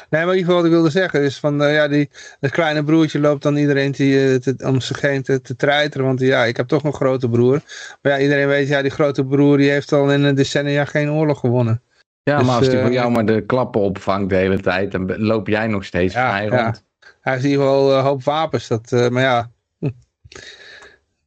Nee, 0.10 0.26
maar 0.26 0.34
in 0.34 0.40
ieder 0.40 0.40
geval 0.40 0.56
wat 0.56 0.66
ik 0.66 0.72
wilde 0.72 0.90
zeggen 0.90 1.22
is 1.22 1.40
van, 1.40 1.64
eh, 1.64 1.74
ja, 1.74 1.88
die, 1.88 2.10
het 2.40 2.52
kleine 2.52 2.84
broertje 2.84 3.20
loopt 3.20 3.44
dan 3.44 3.56
iedereen 3.56 3.92
te, 3.92 4.40
te, 4.42 4.68
om 4.68 4.82
zich 4.82 5.02
heen 5.02 5.24
te, 5.24 5.42
te 5.42 5.56
treiteren, 5.56 6.06
want 6.06 6.20
ja, 6.20 6.46
ik 6.46 6.58
heb 6.58 6.68
toch 6.68 6.84
een 6.84 6.94
grote 6.94 7.30
broer. 7.30 7.62
Maar 8.02 8.12
ja, 8.12 8.20
iedereen 8.20 8.48
weet, 8.48 8.68
ja, 8.68 8.82
die 8.82 8.92
grote 8.92 9.26
broer 9.26 9.58
die 9.58 9.70
heeft 9.70 9.92
al 9.92 10.12
in 10.12 10.24
een 10.24 10.36
decennia 10.36 10.86
geen 10.86 11.12
oorlog 11.12 11.40
gewonnen. 11.40 11.82
Ja, 12.24 12.38
Dus, 12.38 12.48
maar 12.48 12.56
als 12.56 12.70
die 12.70 12.78
eh, 12.78 12.84
voor 12.84 12.94
jou 12.94 13.12
maar 13.12 13.26
de 13.26 13.46
klappen 13.46 13.82
opvangt 13.82 14.30
de 14.30 14.36
hele 14.36 14.60
tijd, 14.60 14.92
dan 14.92 15.18
loop 15.18 15.48
jij 15.48 15.68
nog 15.68 15.86
steeds 15.86 16.14
Ja, 16.14 16.30
vrij 16.30 16.46
ja. 16.46 16.76
Hij 17.22 17.34
heeft 17.34 17.46
in 17.46 17.52
ieder 17.52 17.66
geval 17.66 17.98
een 17.98 18.04
hoop 18.04 18.24
wapens, 18.24 18.68
dat, 18.68 18.92
eh, 18.92 19.10
maar 19.10 19.22
ja, 19.22 19.52
hm. 19.80 19.90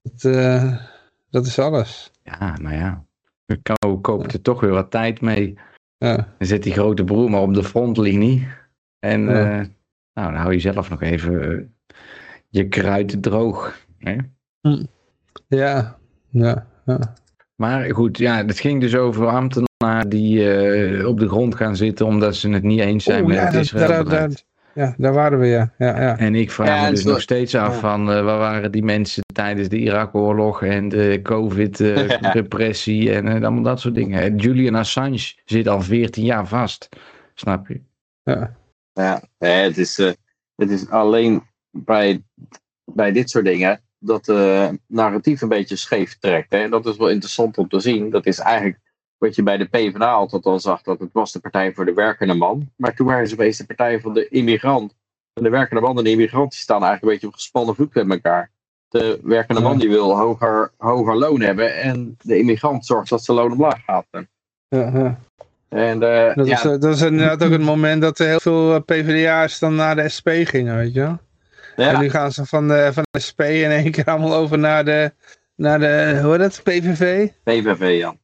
dat, 0.03 0.24
eh, 0.35 0.76
dat 1.30 1.47
is 1.47 1.59
alles. 1.59 2.11
Ja, 2.22 2.57
maar 2.62 2.74
ja. 2.74 3.05
Je 3.47 3.61
ko- 3.62 3.99
koopt 3.99 4.33
er 4.33 4.41
toch 4.43 4.61
weer 4.61 4.70
wat 4.70 4.91
tijd 4.91 5.20
mee. 5.20 5.59
Ja. 5.97 6.16
Dan 6.16 6.47
zit 6.47 6.62
die 6.62 6.72
grote 6.72 7.05
broer 7.05 7.30
maar 7.30 7.41
op 7.41 7.55
de 7.55 7.64
frontlinie. 7.64 8.49
En 8.99 9.20
Ja. 9.22 9.28
eh, 9.61 9.66
nou, 10.14 10.33
dan 10.33 10.35
hou 10.35 10.53
je 10.53 10.59
zelf 10.61 10.91
nog 10.91 11.03
even 11.03 11.43
eh, 11.53 11.64
je 12.49 12.68
kruid 12.68 13.22
droog. 13.22 13.78
Hè? 13.99 14.16
Ja, 15.49 15.99
ja, 16.28 16.66
ja. 16.85 17.14
Maar 17.55 17.95
goed, 17.95 18.18
ja, 18.18 18.45
het 18.45 18.61
ging 18.61 18.80
dus 18.80 18.97
over 18.97 19.26
ambtenaren 19.26 20.09
die 20.09 20.53
eh, 20.55 21.07
op 21.07 21.18
de 21.18 21.28
grond 21.28 21.55
gaan 21.55 21.76
zitten 21.76 22.07
omdat 22.07 22.35
ze 22.37 22.49
het 22.51 22.62
niet 22.62 22.80
eens 22.80 23.05
zijn 23.05 23.26
met 23.26 23.37
ja, 23.37 23.45
het 23.45 24.09
dat- 24.11 24.45
Ja, 24.74 24.94
daar 24.98 25.12
waren 25.12 25.38
we, 25.38 25.46
ja. 25.46 25.72
ja, 25.78 26.00
ja. 26.00 26.18
En 26.18 26.34
ik 26.34 26.50
vraag 26.50 26.68
Ja, 26.68 26.84
me 26.84 26.90
dus 26.90 27.02
zo- 27.02 27.10
nog 27.10 27.20
steeds 27.20 27.54
af 27.54 27.78
van 27.78 28.00
eh, 28.12 28.24
waar 28.24 28.38
waren 28.38 28.72
die 28.72 28.82
mensen 28.82 29.22
tijdens 29.34 29.68
de 29.68 29.76
Irak-oorlog 29.78 30.62
en 30.62 30.88
de 30.88 31.20
COVID-repressie 31.22 33.12
en 33.14 33.26
eh, 33.28 33.34
allemaal 33.34 33.62
dat 33.62 33.80
soort 33.80 33.94
dingen. 33.94 34.20
En 34.22 34.36
Julian 34.36 34.74
Assange 34.74 35.32
zit 35.44 35.68
al 35.68 35.80
14 35.82 36.24
jaar 36.24 36.46
vast, 36.46 36.88
snap 37.34 37.68
je? 37.68 37.80
ja. 38.22 38.56
Ja, 38.92 39.22
het, 39.38 39.78
is, 39.78 39.98
eh, 39.98 40.10
het 40.56 40.70
is 40.70 40.88
alleen 40.90 41.42
bij, 41.70 42.22
bij 42.84 43.12
dit 43.12 43.30
soort 43.30 43.44
dingen 43.44 43.80
dat 43.98 44.24
de 44.24 44.78
narratief 44.86 45.40
een 45.40 45.48
beetje 45.48 45.76
scheef 45.76 46.18
trekt. 46.18 46.50
Hè? 46.52 46.68
Dat 46.68 46.86
is 46.86 46.96
wel 46.96 47.08
interessant 47.10 47.58
om 47.58 47.68
te 47.68 47.80
zien. 47.80 48.10
Dat 48.10 48.26
is 48.26 48.38
eigenlijk 48.38 48.78
wat 49.22 49.34
je 49.34 49.42
bij 49.42 49.56
de 49.56 49.64
PvdA 49.64 50.12
altijd 50.12 50.44
al 50.44 50.60
zag, 50.60 50.82
dat 50.82 50.98
het 50.98 51.12
was 51.12 51.32
de 51.32 51.40
partij 51.40 51.72
voor 51.72 51.84
de 51.84 51.94
werkende 51.94 52.34
man. 52.34 52.70
Maar 52.76 52.94
toen 52.94 53.06
waren 53.06 53.26
ze 53.28 53.34
opeens 53.34 53.56
de 53.56 53.66
partij 53.66 54.00
van 54.00 54.14
de 54.14 54.28
immigrant. 54.28 54.94
En 55.32 55.42
de 55.42 55.50
werkende 55.50 55.82
man 55.82 55.98
en 55.98 56.04
de 56.04 56.10
immigrant 56.10 56.50
die 56.50 56.60
staan 56.60 56.82
eigenlijk 56.84 57.02
een 57.02 57.08
beetje 57.08 57.26
op 57.26 57.32
gespannen 57.32 57.74
voet 57.74 57.94
met 57.94 58.10
elkaar. 58.10 58.50
De 58.88 59.20
werkende 59.22 59.60
man 59.60 59.78
die 59.78 59.88
wil 59.88 60.16
hoger, 60.16 60.72
hoger 60.76 61.16
loon 61.16 61.40
hebben 61.40 61.74
en 61.74 62.16
de 62.22 62.38
immigrant 62.38 62.86
zorgt 62.86 63.08
dat 63.08 63.24
zijn 63.24 63.36
loon 63.36 63.52
omlaag 63.52 63.84
gaat. 63.84 64.06
Ja, 64.68 64.90
ja. 64.94 65.18
En, 65.68 66.02
eh, 66.02 66.34
Dat, 66.34 66.46
ja, 66.46 66.56
is, 66.56 66.64
eh, 66.64 66.78
dat 66.80 66.94
is 66.94 67.00
inderdaad 67.00 67.44
ook 67.44 67.50
het 67.50 67.62
moment 67.62 68.02
dat 68.02 68.18
er 68.18 68.26
heel 68.26 68.40
veel 68.40 68.74
eh, 68.74 68.80
PvdA'ers 68.80 69.58
dan 69.58 69.74
naar 69.74 69.96
de 69.96 70.08
SP 70.16 70.28
gingen, 70.44 70.76
weet 70.76 70.94
je 70.94 71.00
wel. 71.00 71.18
ja, 71.76 71.92
En 71.92 72.00
nu 72.00 72.10
gaan 72.10 72.32
ze 72.32 72.46
van 72.46 72.68
de, 72.68 72.90
van 72.92 73.04
de 73.10 73.18
SP 73.26 73.40
in 73.40 73.70
één 73.70 73.90
keer 73.90 74.04
allemaal 74.04 74.34
over 74.34 74.58
naar 74.58 74.84
de, 74.84 75.12
naar 75.56 75.78
de 75.78 76.20
hoe 76.22 76.30
heet 76.30 76.40
dat, 76.40 76.60
PVV? 76.62 77.28
PVV, 77.44 77.98
ja. 77.98 78.14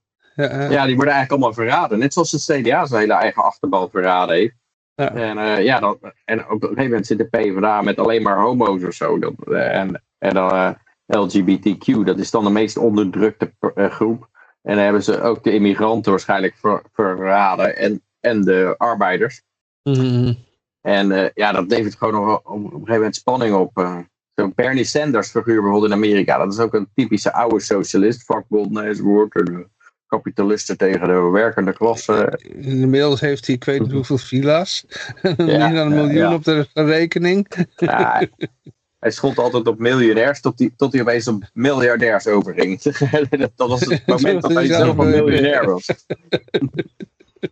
Ja, 0.46 0.86
die 0.86 0.96
worden 0.96 1.14
eigenlijk 1.14 1.30
allemaal 1.30 1.52
verraden. 1.52 1.98
Net 1.98 2.12
zoals 2.12 2.30
de 2.30 2.60
CDA 2.60 2.86
zijn 2.86 3.00
hele 3.00 3.12
eigen 3.12 3.42
achterban 3.42 3.90
verraden 3.90 4.36
heeft. 4.36 4.54
Ja. 4.94 5.14
En, 5.14 5.38
eh, 5.38 5.64
ja, 5.64 5.80
dat, 5.80 5.98
en 6.24 6.40
op 6.40 6.50
een 6.50 6.60
gegeven 6.60 6.84
moment 6.84 7.06
zit 7.06 7.18
de 7.18 7.24
PvdA 7.24 7.82
met 7.82 7.98
alleen 7.98 8.22
maar 8.22 8.40
homo's 8.40 8.82
of 8.82 8.92
zo. 8.94 9.18
Dat, 9.18 9.34
eh, 9.46 9.78
en 9.78 10.02
en 10.18 10.34
dan 10.34 10.50
eh, 10.50 10.70
LGBTQ, 11.06 12.04
dat 12.04 12.18
is 12.18 12.30
dan 12.30 12.44
de 12.44 12.50
meest 12.50 12.76
onderdrukte 12.76 13.52
groep. 13.76 14.28
En 14.62 14.74
dan 14.74 14.84
hebben 14.84 15.02
ze 15.02 15.20
ook 15.20 15.44
de 15.44 15.52
immigranten 15.52 16.10
waarschijnlijk 16.10 16.56
ver- 16.56 16.82
verraden. 16.92 17.76
En, 17.76 18.02
en 18.20 18.42
de 18.42 18.74
arbeiders. 18.76 19.42
Mhm. 19.82 20.34
En 20.80 21.30
ja, 21.34 21.52
dat 21.52 21.70
levert 21.70 21.94
gewoon 21.96 22.14
nog 22.14 22.38
op, 22.38 22.54
een 22.54 22.70
gegeven 22.70 22.94
moment 22.94 23.16
spanning 23.16 23.54
op. 23.54 24.04
Zo'n 24.34 24.52
Bernie 24.54 24.84
Sanders 24.84 25.30
figuur 25.30 25.62
bijvoorbeeld 25.62 25.90
in 25.90 25.96
Amerika. 25.96 26.38
Dat 26.38 26.52
is 26.52 26.58
ook 26.58 26.74
een 26.74 26.90
typische 26.94 27.32
oude 27.32 27.60
socialist. 27.60 28.24
Vakbond 28.24 28.78
enzovoort. 28.78 29.32
De 29.32 29.66
kapitalisten 30.08 30.76
tegen 30.76 31.08
de 31.08 31.20
werkende 31.20 31.72
klasse. 31.72 32.40
Inmiddels 32.58 33.20
heeft 33.20 33.46
hij, 33.46 33.54
ik 33.54 33.64
weet 33.64 33.80
niet 33.80 33.92
hoeveel 33.92 34.18
villa's. 34.18 34.86
Meer 35.22 35.58
dan 35.58 35.60
een 35.60 35.74
ja, 35.74 35.84
miljoen 35.84 36.14
ja. 36.14 36.34
op 36.34 36.44
de 36.44 36.66
rekening. 36.74 37.48
Ja, 37.76 38.28
hij- 38.98 39.10
schot 39.10 39.38
altijd 39.38 39.66
op 39.66 39.78
miljonairs 39.78 40.40
tot 40.40 40.58
hij, 40.58 40.70
tot 40.76 40.92
hij 40.92 41.02
opeens 41.02 41.28
op 41.28 41.50
miljardairs 41.52 42.26
overging. 42.26 42.82
dat 43.56 43.68
was 43.68 43.80
het 43.80 44.06
moment 44.06 44.42
dat 44.42 44.52
hij 44.52 44.66
zelf 44.66 44.98
een 44.98 45.10
miljonair 45.10 45.64
was. 45.64 45.86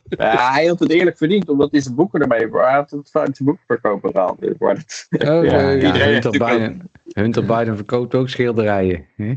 Ja, 0.08 0.52
hij 0.52 0.66
had 0.66 0.78
het 0.78 0.90
eerlijk 0.90 1.16
verdiend, 1.16 1.48
omdat 1.48 1.70
hij 1.70 1.80
zijn 1.80 1.94
boeken 1.94 2.20
ermee 2.20 2.48
hij 2.50 2.74
had 2.74 2.90
het 2.90 3.10
uit 3.12 3.36
zijn 3.36 3.48
boekverkopen 3.48 4.10
gehaald. 4.10 4.36
Ja, 5.08 5.42
ja, 5.42 5.42
ja, 5.42 5.70
heeft 5.70 5.82
Hunter, 5.82 6.12
natuurlijk 6.14 6.44
Biden, 6.44 6.90
Hunter 7.12 7.44
Biden 7.44 7.76
verkoopt 7.76 8.14
ook 8.14 8.28
schilderijen. 8.28 9.06
Hè? 9.16 9.34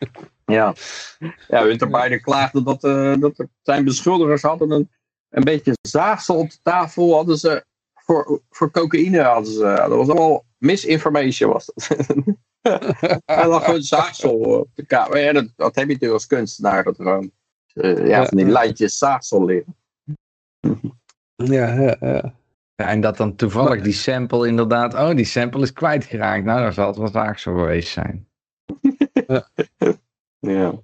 ja, 0.44 0.54
ja. 0.54 0.74
Ja, 1.18 1.34
ja 1.48 1.64
Winter 1.64 1.88
Biden 1.88 2.20
klaagde 2.20 2.62
dat, 2.62 2.84
eh, 2.84 3.14
dat 3.18 3.38
er- 3.38 3.48
zijn 3.62 3.84
beschuldigers 3.84 4.42
hadden 4.42 4.70
een, 4.70 4.90
een 5.28 5.44
beetje 5.44 5.72
zaagsel 5.88 6.36
op 6.36 6.50
de 6.50 6.58
tafel. 6.62 7.14
Hadden 7.14 7.38
ze 7.38 7.64
voor, 7.94 8.42
voor 8.50 8.70
cocaïne 8.70 9.22
hadden 9.22 9.52
ze. 9.52 9.60
Dat 9.62 9.88
was 9.88 10.08
allemaal 10.08 10.44
misinformation 10.58 11.52
was 11.52 11.66
dat. 11.74 12.06
Hij 13.24 13.46
lag 13.48 13.64
gewoon 13.64 13.82
zaagsel 13.82 14.34
op 14.34 14.68
de 14.74 14.86
kamer. 14.86 15.18
Ja, 15.18 15.32
dat, 15.32 15.48
dat 15.56 15.74
heb 15.74 15.84
je 15.86 15.92
natuurlijk 15.92 16.12
als 16.12 16.26
kunstenaar. 16.26 16.84
Dat 16.84 16.96
gewoon 16.96 17.30
eh, 17.72 18.06
ja, 18.06 18.26
van 18.26 18.36
die 18.36 18.46
lijntjes 18.46 18.98
zaagsel 18.98 19.44
liggen. 19.44 19.76
ja, 21.36 21.72
ja, 21.74 21.96
ja. 22.00 22.34
Ja, 22.74 22.88
en 22.88 23.00
dat 23.00 23.16
dan 23.16 23.36
toevallig 23.36 23.82
die 23.82 23.92
sample 23.92 24.48
inderdaad, 24.48 24.94
oh 24.94 25.14
die 25.14 25.24
sample 25.24 25.62
is 25.62 25.72
kwijtgeraakt. 25.72 26.44
Nou, 26.44 26.60
dan 26.62 26.72
zal 26.72 26.86
het 26.86 26.96
wel 26.96 27.10
vaak 27.10 27.38
zo 27.38 27.54
geweest 27.54 27.88
zijn. 27.88 28.28
Ja. 30.38 30.80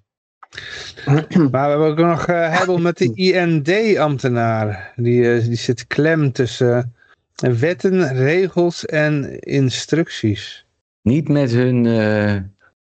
Maar 1.50 1.64
we 1.64 1.68
hebben 1.70 1.86
ook 1.86 1.98
nog 1.98 2.26
eh 2.26 2.58
hebben 2.58 2.82
met 2.82 2.98
de 2.98 3.14
IND-ambtenaar. 3.14 4.92
Die, 4.96 5.32
eh, 5.32 5.44
die 5.44 5.54
zit 5.54 5.86
klem 5.86 6.32
tussen 6.32 6.94
wetten, 7.34 8.14
regels 8.14 8.84
en 8.84 9.38
instructies. 9.40 10.66
Niet 11.02 11.28
met 11.28 11.50
hun 11.50 11.86
eh, 11.86 12.36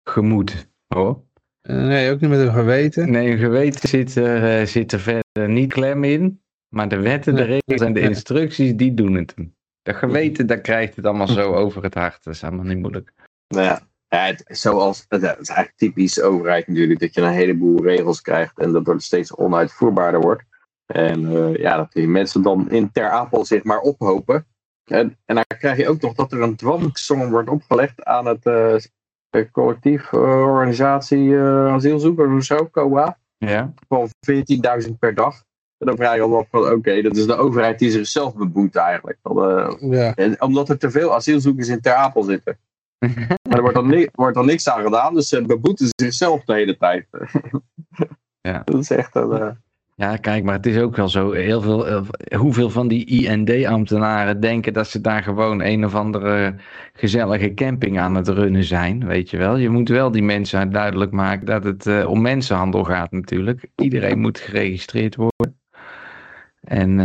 gemoed, 0.04 0.68
hoor. 0.88 1.24
Nee, 1.62 2.12
ook 2.12 2.20
niet 2.20 2.30
met 2.30 2.40
hun 2.40 2.54
geweten. 2.54 3.12
Nee, 3.12 3.30
hun 3.30 3.38
geweten 3.38 3.90
zit 3.90 4.16
er, 4.16 4.60
eh, 4.60 4.66
zit 4.66 4.92
er 4.92 5.00
verder 5.00 5.50
niet 5.50 5.74
klem 5.74 6.04
in. 6.04 6.42
Maar 6.70 6.90
de 6.90 7.00
wetten, 7.00 7.36
de 7.36 7.44
regels 7.44 7.82
en 7.82 7.94
de 7.94 8.00
instructies, 8.00 8.76
die 8.76 8.94
doen 8.94 9.14
het 9.14 9.34
hem. 9.36 9.56
Dat 9.82 9.96
geweten, 9.96 10.48
dat 10.48 10.62
krijgt 10.62 10.96
het 10.96 11.06
allemaal 11.06 11.28
zo 11.28 11.54
over 11.54 11.84
het 11.84 11.94
hart. 11.94 12.24
Dat 12.24 12.34
is 12.34 12.44
allemaal 12.44 12.66
niet 12.66 12.80
moeilijk. 12.80 13.14
Nou 13.48 13.64
ja, 13.64 13.82
ja, 14.16 14.26
het, 14.26 14.44
zoals, 14.48 15.06
het, 15.08 15.22
is 15.22 15.28
eigenlijk 15.30 15.74
typisch 15.76 16.22
overheid 16.22 16.68
natuurlijk, 16.68 17.00
dat 17.00 17.14
je 17.14 17.22
een 17.22 17.32
heleboel 17.32 17.84
regels 17.84 18.22
krijgt 18.22 18.60
en 18.60 18.72
dat 18.72 18.86
het 18.86 19.04
steeds 19.04 19.36
onuitvoerbaarder 19.36 20.22
wordt. 20.22 20.44
En 20.86 21.36
eh, 21.36 21.56
ja, 21.56 21.78
dat 21.78 21.92
die 21.92 22.08
mensen 22.08 22.42
dan 22.42 22.70
in 22.70 22.92
Ter 22.92 23.10
Apel 23.10 23.46
zich 23.46 23.64
maar 23.64 23.80
ophopen. 23.80 24.46
En, 24.86 25.18
en 25.26 25.36
dan 25.36 25.44
krijg 25.58 25.78
je 25.78 25.90
ook 25.90 26.02
nog 26.02 26.14
dat 26.14 26.32
er 26.32 26.42
een 26.42 26.56
dwangsom 26.56 27.30
wordt 27.30 27.50
opgelegd 27.50 28.04
aan 28.04 28.26
het 28.26 28.46
eh, 28.46 28.76
eh, 29.30 29.52
collectief 29.52 30.14
eh, 30.14 30.20
organisatie 30.20 31.36
eh, 31.36 31.74
asielzoekers 31.74 32.34
of 32.34 32.44
zo, 32.44 32.70
COA, 32.72 33.18
Ja? 33.38 33.74
van 33.88 34.10
14.000 34.88 34.92
per 35.00 35.16
dag. 35.16 35.44
En 35.78 35.88
dan 35.88 35.96
vraag 35.96 36.16
je 36.16 36.22
al 36.22 36.38
af 36.38 36.48
van, 36.50 36.72
oké, 36.72 37.02
dat 37.02 37.16
is 37.16 37.26
de 37.26 37.36
overheid 37.36 37.80
die 37.80 37.92
zichzelf 37.92 38.36
beboet 38.36 38.76
eigenlijk. 38.76 39.18
Dan, 39.22 39.50
eh, 39.50 39.92
Ja. 39.92 40.14
en 40.16 40.42
omdat 40.42 40.70
er 40.70 40.78
te 40.78 40.92
veel 40.92 41.14
asielzoekers 41.14 41.68
in 41.68 41.82
Ter 41.82 41.94
Apel 41.94 42.24
zitten. 42.24 42.58
Maar 43.56 43.66
er 43.66 43.74
wordt 43.74 43.90
dan, 43.90 44.00
ni- 44.00 44.08
wordt 44.12 44.36
dan 44.36 44.46
niks 44.46 44.70
aan 44.70 44.84
gedaan, 44.84 45.14
dus 45.14 45.28
ze 45.28 45.42
beboeten 45.42 45.88
zichzelf 45.96 46.44
de 46.44 46.54
hele 46.54 46.78
tijd. 46.78 47.08
Ja. 48.42 48.62
Dat 48.66 48.80
is 48.80 48.90
echt 48.92 49.16
een. 49.16 49.32
eh, 49.32 49.50
Ja, 49.96 50.18
kijk, 50.18 50.44
maar 50.44 50.54
het 50.56 50.66
is 50.66 50.78
ook 50.78 50.96
wel 50.96 51.10
zo. 51.10 51.32
Heel 51.32 51.62
veel, 51.62 51.88
eh, 51.88 52.02
hoeveel 52.40 52.70
van 52.70 52.88
die 52.88 53.06
IND-ambtenaren 53.06 54.40
denken 54.40 54.74
dat 54.74 54.88
ze 54.88 55.02
daar 55.02 55.24
gewoon 55.24 55.62
een 55.62 55.86
of 55.86 55.96
andere 55.96 56.56
gezellige 56.94 57.54
camping 57.54 58.00
aan 58.00 58.16
het 58.16 58.28
runnen 58.28 58.64
zijn, 58.64 59.06
weet 59.06 59.30
je 59.30 59.38
wel. 59.38 59.56
Je 59.58 59.70
moet 59.70 59.90
wel 59.90 60.12
die 60.12 60.24
mensen 60.24 60.72
duidelijk 60.72 61.12
maken 61.12 61.46
dat 61.46 61.64
het 61.64 61.86
eh, 61.88 62.10
om 62.10 62.22
mensenhandel 62.22 62.84
gaat 62.84 63.12
natuurlijk. 63.12 63.68
Iedereen 63.76 64.20
moet 64.20 64.40
geregistreerd 64.40 65.16
worden. 65.16 65.60
En 66.62 66.98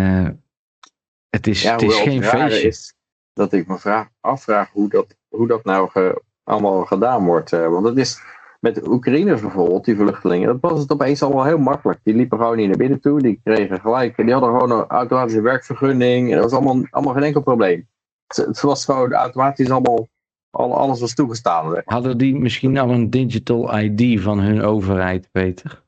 het 1.29 1.47
is, 1.47 1.63
ja, 1.63 1.73
het 1.73 1.83
is 1.83 1.97
geen 1.97 2.23
feestje. 2.25 2.67
is 2.69 2.95
dat 3.33 3.53
ik 3.53 3.67
me 3.67 3.79
vraag, 3.79 4.09
afvraag 4.21 4.71
hoe 4.71 4.89
dat, 4.89 5.17
hoe 5.29 5.47
dat 5.47 5.65
nou 5.65 5.91
ge- 5.91 6.23
allemaal 6.45 6.85
gedaan 6.85 7.25
wordt. 7.25 7.53
eh, 7.53 7.69
want 7.69 7.87
het 7.87 7.97
is 7.97 8.21
met 8.61 8.75
de 8.75 8.91
Oekraïners 8.91 9.41
bijvoorbeeld, 9.41 9.85
die 9.85 9.97
vluchtelingen, 9.97 10.47
dat 10.47 10.71
was 10.71 10.81
het 10.81 10.93
opeens 10.93 11.23
allemaal 11.23 11.45
heel 11.45 11.59
makkelijk. 11.59 12.01
Die 12.03 12.15
liepen 12.15 12.39
gewoon 12.39 12.57
niet 12.57 12.69
naar 12.69 12.77
binnen 12.77 13.01
toe, 13.01 13.21
die 13.21 13.41
kregen 13.45 13.81
gelijk, 13.81 14.17
die 14.17 14.33
hadden 14.33 14.51
gewoon 14.51 14.79
een 14.79 14.87
automatische 14.87 15.41
werkvergunning. 15.41 16.29
En 16.29 16.35
dat 16.35 16.51
was 16.51 16.53
allemaal, 16.53 16.87
allemaal 16.91 17.15
geen 17.15 17.23
enkel 17.23 17.43
probleem. 17.43 17.89
Het, 18.27 18.37
het 18.37 18.61
was 18.61 18.85
gewoon 18.85 19.13
automatisch 19.13 19.71
allemaal, 19.71 20.09
al, 20.51 20.77
alles 20.77 21.01
was 21.01 21.15
toegestaan. 21.15 21.83
Hadden 21.85 22.19
die 22.19 22.39
misschien 22.39 22.79
al 22.79 22.91
een 22.91 23.11
digital 23.11 23.79
ID 23.79 24.21
van 24.21 24.41
hun 24.41 24.63
overheid, 24.63 25.29
Peter? 25.33 25.83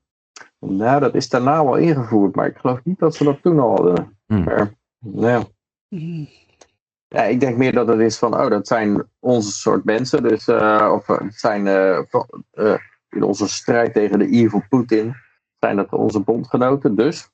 Nou, 0.58 1.00
dat 1.00 1.14
is 1.14 1.28
daarna 1.28 1.64
wel 1.64 1.76
ingevoerd, 1.76 2.34
maar 2.34 2.46
ik 2.46 2.56
geloof 2.56 2.84
niet 2.84 2.98
dat 2.98 3.14
ze 3.14 3.24
dat 3.24 3.42
toen 3.42 3.58
al 3.58 3.74
hadden. 3.74 4.18
Hmm. 4.26 4.44
Maar, 4.44 4.74
nou, 4.98 5.44
ja, 7.12 7.22
ik 7.22 7.40
denk 7.40 7.56
meer 7.56 7.72
dat 7.72 7.88
het 7.88 8.00
is 8.00 8.18
van, 8.18 8.40
oh, 8.40 8.50
dat 8.50 8.66
zijn 8.66 9.04
onze 9.18 9.52
soort 9.52 9.84
mensen. 9.84 10.22
Dus, 10.22 10.48
eh, 10.48 10.90
of 10.94 11.06
het 11.06 11.34
zijn 11.34 11.66
eh, 11.66 11.98
van- 12.08 12.44
eh, 12.50 12.74
in 13.10 13.22
onze 13.22 13.48
strijd 13.48 13.92
tegen 13.92 14.18
de 14.18 14.28
evil 14.28 14.62
Putin, 14.68 15.14
zijn 15.58 15.76
dat 15.76 15.92
onze 15.92 16.20
bondgenoten. 16.20 16.96
Dus, 16.96 17.28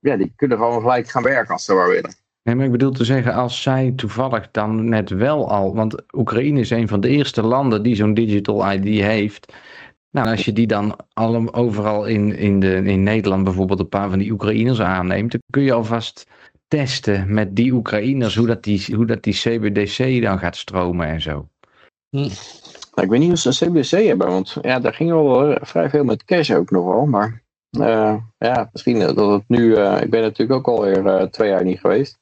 ja, 0.00 0.16
die 0.16 0.32
kunnen 0.36 0.58
gewoon 0.58 0.80
gelijk 0.80 1.08
gaan 1.08 1.22
werken 1.22 1.52
als 1.52 1.64
ze 1.64 1.74
maar 1.74 1.88
willen. 1.88 2.14
Nee, 2.42 2.54
maar 2.54 2.64
ik 2.64 2.70
bedoel 2.70 2.90
te 2.90 3.04
zeggen, 3.04 3.34
als 3.34 3.62
zij 3.62 3.92
toevallig 3.96 4.50
dan 4.50 4.88
net 4.88 5.10
wel 5.10 5.50
al, 5.50 5.74
want 5.74 6.02
Oekraïne 6.12 6.60
is 6.60 6.70
een 6.70 6.88
van 6.88 7.00
de 7.00 7.08
eerste 7.08 7.42
landen 7.42 7.82
die 7.82 7.94
zo'n 7.94 8.14
digital 8.14 8.72
ID 8.72 8.84
heeft. 8.84 9.52
Nou, 10.10 10.28
als 10.28 10.44
je 10.44 10.52
die 10.52 10.66
dan 10.66 10.96
overal 11.52 12.04
in, 12.04 12.36
in, 12.36 12.60
de, 12.60 12.74
in 12.74 13.02
Nederland 13.02 13.44
bijvoorbeeld 13.44 13.80
een 13.80 13.88
paar 13.88 14.08
van 14.08 14.18
die 14.18 14.32
Oekraïners 14.32 14.80
aanneemt, 14.80 15.30
dan 15.30 15.40
kun 15.50 15.62
je 15.62 15.72
alvast 15.72 16.26
testen 16.68 17.34
met 17.34 17.56
die 17.56 17.72
Oekraïners 17.72 18.36
hoe 18.36 18.46
dat 18.46 18.62
die, 18.62 18.94
hoe 18.94 19.06
dat 19.06 19.22
die 19.22 19.34
CBDC 19.34 20.22
dan 20.22 20.38
gaat 20.38 20.56
stromen 20.56 21.06
en 21.06 21.20
zo. 21.20 21.48
Nou, 22.10 22.30
ik 22.94 23.08
weet 23.08 23.20
niet 23.20 23.32
of 23.32 23.38
ze 23.38 23.48
een 23.48 23.72
CBDC 23.72 24.06
hebben, 24.06 24.26
want 24.26 24.56
ja, 24.62 24.80
daar 24.80 24.94
ging 24.94 25.10
wel 25.10 25.52
eh, 25.52 25.56
vrij 25.62 25.90
veel 25.90 26.04
met 26.04 26.24
cash 26.24 26.50
ook 26.50 26.70
nog 26.70 26.84
wel. 26.84 27.06
Maar 27.06 27.42
eh, 27.70 28.16
ja, 28.38 28.68
misschien 28.72 28.98
dat 28.98 29.16
het 29.16 29.44
nu, 29.46 29.74
eh, 29.74 30.02
ik 30.02 30.10
ben 30.10 30.22
natuurlijk 30.22 30.58
ook 30.58 30.76
alweer 30.76 31.06
eh 31.06 31.26
twee 31.26 31.48
jaar 31.48 31.64
niet 31.64 31.80
geweest, 31.80 32.18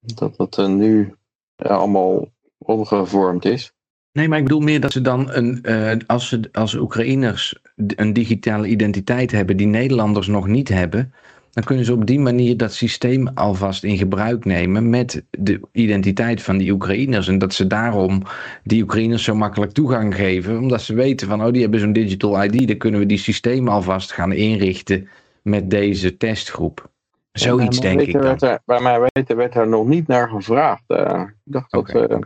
dat 0.00 0.36
het 0.36 0.58
eh, 0.58 0.66
nu 0.66 1.14
allemaal 1.56 2.28
omgevormd 2.58 3.44
is. 3.44 3.72
Nee, 4.12 4.28
maar 4.28 4.38
ik 4.38 4.44
bedoel 4.44 4.60
meer 4.60 4.80
dat 4.80 4.92
ze 4.92 5.00
dan, 5.00 5.30
een, 5.30 5.62
eh, 5.62 5.96
als, 6.06 6.28
ze, 6.28 6.48
als 6.52 6.74
Oekraïners 6.74 7.58
een 7.76 8.12
digitale 8.12 8.66
identiteit 8.66 9.30
hebben 9.30 9.56
die 9.56 9.66
Nederlanders 9.66 10.26
nog 10.26 10.46
niet 10.46 10.68
hebben, 10.68 11.14
dan 11.50 11.64
kunnen 11.64 11.84
ze 11.84 11.92
op 11.92 12.06
die 12.06 12.18
manier 12.18 12.56
dat 12.56 12.72
systeem 12.72 13.28
alvast 13.34 13.84
in 13.84 13.96
gebruik 13.98 14.44
nemen 14.44 14.90
met 14.90 15.24
de 15.30 15.60
identiteit 15.72 16.42
van 16.42 16.58
die 16.58 16.72
Oekraïners. 16.72 17.28
En 17.28 17.38
dat 17.38 17.54
ze 17.54 17.66
daarom 17.66 18.22
die 18.64 18.82
Oekraïners 18.82 19.24
zo 19.24 19.34
makkelijk 19.34 19.72
toegang 19.72 20.14
geven, 20.14 20.58
omdat 20.58 20.82
ze 20.82 20.94
weten 20.94 21.28
van, 21.28 21.44
oh 21.44 21.52
die 21.52 21.62
hebben 21.62 21.80
zo'n 21.80 21.92
digital 21.92 22.44
ID, 22.44 22.68
dan 22.68 22.76
kunnen 22.76 23.00
we 23.00 23.06
die 23.06 23.18
systeem 23.18 23.68
alvast 23.68 24.12
gaan 24.12 24.32
inrichten 24.32 25.08
met 25.42 25.70
deze 25.70 26.16
testgroep. 26.16 26.88
Zoiets 27.32 27.80
denk 27.80 28.00
ik 28.00 28.12
dan. 28.12 28.22
werd 28.22 28.42
er- 28.42 28.60
bij 28.64 28.80
mij 28.80 29.08
weten 29.12 29.36
werd 29.36 29.54
er 29.54 29.68
nog 29.68 29.86
niet 29.86 30.06
naar 30.06 30.28
gevraagd. 30.28 30.82
eh. 30.86 31.20
ik 31.20 31.52
dacht 31.52 31.70
dat, 31.70 31.80
Oké, 31.80 32.06
eh, 32.06 32.18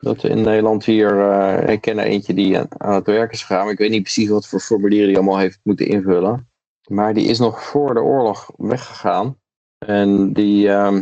dat 0.00 0.22
we 0.22 0.28
in 0.28 0.42
Nederland 0.42 0.84
hier, 0.84 1.30
eh, 1.30 1.72
ik 1.72 1.80
ken 1.80 1.98
er 1.98 2.04
eentje 2.04 2.34
die 2.34 2.58
aan, 2.58 2.66
aan 2.78 2.94
het 2.94 3.06
werk 3.06 3.32
is 3.32 3.42
gegaan. 3.42 3.62
Maar 3.64 3.72
ik 3.72 3.78
weet 3.78 3.90
niet 3.90 4.02
precies 4.02 4.28
wat 4.28 4.46
voor 4.48 4.60
formulieren 4.60 5.06
die 5.08 5.16
allemaal 5.16 5.38
heeft 5.38 5.60
moeten 5.62 5.86
invullen. 5.86 6.48
Maar 6.88 7.14
die 7.14 7.28
is 7.28 7.38
nog 7.38 7.64
voor 7.64 7.94
de 7.94 8.00
oorlog 8.00 8.50
weggegaan. 8.56 9.38
En 9.78 10.32
die, 10.32 10.68
eh, 10.68 10.98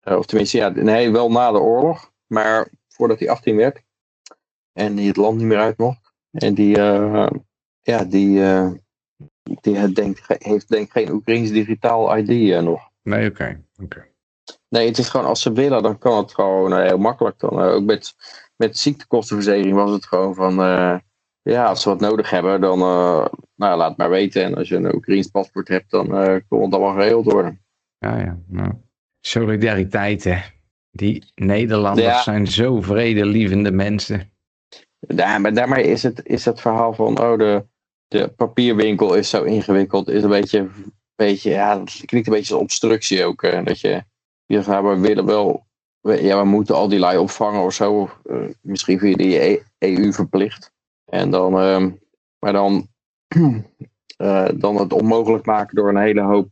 of 0.00 0.26
tenminste, 0.26 0.56
ja, 0.56 0.68
nee, 0.68 1.10
wel 1.10 1.30
na 1.30 1.52
de 1.52 1.60
oorlog. 1.60 2.12
Maar 2.26 2.68
voordat 2.88 3.18
hij 3.18 3.30
18 3.30 3.56
werd. 3.56 3.82
En 4.72 4.94
die 4.94 5.06
het 5.06 5.16
land 5.16 5.36
niet 5.36 5.46
meer 5.46 5.58
uit 5.58 5.78
mocht. 5.78 6.12
En 6.30 6.54
die, 6.54 6.76
eh, 6.76 7.30
ja, 7.80 8.04
die, 8.04 8.42
eh, 8.42 8.70
die 9.42 9.92
denkt, 9.92 10.24
heeft 10.26 10.68
denk 10.68 10.86
ik 10.86 10.92
geen 10.92 11.10
Oekraïns 11.10 11.50
digitaal 11.50 12.16
ID 12.16 12.62
nog. 12.62 12.90
Nee, 13.02 13.30
oké. 13.30 13.64
oké. 13.82 14.06
Nee, 14.68 14.86
het 14.88 14.98
is 14.98 15.08
gewoon 15.08 15.26
als 15.26 15.42
ze 15.42 15.52
willen, 15.52 15.82
dan 15.82 15.98
kan 15.98 16.16
het 16.16 16.34
gewoon 16.34 16.80
heel 16.80 16.98
makkelijk. 16.98 17.38
Dan, 17.38 17.60
ook 17.60 17.84
met, 17.84 18.14
met 18.56 18.78
ziektekostenverzekering 18.78 19.74
was 19.74 19.90
het 19.90 20.06
gewoon 20.06 20.34
van, 20.34 20.54
ja, 21.42 21.66
als 21.66 21.82
ze 21.82 21.88
wat 21.88 22.00
nodig 22.00 22.30
hebben, 22.30 22.60
dan 22.60 22.78
nou, 23.56 23.76
laat 23.76 23.96
maar 23.96 24.10
weten. 24.10 24.42
En 24.44 24.54
als 24.54 24.68
je 24.68 24.76
een 24.76 24.94
Oekraïns 24.94 25.26
paspoort 25.26 25.68
hebt, 25.68 25.90
dan 25.90 26.16
eh 26.16 26.36
kon 26.48 26.62
het 26.62 26.74
allemaal 26.74 26.94
geregeld 26.94 27.24
worden. 27.24 27.60
Ja, 27.98 28.18
ja. 28.18 28.38
Nou. 28.46 28.72
Solidariteit, 29.20 30.24
hè. 30.24 30.38
Die 30.90 31.24
Nederlanders 31.34 32.06
Ja. 32.06 32.22
zijn 32.22 32.46
zo 32.46 32.80
vredelievende 32.80 33.70
mensen. 33.70 34.30
Ja, 34.98 35.38
maar 35.38 35.54
daarmee 35.54 35.84
is 35.84 36.02
het, 36.02 36.20
is 36.24 36.44
het 36.44 36.60
verhaal 36.60 36.92
van, 36.94 37.20
oh, 37.20 37.38
de, 37.38 37.64
de 38.08 38.28
papierwinkel 38.28 39.14
is 39.14 39.30
zo 39.30 39.42
ingewikkeld, 39.42 40.08
is 40.08 40.22
een 40.22 40.28
beetje, 40.28 40.68
beetje 41.14 41.50
ja, 41.50 41.80
het 41.80 42.02
klinkt 42.04 42.26
een 42.28 42.34
beetje 42.34 42.52
als 42.54 42.62
obstructie 42.62 43.24
ook. 43.24 43.42
eh, 43.42 43.64
dat 43.64 43.80
je, 43.80 44.02
je 44.46 44.54
zegt, 44.56 44.66
nou, 44.66 44.86
we 45.00 45.00
willen 45.08 45.26
wel, 45.26 45.66
we, 46.00 46.22
ja, 46.22 46.38
we 46.38 46.44
moeten 46.48 46.74
al 46.74 46.88
die 46.88 46.98
lui 46.98 47.18
opvangen 47.18 47.60
of 47.62 47.72
zo. 47.74 48.10
eh, 48.24 48.36
misschien 48.60 48.98
via 48.98 49.16
de 49.16 49.42
E- 49.44 49.62
EU 49.78 50.12
verplicht. 50.12 50.72
En 51.04 51.30
dan, 51.30 51.58
ehm, 51.60 51.90
maar 52.38 52.52
dan, 52.52 52.88
eh, 54.16 54.48
dan 54.54 54.76
het 54.76 54.92
onmogelijk 54.92 55.46
maken 55.46 55.76
door 55.76 55.88
een 55.88 55.96
hele 55.96 56.20
hoop 56.20 56.48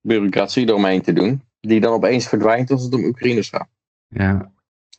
bureaucratie 0.00 0.68
eromheen 0.68 1.02
te 1.02 1.12
doen. 1.12 1.42
Die 1.60 1.80
dan 1.80 1.92
opeens 1.92 2.28
verdwijnt 2.28 2.70
als 2.70 2.82
het 2.82 2.94
om 2.94 3.04
Oekraïners 3.04 3.48
gaat. 3.48 3.68
Ja. 4.08 4.52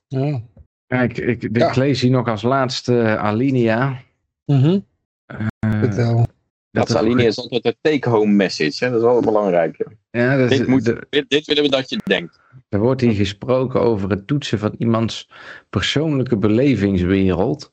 Ja. 0.08 0.42
Kijk, 0.88 1.18
ik, 1.18 1.44
ik 1.44 1.58
Ja. 1.58 1.72
lees 1.76 2.02
hier 2.02 2.12
nog 2.12 2.28
als 2.28 2.42
laatste 2.42 3.18
Alinea. 3.18 4.02
Mhm. 4.46 4.80
eh. 5.26 6.24
Dat 6.72 6.88
is 6.90 6.94
er- 6.96 7.00
Alinea 7.02 7.28
is 7.28 7.38
altijd 7.38 7.66
een 7.66 7.76
take-home 7.82 8.32
message. 8.34 8.84
Hè? 8.86 8.92
Dat 8.92 9.00
is 9.00 9.06
wel 9.06 9.22
belangrijk. 9.22 9.78
hè. 9.78 10.20
Ja, 10.22 10.38
dat 10.38 10.52
is- 10.52 10.58
Dit, 10.58 10.68
moet, 10.68 10.86
de- 10.86 11.08
dit, 11.10 11.30
dit 11.30 11.46
willen 11.46 11.64
we 11.64 11.70
dat 11.70 11.90
je 11.90 12.02
denkt. 12.04 12.40
Er 12.70 12.80
wordt 12.80 13.02
hier 13.02 13.14
gesproken 13.14 13.82
over 13.82 14.10
het 14.10 14.28
toetsen 14.28 14.60
van 14.60 14.76
iemands 14.78 15.30
persoonlijke 15.70 16.38
belevingswereld. 16.38 17.72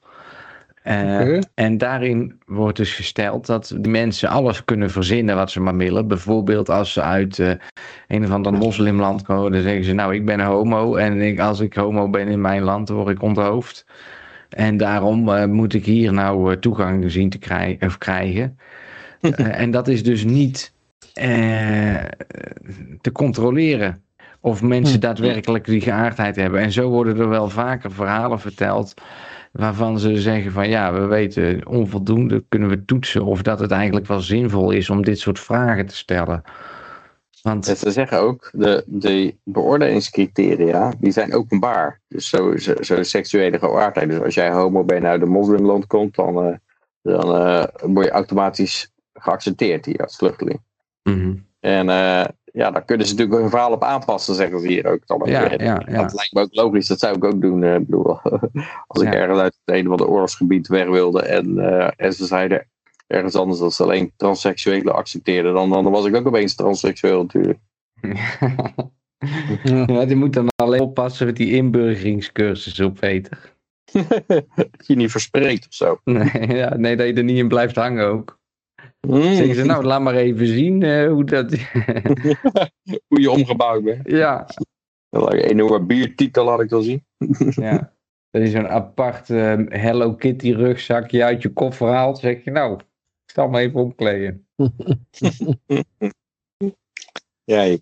Eh. 0.88 1.38
En 1.54 1.78
daarin 1.78 2.38
wordt 2.46 2.76
dus 2.76 2.94
gesteld 2.94 3.46
dat 3.46 3.76
die 3.78 3.90
mensen 3.92 4.28
alles 4.28 4.64
kunnen 4.64 4.90
verzinnen 4.90 5.36
wat 5.36 5.50
ze 5.50 5.60
maar 5.60 5.76
willen. 5.76 6.08
Bijvoorbeeld 6.08 6.70
als 6.70 6.92
ze 6.92 7.02
uit 7.02 7.38
eh, 7.38 7.50
een 8.06 8.24
of 8.24 8.30
ander 8.30 8.52
moslimland 8.52 9.22
komen, 9.22 9.52
dan 9.52 9.62
zeggen 9.62 9.84
ze 9.84 9.92
nou 9.92 10.14
ik 10.14 10.24
ben 10.24 10.40
homo 10.40 10.96
en 10.96 11.20
ik, 11.20 11.40
als 11.40 11.60
ik 11.60 11.74
homo 11.74 12.10
ben 12.10 12.28
in 12.28 12.40
mijn 12.40 12.62
land 12.62 12.88
word 12.88 13.08
ik 13.08 13.22
onthoofd. 13.22 13.86
En 14.48 14.76
daarom 14.76 15.28
eh, 15.28 15.44
moet 15.44 15.74
ik 15.74 15.84
hier 15.84 16.12
nou 16.12 16.58
toegang 16.58 17.10
zien 17.10 17.30
te 17.30 17.38
krijgen, 17.38 17.86
of 17.86 17.98
krijgen. 17.98 18.58
En 19.36 19.70
dat 19.70 19.88
is 19.88 20.02
dus 20.02 20.24
niet 20.24 20.72
eh, 21.14 22.04
te 23.00 23.12
controleren 23.12 24.02
of 24.40 24.62
mensen 24.62 24.94
Hm. 24.94 25.00
daadwerkelijk 25.00 25.64
die 25.64 25.80
geaardheid 25.80 26.36
hebben. 26.36 26.60
En 26.60 26.72
zo 26.72 26.88
worden 26.88 27.18
er 27.18 27.28
wel 27.28 27.48
vaker 27.48 27.92
verhalen 27.92 28.40
verteld 28.40 28.94
waarvan 29.52 29.98
ze 29.98 30.20
zeggen 30.20 30.52
van 30.52 30.68
ja, 30.68 30.92
we 30.92 31.06
weten 31.06 31.66
onvoldoende 31.66 32.44
kunnen 32.48 32.68
we 32.68 32.84
toetsen 32.84 33.24
of 33.24 33.42
dat 33.42 33.60
het 33.60 33.70
eigenlijk 33.70 34.06
wel 34.06 34.20
zinvol 34.20 34.70
is 34.70 34.90
om 34.90 35.04
dit 35.04 35.18
soort 35.18 35.40
vragen 35.40 35.86
te 35.86 35.96
stellen. 35.96 36.42
Want 37.42 37.66
ze 37.66 37.90
zeggen 37.90 38.20
ook, 38.20 38.50
de, 38.52 38.84
de 38.86 39.34
beoordelingscriteria, 39.44 40.92
die 40.98 41.12
zijn 41.12 41.34
openbaar. 41.34 42.00
Dus 42.08 42.28
zo, 42.28 42.56
zo, 42.56 42.74
zo 42.80 42.96
de 42.96 43.04
seksuele 43.04 43.58
geaardheid. 43.58 44.08
Dus 44.10 44.20
als 44.20 44.34
jij 44.34 44.50
homo 44.50 44.84
bent 44.84 45.02
en 45.02 45.10
uit 45.10 45.22
een 45.22 45.28
moslimland 45.28 45.86
komt, 45.86 46.14
dan, 46.14 46.44
eh, 46.44 46.56
dan 47.02 47.34
eh, 47.36 47.64
word 47.80 48.06
je 48.06 48.12
automatisch 48.12 48.92
geaccepteerd 49.12 49.84
hier 49.84 50.02
als 50.02 50.16
vluchteling. 50.16 50.60
Mhm. 51.02 51.34
En 51.60 51.88
eh, 51.88 52.24
ja, 52.58 52.70
daar 52.70 52.84
kunnen 52.84 53.06
ze 53.06 53.12
natuurlijk 53.14 53.40
hun 53.40 53.50
verhaal 53.50 53.72
op 53.72 53.84
aanpassen, 53.84 54.34
zeggen 54.34 54.60
ze 54.60 54.66
hier 54.66 54.86
ook. 54.86 55.06
Dan 55.06 55.22
Ja, 55.24 55.50
ja, 55.50 55.82
ja. 55.86 56.02
Dat 56.02 56.14
lijkt 56.14 56.32
me 56.32 56.40
ook 56.40 56.54
logisch, 56.54 56.86
dat 56.86 56.98
zou 56.98 57.16
ik 57.16 57.24
ook 57.24 57.40
doen. 57.40 57.62
eh, 57.62 57.74
ik 57.74 57.86
bedoel, 57.86 58.20
als 58.86 59.02
ik 59.02 59.14
ergens 59.14 59.38
uit 59.38 59.58
het 59.64 59.76
een 59.76 59.86
of 59.86 59.90
ander 59.90 60.08
oorlogsgebied 60.08 60.68
weg 60.68 60.86
wilde 60.86 61.22
en, 61.22 61.58
eh, 61.58 61.90
en 61.96 62.12
ze 62.12 62.26
zeiden 62.26 62.66
ergens 63.06 63.34
anders 63.34 63.58
dat 63.58 63.74
ze 63.74 63.82
alleen 63.82 64.12
transseksuelen 64.16 64.94
accepteerden, 64.94 65.54
dan, 65.54 65.70
dan 65.70 65.90
was 65.90 66.06
ik 66.06 66.16
ook 66.16 66.26
opeens 66.26 66.54
transseksueel 66.54 67.22
natuurlijk. 67.22 67.58
ja, 69.86 70.04
die 70.04 70.16
moet 70.16 70.32
dan 70.32 70.48
alleen 70.56 70.80
oppassen 70.80 71.26
met 71.26 71.36
die 71.36 71.52
inburgeringscursus 71.52 72.80
op 72.80 72.94
Peter. 72.94 73.56
dat 74.54 74.86
je 74.86 74.96
niet 74.96 75.10
verspreekt 75.10 75.66
of 75.66 75.74
zo. 75.74 76.00
Nee, 76.04 76.46
ja, 76.46 76.76
nee, 76.76 76.96
dat 76.96 77.06
je 77.06 77.12
er 77.14 77.24
niet 77.24 77.38
in 77.38 77.48
blijft 77.48 77.76
hangen 77.76 78.06
ook. 78.06 78.37
Mm. 79.06 79.22
Zeggen 79.22 79.54
ze 79.54 79.64
nou, 79.64 79.84
laat 79.84 80.00
maar 80.00 80.14
even 80.14 80.46
zien 80.46 80.82
eh, 80.82 81.08
hoe 81.08 81.24
dat... 81.24 81.52
Hoe 83.08 83.20
je 83.20 83.30
omgebouwd 83.30 83.84
bent. 83.84 84.10
ja, 84.10 84.46
Een 85.10 85.28
enorme 85.32 85.80
biertitel 85.86 86.44
laat 86.44 86.60
ik 86.60 86.68
dan 86.68 86.82
zien. 86.82 87.04
ja. 87.50 87.92
Dat 88.30 88.42
je 88.42 88.48
zo'n 88.48 88.68
apart 88.68 89.30
eh, 89.30 89.54
Hello 89.68 90.14
Kitty 90.14 90.52
rugzakje 90.52 91.24
uit 91.24 91.42
je 91.42 91.48
koffer 91.52 91.88
haalt. 91.88 92.18
zeg 92.18 92.44
je 92.44 92.50
nou, 92.50 92.74
ik 93.26 93.30
zal 93.34 93.48
me 93.48 93.58
even 93.58 93.80
omkleden. 93.80 94.46
Ja, 97.44 97.62
je, 97.62 97.80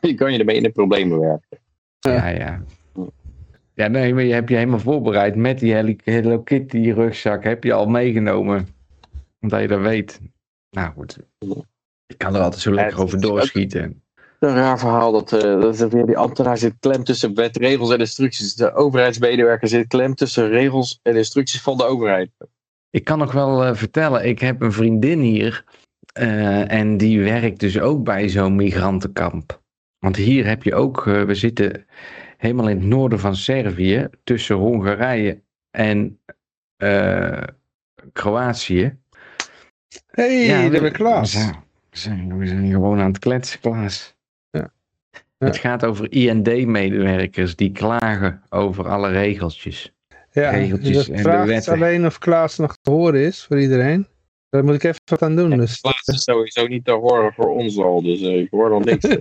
je 0.00 0.14
kan 0.14 0.32
je 0.32 0.38
ermee 0.38 0.56
in 0.56 0.62
de 0.62 0.70
problemen 0.70 1.18
werken. 1.20 1.58
Ja, 1.98 2.28
ja. 2.28 2.62
Ja, 3.74 3.88
nee, 3.88 4.14
maar 4.14 4.22
je 4.22 4.32
hebt 4.32 4.48
je 4.48 4.56
helemaal 4.56 4.78
voorbereid 4.78 5.36
met 5.36 5.58
die 5.58 5.72
Hello- 5.72 5.94
Hello 6.04 6.42
Kitty 6.42 6.90
rugzak. 6.90 7.44
Heb 7.44 7.64
je 7.64 7.72
al 7.72 7.86
meegenomen. 7.86 8.66
Omdat 9.40 9.60
je 9.60 9.68
dat 9.68 9.80
weet. 9.80 10.20
Nou 10.76 10.92
goed. 10.92 11.18
Ik 12.06 12.18
kan 12.18 12.34
er 12.34 12.40
altijd 12.40 12.62
zo 12.62 12.72
lekker 12.72 13.00
over 13.02 13.20
doorschieten. 13.20 14.02
Een 14.38 14.54
raar 14.54 14.78
verhaal 14.78 15.12
dat, 15.12 15.32
eh, 15.32 15.60
dat 15.60 15.74
is 15.74 15.80
weer 15.80 16.06
die 16.06 16.18
ambtenaar 16.18 16.58
zit 16.58 16.74
klem 16.80 17.04
tussen 17.04 17.34
wet, 17.34 17.56
regels 17.56 17.90
en 17.90 17.98
instructies. 17.98 18.54
De 18.54 18.74
overheidsmedewerker 18.74 19.68
zit 19.68 19.86
klem 19.86 20.14
tussen 20.14 20.48
regels 20.48 21.00
en 21.02 21.16
instructies 21.16 21.62
van 21.62 21.76
de 21.76 21.84
overheid. 21.84 22.30
Ik 22.90 23.04
kan 23.04 23.18
nog 23.18 23.32
wel 23.32 23.64
eh, 23.64 23.74
vertellen, 23.74 24.26
ik 24.26 24.38
heb 24.38 24.60
een 24.60 24.72
vriendin 24.72 25.20
hier. 25.20 25.64
eh, 26.12 26.72
en 26.72 26.96
die 26.96 27.22
werkt 27.22 27.60
dus 27.60 27.78
ook 27.80 28.04
bij 28.04 28.28
zo'n 28.28 28.56
migrantenkamp. 28.56 29.62
Want 29.98 30.16
hier 30.16 30.46
heb 30.46 30.62
je 30.62 30.74
ook, 30.74 31.06
eh, 31.06 31.22
we 31.22 31.34
zitten 31.34 31.86
helemaal 32.36 32.68
in 32.68 32.76
het 32.78 32.86
noorden 32.86 33.18
van 33.18 33.36
Servië. 33.36 34.08
Tussen 34.24 34.56
Hongarije 34.56 35.42
en 35.70 36.20
eh, 36.76 37.42
Kroatië. 38.12 38.98
Hey, 40.06 40.44
Ja, 40.46 40.60
daar 40.60 40.70
ben 40.70 40.80
we- 40.80 40.86
ik 40.86 40.92
Klaas. 40.92 41.32
We 41.34 41.38
zijn, 41.40 41.54
we, 41.90 41.98
zijn, 41.98 42.38
we 42.38 42.46
zijn 42.46 42.70
gewoon 42.70 43.00
aan 43.00 43.08
het 43.08 43.18
kletsen, 43.18 43.60
Klaas. 43.60 44.14
Ja. 44.50 44.70
Ja. 45.38 45.46
Het 45.46 45.56
gaat 45.56 45.84
over 45.84 46.12
IND-medewerkers 46.12 47.56
die 47.56 47.72
klagen 47.72 48.42
over 48.48 48.88
alle 48.88 49.10
regeltjes. 49.10 49.92
Ja, 50.32 50.50
regeltjes 50.50 51.06
de 51.06 51.12
en 51.12 51.22
de 51.22 51.44
wetten. 51.46 51.72
alleen 51.72 52.06
of 52.06 52.18
Klaas 52.18 52.56
nog 52.58 52.76
te 52.82 52.90
horen 52.90 53.20
is 53.20 53.44
voor 53.44 53.60
iedereen. 53.60 54.06
Daar 54.50 54.64
moet 54.64 54.74
ik 54.74 54.82
even 54.84 55.00
wat 55.04 55.22
aan 55.22 55.36
doen. 55.36 55.50
Dus. 55.56 55.80
Plaats 55.80 56.08
is 56.08 56.22
sowieso 56.22 56.66
niet 56.66 56.84
te 56.84 56.92
horen 56.92 57.32
voor 57.32 57.48
ons 57.54 57.78
al, 57.78 58.02
dus 58.02 58.20
eh, 58.20 58.38
ik 58.38 58.50
hoor 58.50 58.70
nog 58.70 58.84
niks. 58.84 59.08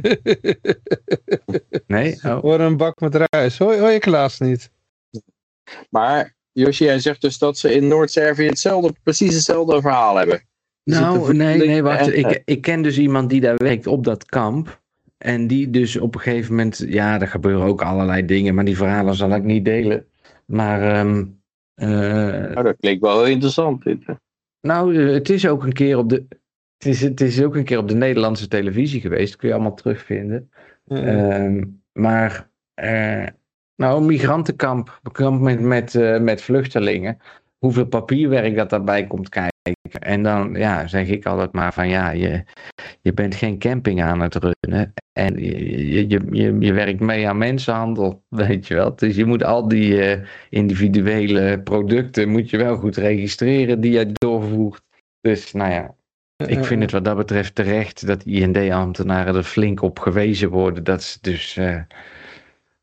Nee? 1.88 2.20
Oh. 2.24 2.40
Hoor 2.40 2.60
een 2.60 2.78
bak 2.78 3.00
met 3.00 3.16
ruis. 3.30 3.58
Hoor, 3.58 3.76
hoor 3.78 3.90
je 3.90 4.00
Klaas 4.00 4.40
niet? 4.40 4.72
maar 5.90 6.36
Joshi, 6.52 6.84
jij 6.86 7.00
zegt 7.00 7.22
dus 7.22 7.38
dat 7.38 7.58
ze 7.58 7.74
in 7.74 7.88
Noord-Servië 7.88 8.46
hetzelfde, 8.48 8.94
precies 9.04 9.34
hetzelfde 9.34 9.82
verhaal 9.82 10.16
hebben. 10.16 10.48
Nou, 10.86 11.36
nee, 11.36 11.58
nee, 11.58 11.84
wacht. 11.84 12.14
Ik, 12.14 12.42
ik 12.46 12.62
ken 12.62 12.82
dus 12.82 12.98
iemand 12.98 13.30
die 13.30 13.42
daar 13.42 13.56
werkt 13.58 13.88
op 13.88 14.04
dat 14.04 14.26
kamp. 14.26 14.84
En 15.18 15.48
die 15.48 15.70
dus 15.70 15.98
op 15.98 16.16
een 16.16 16.22
gegeven 16.22 16.56
moment, 16.56 16.84
ja, 16.88 17.22
er 17.22 17.28
gebeuren 17.28 17.66
ook 17.66 17.82
allerlei 17.82 18.26
dingen, 18.26 18.56
maar 18.56 18.66
die 18.66 18.78
verhalen 18.78 19.16
zal 19.16 19.30
ik 19.36 19.44
niet 19.44 19.66
delen. 19.66 20.06
Maar, 20.46 20.82
ehm, 20.82 21.26
eh, 21.74 21.88
Nou, 22.54 22.64
dat 22.64 22.76
klinkt 22.80 23.02
wel 23.02 23.24
heel 23.24 23.34
interessant. 23.34 23.84
Dit. 23.84 24.06
nou, 24.62 24.96
eh, 24.96 25.14
het 25.14 25.30
is 25.30 25.48
ook 25.48 25.64
een 25.64 25.74
keer 25.74 25.98
op 25.98 26.10
de. 26.10 26.26
Het 26.78 26.88
is, 26.88 27.02
het 27.02 27.22
is 27.22 27.44
ook 27.44 27.56
een 27.56 27.64
keer 27.64 27.78
op 27.78 27.88
de 27.88 27.96
Nederlandse 27.96 28.48
televisie 28.48 29.02
geweest. 29.02 29.30
Dat 29.30 29.40
kun 29.40 29.48
je 29.48 29.54
allemaal 29.54 29.74
terugvinden. 29.74 30.50
Ehm, 30.88 31.64
maar, 31.92 32.50
eh, 32.74 33.28
nou, 33.76 34.00
een 34.00 34.06
migrantenkamp, 34.06 35.00
een 35.04 35.12
kamp 35.12 35.42
met, 35.42 35.60
met, 35.60 35.94
met 36.22 36.42
vluchtelingen. 36.42 37.18
Hoeveel 37.58 37.86
papierwerk 37.86 38.56
dat 38.56 38.70
daarbij 38.70 39.08
komt 39.08 39.30
kijken. 39.30 39.55
En 40.00 40.24
dan 40.24 40.54
ja, 40.54 40.88
zeg 40.88 41.08
ik 41.08 41.26
altijd 41.26 41.52
maar 41.52 41.74
van 41.74 41.88
ja, 41.88 42.10
je, 42.10 42.44
je 43.02 43.14
bent 43.14 43.36
geen 43.36 43.60
camping 43.60 44.04
aan 44.04 44.20
het 44.20 44.36
runnen. 44.36 44.94
En 45.14 45.38
je, 45.38 46.08
je, 46.10 46.20
je, 46.32 46.56
je, 46.60 46.74
werkt 46.74 47.00
mee 47.00 47.28
aan 47.28 47.38
mensenhandel, 47.38 48.24
weet 48.30 48.68
je 48.68 48.76
wel. 48.76 48.96
Dus 48.96 49.16
je 49.16 49.26
moet 49.26 49.44
al 49.44 49.68
die 49.68 50.02
eh, 50.02 50.28
individuele 50.50 51.62
producten 51.64 52.30
moet 52.30 52.50
je 52.50 52.58
wel 52.58 52.76
goed 52.76 52.96
registreren 52.96 53.82
die 53.82 53.92
je 53.92 54.12
doorvoert. 54.14 54.82
Dus 55.22 55.52
nou 55.52 55.72
ja, 55.72 55.96
ik 56.48 56.66
vind 56.66 56.82
het 56.82 56.92
wat 56.92 57.06
dat 57.06 57.18
betreft 57.18 57.56
terecht 57.56 58.08
dat 58.08 58.26
IND-ambtenaren 58.26 59.36
er 59.36 59.44
flink 59.44 59.82
op 59.82 60.00
gewezen 60.00 60.50
worden. 60.50 60.84
Dat 60.84 61.04
ze 61.04 61.18
dus 61.22 61.58
eh, 61.58 61.82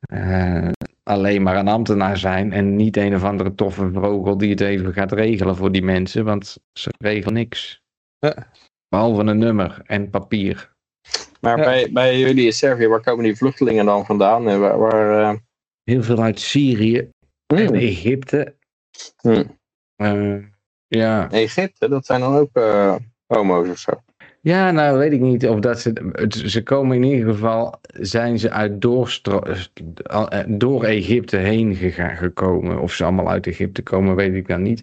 eh, 0.01 0.71
alleen 1.13 1.43
maar 1.43 1.57
een 1.57 1.69
ambtenaar 1.69 2.17
zijn 2.17 2.53
en 2.53 2.77
niet 2.77 2.97
een 2.97 3.15
of 3.15 3.25
andere 3.25 3.55
toffe 3.55 3.91
vogel 3.93 4.39
die 4.39 4.51
het 4.51 4.61
even 4.61 4.93
gaat 4.93 5.13
regelen 5.13 5.57
voor 5.57 5.73
die 5.73 5.83
mensen. 5.83 6.25
Want 6.25 6.57
ze 6.73 6.91
regelen 6.99 7.35
niks. 7.35 7.81
Ja. 8.19 8.51
Behalve 8.89 9.23
een 9.23 9.39
nummer 9.39 9.81
en 9.85 10.11
papier. 10.11 10.71
Maar 11.41 11.59
Ja. 11.59 11.65
bij, 11.65 11.93
bij 11.93 12.19
jullie 12.19 12.45
in 12.45 12.53
Servië, 12.53 12.87
waar 12.87 13.01
komen 13.01 13.25
die 13.25 13.37
vluchtelingen 13.37 13.85
dan 13.85 14.07
vandaan? 14.07 14.49
En 14.49 14.61
waar, 14.61 14.79
waar, 14.79 15.21
eh, 15.23 15.39
Heel 15.85 16.03
veel 16.03 16.23
uit 16.23 16.41
Syrië 16.41 17.11
en 17.47 17.67
hmm, 17.67 17.75
Egypte. 17.75 18.57
hmm. 19.21 19.59
Eh, 19.97 20.37
ja. 20.87 21.31
Egypte, 21.31 21.89
dat 21.89 22.07
zijn 22.07 22.21
dan 22.21 22.37
ook 22.37 22.51
eh, 22.53 22.97
homo's 23.27 23.69
of 23.69 23.79
zo. 23.79 23.91
Ja, 24.45 24.71
nou 24.71 24.99
weet 24.99 25.13
ik 25.13 25.21
niet 25.21 25.49
of 25.49 25.61
dat 25.61 25.81
ze. 25.81 25.93
Ze 26.47 26.63
komen 26.63 26.97
in 26.97 27.03
ieder 27.03 27.33
geval. 27.33 27.81
Zijn 27.83 28.39
ze 28.39 28.51
uit 28.51 28.85
eh, 28.85 30.41
door 30.49 30.85
Egypte 30.85 31.37
heen 31.37 31.75
gegaan, 31.75 32.17
gekomen. 32.17 32.81
Of 32.81 32.93
ze 32.93 33.05
allemaal 33.05 33.29
uit 33.29 33.47
Egypte 33.47 33.83
komen, 33.83 34.15
weet 34.17 34.35
ik 34.35 34.49
dan 34.49 34.63
niet. 34.63 34.83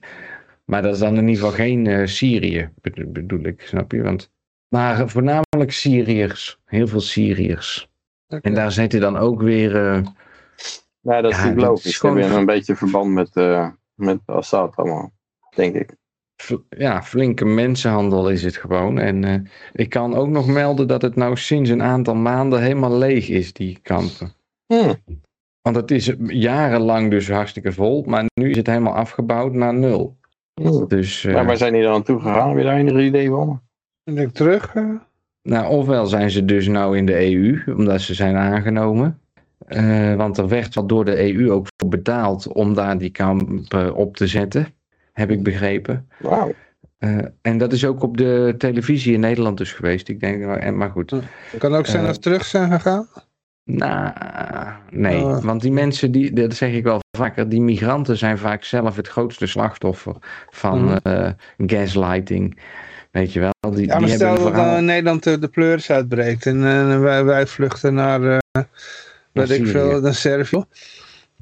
Maar 0.66 0.82
dat 0.82 0.94
is 0.94 1.00
dan 1.00 1.18
in 1.18 1.28
ieder 1.28 1.36
geval 1.36 1.52
geen 1.52 1.88
eh, 1.88 2.06
Syrië, 2.06 2.70
bedo- 2.82 3.06
bedoel 3.08 3.44
ik, 3.44 3.62
snap 3.62 3.92
je? 3.92 4.02
Want, 4.02 4.32
maar 4.68 5.10
voornamelijk 5.10 5.72
Syriërs. 5.72 6.60
Heel 6.66 6.88
veel 6.88 7.00
Syriërs. 7.02 7.90
En 8.28 8.54
daar 8.54 8.72
zitten 8.72 9.00
dan 9.00 9.18
ook 9.18 9.42
weer. 9.42 9.76
eh, 9.76 10.02
Ja, 11.02 11.22
dat 11.22 11.32
is 11.32 11.38
Ja, 11.38 11.44
natuurlijk 11.44 11.68
logisch. 11.68 11.92
Ze 11.92 12.00
gewoon- 12.00 12.18
hebben 12.18 12.38
een 12.38 12.46
beetje 12.46 12.76
verband 12.76 13.14
met, 13.14 13.34
met 13.94 14.20
Assad 14.26 14.76
allemaal, 14.76 15.12
denk 15.56 15.76
ik. 15.76 15.96
Ja, 16.70 17.04
flinke 17.04 17.46
mensenhandel 17.46 18.30
is 18.30 18.44
het 18.44 18.58
gewoon. 18.58 19.00
En 19.00 19.24
eh, 19.24 19.40
ik 19.74 19.90
kan 19.90 20.16
ook 20.16 20.28
nog 20.28 20.48
melden 20.48 20.88
dat 20.88 21.02
het 21.02 21.16
nou 21.16 21.38
sinds 21.38 21.70
een 21.70 21.84
aantal 21.84 22.16
maanden 22.16 22.62
helemaal 22.62 22.98
leeg 22.98 23.30
is, 23.30 23.54
die 23.54 23.80
kampen. 23.82 24.34
Hmm. 24.66 24.96
Want 25.62 25.76
het 25.76 25.92
is 25.92 26.14
jarenlang 26.28 27.10
dus 27.10 27.30
hartstikke 27.30 27.72
vol, 27.72 28.04
maar 28.08 28.26
nu 28.34 28.50
is 28.50 28.58
het 28.58 28.68
helemaal 28.68 28.96
afgebouwd 28.96 29.54
naar 29.54 29.74
nul. 29.74 30.18
Hmm. 30.62 30.88
Dus, 30.88 31.26
eh, 31.26 31.34
Maar 31.34 31.46
waar 31.46 31.58
zijn 31.58 31.74
die 31.74 31.82
dan 31.82 31.92
naartoe 31.92 32.20
gegaan? 32.20 32.50
Heb 32.50 32.58
je 32.58 32.64
daar 32.64 32.78
enig 32.78 33.02
idee 33.04 33.30
van? 33.30 33.62
Ik 34.04 34.32
terug? 34.32 34.76
eh? 34.76 34.90
nou, 35.42 35.68
ofwel 35.68 36.06
zijn 36.06 36.30
ze 36.32 36.46
dus 36.46 36.68
nou 36.68 36.98
in 36.98 37.06
de 37.06 37.32
EU, 37.32 37.74
omdat 37.76 38.02
ze 38.02 38.14
zijn 38.14 38.36
aangenomen. 38.36 39.20
Eh, 39.68 40.16
want 40.16 40.38
er 40.38 40.48
werd 40.48 40.78
al 40.78 40.88
door 40.88 41.06
de 41.06 41.34
EU 41.34 41.52
ook 41.52 41.68
voor 41.78 41.90
betaald 41.90 42.48
om 42.48 42.74
daar 42.74 42.98
die 42.98 43.10
kampen 43.10 43.96
op 43.96 44.16
te 44.16 44.28
zetten, 44.28 44.68
heb 45.20 45.32
ik 45.32 45.44
begrepen. 45.44 46.08
Wauw. 46.20 46.54
Eh, 46.98 47.18
en 47.42 47.58
dat 47.58 47.74
is 47.74 47.86
ook 47.86 48.04
op 48.04 48.18
de 48.18 48.56
televisie 48.58 49.14
in 49.14 49.20
Nederland 49.20 49.58
dus 49.58 49.72
geweest. 49.74 50.08
Ik 50.10 50.20
denk, 50.20 50.42
nou, 50.46 50.60
en- 50.60 50.78
maar 50.78 50.90
goed. 50.90 51.10
Het 51.12 51.24
kan 51.60 51.76
ook 51.76 51.86
zijn 51.86 52.00
Eh, 52.02 52.06
dat 52.06 52.16
ze 52.16 52.22
terug 52.22 52.46
zijn 52.46 52.72
gegaan. 52.72 53.08
Nou, 53.64 54.12
nee. 54.90 55.22
Oh. 55.24 55.44
Want 55.44 55.62
die 55.62 55.72
mensen, 55.72 56.12
die, 56.12 56.34
dat 56.34 56.54
zeg 56.54 56.72
ik 56.74 56.84
wel 56.84 57.00
vaker, 57.18 57.50
die 57.50 57.62
migranten 57.62 58.18
zijn 58.18 58.38
vaak 58.38 58.64
zelf 58.64 58.96
het 58.96 59.08
grootste 59.08 59.48
slachtoffer 59.48 60.16
van 60.50 60.84
Mhm. 60.84 60.98
eh, 61.04 61.30
gaslighting. 61.58 62.60
Weet 63.12 63.34
je 63.34 63.40
wel? 63.40 63.72
Die, 63.74 63.86
Ja, 63.86 63.94
maar 64.00 64.06
die 64.08 64.16
stel 64.16 64.28
hebben 64.28 64.46
dat 64.46 64.54
dan 64.54 64.62
verhaal. 64.64 64.78
in 64.80 64.86
Nederland 64.86 65.24
de, 65.24 65.40
de 65.40 65.48
pleuris 65.48 65.92
uitbreekt 65.92 66.46
en 66.46 66.56
eh, 66.66 67.00
wij, 67.00 67.24
wij 67.24 67.48
vluchten 67.48 67.94
naar, 67.94 68.24
eh 68.52 68.64
weet 69.32 69.50
ik 69.50 69.68
veel, 69.68 70.02
naar 70.02 70.16
Servië. 70.16 70.64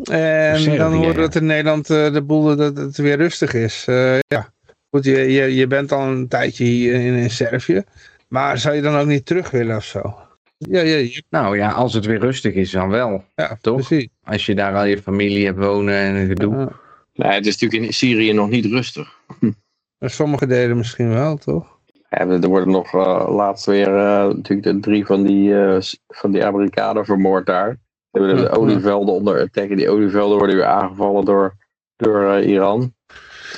En 0.04 0.78
dan 0.78 0.94
horen 0.94 1.16
we 1.16 1.22
dat 1.22 1.36
in 1.36 1.46
Nederland 1.46 1.90
eh, 1.90 2.14
de 2.14 2.22
boel 2.22 2.56
dat 2.56 2.78
het 2.78 2.98
weer 2.98 3.18
rustig 3.18 3.54
is. 3.54 3.86
Eh, 3.88 4.20
ja, 4.28 4.50
goed, 4.90 5.06
je, 5.06 5.18
je, 5.32 5.56
je 5.56 5.68
bent 5.68 5.92
al 5.92 6.08
een 6.08 6.28
tijdje 6.28 6.64
hier 6.64 6.94
in, 6.94 7.14
in 7.14 7.30
Servië. 7.30 7.84
Maar 8.28 8.58
zou 8.58 8.76
je 8.76 8.82
dan 8.82 8.96
ook 8.96 9.08
niet 9.08 9.26
terug 9.26 9.52
willen 9.52 9.76
of 9.76 9.84
zo? 9.86 10.16
Ja, 10.58 10.82
ja, 10.82 10.96
ja, 10.98 11.22
Nou 11.30 11.58
ja, 11.58 11.70
als 11.72 11.94
het 11.94 12.06
weer 12.06 12.20
rustig 12.20 12.54
is, 12.54 12.72
dan 12.72 12.90
wel. 12.90 13.24
ja 13.36 13.58
Toch? 13.62 13.76
precies. 13.88 14.08
Als 14.24 14.46
je 14.46 14.56
daar 14.56 14.76
al 14.76 14.86
je 14.86 15.02
familie 15.02 15.46
hebt 15.46 15.58
wonen 15.58 15.94
en 15.96 16.28
gedoe. 16.28 16.56
Ja. 16.56 16.70
Nee, 17.14 17.32
het 17.32 17.46
is 17.46 17.52
natuurlijk 17.58 17.84
in 17.90 17.94
Syrië 17.94 18.34
nog 18.34 18.50
niet 18.50 18.66
rustig. 18.66 19.16
Maar 20.00 20.10
sommige 20.10 20.46
delen 20.48 20.78
misschien 20.78 21.10
wel, 21.10 21.38
toch? 21.38 21.78
Ja, 22.10 22.18
er 22.28 22.48
worden 22.48 22.72
nog 22.72 22.94
eh, 22.94 23.28
laatst 23.36 23.66
weer 23.66 23.88
eh, 23.88 24.28
natuurlijk 24.28 24.64
de 24.64 24.80
drie 24.80 25.06
van 25.06 25.24
die, 25.24 25.60
eh, 25.64 25.80
s- 25.82 26.00
van 26.08 26.32
die 26.32 26.46
Amerikanen 26.46 27.06
vermoord 27.06 27.46
daar. 27.46 27.78
Hebben 28.18 28.38
de 28.44 28.50
olievelden 28.50 29.14
onder 29.14 29.50
tegen 29.52 29.76
die 29.76 29.90
olievelden 29.90 30.38
worden 30.38 30.56
weer 30.56 30.66
aangevallen 30.66 31.26
door, 31.26 31.54
door 31.96 32.32
eh, 32.34 32.48
Iran. 32.50 32.94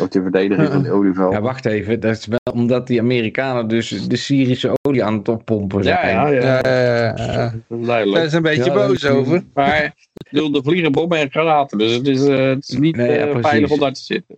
Ook 0.02 0.12
de 0.12 0.22
verdediging 0.22 0.68
van 0.72 0.82
die 0.84 0.92
olievelden. 0.92 1.34
Ja, 1.34 1.42
wacht 1.42 1.66
even. 1.66 2.00
Dat 2.00 2.12
is 2.18 2.26
wel 2.26 2.54
omdat 2.54 2.88
die 2.88 3.00
Amerikanen 3.00 3.68
dus 3.68 3.90
de 4.08 4.16
Syrische 4.16 4.72
olie 4.82 5.04
aan 5.04 5.18
het 5.18 5.28
oppompen 5.28 5.84
zijn. 5.84 6.16
ja, 6.16 6.28
ja, 6.28 6.42
ja. 6.42 6.60
Ja, 6.64 7.54
is 8.00 8.12
Daar 8.12 8.24
is 8.24 8.34
een 8.34 8.42
beetje 8.42 8.64
Ja, 8.64 8.74
boos 8.74 9.06
over. 9.06 9.44
Maar 9.54 9.84
ik 9.84 10.28
bedoel, 10.32 10.56
er 10.56 10.64
vliegen 10.64 10.92
bommen 10.92 11.18
en 11.18 11.32
granaten, 11.32 11.78
dus 11.78 11.92
het 11.96 12.08
is, 12.08 12.28
eh, 12.28 12.48
het 12.48 12.70
is 12.70 12.78
niet 12.78 12.96
Nee, 12.96 13.10
ja, 13.12 13.16
eh, 13.26 13.30
precies. 13.30 13.50
veilig 13.50 13.72
om 13.72 13.80
daar 13.80 13.94
te 13.94 14.02
zitten. 14.04 14.38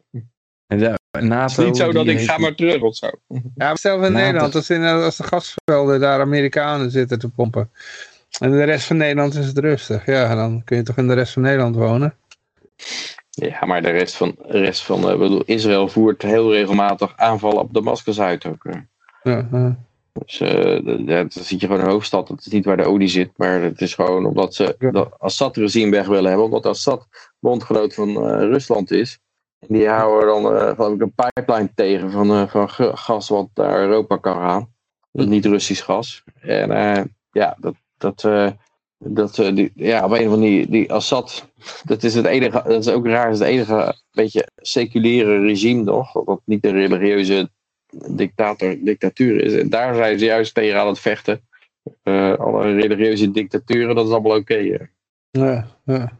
En 0.67 0.77
de 0.77 0.97
NATO, 1.11 1.43
Het 1.43 1.57
is 1.57 1.65
niet 1.65 1.77
zo 1.77 1.91
dat 1.91 2.07
ik 2.07 2.19
ga 2.19 2.37
maar 2.37 2.55
terug 2.55 2.81
of 2.81 2.95
zo. 2.95 3.09
Ja, 3.27 3.39
maar 3.55 3.77
stel 3.77 4.05
in 4.05 4.11
Nederland, 4.13 4.39
dat- 4.39 4.55
als, 4.55 4.69
in, 4.69 4.83
als 4.83 5.17
de 5.17 5.23
gasvelden 5.23 5.99
daar 5.99 6.19
Amerikanen 6.19 6.91
zitten 6.91 7.19
te 7.19 7.29
pompen. 7.29 7.69
En 8.39 8.51
de 8.51 8.63
rest 8.63 8.85
van 8.87 8.97
Nederland 8.97 9.33
is 9.33 9.45
het 9.47 9.57
rustig. 9.57 10.05
Ja, 10.05 10.35
dan 10.35 10.63
kun 10.63 10.77
je 10.77 10.83
toch 10.83 10.97
in 10.97 11.07
de 11.07 11.13
rest 11.13 11.33
van 11.33 11.41
Nederland 11.41 11.75
wonen. 11.75 12.15
Ja, 13.29 13.65
maar 13.65 13.81
de 13.81 13.89
rest 13.89 14.15
van, 14.15 14.35
de 14.47 14.59
rest 14.59 14.83
van 14.85 15.09
eh, 15.09 15.17
bedoel, 15.17 15.43
Israël 15.45 15.87
voert 15.87 16.21
heel 16.21 16.51
regelmatig 16.53 17.17
aanvallen 17.17 17.59
op 17.61 17.73
Damascus 17.73 18.19
uit 18.21 18.45
ook. 18.45 18.65
eh. 18.65 18.79
Ja, 19.23 19.47
ja. 19.51 19.77
Dus 20.13 20.39
eh, 20.39 20.49
d- 20.77 21.07
ja, 21.09 21.19
dan 21.19 21.29
zit 21.29 21.49
je 21.59 21.65
gewoon 21.65 21.79
in 21.79 21.85
een 21.85 21.91
hoofdstad. 21.91 22.27
Dat 22.27 22.39
is 22.39 22.51
niet 22.51 22.65
waar 22.65 22.77
de 22.77 22.83
olie 22.85 23.07
zit, 23.07 23.31
maar 23.35 23.61
het 23.61 23.81
is 23.81 23.93
gewoon 23.95 24.25
omdat 24.25 24.53
ze 24.55 24.75
Ja. 24.79 24.91
dat 24.91 25.15
Assad-regime 25.19 25.91
weg 25.91 26.07
willen 26.07 26.25
hebben. 26.25 26.45
Omdat 26.45 26.65
Assad 26.65 27.07
bondgenoot 27.39 27.93
van 27.93 28.09
eh, 28.09 28.39
Rusland 28.39 28.91
is. 28.91 29.19
En 29.59 29.67
die 29.69 29.87
houden 29.87 30.27
dan 30.27 30.55
eh, 30.55 30.75
geloof 30.75 30.93
ik 30.93 31.01
een 31.01 31.13
pipeline 31.15 31.69
tegen 31.75 32.11
van, 32.11 32.31
eh, 32.31 32.47
van 32.47 32.69
gas 32.97 33.29
wat 33.29 33.47
naar 33.53 33.79
Europa 33.79 34.17
kan 34.17 34.35
gaan. 34.37 34.69
Dus 35.11 35.25
niet 35.25 35.45
Russisch 35.45 35.83
gas. 35.85 36.23
En 36.41 36.71
eh, 36.71 37.03
ja, 37.31 37.55
dat, 37.59 37.73
dat, 38.01 38.23
eh, 38.23 38.51
dat 38.97 39.39
eh, 39.39 39.55
die, 39.55 39.71
ja, 39.75 40.05
op 40.05 40.11
een 40.11 40.29
van 40.29 40.39
die, 40.39 40.69
die 40.69 40.91
Assad, 40.93 41.49
dat 41.83 42.03
is 42.03 42.15
het 42.15 42.25
enige, 42.25 42.63
dat 42.67 42.85
is 42.85 42.93
ook 42.93 43.05
raar, 43.05 43.23
dat 43.25 43.33
is 43.33 43.39
het 43.39 43.47
enige 43.47 43.95
beetje 44.11 44.47
seculiere 44.55 45.39
regime 45.39 45.83
nog. 45.83 46.11
Dat 46.11 46.25
dat 46.25 46.41
niet 46.45 46.65
een 46.65 46.71
religieuze 46.71 47.49
dictator, 48.09 48.77
dictatuur 48.83 49.41
is. 49.43 49.53
En 49.53 49.69
daar 49.69 49.95
zijn 49.95 50.19
ze 50.19 50.25
juist 50.25 50.53
tegen 50.53 50.79
aan 50.79 50.87
het 50.87 50.99
vechten. 50.99 51.41
Eh, 52.03 52.33
alle 52.37 52.73
religieuze 52.75 53.31
dictaturen, 53.31 53.95
dat 53.95 54.05
is 54.05 54.11
allemaal 54.11 54.37
oké. 54.37 54.87
Ja, 55.31 55.67
ja. 55.85 56.11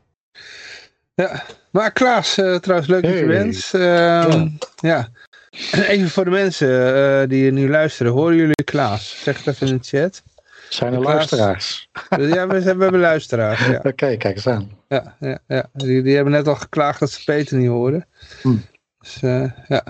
ja. 1.13 1.43
Maar 1.71 1.91
Klaas, 1.91 2.37
eh, 2.37 2.55
trouwens 2.55 2.89
leuk 2.89 3.01
dat 3.01 3.11
je 3.11 3.17
Hey. 3.17 3.27
bent. 3.27 3.69
Ehm, 3.73 4.47
ja. 4.75 5.09
Even 5.87 6.09
voor 6.09 6.23
de 6.23 6.29
mensen 6.29 6.95
eh, 6.95 7.29
die 7.29 7.51
nu 7.51 7.69
luisteren. 7.69 8.11
Horen 8.11 8.35
jullie 8.35 8.63
Klaas? 8.63 9.21
Zeg 9.23 9.43
het 9.43 9.47
even 9.55 9.67
in 9.67 9.77
de 9.77 9.83
chat. 9.83 10.23
Zijn 10.73 10.93
er 10.93 10.99
Klaas. 10.99 11.13
luisteraars? 11.13 11.89
Ja, 12.09 12.47
we, 12.47 12.61
we 12.61 12.83
hebben 12.83 12.99
luisteraars. 12.99 13.65
Ja, 13.65 13.77
Oké, 13.91 13.91
kijk 14.17 14.23
eens 14.23 14.47
aan. 14.47 14.71
ja, 14.87 15.15
ja, 15.19 15.39
ja. 15.47 15.65
Die, 15.73 16.01
die 16.01 16.15
hebben 16.15 16.33
net 16.33 16.47
al 16.47 16.55
geklaagd 16.55 16.99
dat 16.99 17.11
ze 17.11 17.23
Peter 17.23 17.57
niet 17.57 17.67
horen. 17.67 18.05
Hm. 18.41 18.55
Dus 18.99 19.21
eh, 19.21 19.51
ja. 19.67 19.83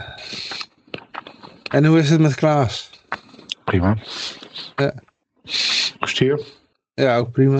En 1.72 1.86
hoe 1.86 2.00
is 2.00 2.10
het 2.10 2.20
met 2.20 2.36
Klaas? 2.36 2.90
Prima. 3.64 3.98
Ja. 4.76 4.94
Ja, 6.94 7.18
ook 7.18 7.32
prima. 7.32 7.60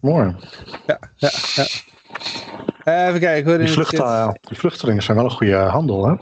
Mooi. 0.00 0.36
Ja, 0.86 0.98
ja, 1.16 1.30
ja. 1.54 1.66
Eh, 2.84 3.06
even 3.08 3.20
kijken 3.20 3.50
hoor. 3.50 3.60
in 3.60 3.64
Die, 3.64 3.74
vlucht, 3.74 3.96
vluchtelingen 4.58 5.02
zijn 5.02 5.16
wel 5.16 5.26
een 5.26 5.30
goede 5.30 5.56
handel, 5.56 6.06
hè? 6.06 6.14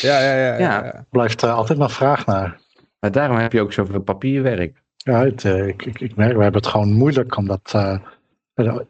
Ja, 0.00 0.20
ja, 0.20 0.34
ja. 0.34 0.34
ja, 0.34 0.58
Ja. 0.58 0.84
ja. 0.84 1.04
Blijft 1.10 1.42
eh, 1.42 1.54
altijd 1.54 1.78
nog 1.78 1.92
vraag 1.92 2.26
naar. 2.26 2.60
Maar 3.02 3.12
daarom 3.12 3.36
heb 3.36 3.52
je 3.52 3.60
ook 3.60 3.72
zoveel 3.72 4.00
papierwerk. 4.00 4.82
Ja, 4.96 5.24
het, 5.24 5.44
eh, 5.44 5.66
ik, 5.66 5.84
ik, 5.84 6.00
ik 6.00 6.16
merk, 6.16 6.36
we 6.36 6.42
hebben 6.42 6.60
het 6.60 6.70
gewoon 6.70 6.92
moeilijk, 6.92 7.36
omdat 7.36 7.72
eh, 7.74 7.98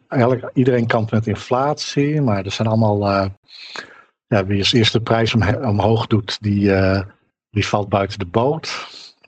eigenlijk 0.08 0.50
iedereen 0.54 0.86
kampt 0.86 1.10
met 1.10 1.26
inflatie, 1.26 2.20
maar 2.20 2.44
er 2.44 2.50
zijn 2.50 2.68
allemaal, 2.68 3.08
eh, 3.08 3.28
ja, 4.26 4.46
wie 4.46 4.58
als 4.58 4.72
eerste 4.72 4.98
de 4.98 5.04
prijs 5.04 5.34
om, 5.34 5.42
omhoog 5.54 6.06
doet, 6.06 6.42
die, 6.42 6.74
eh, 6.74 7.02
die 7.50 7.66
valt 7.66 7.88
buiten 7.88 8.18
de 8.18 8.26
boot. 8.26 8.86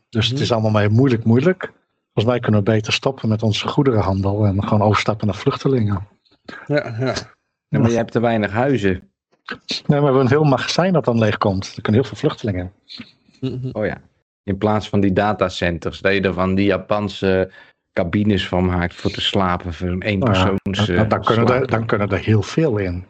Dus 0.09 0.25
het 0.25 0.35
Mhm. 0.35 0.43
is 0.43 0.53
allemaal 0.53 0.71
maar 0.71 0.91
moeilijk, 0.91 1.25
moeilijk. 1.25 1.73
Volgens 2.13 2.35
mij 2.35 2.41
kunnen 2.41 2.65
we 2.65 2.71
beter 2.71 2.93
stoppen 2.93 3.29
met 3.29 3.43
onze 3.43 3.69
goederenhandel 3.69 4.45
en 4.45 4.63
gewoon 4.65 4.83
overstappen 4.83 5.27
naar 5.27 5.37
vluchtelingen. 5.37 6.09
Ja, 6.67 6.97
ja. 6.99 7.15
Ja, 7.69 7.79
maar 7.81 7.91
je 7.91 7.97
hebt 7.97 8.13
te 8.13 8.21
weinig 8.21 8.51
huizen. 8.51 8.91
Nee, 9.47 9.83
maar 9.87 9.99
we 9.99 10.05
hebben 10.05 10.21
een 10.21 10.29
heel 10.29 10.45
magazijn 10.45 10.93
dat 10.93 11.05
dan 11.05 11.19
leeg 11.19 11.39
komt. 11.39 11.67
Er 11.77 11.83
kunnen 11.83 12.01
heel 12.01 12.11
veel 12.11 12.19
vluchtelingen. 12.19 12.73
Oh 13.73 13.87
ja. 13.87 14.01
In 14.45 14.59
plaats 14.59 14.89
van 14.89 15.01
die 15.01 15.13
datacenters, 15.13 16.01
dat 16.01 16.13
je 16.15 16.21
er 16.21 16.33
van 16.33 16.55
die 16.55 16.65
Japanse 16.67 17.51
cabines 17.93 18.49
van 18.49 18.65
maakt 18.65 18.95
voor 18.95 19.11
te 19.11 19.21
slapen. 19.21 19.73
Voor 19.75 19.89
een 19.89 19.99
Nou 19.99 20.11
ja, 20.11 20.55
persoons. 20.63 20.87
dan, 20.97 21.09
dan, 21.09 21.23
kunnen 21.25 21.49
er, 21.49 21.67
dan 21.67 21.87
kunnen 21.87 22.09
er 22.09 22.19
heel 22.19 22.43
veel 22.43 22.77
in. 22.79 23.05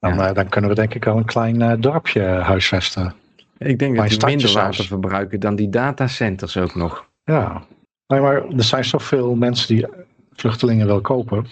Dan, 0.00 0.14
Ja. 0.14 0.28
eh, 0.28 0.34
dan 0.34 0.48
kunnen 0.48 0.70
we 0.70 0.76
denk 0.76 0.94
ik 0.94 1.06
al 1.06 1.16
een 1.16 1.24
klein 1.24 1.62
eh, 1.62 1.72
dorpje 1.78 2.22
huisvesten. 2.22 3.14
Ik 3.58 3.78
denk 3.78 3.96
Maar 3.96 4.08
dat 4.08 4.18
die 4.18 4.28
minder 4.28 4.52
water 4.52 4.74
zelfs. 4.74 4.88
verbruiken 4.90 5.40
dan 5.40 5.56
die 5.56 5.68
datacenters 5.70 6.56
ook 6.56 6.74
nog. 6.74 7.06
Ja, 7.24 7.62
nee, 8.06 8.20
maar 8.20 8.44
er 8.48 8.64
zijn 8.64 8.84
zoveel 8.84 9.34
mensen 9.34 9.74
die 9.76 9.86
vluchtelingen 10.32 10.86
wil 10.86 11.00
kopen. 11.00 11.46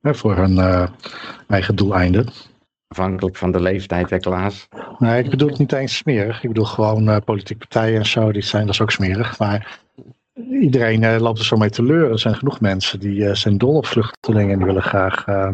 Hè, 0.00 0.14
voor 0.14 0.36
hun 0.36 0.58
eh, 0.58 0.88
eigen 1.48 1.76
doeleinden. 1.76 2.28
Afhankelijk 2.88 3.36
van 3.36 3.52
de 3.52 3.60
leeftijd, 3.60 4.10
hè 4.10 4.18
Klaas? 4.18 4.68
Nee, 4.98 5.22
ik 5.24 5.30
bedoel 5.30 5.48
het 5.48 5.58
niet 5.58 5.72
eens 5.72 5.96
smerig. 5.96 6.42
Ik 6.42 6.48
bedoel 6.48 6.64
gewoon 6.64 7.08
eh, 7.08 7.16
politieke 7.24 7.66
partijen 7.68 7.98
en 7.98 8.06
zo, 8.06 8.32
die 8.32 8.42
zijn, 8.42 8.64
dat 8.66 8.74
is 8.74 8.80
ook 8.80 8.90
smerig. 8.90 9.38
Maar 9.38 9.78
iedereen 10.60 11.04
eh, 11.04 11.20
loopt 11.20 11.38
er 11.38 11.44
zo 11.44 11.56
mee 11.56 11.70
teleur. 11.70 12.10
Er 12.10 12.18
zijn 12.18 12.34
genoeg 12.34 12.60
mensen 12.60 13.00
die 13.00 13.26
eh, 13.28 13.34
zijn 13.34 13.58
dol 13.58 13.74
op 13.76 13.86
vluchtelingen 13.86 14.50
en 14.52 14.56
die 14.58 14.66
willen 14.66 14.82
graag... 14.82 15.26
eh, 15.26 15.48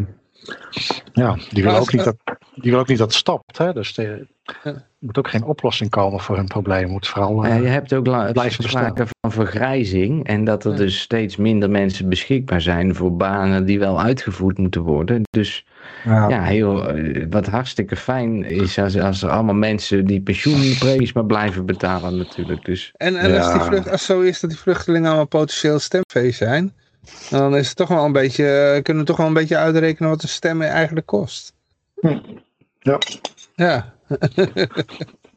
ja, 1.12 1.36
die 1.50 1.62
willen, 1.62 1.80
ook 1.80 1.92
niet 1.92 2.04
dat, 2.04 2.16
die 2.54 2.62
willen 2.62 2.78
ook 2.78 2.88
niet 2.88 2.98
dat 2.98 3.06
het 3.08 3.16
stopt. 3.16 3.58
Hè? 3.58 3.72
Dus 3.72 3.94
de- 3.94 4.26
er 4.62 4.84
moet 4.98 5.18
ook 5.18 5.28
geen 5.28 5.44
oplossing 5.44 5.90
komen 5.90 6.20
voor 6.20 6.36
hun 6.36 6.46
probleem. 6.46 6.82
Het 6.82 6.90
moet 6.90 7.08
vooral... 7.08 7.44
eh, 7.44 7.60
je 7.60 7.66
hebt 7.66 7.92
ook 7.92 8.02
blijven 8.32 8.64
sprake 8.64 9.06
van 9.20 9.32
vergrijzing 9.32 10.26
en 10.26 10.44
dat 10.44 10.64
er 10.64 10.70
Ja. 10.70 10.76
dus 10.76 11.00
steeds 11.00 11.36
minder 11.36 11.70
mensen 11.70 12.08
beschikbaar 12.08 12.60
zijn 12.60 12.94
voor 12.94 13.16
banen 13.16 13.64
die 13.64 13.78
wel 13.78 14.00
uitgevoerd 14.00 14.58
moeten 14.58 14.80
worden. 14.82 15.22
Dus 15.30 15.66
ja, 16.04 16.28
ja, 16.28 16.42
heel, 16.42 16.88
eh, 16.88 17.26
wat 17.30 17.46
hartstikke 17.46 17.96
fijn 17.96 18.44
is 18.44 18.78
als, 18.78 18.98
als 18.98 19.22
er 19.22 19.30
allemaal 19.30 19.54
mensen 19.54 20.06
die 20.06 20.20
pensioenpremies 20.20 21.12
maar 21.12 21.26
blijven 21.26 21.66
betalen 21.66 22.16
natuurlijk. 22.16 22.64
Dus 22.64 22.92
En, 22.96 23.16
en 23.16 23.38
als, 23.38 23.52
die 23.52 23.60
vlucht, 23.60 23.90
als 23.90 24.06
het 24.06 24.16
zo 24.16 24.20
is 24.20 24.40
dat 24.40 24.50
die 24.50 24.58
vluchtelingen 24.58 25.06
allemaal 25.06 25.26
potentieel 25.26 25.78
stemvee 25.78 26.30
zijn, 26.30 26.74
dan 27.30 27.56
is 27.56 27.68
het 27.68 27.76
toch 27.76 27.88
wel 27.88 28.04
een 28.04 28.12
beetje, 28.12 28.46
eh, 28.46 28.82
kunnen 28.82 29.02
we 29.02 29.08
toch 29.08 29.16
wel 29.16 29.26
een 29.26 29.32
beetje 29.32 29.56
uitrekenen 29.56 30.10
wat 30.10 30.22
een 30.22 30.28
stem 30.28 30.62
eigenlijk 30.62 31.06
kost. 31.06 31.52
Hm. 32.00 32.18
Ja. 32.78 32.98
Ja, 33.54 33.92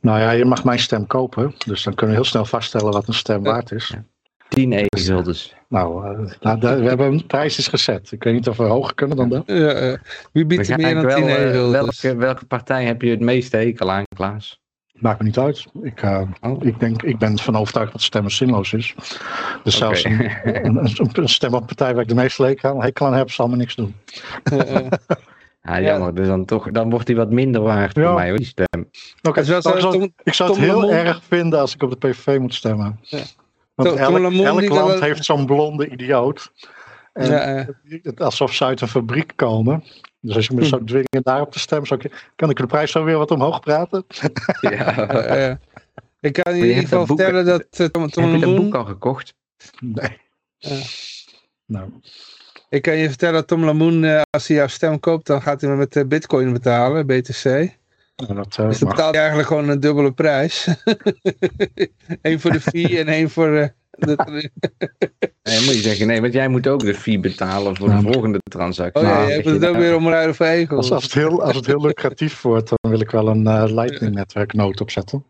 Nou 0.06 0.20
ja, 0.20 0.32
je 0.32 0.46
mag 0.46 0.64
mijn 0.64 0.80
stem 0.80 1.08
kopen. 1.08 1.56
Dus 1.66 1.84
dan 1.84 1.94
kunnen 1.94 2.16
we 2.16 2.22
heel 2.22 2.32
snel 2.32 2.46
vaststellen 2.46 2.92
wat 2.92 3.08
een 3.08 3.14
stem 3.14 3.44
waard 3.44 3.72
is. 3.72 3.94
10 4.56 4.72
e-guldens. 4.74 5.54
Nou, 5.70 6.06
eh, 6.06 6.32
nou, 6.42 6.60
daar- 6.60 6.80
we 6.80 6.88
hebben 6.88 7.08
een 7.08 7.26
prijs 7.26 7.58
is 7.58 7.68
gezet. 7.68 8.12
Ik 8.12 8.24
weet 8.24 8.34
niet 8.34 8.48
of 8.48 8.58
we 8.58 8.64
hoger 8.64 8.94
kunnen 8.96 9.18
dan 9.18 9.30
dat. 9.30 9.44
ja 9.46 9.98
wie 10.32 10.46
biedt 10.46 10.70
er 10.70 10.78
meer 10.78 10.94
dan 10.94 11.04
Begrijp 11.04 11.26
10 11.26 11.36
wel, 11.36 11.46
eh, 11.46 11.54
euro? 11.54 11.72
welke, 11.72 12.16
welke 12.16 12.46
partij 12.46 12.86
heb 12.86 13.02
je 13.02 13.10
het 13.10 13.20
meeste 13.20 13.58
hekel 13.58 13.92
aan, 13.92 14.04
Klaas? 14.16 14.60
Maakt 14.94 15.20
me 15.20 15.26
niet 15.26 15.38
uit. 15.40 15.66
Ik, 15.84 16.02
eh, 16.02 16.22
Oh. 16.42 16.66
ik, 16.66 16.80
denk, 16.80 17.02
ik 17.04 17.18
ben 17.18 17.40
van 17.40 17.56
overtuigd 17.58 17.92
dat 17.92 18.02
stemmen 18.02 18.32
zinloos 18.32 18.74
is. 18.74 18.96
Dus 19.64 19.78
zelfs 19.78 20.06
Oké. 20.06 20.14
een, 20.14 20.66
een, 20.66 20.78
een- 20.78 21.10
een 21.14 21.30
stem 21.30 21.54
op 21.54 21.60
een 21.60 21.66
partij 21.66 21.94
waar 21.94 22.02
ik 22.04 22.08
de 22.10 22.16
meeste 22.16 22.42
leek 22.42 22.66
aan, 22.66 22.82
hekel 22.82 23.06
aan 23.06 23.14
heb, 23.14 23.32
zal 23.32 23.48
me 23.48 23.56
niks 23.56 23.76
doen. 23.76 23.96
Ja, 25.62 25.82
jammer. 25.90 26.16
Dus 26.16 26.28
dan, 26.28 26.46
toch, 26.46 26.72
dan 26.72 26.90
wordt 26.90 27.08
hij 27.08 27.16
wat 27.18 27.32
minder 27.32 27.62
waard 27.62 27.96
Ja. 27.96 28.04
voor 28.06 28.14
mij, 28.14 28.28
hoor, 28.30 28.38
die 28.38 28.46
stem. 28.46 28.90
Oké, 29.22 29.40
ik 29.40 29.46
zou- 29.46 29.62
Tom- 29.62 30.12
het 30.48 30.58
heel 30.58 30.92
erg 30.92 31.22
vinden 31.28 31.60
als 31.60 31.74
ik 31.74 31.84
op 31.84 31.90
de 32.02 32.08
PVV 32.08 32.38
moet 32.40 32.54
stemmen. 32.54 33.00
Ja. 33.02 33.20
Want 33.76 33.90
Tom- 33.90 33.98
elk, 33.98 34.62
Tom 34.64 34.74
land 34.78 35.00
heeft 35.00 35.26
zo'n 35.26 35.46
blonde 35.46 35.90
idioot. 35.90 36.52
En 37.14 37.30
Ja, 37.32 37.68
alsof 38.18 38.54
ze 38.54 38.64
uit 38.66 38.82
een 38.82 38.88
fabriek 38.88 39.32
komen. 39.36 39.84
Dus 40.20 40.36
als 40.36 40.48
je 40.48 40.54
me 40.54 40.62
Hm. 40.62 40.68
zou 40.68 40.84
dwingen 40.86 41.24
daarop 41.24 41.52
te 41.52 41.60
stemmen, 41.60 41.88
zou 41.88 42.00
ik, 42.04 42.32
kan 42.36 42.50
ik 42.50 42.58
de 42.58 42.66
prijs 42.66 42.92
zo 42.92 43.04
weer 43.04 43.18
wat 43.18 43.32
omhoog 43.32 43.60
praten? 43.60 44.06
Ja. 44.62 45.60
ik 46.20 46.34
kan 46.34 46.54
je 46.54 46.60
je 46.60 46.64
in 46.64 46.68
ieder 46.68 46.84
geval 46.84 47.06
vertellen 47.06 47.46
dat 47.46 47.66
eh, 47.70 47.86
Tom, 47.86 48.10
Tom 48.10 48.24
heb 48.24 48.34
je 48.34 48.40
dat 48.40 48.50
Lemon- 48.50 48.64
boek 48.64 48.76
al 48.76 48.86
gekocht? 48.86 49.34
Nee. 49.80 50.18
Nou, 51.66 51.90
ik 52.70 52.82
kan 52.82 52.96
je 52.96 53.08
vertellen 53.08 53.34
dat 53.34 53.48
Tom 53.48 53.64
Lamoen, 53.64 54.04
eh, 54.04 54.22
als 54.30 54.48
hij 54.48 54.58
jouw 54.58 54.68
stem 54.68 55.00
koopt, 55.00 55.26
dan 55.28 55.42
gaat 55.42 55.62
hij 55.62 55.70
me 55.70 55.76
met 55.76 55.96
eh, 55.96 56.06
bitcoin 56.06 56.54
betalen, 56.54 57.06
BTC. 57.08 57.78
Nou, 58.16 58.34
dat 58.34 58.58
eh, 58.58 58.68
Dus 58.68 58.80
dan 58.80 58.90
betaalt 58.90 59.12
hij 59.12 59.20
eigenlijk 59.20 59.48
gewoon 59.48 59.70
een 59.70 59.80
dubbele 59.80 60.14
prijs. 60.14 60.68
Eén 62.22 62.40
voor 62.40 62.52
de 62.52 62.62
fee 62.62 63.00
en 63.00 63.08
één 63.08 63.30
voor 63.30 63.56
eh, 63.56 63.68
de... 63.90 64.16
Nee, 65.44 65.66
moet 65.66 65.74
je 65.74 65.82
zeggen, 65.82 66.08
nee, 66.08 66.22
want 66.22 66.34
jij 66.34 66.48
moet 66.48 66.68
ook 66.68 66.80
de 66.80 66.96
fee 66.96 67.20
betalen 67.20 67.76
voor 67.76 67.90
de 67.90 68.02
volgende 68.02 68.40
transactie. 68.44 69.02
Oh 69.02 69.08
ja, 69.08 69.14
Nou, 69.14 69.28
je 69.28 69.34
hebt 69.34 69.46
het 69.46 69.62
je 69.62 69.68
ook 69.68 69.76
weer 69.76 69.96
omruilen 69.96 70.36
voor 70.36 70.46
egels. 70.46 70.78
Als, 70.78 70.92
als, 70.92 71.04
het 71.04 71.14
heel, 71.14 71.44
als 71.44 71.56
het 71.56 71.66
heel 71.66 71.82
lucratief 71.82 72.42
wordt, 72.42 72.70
dan 72.70 72.92
wil 72.92 73.00
ik 73.00 73.12
wel 73.12 73.28
een 73.28 73.48
eh 73.48 73.64
Lightning-netwerknoot 73.66 74.82
opzetten. 74.82 75.26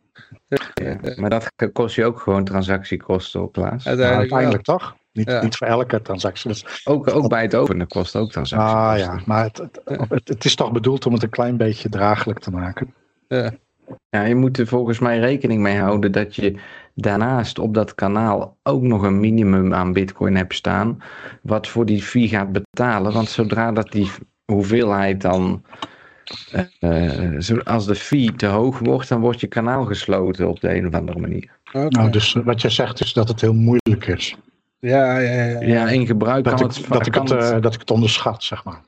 Ja, 0.73 0.97
Maar 1.15 1.29
dat 1.29 1.71
kost 1.73 1.95
je 1.95 2.05
ook 2.05 2.19
gewoon 2.19 2.43
transactiekosten 2.43 3.41
op, 3.41 3.53
Klaas. 3.53 3.87
Uiteindelijk 3.87 4.19
uiteindelijk 4.19 4.63
toch? 4.63 4.95
Niet, 5.15 5.29
Ja. 5.29 5.41
niet 5.43 5.55
voor 5.57 5.67
elke 5.67 6.01
transactie. 6.01 6.49
Dus, 6.49 6.81
Ook, 6.85 7.15
ook 7.15 7.29
bij 7.29 7.41
het 7.41 7.55
openen 7.55 7.87
kost 7.87 8.15
ook 8.15 8.31
transactiekosten. 8.31 8.89
ah 8.89 8.97
ja, 8.97 9.19
maar 9.25 9.43
het, 9.43 9.57
het, 9.57 9.81
het, 10.09 10.27
het 10.27 10.45
is 10.45 10.55
toch 10.55 10.71
bedoeld 10.71 11.05
om 11.05 11.13
het 11.13 11.23
een 11.23 11.29
klein 11.29 11.57
beetje 11.57 11.89
draaglijk 11.89 12.39
te 12.39 12.51
maken. 12.51 12.93
Ja, 14.09 14.23
je 14.23 14.35
moet 14.35 14.57
er 14.57 14.67
volgens 14.67 14.99
mij 14.99 15.19
rekening 15.19 15.61
mee 15.61 15.77
houden 15.79 16.11
dat 16.11 16.35
je 16.35 16.55
daarnaast 16.93 17.59
op 17.59 17.73
dat 17.73 17.95
kanaal 17.95 18.57
ook 18.63 18.81
nog 18.81 19.01
een 19.03 19.19
minimum 19.19 19.73
aan 19.73 19.93
bitcoin 19.93 20.35
hebt 20.35 20.53
staan. 20.55 21.01
Wat 21.41 21.67
voor 21.67 21.85
die 21.85 22.01
fee 22.01 22.27
gaat 22.27 22.51
betalen. 22.51 23.13
Want 23.13 23.29
zodra 23.29 23.71
dat 23.71 23.91
die 23.91 24.11
hoeveelheid 24.45 25.21
dan. 25.21 25.63
eh, 26.79 27.39
zo- 27.39 27.57
als 27.63 27.85
de 27.85 27.95
fee 27.95 28.33
te 28.35 28.45
hoog 28.45 28.79
wordt, 28.79 29.09
dan 29.09 29.21
wordt 29.21 29.39
je 29.39 29.47
kanaal 29.47 29.85
gesloten 29.85 30.47
op 30.49 30.59
de 30.59 30.75
een 30.75 30.87
of 30.87 30.93
andere 30.93 31.19
manier. 31.19 31.49
Nou, 31.71 32.09
dus 32.11 32.33
wat 32.33 32.61
jij 32.61 32.69
zegt 32.71 32.99
is 32.99 33.13
dat 33.13 33.27
het 33.27 33.41
heel 33.41 33.53
moeilijk 33.53 34.05
is. 34.07 34.35
Ja, 34.87 35.17
ja, 35.19 35.43
ja. 35.43 35.59
Ja, 35.61 35.89
in 35.89 36.05
gebruik 36.05 36.43
Dat 36.43 36.53
kan 36.53 36.69
ik, 36.69 36.75
het. 36.75 36.87
dat, 36.87 37.07
ik 37.07 37.13
het, 37.13 37.31
eh, 37.31 37.61
dat 37.61 37.73
ik 37.73 37.79
het 37.79 37.91
onderschat, 37.91 38.43
zeg 38.43 38.63
maar. 38.63 38.81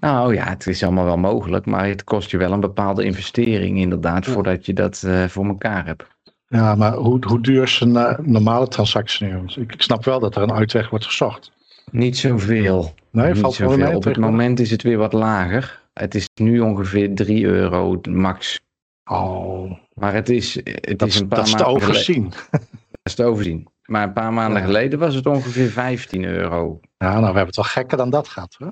Nou 0.00 0.34
ja, 0.34 0.44
het 0.48 0.66
is 0.66 0.82
allemaal 0.82 1.04
wel 1.04 1.16
mogelijk, 1.16 1.66
maar 1.66 1.86
het 1.86 2.04
kost 2.04 2.30
je 2.30 2.36
wel 2.36 2.52
een 2.52 2.60
bepaalde 2.60 3.04
investering 3.04 3.78
inderdaad, 3.78 4.26
Ja. 4.26 4.32
voordat 4.32 4.66
je 4.66 4.72
dat 4.72 5.02
eh, 5.06 5.24
voor 5.24 5.46
elkaar 5.46 5.86
hebt. 5.86 6.04
Ja, 6.48 6.74
maar 6.74 6.92
hoe, 6.94 7.26
hoe 7.26 7.40
duur 7.40 7.62
is 7.62 7.80
een 7.80 7.96
eh, 7.96 8.18
normale 8.18 8.68
transactie 8.68 9.26
nu? 9.26 9.38
Ik, 9.56 9.72
ik 9.72 9.82
snap 9.82 10.04
wel 10.04 10.20
dat 10.20 10.36
er 10.36 10.42
een 10.42 10.52
uitweg 10.52 10.90
wordt 10.90 11.04
gezocht. 11.04 11.52
Niet 11.90 12.18
zoveel. 12.18 12.94
Nee, 13.10 13.32
Niet 13.32 13.38
valt 13.40 13.56
wel 13.56 13.70
zoveel. 13.70 13.86
mee 13.86 13.96
Op 13.96 14.04
het 14.04 14.16
moment 14.18 14.60
is 14.60 14.70
het 14.70 14.82
weer 14.82 14.98
wat 14.98 15.12
lager. 15.12 15.82
Het 15.92 16.14
is 16.14 16.28
nu 16.34 16.60
ongeveer 16.60 17.14
3 17.14 17.44
euro 17.44 18.00
max. 18.08 18.60
Oh, 19.10 19.72
Maar 19.94 20.14
het 20.14 20.28
is, 20.28 20.54
het 20.64 20.98
dat, 20.98 21.08
is 21.08 21.20
een 21.20 21.28
paar 21.28 21.38
dat 21.38 21.46
is 21.46 21.54
te 21.54 21.64
overzien. 21.64 22.32
Dat 22.50 22.62
is 23.02 23.14
te 23.14 23.24
overzien. 23.24 23.68
Maar 23.84 24.02
een 24.02 24.12
paar 24.12 24.32
maanden 24.32 24.60
Ja. 24.60 24.66
geleden 24.66 24.98
was 24.98 25.14
het 25.14 25.26
ongeveer 25.26 25.68
15 25.70 26.24
euro. 26.24 26.80
Ja, 26.96 27.08
nou, 27.08 27.18
we 27.20 27.24
hebben 27.26 27.46
het 27.46 27.56
wel 27.56 27.64
gekker 27.64 27.96
dan 27.96 28.10
dat 28.10 28.28
gehad. 28.28 28.56
Hè? 28.58 28.66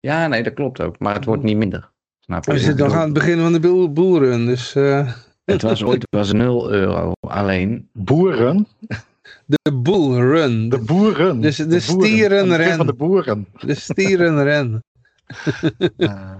Ja, 0.00 0.26
nee, 0.26 0.42
dat 0.42 0.54
klopt 0.54 0.80
ook. 0.80 0.98
Maar 0.98 1.14
het 1.14 1.24
wordt 1.24 1.42
niet 1.42 1.56
minder. 1.56 1.90
Snap 2.18 2.44
je? 2.44 2.52
We 2.52 2.58
zitten 2.58 2.84
nog 2.86 2.94
aan 2.94 3.04
het 3.04 3.12
begin 3.12 3.38
van 3.38 3.52
de 3.52 3.88
boelrun, 3.92 4.46
dus 4.46 4.74
eh, 4.74 5.12
Het 5.44 5.62
was 5.62 5.84
ooit 5.84 6.06
was 6.10 6.32
0 6.32 6.70
euro 6.72 7.12
alleen. 7.20 7.88
Boeren, 7.92 8.66
de 9.46 9.72
boelrun. 9.72 10.68
de 10.68 10.78
boeren. 10.78 11.40
Dus 11.40 11.56
de 11.56 11.64
boeren. 11.64 11.82
stieren 11.82 12.30
Aan 12.42 12.48
het 12.48 12.56
begin 12.56 12.58
rennen. 12.58 12.76
van 12.76 12.86
de 12.86 12.94
boeren. 12.94 13.46
De 13.60 13.74
stierenren. 13.74 14.82
Eh, 15.96 16.34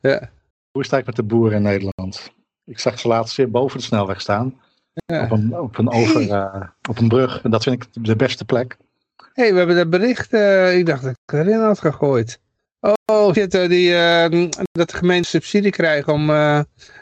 Ja. 0.00 0.30
Hoe 0.70 0.82
is 0.82 0.90
het 0.90 0.92
eigenlijk 0.92 1.06
met 1.06 1.16
de 1.16 1.22
boeren 1.22 1.56
in 1.56 1.62
Nederland? 1.62 2.32
Ik 2.64 2.78
zag 2.78 2.98
ze 2.98 3.08
laatst 3.08 3.36
weer 3.36 3.50
boven 3.50 3.78
de 3.78 3.84
snelweg 3.84 4.20
staan. 4.20 4.54
Ja. 4.94 5.22
Op, 5.24 5.30
een, 5.30 5.58
op, 5.58 5.78
een 5.78 5.90
over, 5.90 6.30
eh, 6.30 6.62
op 6.88 6.98
een 6.98 7.08
brug. 7.08 7.42
En 7.42 7.50
dat 7.50 7.62
vind 7.62 7.84
ik 7.84 8.04
de 8.04 8.16
beste 8.16 8.44
plek. 8.44 8.76
Hé, 9.32 9.42
hey, 9.42 9.52
we 9.52 9.58
hebben 9.58 9.76
dat 9.76 9.90
bericht, 9.90 10.32
eh, 10.32 10.78
ik 10.78 10.86
dacht 10.86 11.02
dat 11.02 11.10
ik 11.24 11.32
erin 11.34 11.60
had 11.60 11.78
gegooid. 11.80 12.40
Oh, 13.12 13.32
shit, 13.32 13.50
die, 13.50 13.94
eh, 13.96 14.48
dat 14.72 14.90
de 14.90 14.96
gemeente 14.96 15.28
subsidie 15.28 15.70
krijgen 15.70 16.12
om 16.12 16.30
eh, 16.30 16.60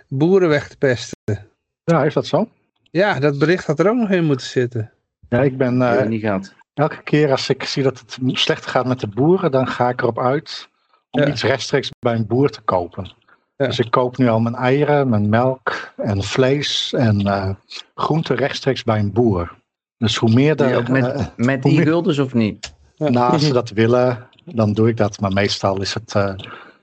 boeren 0.08 0.48
weg 0.48 0.68
te 0.68 0.76
pesten. 0.76 1.46
Ja, 1.84 2.04
is 2.04 2.14
dat 2.14 2.26
zo? 2.26 2.48
Ja, 2.90 3.18
dat 3.20 3.38
bericht 3.38 3.66
had 3.66 3.78
er 3.78 3.88
ook 3.88 3.96
nog 3.96 4.10
in 4.10 4.24
moeten 4.24 4.46
zitten. 4.46 4.92
Ja, 5.28 5.42
ik 5.42 5.56
ben 5.56 5.82
eh, 5.82 6.06
niet 6.06 6.20
gehad. 6.20 6.54
elke 6.74 7.02
keer 7.02 7.30
als 7.30 7.48
ik 7.48 7.64
zie 7.64 7.82
dat 7.82 7.98
het 7.98 8.18
slechter 8.22 8.70
gaat 8.70 8.86
met 8.86 9.00
de 9.00 9.06
boeren, 9.06 9.50
dan 9.50 9.66
ga 9.68 9.88
ik 9.88 10.00
erop 10.00 10.18
uit 10.18 10.68
om 11.10 11.20
Ja. 11.20 11.28
iets 11.28 11.42
rechtstreeks 11.42 11.90
bij 11.98 12.14
een 12.14 12.26
boer 12.26 12.50
te 12.50 12.60
kopen. 12.60 13.12
Ja. 13.60 13.66
Dus 13.66 13.78
ik 13.78 13.90
koop 13.90 14.16
nu 14.16 14.28
al 14.28 14.40
mijn 14.40 14.54
eieren, 14.54 15.08
mijn 15.08 15.28
melk 15.28 15.92
en 15.96 16.22
vlees 16.22 16.92
en 16.96 17.20
eh 17.26 17.50
groenten 17.94 18.36
rechtstreeks 18.36 18.84
bij 18.84 18.98
een 18.98 19.12
boer. 19.12 19.56
Dus 19.98 20.16
hoe 20.16 20.32
meer 20.32 20.56
de, 20.56 20.64
Ja, 20.64 20.76
ook 20.76 20.88
met- 20.88 21.12
eh, 21.12 21.26
Met 21.36 21.62
hoe 21.62 21.70
die 21.70 21.80
meer- 21.80 21.88
guldens 21.88 22.18
of 22.18 22.34
niet? 22.34 22.74
Nou, 22.96 23.32
als 23.32 23.46
ze 23.46 23.52
dat 23.52 23.70
willen, 23.70 24.26
dan 24.44 24.72
doe 24.72 24.88
ik 24.88 24.96
dat. 24.96 25.20
Maar 25.20 25.32
meestal 25.32 25.80
is 25.80 25.94
het, 25.94 26.14
eh, 26.14 26.34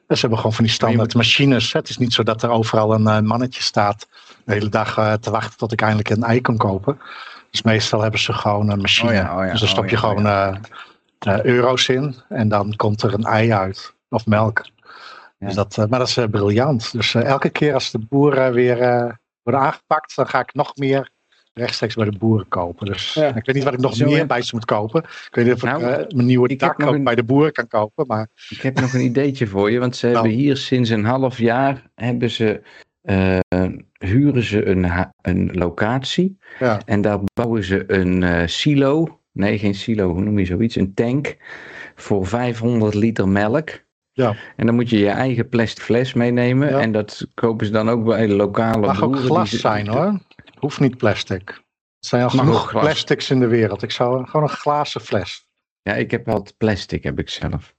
ze 0.07 0.17
hebben 0.19 0.37
gewoon 0.37 0.53
van 0.53 0.63
die 0.63 0.73
standaard 0.73 1.15
machines. 1.15 1.73
Het 1.73 1.89
is 1.89 1.97
niet 1.97 2.13
zo 2.13 2.23
dat 2.23 2.43
er 2.43 2.49
overal 2.49 2.93
een 2.93 3.07
eh, 3.07 3.19
mannetje 3.19 3.61
staat 3.61 4.07
de 4.45 4.53
hele 4.53 4.69
dag 4.69 4.97
eh, 4.97 5.13
te 5.13 5.31
wachten 5.31 5.57
tot 5.57 5.71
ik 5.71 5.81
eindelijk 5.81 6.09
een 6.09 6.23
ei 6.23 6.41
kan 6.41 6.57
kopen. 6.57 6.99
Dus 7.51 7.61
meestal 7.61 8.01
hebben 8.01 8.19
ze 8.19 8.33
gewoon 8.33 8.69
een 8.69 8.81
machine. 8.81 9.09
Oh 9.09 9.15
ja, 9.15 9.37
oh 9.37 9.45
ja, 9.45 9.51
dus 9.51 9.59
dan 9.59 9.69
stop 9.69 9.83
oh 9.83 9.89
je 9.89 9.95
ja, 9.95 10.01
gewoon 10.01 10.25
oh 10.25 10.31
eh, 11.19 11.33
eh, 11.33 11.43
euro's 11.43 11.87
in 11.87 12.15
en 12.29 12.47
dan 12.49 12.73
komt 12.75 13.01
er 13.01 13.13
een 13.13 13.23
ei 13.25 13.51
uit. 13.53 13.93
Of 14.09 14.25
melk. 14.25 14.65
Dus 15.39 15.53
dat, 15.53 15.77
eh, 15.77 15.85
maar 15.85 15.99
dat 15.99 16.07
is 16.07 16.17
eh, 16.17 16.25
briljant. 16.25 16.91
Dus 16.91 17.15
eh, 17.15 17.23
elke 17.23 17.49
keer 17.49 17.73
als 17.73 17.91
de 17.91 17.99
boeren 18.09 18.53
weer 18.53 18.81
eh, 18.81 19.11
worden 19.43 19.61
aangepakt, 19.61 20.15
dan 20.15 20.27
ga 20.27 20.39
ik 20.39 20.53
nog 20.53 20.75
meer 20.75 21.11
rechtstreeks 21.53 21.95
bij 21.95 22.05
de 22.09 22.17
boeren 22.17 22.47
kopen. 22.47 22.85
Dus 22.85 23.13
Ja. 23.13 23.27
ik 23.35 23.45
weet 23.45 23.55
niet 23.55 23.63
wat 23.63 23.73
ik 23.73 23.79
nog 23.79 23.95
Zo, 23.95 24.05
meer 24.05 24.25
bij 24.27 24.41
ze 24.41 24.55
moet 24.55 24.65
kopen. 24.65 25.03
Ik 25.03 25.29
weet 25.31 25.45
niet 25.45 25.53
of 25.53 25.63
ik 25.63 25.69
Nou, 25.69 25.83
eh, 25.83 26.05
mijn 26.15 26.27
nieuwe 26.27 26.47
ik 26.47 26.59
heb 26.59 26.69
dak 26.69 26.77
nog 26.77 26.87
ook 26.89 26.95
een- 26.95 27.03
bij 27.03 27.15
de 27.15 27.23
boeren 27.23 27.51
kan 27.53 27.67
kopen. 27.67 28.07
Maar 28.07 28.27
Ik 28.49 28.61
heb 28.61 28.79
nog 28.79 28.93
een 28.93 29.01
ideetje 29.03 29.47
voor 29.47 29.71
je, 29.71 29.79
want 29.79 29.95
ze 29.95 30.05
Nou. 30.07 30.17
hebben 30.17 30.37
hier 30.37 30.57
sinds 30.57 30.89
een 30.89 31.05
half 31.05 31.37
jaar 31.37 31.83
hebben 31.95 32.29
ze, 32.29 32.61
eh, 33.01 33.39
huren 33.97 34.43
ze 34.43 34.65
een, 34.65 35.11
een 35.21 35.49
locatie 35.53 36.37
ja, 36.59 36.81
en 36.85 37.01
daar 37.01 37.19
bouwen 37.33 37.63
ze 37.63 37.83
een 37.93 38.23
eh, 38.23 38.47
silo, 38.47 39.19
nee 39.31 39.57
geen 39.59 39.75
silo, 39.75 40.09
hoe 40.13 40.21
noem 40.21 40.39
je 40.39 40.45
zoiets, 40.45 40.75
een 40.75 40.93
tank 40.93 41.37
voor 41.95 42.27
500 42.27 42.93
liter 42.93 43.27
melk. 43.27 43.85
Ja. 44.17 44.35
En 44.55 44.65
dan 44.65 44.75
moet 44.75 44.89
je 44.89 44.97
je 44.97 45.09
eigen 45.09 45.49
plastic 45.49 45.83
fles 45.83 46.13
meenemen 46.13 46.69
Ja. 46.69 46.79
en 46.79 46.91
dat 46.91 47.27
kopen 47.33 47.65
ze 47.65 47.71
dan 47.71 47.89
ook 47.89 48.03
bij 48.05 48.27
de 48.27 48.35
lokale 48.35 48.85
mag 48.87 49.01
ook 49.01 49.11
boeren 49.11 49.21
die 49.21 49.29
glas 49.31 49.49
zijn 49.49 49.87
hoor. 49.87 50.19
Hoeft 50.59 50.79
niet 50.79 50.97
plastic. 50.97 51.49
Er 51.49 51.63
zijn 51.99 52.23
al 52.23 52.29
Mag 52.35 52.47
ook 52.47 52.53
genoeg 52.53 52.83
plastics 52.83 53.29
in 53.29 53.39
de 53.39 53.47
wereld. 53.47 53.83
Ik 53.83 53.91
zou 53.91 54.25
gewoon 54.25 54.49
een 54.49 54.55
glazen 54.55 55.01
fles. 55.01 55.47
Ja, 55.81 55.93
ik 55.93 56.11
heb 56.11 56.29
altijd 56.29 56.57
plastic, 56.57 57.03
heb 57.03 57.19
ik 57.19 57.29
zelf. 57.29 57.75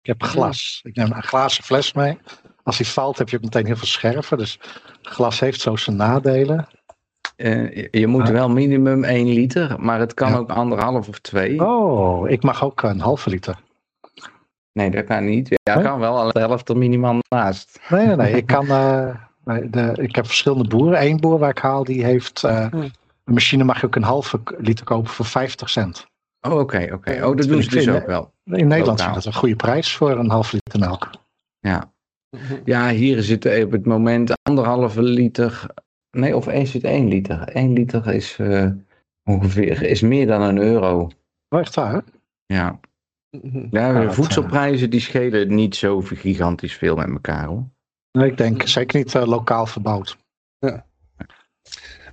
Ik 0.00 0.06
heb 0.10 0.22
glas. 0.22 0.80
Ik 0.82 0.96
neem 0.96 1.12
een 1.12 1.22
glazen 1.22 1.64
fles 1.64 1.92
mee. 1.92 2.18
Als 2.62 2.76
die 2.76 2.86
valt 2.86 3.18
heb 3.18 3.28
je 3.28 3.36
ook 3.36 3.42
meteen 3.42 3.66
heel 3.66 3.76
veel 3.76 3.86
scherven. 3.86 4.38
Dus 4.38 4.58
glas 5.02 5.40
heeft 5.40 5.60
zo 5.60 5.76
zijn 5.76 5.96
nadelen. 5.96 6.66
Eh, 7.36 7.84
je- 7.90 8.06
moet 8.06 8.28
wel 8.28 8.48
minimum 8.48 9.04
1 9.04 9.26
liter, 9.32 9.80
maar 9.80 10.00
het 10.00 10.14
kan 10.14 10.30
Ja. 10.30 10.36
ook 10.36 10.50
anderhalf 10.50 11.08
of 11.08 11.18
twee. 11.18 11.60
Oh, 11.66 12.28
ik 12.30 12.42
mag 12.42 12.64
ook 12.64 12.82
een 12.82 13.00
halve 13.00 13.30
liter. 13.30 13.58
Nee, 14.78 14.90
dat 14.90 15.04
kan 15.04 15.24
niet. 15.24 15.48
Ja, 15.62 15.82
kan 15.82 15.98
wel, 15.98 16.18
alleen 16.18 16.32
de 16.32 16.38
helft 16.38 16.68
er 16.68 16.76
minimaal 16.76 17.18
naast. 17.28 17.80
Nee, 17.88 18.06
nee, 18.06 18.16
nee. 18.16 18.32
Ik, 18.40 18.46
kan, 18.46 18.66
eh, 18.68 19.16
nee, 19.44 19.70
de, 19.70 19.92
ik 20.00 20.14
heb 20.14 20.26
verschillende 20.26 20.68
boeren. 20.68 21.02
Eén 21.06 21.20
boer 21.20 21.38
waar 21.38 21.50
ik 21.50 21.58
haal, 21.58 21.84
die 21.84 22.04
heeft... 22.04 22.44
eh, 22.44 22.66
Hm. 22.70 22.76
een 22.76 22.92
machine 23.24 23.64
mag 23.64 23.80
je 23.80 23.86
ook 23.86 23.94
een 23.94 24.02
halve 24.02 24.40
liter 24.58 24.84
kopen 24.84 25.10
voor 25.10 25.24
50 25.24 25.70
cent. 25.70 26.06
Oh, 26.40 26.58
oké, 26.58 26.88
oké. 26.92 27.10
Oh, 27.12 27.20
dat 27.20 27.36
dat 27.38 27.48
doen 27.48 27.62
ze 27.62 27.70
dus 27.70 27.88
ook 27.88 28.06
wel. 28.06 28.32
In 28.44 28.66
Nederland 28.66 29.00
ik 29.00 29.14
dat 29.14 29.24
een 29.24 29.34
goede 29.34 29.56
prijs 29.56 29.96
voor 29.96 30.10
een 30.10 30.30
halve 30.30 30.58
liter 30.64 30.88
melk. 30.88 31.10
Ja. 31.58 31.92
ja, 32.64 32.88
hier 32.90 33.22
zit 33.22 33.44
er 33.44 33.64
op 33.64 33.70
het 33.72 33.86
moment 33.86 34.32
anderhalve 34.42 35.02
liter. 35.02 35.66
Nee, 36.10 36.36
of 36.36 36.48
is 36.48 36.72
het 36.72 36.84
één 36.84 37.08
liter? 37.08 37.56
Eén 37.56 37.72
liter 37.72 38.14
is 38.14 38.36
eh, 38.38 38.66
ongeveer 39.24 39.82
is 39.82 40.00
meer 40.00 40.26
dan 40.26 40.40
een 40.42 40.58
euro. 40.58 41.08
Oh, 41.48 41.60
echt 41.60 41.74
waar, 41.74 41.92
hè? 41.92 41.98
Ja, 42.46 42.66
Mhm. 42.70 42.76
Ja 43.70 43.86
Ja, 43.92 44.00
de 44.00 44.06
dat, 44.06 44.14
voedselprijzen 44.14 44.90
die 44.90 45.00
schelen 45.00 45.54
niet 45.54 45.76
zo 45.76 46.00
gigantisch 46.00 46.74
veel 46.74 46.96
met 46.96 47.08
elkaar 47.08 47.44
hoor. 47.46 47.62
Nee, 48.12 48.30
ik 48.30 48.36
denk 48.36 48.68
zeker 48.68 48.98
niet 48.98 49.14
eh, 49.14 49.26
lokaal 49.26 49.66
verbouwd. 49.66 50.16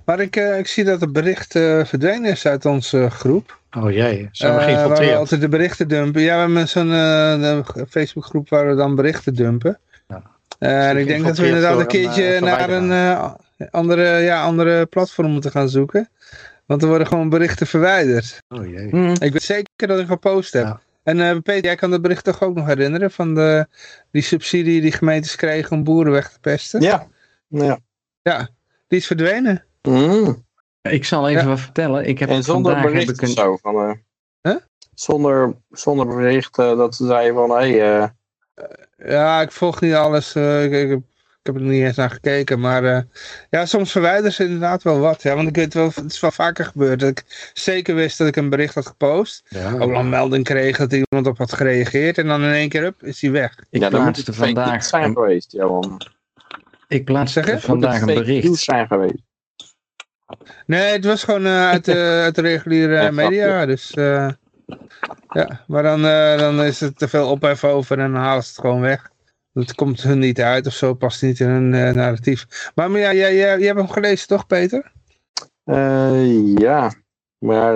Maar 0.04 0.20
ik, 0.20 0.36
eh, 0.36 0.58
ik 0.58 0.66
zie 0.66 0.84
dat 0.84 1.00
het 1.00 1.12
bericht 1.12 1.54
eh, 1.56 1.84
verdwenen 1.84 2.30
is 2.30 2.46
uit 2.46 2.64
onze 2.64 3.10
groep. 3.10 3.60
Oh 3.78 3.90
jee, 3.90 4.28
zijn 4.32 4.54
we 4.54 4.58
Eh, 4.60 4.66
waar 4.66 4.66
we 4.66 4.74
geïnfiltreerd? 4.74 5.16
altijd 5.18 5.40
de 5.40 5.48
berichten 5.48 5.88
dumpen. 5.88 6.22
Ja, 6.22 6.34
we 6.34 6.40
hebben 6.40 6.68
zo'n 6.68 6.92
eh, 6.92 7.84
Facebookgroep 7.88 8.48
waar 8.48 8.68
we 8.68 8.74
dan 8.74 8.94
berichten 8.94 9.34
dumpen. 9.34 9.78
Ja. 10.08 10.22
Eh, 10.58 10.88
en 10.88 10.96
ik 10.96 11.06
denk 11.06 11.24
dat 11.24 11.36
we 11.36 11.44
geïnfiltreerd 11.44 11.54
inderdaad 11.54 11.80
een 11.80 11.86
keertje 11.86 12.34
eh, 12.34 12.42
naar 12.42 12.70
een 12.70 12.90
eh, 12.92 13.68
andere, 13.70 14.18
ja, 14.18 14.42
andere 14.42 14.86
platform 14.86 15.30
moeten 15.30 15.50
gaan 15.50 15.68
zoeken. 15.68 16.08
Want 16.66 16.82
er 16.82 16.88
worden 16.88 17.06
gewoon 17.06 17.28
berichten 17.28 17.66
verwijderd. 17.66 18.38
Oh 18.48 18.66
jee. 18.66 19.12
Ik 19.12 19.32
weet 19.32 19.42
zeker 19.42 19.86
dat 19.86 19.98
ik 20.00 20.06
gepost 20.06 20.52
heb. 20.52 20.64
Ja. 20.64 20.80
En 21.02 21.20
eh, 21.20 21.36
Peter, 21.42 21.64
jij 21.64 21.74
kan 21.74 21.90
dat 21.90 22.02
bericht 22.02 22.24
toch 22.24 22.42
ook 22.42 22.54
nog 22.54 22.66
herinneren? 22.66 23.10
Van 23.10 23.34
de, 23.34 23.66
die 24.10 24.22
subsidie 24.22 24.80
die 24.80 24.92
gemeentes 24.92 25.36
kregen 25.36 25.76
om 25.76 25.84
boeren 25.84 26.12
weg 26.12 26.30
te 26.32 26.40
pesten? 26.40 26.80
Ja. 26.80 27.08
ja. 27.48 27.78
Ja, 28.22 28.48
die 28.88 28.98
is 28.98 29.06
verdwenen. 29.06 29.64
Mm. 29.82 30.44
Ik 30.82 31.04
zal 31.04 31.28
even 31.28 31.42
Ja. 31.42 31.48
wat 31.48 31.60
vertellen. 31.60 32.06
Ik 32.06 32.18
heb 32.18 32.28
En 32.28 32.42
zonder 32.42 32.72
vandaag 32.72 32.90
bericht 32.90 33.06
heb 33.06 33.16
ik 33.16 33.22
een, 33.22 33.28
zo. 33.28 33.56
Van, 33.56 33.74
eh, 33.76 33.92
Huh? 34.42 34.56
zonder, 34.94 35.54
zonder 35.70 36.06
bericht 36.06 36.58
eh, 36.58 36.76
dat 36.76 36.94
ze 36.94 37.06
zeiden 37.06 37.34
van... 37.34 37.50
Hey, 37.50 38.00
eh, 38.00 38.08
Ja, 38.96 39.40
ik 39.40 39.52
volg 39.52 39.80
niet 39.80 39.94
alles. 39.94 40.34
eh, 40.34 40.64
ik, 40.64 40.72
ik, 40.72 40.88
heb, 40.88 40.98
ik 40.98 41.04
heb 41.42 41.54
er 41.54 41.60
niet 41.60 41.82
eens 41.82 41.96
naar 41.96 42.10
gekeken. 42.10 42.60
Maar 42.60 42.84
eh, 42.84 43.02
ja, 43.50 43.66
soms 43.66 43.92
verwijderen 43.92 44.32
ze 44.32 44.44
inderdaad 44.44 44.82
wel 44.82 44.98
wat. 44.98 45.22
Ja, 45.22 45.34
want 45.34 45.48
ik 45.48 45.56
weet 45.56 45.74
wel, 45.74 45.90
het 45.94 46.12
is 46.12 46.20
wel 46.20 46.30
vaker 46.30 46.64
gebeurd. 46.64 47.00
Dat 47.00 47.08
ik 47.08 47.50
zeker 47.54 47.94
wist 47.94 48.18
dat 48.18 48.28
ik 48.28 48.36
een 48.36 48.50
bericht 48.50 48.74
had 48.74 48.86
gepost. 48.86 49.42
Ja. 49.48 49.72
Ook 49.78 49.92
een 49.92 50.08
melding 50.08 50.44
kreeg 50.44 50.76
dat 50.76 50.92
iemand 50.92 51.26
op 51.26 51.38
had 51.38 51.52
gereageerd. 51.52 52.18
En 52.18 52.26
dan 52.26 52.42
in 52.42 52.52
één 52.52 52.68
keer 52.68 52.84
up, 52.84 53.02
is 53.02 53.20
hij 53.20 53.30
weg. 53.30 53.58
ik 53.70 53.80
ja, 53.80 53.90
dan 53.90 54.04
moet 54.04 54.16
het 54.16 54.36
vandaag, 54.36 54.84
zijn 54.84 55.12
geweest. 55.12 55.52
Ja, 55.52 55.66
man. 55.66 56.00
ik 56.88 57.04
plaatste 57.04 57.58
vandaag 57.58 58.00
het 58.00 58.08
een 58.08 58.14
bericht. 58.14 58.56
zijn 58.56 58.86
geweest. 58.86 59.22
Nee, 60.66 60.92
het 60.92 61.04
was 61.04 61.24
gewoon 61.24 61.46
eh, 61.46 61.68
uit, 61.68 61.84
de, 61.84 62.20
uit 62.24 62.34
de 62.34 62.40
reguliere 62.40 63.02
Ja, 63.02 63.10
media. 63.10 63.66
Dus 63.66 63.94
eh, 63.94 64.28
ja, 65.28 65.60
maar 65.66 65.82
dan, 65.82 66.06
eh, 66.06 66.38
dan 66.38 66.62
is 66.62 66.80
er 66.80 66.94
te 66.94 67.08
veel 67.08 67.30
ophef 67.30 67.64
over 67.64 67.98
en 67.98 68.12
dan 68.12 68.42
ze 68.42 68.48
het 68.48 68.58
gewoon 68.60 68.80
weg. 68.80 69.10
Het 69.52 69.74
komt 69.74 70.02
hun 70.02 70.18
niet 70.18 70.40
uit 70.40 70.66
of 70.66 70.72
zo, 70.72 70.94
past 70.94 71.22
niet 71.22 71.40
in 71.40 71.48
hun 71.48 71.74
eh, 71.74 71.94
narratief. 71.94 72.70
Maar, 72.74 72.90
maar 72.90 73.00
ja, 73.00 73.12
jij, 73.12 73.36
jij, 73.36 73.58
jij 73.58 73.66
hebt 73.66 73.78
hem 73.78 73.88
gelezen 73.88 74.28
toch, 74.28 74.46
Peter? 74.46 74.92
Eh, 75.64 76.54
ja, 76.56 76.92
maar... 77.38 77.74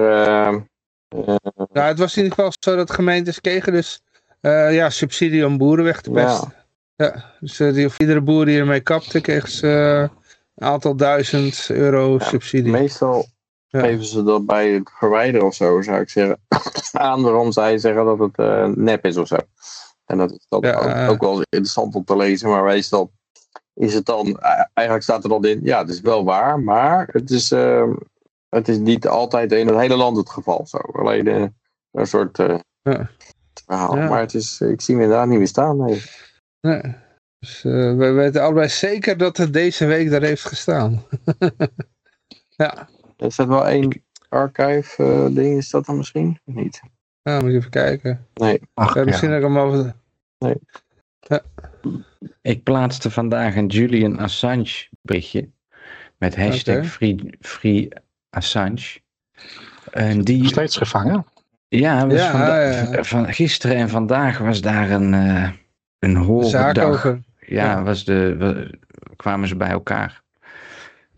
Nou, 1.72 1.88
het 1.88 1.98
was 1.98 2.16
in 2.16 2.22
ieder 2.22 2.34
geval 2.38 2.52
zo 2.60 2.76
dat 2.76 2.90
gemeentes 2.90 3.40
kregen 3.40 3.72
dus 3.72 4.00
ja, 4.70 4.90
subsidie 4.90 5.46
om 5.46 5.58
boeren 5.58 5.84
weg 5.84 6.00
te 6.00 6.10
pesten. 6.10 6.52
Ja, 6.96 7.34
dus 7.40 7.56
die, 7.56 7.86
of 7.86 7.98
iedere 7.98 8.20
boer 8.20 8.44
die 8.44 8.58
ermee 8.58 8.80
kapte, 8.80 9.20
kreeg 9.20 9.48
ze 9.48 9.68
een 10.54 10.66
aantal 10.66 10.96
duizend 10.96 11.66
euro 11.70 12.16
Ja, 12.18 12.24
subsidie. 12.24 12.72
meestal 12.72 13.26
Ja. 13.68 13.80
geven 13.80 14.04
ze 14.04 14.22
dat 14.22 14.46
bij 14.46 14.70
het 14.70 14.90
verwijderen 14.98 15.46
of 15.46 15.54
zo, 15.54 15.82
zou 15.82 16.00
ik 16.00 16.10
zeggen. 16.10 16.40
aan 16.92 17.22
waarom 17.22 17.52
zij 17.52 17.78
zeggen 17.78 18.04
dat 18.04 18.18
het 18.18 18.76
nep 18.76 19.04
is 19.04 19.16
of 19.16 19.26
zo. 19.26 19.36
En 20.06 20.18
dat 20.18 20.30
is 20.30 20.46
dat 20.48 20.64
Ja, 20.64 20.74
ook, 20.74 20.84
eh. 20.84 21.08
ook 21.10 21.20
wel 21.20 21.40
interessant 21.48 21.94
om 21.94 22.04
te 22.04 22.16
lezen, 22.16 22.48
maar 22.48 22.64
meestal 22.64 23.12
is 23.74 23.94
het 23.94 24.06
dan, 24.06 24.26
eh, 24.38 24.64
eigenlijk 24.72 25.06
staat 25.06 25.22
er 25.22 25.28
dan 25.28 25.44
in, 25.44 25.60
ja, 25.62 25.78
het 25.78 25.88
is 25.88 26.00
wel 26.00 26.24
waar, 26.24 26.60
maar 26.60 27.08
het 27.12 27.30
is, 27.30 27.50
eh, 27.52 27.92
het 28.48 28.68
is 28.68 28.78
niet 28.78 29.06
altijd 29.08 29.52
in 29.52 29.66
het 29.66 29.76
hele 29.76 29.96
land 29.96 30.16
het 30.16 30.30
geval 30.30 30.66
zo. 30.66 30.78
Alleen 30.78 31.26
eh, 31.26 31.44
een 31.90 32.06
soort 32.06 32.36
Ja. 32.82 33.10
verhaal. 33.66 33.96
Ja. 33.96 34.08
Maar 34.08 34.20
het 34.20 34.34
is, 34.34 34.60
ik 34.60 34.80
zie 34.80 34.96
me 34.96 35.02
inderdaad 35.02 35.28
niet 35.28 35.38
meer 35.38 35.46
staan. 35.46 35.76
Nee. 35.76 36.02
Nee. 36.60 36.94
Dus 37.38 37.62
we 37.62 38.12
weten 38.12 38.42
allebei 38.42 38.68
zeker 38.68 39.16
dat 39.16 39.36
het 39.36 39.52
deze 39.52 39.86
week 39.86 40.10
daar 40.10 40.22
heeft 40.22 40.44
gestaan. 40.44 41.02
ja, 42.56 42.88
Er 43.16 43.32
staat 43.32 43.46
wel 43.46 43.66
één 43.66 44.04
archive 44.28 45.30
ding, 45.32 45.56
is 45.56 45.70
dat 45.70 45.86
dan 45.86 45.96
misschien? 45.96 46.40
Niet. 46.44 46.80
Nou, 47.26 47.40
moet 47.42 47.50
ik 47.50 47.56
even 47.56 47.70
kijken. 47.70 48.26
Nee. 48.34 48.60
Ach, 48.74 48.94
Ja, 48.94 49.00
ja. 49.00 49.06
misschien 49.06 49.28
dat 49.28 49.38
ik 49.38 49.44
hem 49.44 49.58
over... 49.58 49.94
Ik 52.42 52.62
plaatste 52.62 53.10
vandaag 53.10 53.56
een 53.56 53.66
Julian 53.66 54.18
Assange 54.18 54.88
berichtje 55.02 55.48
met 56.18 56.36
hashtag 56.36 56.76
Oké. 56.76 56.84
free, 56.86 57.34
free 57.40 57.88
Assange. 58.30 59.00
En 59.90 60.16
Nog 60.16 60.24
die, 60.24 60.46
steeds 60.46 60.76
gevangen. 60.76 61.26
ja, 61.68 62.06
was 62.06 62.18
Ja, 62.18 62.30
vanda- 62.30 62.60
ja. 62.92 63.04
van 63.04 63.32
gisteren 63.34 63.76
en 63.76 63.88
vandaag 63.88 64.38
was 64.38 64.60
daar 64.60 64.90
een, 64.90 65.14
eh 65.14 65.50
een 65.98 66.16
hoge 66.16 66.48
zaak 66.48 66.74
dag. 66.74 67.04
Ja, 67.04 67.18
Ja. 67.46 67.82
Was 67.82 68.04
de, 68.04 68.36
wa- 68.38 68.66
kwamen 69.16 69.48
ze 69.48 69.56
bij 69.56 69.68
elkaar. 69.70 70.22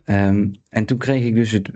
Ehm, 0.03 0.47
en 0.69 0.85
toen 0.85 0.97
kreeg 0.97 1.23
ik 1.25 1.35
dus 1.35 1.51
het, 1.51 1.69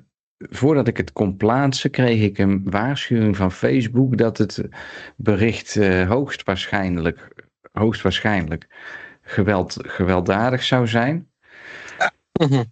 voordat 0.49 0.87
ik 0.87 0.97
het 0.97 1.13
kon 1.13 1.37
plaatsen, 1.37 1.91
kreeg 1.91 2.21
ik 2.21 2.37
een 2.37 2.61
waarschuwing 2.69 3.37
van 3.37 3.51
Facebook 3.51 4.17
dat 4.17 4.37
het 4.37 4.63
bericht 5.15 5.75
eh, 5.75 6.07
hoogstwaarschijnlijk, 6.09 7.47
hoogstwaarschijnlijk 7.71 8.67
geweld, 9.21 9.77
gewelddadig 9.79 10.63
zou 10.63 10.87
zijn. 10.87 11.27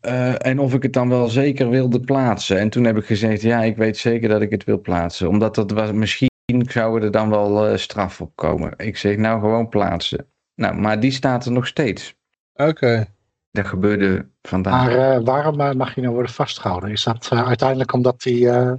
Eh, 0.01 0.45
en 0.45 0.59
of 0.59 0.73
ik 0.73 0.83
het 0.83 0.93
dan 0.93 1.09
wel 1.09 1.27
zeker 1.27 1.69
wilde 1.69 1.99
plaatsen. 1.99 2.59
En 2.59 2.69
toen 2.69 2.83
heb 2.83 2.97
ik 2.97 3.05
gezegd, 3.05 3.41
ja, 3.41 3.63
ik 3.63 3.77
weet 3.77 3.97
zeker 3.97 4.29
dat 4.29 4.41
ik 4.41 4.51
het 4.51 4.63
wil 4.63 4.81
plaatsen. 4.81 5.29
Omdat 5.29 5.55
dat 5.55 5.71
was, 5.71 5.91
misschien 5.91 6.29
zouden 6.67 7.03
er 7.03 7.11
dan 7.11 7.29
wel 7.29 7.67
eh, 7.67 7.77
straf 7.77 8.21
op 8.21 8.35
komen. 8.35 8.73
Ik 8.77 8.97
zeg, 8.97 9.17
nou 9.17 9.39
gewoon 9.39 9.69
plaatsen. 9.69 10.27
Nou, 10.55 10.75
maar 10.75 10.99
die 10.99 11.11
staat 11.11 11.45
er 11.45 11.51
nog 11.51 11.67
steeds. 11.67 12.15
Oké. 12.53 13.07
Dat 13.51 13.67
gebeurde 13.67 14.27
vandaag. 14.41 14.85
Maar 14.85 15.15
eh, 15.15 15.23
waarom 15.23 15.59
eh, 15.59 15.71
mag 15.71 15.95
je 15.95 16.01
nou 16.01 16.13
worden 16.13 16.31
vastgehouden? 16.31 16.89
Is 16.91 17.03
dat 17.03 17.29
eh, 17.31 17.47
uiteindelijk 17.47 17.93
omdat 17.93 18.23
hij 18.23 18.47
eh 18.47 18.71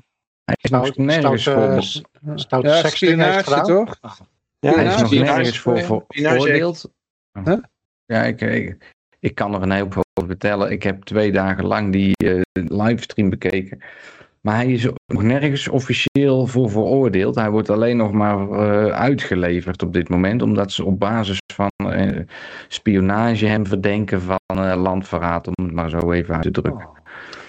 Hij 0.45 0.57
is 0.61 0.71
nog 0.71 0.87
stout- 0.87 0.97
nergens 0.97 1.45
voor, 1.45 1.83
stoute- 2.39 2.69
Ja, 2.69 2.75
heeft 3.33 3.49
gedaan? 3.49 3.65
toch? 3.65 3.99
Ja, 4.59 4.75
hij 4.75 4.85
is 4.85 4.97
nog 5.01 5.11
nergens 5.11 5.59
voor 5.59 5.79
spionage- 5.79 6.05
veroordeeld. 6.41 6.91
Ja, 8.07 8.23
ik, 8.23 8.41
ik, 8.41 8.95
ik 9.21 9.35
kan 9.35 9.55
er 9.55 9.63
een 9.63 9.71
heel 9.71 9.91
veel 9.91 10.03
over 10.15 10.31
vertellen. 10.31 10.71
Ik 10.71 10.83
heb 10.83 11.03
twee 11.03 11.33
dagen 11.33 11.65
lang 11.67 11.93
die 11.93 12.15
eh, 12.17 12.41
livestream 12.53 13.31
bekeken. 13.31 13.83
Maar 14.43 14.55
hij 14.55 14.73
is 14.73 14.89
nog 15.07 15.23
nergens 15.23 15.69
officieel 15.69 16.47
voor 16.47 16.71
veroordeeld. 16.71 17.35
Hij 17.35 17.51
wordt 17.51 17.71
alleen 17.71 17.97
nog 17.97 18.13
maar 18.13 18.51
eh, 18.51 18.87
uitgeleverd 18.87 19.83
op 19.83 19.93
dit 19.93 20.09
moment. 20.09 20.43
Omdat 20.43 20.73
ze 20.73 20.85
op 20.85 20.99
basis 20.99 21.39
van 21.55 21.71
eh, 21.77 22.21
spionage 22.69 23.47
hem 23.47 23.67
verdenken 23.67 24.23
van 24.23 24.39
eh, 24.47 24.83
landverraad. 24.83 25.47
Om 25.47 25.65
het 25.65 25.75
maar 25.75 25.91
zo 25.91 26.13
even 26.13 26.35
uit 26.35 26.43
te 26.43 26.51
drukken. 26.51 26.89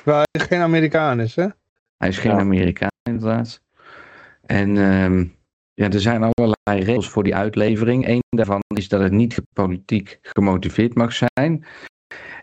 Waar 0.03 0.25
hij 0.31 0.45
geen 0.47 0.59
Amerikaan 0.59 1.19
is, 1.19 1.35
hè? 1.35 1.47
Hij 1.97 2.09
is 2.09 2.17
geen 2.17 2.31
Ja. 2.31 2.39
Amerikaan 2.39 2.89
inderdaad. 3.09 3.61
En 4.45 4.77
ehm, 4.77 5.25
ja, 5.73 5.89
er 5.89 6.01
zijn 6.01 6.23
allerlei 6.23 6.85
regels 6.85 7.09
voor 7.09 7.23
die 7.23 7.35
uitlevering. 7.35 8.07
Eén 8.07 8.21
daarvan 8.29 8.61
is 8.75 8.87
dat 8.87 9.01
het 9.01 9.11
niet 9.11 9.41
politiek 9.53 10.19
gemotiveerd 10.21 10.95
mag 10.95 11.13
zijn. 11.13 11.65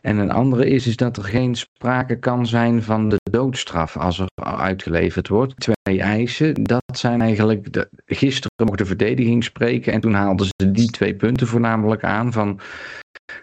En 0.03 0.17
een 0.17 0.31
andere 0.31 0.67
is, 0.67 0.87
is 0.87 0.97
dat 0.97 1.17
er 1.17 1.25
geen 1.25 1.55
sprake 1.55 2.19
kan 2.19 2.47
zijn 2.47 2.83
van 2.83 3.09
de 3.09 3.17
doodstraf 3.31 3.97
als 3.97 4.19
er 4.19 4.29
uitgeleverd 4.35 5.29
wordt. 5.29 5.61
Twee 5.61 6.01
eisen, 6.01 6.55
dat 6.63 6.83
zijn 6.93 7.21
eigenlijk... 7.21 7.73
De, 7.73 7.89
gisteren 8.07 8.67
mocht 8.67 8.79
de 8.79 8.87
verdediging 8.87 9.45
spreken 9.45 9.93
en 9.93 10.01
toen 10.01 10.15
haalden 10.15 10.47
ze 10.47 10.71
die 10.71 10.91
twee 10.91 11.15
punten 11.15 11.47
voornamelijk 11.47 12.05
aan 12.05 12.33
van... 12.33 12.61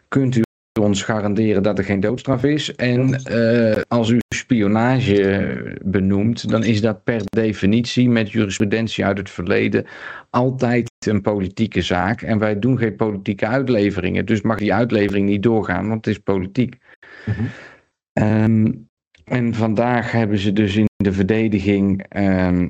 Kunt 0.08 0.36
u 0.36 0.42
ons 0.88 1.02
garanderen 1.02 1.64
dat 1.64 1.78
er 1.78 1.84
geen 1.84 2.00
doodstraf 2.00 2.44
is? 2.44 2.76
En 2.76 3.14
eh, 3.14 3.82
als 3.88 4.10
u 4.10 4.20
spionage 4.36 5.78
benoemt, 5.86 6.50
dan 6.50 6.64
is 6.64 6.82
dat 6.82 7.04
per 7.04 7.22
definitie 7.24 8.10
met 8.10 8.32
jurisprudentie 8.32 9.06
uit 9.06 9.18
het 9.18 9.30
verleden 9.30 9.86
altijd 10.30 10.90
een 11.08 11.22
politieke 11.22 11.82
zaak. 11.82 12.22
En 12.22 12.40
wij 12.40 12.60
doen 12.60 12.78
geen 12.78 12.96
politieke 12.96 13.48
uitleveringen. 13.48 14.26
Dus 14.26 14.42
mag 14.42 14.58
die 14.58 14.74
uitlevering 14.74 15.30
niet 15.30 15.44
doorgaan, 15.44 15.88
want 15.88 16.06
het 16.06 16.16
is 16.16 16.22
politiek. 16.22 16.78
Mhm. 17.26 17.44
Ehm, 18.14 18.72
en 19.24 19.54
vandaag 19.54 20.12
hebben 20.12 20.38
ze 20.38 20.54
dus 20.54 20.76
in 20.76 20.86
de 20.96 21.14
verdediging 21.14 22.06
ehm, 22.10 22.68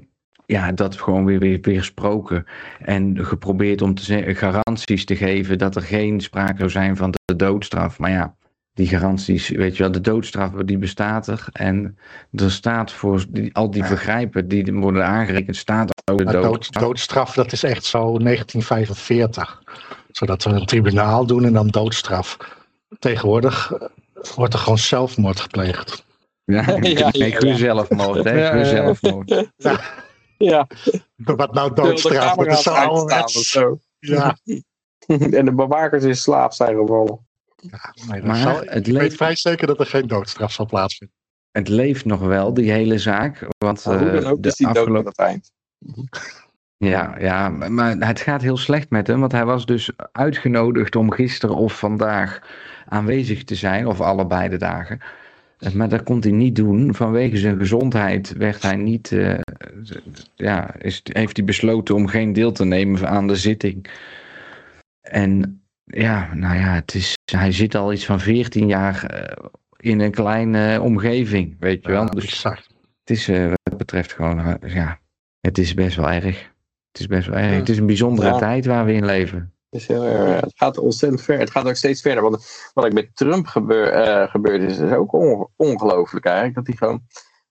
ja, 0.48 0.72
dat 0.72 1.02
gewoon 1.02 1.26
weer, 1.26 1.40
weer 1.40 1.60
weersproken. 1.61 2.45
En 2.80 3.26
geprobeerd 3.26 3.82
om 3.82 3.94
te 3.94 4.03
zeggen, 4.03 4.36
garanties 4.36 5.06
te 5.06 5.15
geven 5.15 5.57
dat 5.57 5.76
er 5.76 5.82
geen 5.82 6.22
sprake 6.22 6.57
zou 6.57 6.69
zijn 6.69 6.95
van 6.95 7.14
de 7.26 7.36
doodstraf. 7.36 7.99
Maar 7.99 8.11
ja, 8.11 8.36
die 8.74 8.88
garanties, 8.88 9.49
weet 9.49 9.78
je 9.78 9.84
wel, 9.84 9.91
de 9.91 10.02
doodstraf 10.02 10.52
die 10.52 10.78
bestaat 10.78 11.28
er. 11.28 11.48
En 11.52 11.98
er 12.32 12.52
staat 12.52 12.91
voor 12.91 13.26
die, 13.30 13.53
al 13.53 13.72
die 13.72 13.84
vergrijpen 13.84 14.48
die 14.48 14.74
worden 14.74 15.06
aangerekend, 15.06 15.56
staat 15.56 16.02
ook 16.11 16.18
de 16.18 16.26
doodstraf. 16.26 16.84
doodstraf, 16.84 17.34
dat 17.34 17.52
is 17.52 17.64
echt 17.64 17.86
zo 17.86 17.99
1945. 17.99 19.61
Zodat 20.11 20.44
we 20.44 20.49
een 20.49 20.65
tribunaal 20.65 21.26
doen 21.26 21.45
en 21.45 21.53
dan 21.53 21.68
doodstraf. 21.68 22.38
Tegenwoordig 22.99 23.72
eh, 23.72 23.88
wordt 24.36 24.53
er 24.53 24.60
gewoon 24.60 24.78
zelfmoord 24.78 25.40
gepleegd. 25.40 26.06
Ja, 26.44 26.61
Ja, 26.68 26.78
ja, 26.82 27.10
nee, 27.11 27.30
ja. 27.30 27.40
gezelfmoord, 27.40 28.24
hè, 28.24 28.48
Ja, 28.48 28.94
ja, 29.57 29.80
ja. 30.38 30.68
Ja, 31.15 31.35
Wat 31.35 31.53
nou 31.53 31.73
doodstraf, 31.73 32.38
of 32.38 32.68
ouderwets. 32.68 33.49
zo. 33.49 33.80
Ja, 33.99 34.38
En 35.07 35.45
de 35.45 35.53
bewakers 35.53 36.03
in 36.03 36.15
slaap 36.15 36.53
zijn 36.53 36.76
gevallen. 36.77 37.19
nee, 37.61 38.19
dat 38.19 38.23
Maar 38.23 38.35
zal- 38.35 38.55
het 38.55 38.65
ik 38.65 38.73
weet 38.73 38.88
leeft- 38.88 39.15
vrij 39.15 39.35
zeker 39.35 39.68
dat 39.68 39.80
er 39.80 39.85
geen 39.85 40.07
doodstraf 40.07 40.51
zal 40.51 40.65
plaatsvinden. 40.65 41.15
Het 41.51 41.68
leeft 41.68 42.05
nog 42.05 42.19
wel, 42.19 42.53
die 42.53 42.72
hele 42.72 42.97
zaak. 42.99 43.47
Want 43.57 43.85
Maar 43.85 43.97
hoe 43.99 44.09
eh, 44.09 44.22
dan 44.22 44.31
ook 44.31 44.43
de 44.43 44.49
is 44.49 44.55
die 44.55 44.68
dood 44.68 44.77
afgelopen 44.77 45.05
aan 45.05 45.05
het 45.07 45.19
eind. 45.19 45.51
Ja, 46.77 47.15
ja, 47.19 47.49
maar 47.49 47.95
het 47.97 48.19
gaat 48.19 48.41
heel 48.41 48.57
slecht 48.57 48.89
met 48.89 49.07
hem, 49.07 49.19
want 49.19 49.31
hij 49.31 49.45
was 49.45 49.65
dus 49.65 49.91
uitgenodigd 50.11 50.95
om 50.95 51.11
gisteren 51.11 51.55
of 51.55 51.80
vandaag 51.80 52.39
aanwezig 52.85 53.43
te 53.43 53.55
zijn, 53.55 53.88
of 53.88 54.01
allebei 54.01 54.49
de 54.49 54.57
dagen. 54.57 55.01
Eh, 55.58 55.72
Maar 55.74 55.90
dat 55.90 56.04
kon 56.04 56.20
hij 56.20 56.32
niet 56.32 56.56
doen. 56.56 56.96
Vanwege 56.96 57.38
zijn 57.38 57.58
gezondheid 57.58 58.34
werd 58.38 58.62
hij 58.62 58.76
niet, 58.76 59.12
eh, 59.12 59.40
ja, 60.36 60.76
is, 60.76 61.02
heeft 61.04 61.38
hij 61.38 61.46
besloten 61.46 61.96
om 61.96 62.08
geen 62.08 62.34
deel 62.34 62.52
te 62.52 62.66
nemen 62.66 63.10
aan 63.10 63.28
de 63.28 63.36
zitting. 63.36 63.90
En 65.02 65.62
ja, 65.84 66.34
nou 66.34 66.56
ja, 66.58 66.74
het 66.74 66.94
is, 66.96 67.14
hij 67.32 67.52
zit 67.52 67.76
al 67.76 67.94
iets 67.94 68.06
van 68.06 68.20
14 68.20 68.68
jaar 68.68 69.04
eh, 69.06 69.36
in 69.78 70.00
een 70.00 70.12
kleine 70.12 70.82
omgeving, 70.82 71.56
weet 71.60 71.84
je 71.84 71.92
wel. 71.92 72.04
Ja, 72.04 72.10
Dus 72.10 72.44
het 72.44 73.10
is 73.10 73.28
wat 73.28 73.60
dat 73.64 73.78
betreft 73.78 74.14
gewoon, 74.14 74.58
ja, 74.66 75.00
het 75.40 75.58
is 75.58 75.74
best 75.74 75.96
wel 75.96 76.10
erg. 76.12 76.52
Het 76.92 77.00
is 77.00 77.08
best 77.08 77.28
wel 77.28 77.38
erg. 77.38 77.52
Ja. 77.52 77.58
Het 77.58 77.70
is 77.70 77.78
een 77.78 77.86
bijzondere 77.86 78.28
Ja. 78.28 78.38
tijd 78.38 78.66
waar 78.66 78.86
we 78.86 78.94
in 78.94 79.06
leven. 79.06 79.54
Het, 79.78 79.90
is 79.90 79.95
heel 79.95 80.04
erg- 80.06 80.41
het 80.41 80.54
gaat 80.56 80.78
ontzettend 80.78 81.22
ver. 81.22 81.40
Het 81.40 81.52
gaat 81.52 81.68
ook 81.68 81.76
steeds 81.76 82.02
verder. 82.02 82.24
Want 82.24 82.70
wat 82.74 82.86
er 82.86 82.94
met 82.94 83.16
Trump 83.16 83.48
gebeur, 83.48 83.88
eh, 83.91 84.30
gebeurd 84.30 84.62
is, 84.62 84.78
is 84.78 84.91
ook 84.91 85.14
on- 85.14 85.48
ongelooflijk 85.56 86.26
eigenlijk. 86.26 86.56
Dat 86.56 86.68
hij 86.68 86.76
gewoon, 86.76 87.02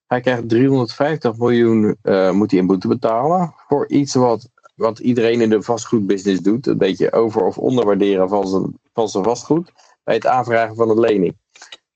hij 0.07 0.21
krijgt 0.21 0.49
350 0.49 1.37
miljoen 1.37 1.97
eh, 2.03 2.31
moet 2.31 2.51
hij 2.51 2.61
in 2.61 2.67
boete 2.67 2.89
betalen. 2.89 3.55
Voor 3.69 3.89
iets 3.89 4.15
wat, 4.15 4.49
wat 4.75 4.99
iedereen 4.99 5.41
in 5.41 5.51
de 5.51 5.63
vastgoedbusiness 5.63 6.41
doet. 6.41 6.67
Een 6.67 6.79
beetje 6.79 7.13
over- 7.13 7.45
of 7.45 7.59
onderwaarderen 7.59 8.29
van 8.29 8.47
zijn, 8.49 8.79
van 8.93 9.09
zijn 9.09 9.25
vastgoed. 9.25 9.73
Bij 10.05 10.15
het 10.15 10.27
aanvragen 10.27 10.77
van 10.77 10.91
een 10.91 11.01
lening. 11.01 11.37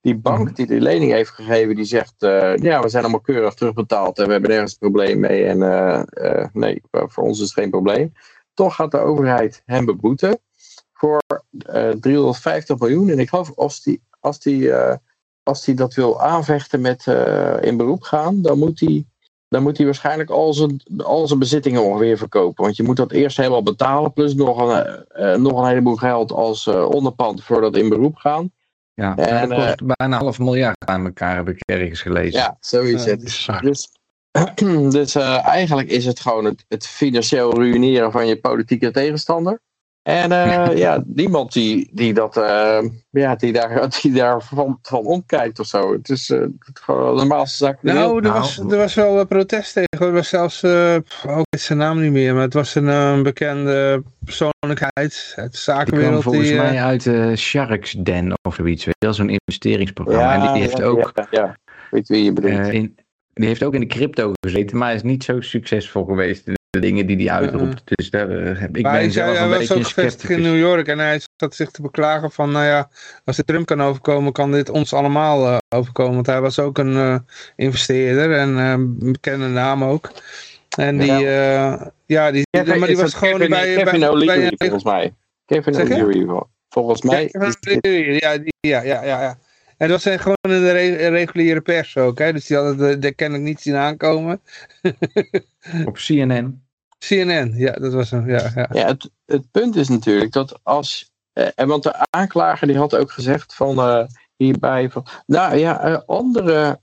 Die 0.01 0.17
bank 0.19 0.57
die 0.57 0.67
die 0.67 0.81
lening 0.81 1.13
heeft 1.13 1.31
gegeven, 1.31 1.75
die 1.75 1.85
zegt, 1.85 2.15
eh, 2.23 2.57
ja, 2.57 2.81
we 2.83 2.89
zijn 2.89 3.03
allemaal 3.03 3.21
keurig 3.21 3.55
terugbetaald 3.55 4.19
en 4.19 4.27
we 4.27 4.33
hebben 4.33 4.51
nergens 4.51 4.73
een 4.73 4.79
probleem 4.79 5.21
mee. 5.21 5.45
En 5.45 5.59
nee, 6.53 6.83
voor 6.91 7.25
ons 7.25 7.37
is 7.39 7.45
het 7.45 7.53
geen 7.53 7.71
probleem. 7.71 8.13
Toch 8.55 8.75
gaat 8.75 8.91
de 8.91 8.99
overheid 8.99 9.63
hem 9.65 9.85
beboeten 9.85 10.39
voor 10.93 11.23
eh 11.67 11.91
350 11.91 12.79
miljoen. 12.79 13.09
En 13.09 13.19
ik 13.19 13.29
geloof 13.29 13.53
als 13.55 13.83
die, 13.83 14.03
als 14.21 14.41
die, 14.41 14.73
eh, 14.73 14.97
als 15.43 15.65
die 15.65 15.75
dat 15.75 15.95
wil 15.95 16.23
aanvechten 16.23 16.81
met 16.81 17.07
eh, 17.07 17.63
in 17.63 17.77
beroep 17.77 18.03
gaan, 18.03 18.43
dan 18.43 18.59
moet 18.59 18.81
hij, 18.81 19.05
dan 19.49 19.63
moet 19.63 19.77
hij 19.77 19.87
waarschijnlijk 19.87 20.31
al 20.31 20.55
zijn, 20.55 20.83
al 20.97 21.27
zijn 21.27 21.39
bezittingen 21.39 21.85
ongeveer 21.85 22.19
verkopen. 22.19 22.65
Want 22.65 22.77
je 22.77 22.83
moet 22.83 22.97
dat 22.97 23.13
eerst 23.13 23.37
helemaal 23.37 23.63
betalen, 23.63 24.13
plus 24.13 24.35
nog 24.35 24.59
een, 24.59 25.05
eh, 25.09 25.37
nog 25.37 25.61
een 25.61 25.69
heleboel 25.69 25.97
geld 25.97 26.33
als 26.33 26.67
eh, 26.67 26.89
onderpand 26.89 27.45
voor 27.45 27.61
dat 27.61 27.77
in 27.77 27.89
beroep 27.89 28.17
gaan. 28.17 28.53
Ja, 28.95 29.17
En, 29.17 29.49
dat 29.49 29.59
kost 29.59 29.77
bijna 29.77 30.17
een 30.17 30.23
half 30.23 30.39
miljard 30.39 30.87
aan 30.87 31.05
elkaar, 31.05 31.37
heb 31.37 31.49
ik 31.49 31.61
ergens 31.65 32.03
gelezen. 32.03 32.41
Ja, 32.41 32.57
zoiets. 32.61 33.05
Dus, 33.61 33.91
dus 34.91 35.15
eh, 35.15 35.47
eigenlijk 35.47 35.89
is 35.89 36.07
het 36.07 36.21
gewoon 36.21 36.45
het, 36.45 36.65
het 36.69 36.87
financieel 36.87 37.55
ruïneren 37.55 38.13
van 38.13 38.27
je 38.27 38.41
politieke 38.41 38.91
tegenstander. 38.91 39.61
En 40.03 40.33
eh, 40.33 40.77
ja, 40.85 41.03
niemand 41.07 41.53
die, 41.53 41.91
die, 41.93 42.15
dat, 42.15 42.37
eh, 42.37 42.79
ja, 43.11 43.35
die 43.35 43.53
daar, 43.53 43.89
die 44.03 44.13
daar 44.13 44.43
van, 44.43 44.79
van 44.83 45.05
omkijkt 45.05 45.59
of 45.59 45.67
zo. 45.67 45.93
Het 45.93 46.09
is 46.09 46.31
eh, 46.31 46.41
het 46.41 46.71
is 46.75 46.81
gewoon 46.83 47.15
de 47.15 47.21
normaalste 47.21 47.57
zaak. 47.57 47.83
Nou, 47.83 48.25
er 48.25 48.33
was, 48.33 48.59
er 48.59 48.77
was 48.77 48.95
wel 48.95 49.27
protest 49.27 49.73
tegen. 49.73 50.07
Er 50.07 50.13
was 50.13 50.29
zelfs, 50.29 50.63
eh, 50.63 50.95
ook 51.27 51.45
weet 51.49 51.61
zijn 51.61 51.79
naam 51.79 52.01
niet 52.01 52.13
meer, 52.13 52.35
maar 52.35 52.43
het 52.43 52.55
was 52.55 52.75
een 52.75 52.89
eh, 52.89 53.23
bekende 53.23 54.03
persoonlijkheid 54.25 55.33
uit 55.37 55.53
de 55.53 55.59
Die 55.59 55.61
kwam 55.63 55.77
zakenwereld. 55.77 56.23
volgens 56.23 56.49
die, 56.49 56.57
eh, 56.57 56.63
mij 56.63 56.83
uit 56.83 57.03
de 57.03 57.37
Sharks 57.37 57.93
Den 57.93 58.33
of 58.43 58.55
zoiets. 58.55 58.85
je 58.85 58.91
wel, 58.99 59.15
Zo'n 59.15 59.39
investeringsprogramma. 59.45 60.35
en 60.35 60.41
die, 60.41 60.53
die 60.53 60.63
heeft 60.63 60.79
ja, 60.79 60.85
ook, 60.85 61.13
Ja, 61.15 61.27
ja. 61.31 61.57
weet 61.91 62.09
wie 62.09 62.25
je 62.25 62.33
bedoelt. 62.33 62.67
in, 62.69 62.97
die 63.41 63.49
heeft 63.49 63.63
ook 63.65 63.75
in 63.75 63.81
de 63.81 63.87
crypto 63.87 64.33
gezeten, 64.41 64.77
maar 64.79 64.95
is 64.95 65.03
niet 65.03 65.25
zo 65.25 65.41
succesvol 65.41 66.05
geweest 66.05 66.47
in 66.47 66.55
de 66.71 66.79
dingen 66.79 67.07
die 67.07 67.17
hij 67.17 67.31
uitroept. 67.41 67.83
Dus 67.85 68.11
daar, 68.11 68.31
eh, 68.31 68.59
heb- 68.61 68.77
ik 68.77 68.83
maar 68.83 68.99
ben 69.01 69.11
zelf 69.13 69.33
hij 69.35 69.43
een 69.43 69.49
was 69.49 69.59
beetje 69.59 69.75
een 69.75 69.85
gevestigd 69.85 70.31
in. 70.31 70.43
New 70.43 70.59
York 70.59 70.87
en 70.87 70.99
hij 70.99 71.21
zat 71.37 71.55
zich 71.55 71.71
te 71.71 71.83
beklagen 71.83 72.31
van, 72.31 72.51
nou 72.51 72.65
ja, 72.65 72.89
als 73.25 73.37
dit 73.37 73.47
Trump 73.47 73.67
kan 73.67 73.83
overkomen, 73.83 74.33
kan 74.33 74.53
dit 74.53 74.69
ons 74.69 74.93
allemaal 74.93 75.47
eh, 75.47 75.57
overkomen. 75.69 76.15
Want 76.15 76.27
hij 76.27 76.41
was 76.41 76.59
ook 76.59 76.79
een 76.79 76.95
eh, 76.97 77.17
investeerder 77.57 78.33
en 78.39 78.49
een 78.57 78.99
bekende 79.13 79.47
naam 79.49 79.85
ook. 79.85 80.11
En 80.79 80.99
die, 80.99 81.11
eh, 81.27 81.87
ja, 82.07 82.31
die, 82.31 82.43
Kevin- 82.51 82.79
maar 82.79 82.89
die 82.89 82.97
was 82.97 83.15
gewoon 83.15 83.35
Kevin, 83.35 83.51
bij... 83.51 83.75
Kevin 83.75 84.09
O'Leary, 84.09 84.55
volgens 84.57 84.85
mij. 84.85 85.15
Kevin? 85.47 85.75
O'Leary, 85.77 86.25
vol- 86.25 86.47
volgens 86.69 87.03
mij. 87.03 87.29
Ja, 87.33 87.53
ja, 87.61 88.39
die- 88.39 88.53
ja, 88.61 88.83
ja, 88.83 89.03
ja, 89.05 89.21
ja. 89.23 89.39
En 89.81 89.89
dat 89.89 90.05
was 90.05 90.17
gewoon 90.17 90.37
in 90.41 90.61
de 90.61 90.73
re- 90.73 91.09
reguliere 91.09 91.61
pers 91.61 91.97
ook, 91.97 92.19
hè. 92.19 92.33
Dus 92.33 92.47
die 92.47 92.57
hadden 92.57 93.05
uh, 93.05 93.11
kennelijk 93.17 93.49
niet 93.49 93.61
zien 93.61 93.77
aankomen. 93.77 94.41
Op 95.87 95.95
CNN. 95.95 96.63
CNN, 96.99 97.53
ja, 97.57 97.73
dat 97.73 97.93
was 97.93 98.11
hem, 98.11 98.29
ja. 98.29 98.51
ja. 98.55 98.69
Ja, 98.73 98.87
het, 98.87 99.11
het 99.27 99.51
punt 99.51 99.77
is 99.77 99.89
natuurlijk 99.89 100.33
dat 100.33 100.59
als. 100.63 101.11
Eh, 101.33 101.49
en 101.55 101.69
want 101.69 101.83
de 101.83 102.07
aanklager 102.11 102.67
die 102.67 102.77
had 102.77 102.97
ook 102.97 103.11
gezegd 103.11 103.55
van 103.55 103.79
eh, 103.79 104.05
hierbij 104.37 104.91
van. 104.91 105.07
Nou 105.27 105.57
ja, 105.57 105.81
eh, 105.81 105.99
andere 106.07 106.81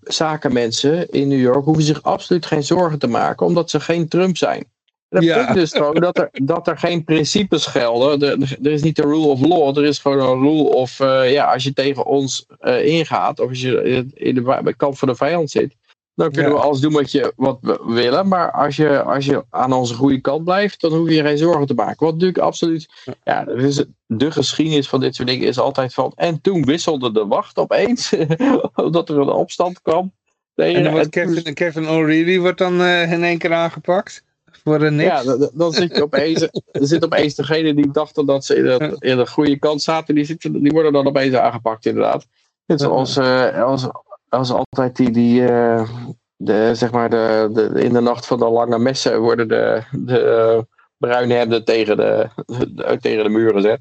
zakenmensen 0.00 1.08
in 1.08 1.28
New 1.28 1.40
York 1.40 1.64
hoeven 1.64 1.84
zich 1.84 2.02
absoluut 2.02 2.46
geen 2.46 2.64
zorgen 2.64 2.98
te 2.98 3.06
maken, 3.06 3.46
omdat 3.46 3.70
ze 3.70 3.80
geen 3.80 4.08
Trump 4.08 4.36
zijn. 4.36 4.64
Het 5.10 5.22
Ja. 5.24 5.44
punt 5.44 5.56
is 5.58 5.72
gewoon 5.72 5.94
dat 5.94 6.18
er, 6.18 6.28
dat 6.32 6.68
er 6.68 6.78
geen 6.78 7.04
principes 7.04 7.66
gelden. 7.66 8.40
Er, 8.62 8.70
is 8.72 8.82
niet 8.82 8.96
de 8.96 9.02
rule 9.02 9.26
of 9.26 9.40
law, 9.40 9.78
er 9.78 9.84
is 9.84 9.98
gewoon 9.98 10.20
een 10.20 10.40
rule 10.48 10.62
of. 10.74 11.00
eh, 11.00 11.32
ja, 11.32 11.52
als 11.52 11.64
je 11.64 11.72
tegen 11.72 12.04
ons 12.06 12.46
eh, 12.58 12.84
ingaat, 12.86 13.40
of 13.40 13.48
als 13.48 13.60
je 13.60 14.06
in 14.14 14.34
de 14.34 14.74
kant 14.76 14.98
van 14.98 15.08
de 15.08 15.14
vijand 15.14 15.50
zit, 15.50 15.76
Dan 16.14 16.30
kunnen 16.30 16.50
Ja. 16.50 16.56
we 16.56 16.62
alles 16.64 16.80
doen 16.80 16.92
wat, 16.92 17.12
je, 17.12 17.32
wat 17.36 17.58
we 17.60 17.80
willen. 17.86 18.28
Maar 18.28 18.50
als 18.52 18.76
je, 18.76 19.02
als 19.02 19.24
je 19.24 19.44
aan 19.50 19.72
onze 19.72 19.94
goede 19.94 20.20
kant 20.20 20.44
blijft, 20.44 20.80
dan 20.80 20.92
hoef 20.92 21.08
je 21.08 21.14
je 21.14 21.22
geen 21.22 21.38
zorgen 21.38 21.66
te 21.66 21.74
maken. 21.74 22.04
Wat 22.06 22.12
natuurlijk 22.12 22.38
absoluut. 22.44 22.88
Ja, 23.24 23.44
dat 23.44 23.86
de 24.06 24.30
geschiedenis 24.30 24.88
van 24.88 25.00
dit 25.00 25.14
soort 25.14 25.28
dingen 25.28 25.46
is 25.48 25.58
altijd 25.58 25.94
van. 25.94 26.12
En 26.16 26.40
toen 26.40 26.64
wisselde 26.64 27.12
de 27.12 27.26
wacht 27.26 27.58
opeens. 27.58 28.12
omdat 28.74 29.08
er 29.08 29.18
een 29.18 29.28
opstand 29.28 29.82
kwam. 29.82 30.12
tegen- 30.54 30.74
En 30.76 30.82
dan 30.82 30.92
wordt 30.92 31.08
Kevin, 31.08 31.54
Kevin 31.54 31.88
O'Reilly 31.88 32.38
wordt 32.40 32.58
dan 32.58 32.80
eh, 32.80 33.12
in 33.12 33.24
één 33.24 33.38
keer 33.38 33.52
aangepakt. 33.52 34.24
Voor 34.64 34.82
een 34.82 34.96
niks. 34.96 35.10
Ja, 35.10 35.22
dan, 35.22 35.50
dan 35.54 35.72
zit 35.72 35.96
je 35.96 36.02
opeens, 36.02 36.42
er 36.42 36.86
zit 36.86 37.04
opeens 37.04 37.34
degene 37.34 37.74
die 37.74 37.90
dachten 37.90 38.26
dat 38.26 38.44
ze 38.44 38.56
in 38.56 38.64
de, 38.64 38.96
in 38.98 39.16
de 39.16 39.26
goede 39.26 39.58
kant 39.58 39.82
zaten, 39.82 40.14
die, 40.14 40.24
zitten, 40.24 40.62
die 40.62 40.72
worden 40.72 40.92
dan 40.92 41.06
opeens 41.06 41.34
aangepakt 41.34 41.86
inderdaad. 41.86 42.26
Net 42.66 42.80
zoals 42.80 43.16
eh, 43.16 43.62
als, 43.62 43.88
als 44.28 44.50
altijd 44.52 44.96
die, 44.96 45.10
die 45.10 45.46
eh, 45.48 45.88
de, 46.36 46.70
zeg 46.74 46.90
maar 46.90 47.10
de, 47.10 47.50
de, 47.52 47.82
in 47.82 47.92
de 47.92 48.00
nacht 48.00 48.26
van 48.26 48.38
de 48.38 48.48
lange 48.48 48.78
messen 48.78 49.20
worden 49.20 49.48
de, 49.48 49.82
de 49.92 50.18
eh, 50.20 50.62
bruine 50.98 51.34
hemden 51.34 51.64
tegen 51.64 51.96
de, 51.96 52.28
de- 52.46 52.98
tegen 53.00 53.24
de 53.24 53.30
muur 53.30 53.52
gezet. 53.52 53.80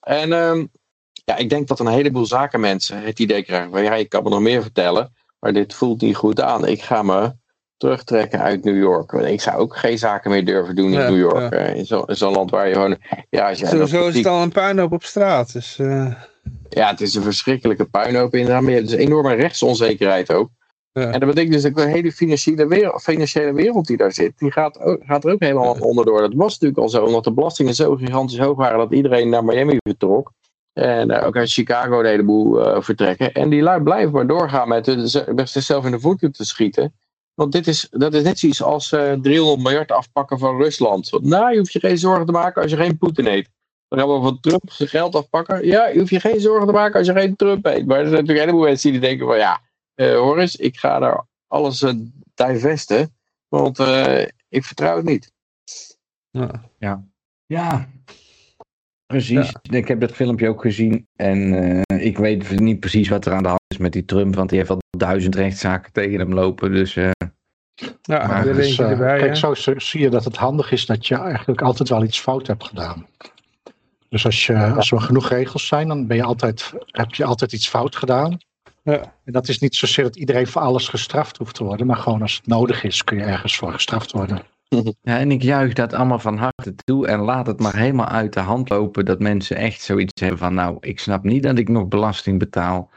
En 0.00 0.32
ehm, 0.32 0.66
ja, 1.24 1.36
ik 1.36 1.48
denk 1.48 1.68
dat 1.68 1.80
een 1.80 1.86
heleboel 1.86 2.26
zakenmensen 2.26 3.02
het 3.02 3.18
idee 3.18 3.42
krijgen 3.42 3.70
van 3.70 3.82
ja, 3.82 3.94
ik 3.94 4.08
kan 4.08 4.22
me 4.22 4.28
nog 4.28 4.40
meer 4.40 4.62
vertellen, 4.62 5.14
maar 5.40 5.52
dit 5.52 5.74
voelt 5.74 6.00
niet 6.00 6.16
goed 6.16 6.40
aan. 6.40 6.66
Ik 6.66 6.82
ga 6.82 7.02
me 7.02 7.32
terugtrekken 7.80 8.40
uit 8.40 8.64
New 8.64 8.76
York. 8.76 9.10
Want 9.10 9.24
Ik 9.24 9.40
zou 9.40 9.56
ook 9.58 9.76
geen 9.76 9.98
zaken 9.98 10.30
meer 10.30 10.44
durven 10.44 10.76
doen 10.76 10.86
in 10.92 10.98
Ja, 10.98 11.08
New 11.08 11.18
York. 11.18 11.54
ja. 11.54 11.60
In 11.60 11.86
zo- 11.86 12.02
in 12.06 12.16
zo'n 12.16 12.32
land 12.32 12.50
waar 12.50 12.68
je 12.68 12.74
gewoon... 12.74 12.96
Ja, 13.30 13.48
als 13.48 13.58
Sowieso 13.58 14.08
is 14.08 14.14
het 14.16 14.26
al 14.26 14.42
een 14.42 14.52
puinhoop 14.52 14.92
op 14.92 15.04
straat. 15.04 15.52
Dus, 15.52 15.78
eh, 15.78 16.12
ja, 16.68 16.88
het 16.90 17.00
is 17.00 17.14
een 17.14 17.22
verschrikkelijke 17.22 17.84
puinhoop 17.84 18.34
inderdaad. 18.34 18.60
Maar 18.62 18.70
je 18.70 18.76
hebt 18.76 18.88
dus 18.90 18.98
een 18.98 19.04
enorme 19.06 19.34
rechtsonzekerheid 19.34 20.32
ook. 20.32 20.48
Ja. 20.92 21.10
En 21.10 21.20
dat 21.20 21.28
betekent 21.28 21.52
dus 21.52 21.62
dat 21.62 21.74
de 21.74 21.86
hele 21.86 22.12
financiële 22.12 22.66
wereld, 22.66 23.02
financiële 23.02 23.52
wereld 23.52 23.86
die 23.86 23.96
daar 23.96 24.12
zit, 24.12 24.32
die 24.38 24.52
gaat, 24.52 24.78
ook, 24.80 25.00
gaat 25.04 25.24
er 25.24 25.32
ook 25.32 25.40
helemaal 25.42 25.76
onderdoor. 25.80 26.20
Dat 26.20 26.34
was 26.34 26.52
natuurlijk 26.52 26.78
al 26.80 26.88
zo, 26.88 27.04
omdat 27.04 27.24
de 27.24 27.32
belastingen 27.32 27.74
zo 27.74 27.96
gigantisch 27.96 28.38
hoog 28.38 28.56
waren 28.56 28.78
dat 28.78 28.92
iedereen 28.92 29.28
naar 29.28 29.44
Miami 29.44 29.76
vertrok. 29.82 30.32
En 30.72 31.10
eh, 31.10 31.26
ook 31.26 31.36
uit 31.36 31.50
Chicago 31.50 31.98
een 32.00 32.06
heleboel 32.06 32.66
eh, 32.66 32.82
vertrekken. 32.82 33.32
En 33.32 33.48
die 33.50 33.62
lui 33.62 33.82
blijven 33.82 34.12
maar 34.12 34.26
doorgaan 34.26 34.68
met 34.68 34.86
zichzelf 35.44 35.84
in 35.84 35.90
de 35.90 36.00
voeten 36.00 36.32
te 36.32 36.44
schieten. 36.44 36.94
Want 37.40 37.52
dit 37.52 37.66
is, 37.66 37.86
dat 37.90 38.14
is 38.14 38.22
net 38.22 38.38
zoiets 38.38 38.62
als 38.62 38.92
eh 38.92 39.12
300 39.12 39.62
miljard 39.62 39.92
afpakken 39.92 40.38
van 40.38 40.56
Rusland. 40.56 41.08
Want, 41.08 41.24
nou, 41.24 41.52
je 41.52 41.58
hoeft 41.58 41.72
je 41.72 41.80
geen 41.80 41.98
zorgen 41.98 42.26
te 42.26 42.32
maken 42.32 42.62
als 42.62 42.70
je 42.70 42.76
geen 42.76 42.98
Poetin 42.98 43.26
eet. 43.26 43.48
Dan 43.88 43.98
gaan 43.98 44.08
we 44.08 44.22
van 44.22 44.40
Trump 44.40 44.70
zijn 44.70 44.88
geld 44.88 45.14
afpakken. 45.14 45.66
Ja, 45.66 45.86
je 45.86 45.98
hoeft 45.98 46.10
je 46.10 46.20
geen 46.20 46.40
zorgen 46.40 46.66
te 46.66 46.72
maken 46.72 46.98
als 46.98 47.06
je 47.06 47.12
geen 47.12 47.36
Trump 47.36 47.66
eet. 47.66 47.86
Maar 47.86 47.98
er 47.98 48.08
zijn 48.08 48.20
natuurlijk 48.20 48.38
een 48.38 48.44
heleboel 48.44 48.64
mensen 48.64 48.90
die 48.90 49.00
denken 49.00 49.26
van 49.26 49.36
ja, 49.36 49.60
eh 49.94 50.14
hoor 50.14 50.38
eens, 50.38 50.56
ik 50.56 50.78
ga 50.78 50.98
daar 50.98 51.26
alles 51.46 51.82
uh, 51.82 51.92
divesten. 52.34 53.14
Want 53.48 53.78
eh, 53.78 54.26
ik 54.48 54.64
vertrouw 54.64 54.96
het 54.96 55.04
niet. 55.04 55.32
ja. 56.78 57.04
Ja, 57.46 57.88
precies. 59.06 59.54
Ik 59.62 59.88
heb 59.88 60.00
dat 60.00 60.12
filmpje 60.12 60.48
ook 60.48 60.60
gezien. 60.60 61.06
En 61.16 61.54
eh, 61.54 62.06
ik 62.06 62.18
weet 62.18 62.60
niet 62.60 62.80
precies 62.80 63.08
wat 63.08 63.26
er 63.26 63.32
aan 63.32 63.42
de 63.42 63.48
hand 63.48 63.60
is 63.68 63.78
met 63.78 63.92
die 63.92 64.04
Trump. 64.04 64.34
Want 64.34 64.48
die 64.48 64.58
heeft 64.58 64.70
al 64.70 64.78
duizend 64.96 65.34
rechtszaken 65.34 65.92
tegen 65.92 66.18
hem 66.18 66.34
lopen. 66.34 66.72
Dus 66.72 66.96
eh, 66.96 67.10
Ja, 68.02 68.26
Maar 68.26 68.46
er 68.46 68.54
Dus, 68.54 68.78
eh, 68.78 68.90
erbij. 68.90 69.18
kijk, 69.18 69.36
zo 69.36 69.54
zie 69.76 70.00
je 70.00 70.10
dat 70.10 70.24
het 70.24 70.36
handig 70.36 70.72
is 70.72 70.86
dat 70.86 71.06
je 71.06 71.14
eigenlijk 71.14 71.62
altijd 71.62 71.88
wel 71.88 72.04
iets 72.04 72.20
fout 72.20 72.46
hebt 72.46 72.64
gedaan. 72.64 73.06
Dus 74.08 74.24
als, 74.24 74.46
je, 74.46 74.72
als 74.72 74.90
er 74.90 75.00
genoeg 75.00 75.28
regels 75.28 75.66
zijn, 75.66 75.88
dan 75.88 76.06
ben 76.06 76.16
je 76.16 76.22
altijd, 76.22 76.72
heb 76.86 77.14
je 77.14 77.24
altijd 77.24 77.52
iets 77.52 77.68
fout 77.68 77.96
gedaan. 77.96 78.38
Ja. 78.82 79.14
En 79.24 79.32
dat 79.32 79.48
is 79.48 79.58
niet 79.58 79.76
zozeer 79.76 80.04
dat 80.04 80.16
iedereen 80.16 80.46
voor 80.46 80.62
alles 80.62 80.88
gestraft 80.88 81.36
hoeft 81.36 81.54
te 81.54 81.64
worden, 81.64 81.86
maar 81.86 81.96
gewoon 81.96 82.22
als 82.22 82.36
het 82.36 82.46
nodig 82.46 82.84
is, 82.84 83.04
kun 83.04 83.16
je 83.16 83.24
ergens 83.24 83.56
voor 83.56 83.72
gestraft 83.72 84.12
worden. 84.12 84.42
ja, 85.02 85.18
en 85.18 85.30
ik 85.30 85.42
juich 85.42 85.72
dat 85.72 85.92
allemaal 85.92 86.18
van 86.18 86.38
harte 86.38 86.74
toe. 86.84 87.06
En 87.06 87.20
laat 87.20 87.46
het 87.46 87.60
maar 87.60 87.76
helemaal 87.76 88.08
uit 88.08 88.32
de 88.32 88.40
hand 88.40 88.68
lopen. 88.68 89.04
Dat 89.04 89.18
mensen 89.20 89.56
echt 89.56 89.82
zoiets 89.82 90.20
hebben 90.20 90.38
van 90.38 90.54
nou, 90.54 90.76
ik 90.80 91.00
snap 91.00 91.24
niet 91.24 91.42
dat 91.42 91.58
ik 91.58 91.68
nog 91.68 91.88
belasting 91.88 92.38
betaal. 92.38 92.90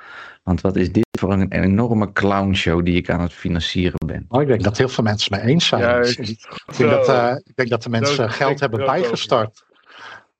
Want 0.43 0.61
wat 0.61 0.75
is 0.75 0.91
dit 0.91 1.07
voor 1.19 1.31
een 1.33 1.51
enorme 1.51 2.11
clownshow 2.11 2.85
die 2.85 2.95
ik 2.95 3.09
aan 3.09 3.21
het 3.21 3.33
financieren 3.33 3.99
ben. 4.05 4.25
Oh, 4.29 4.41
ik 4.41 4.47
denk 4.47 4.63
dat 4.63 4.77
heel 4.77 4.89
veel 4.89 5.03
mensen 5.03 5.37
mee 5.37 5.45
eens 5.49 5.67
zijn. 5.67 5.81
Juist. 5.81 6.19
ik, 6.19 6.77
denk 6.77 6.89
dat, 6.89 7.07
eh, 7.09 7.35
ik 7.43 7.55
denk 7.55 7.69
dat 7.69 7.83
de 7.83 7.89
mensen 7.89 8.29
geld 8.29 8.59
hebben 8.59 8.85
bijgestort. 8.85 9.65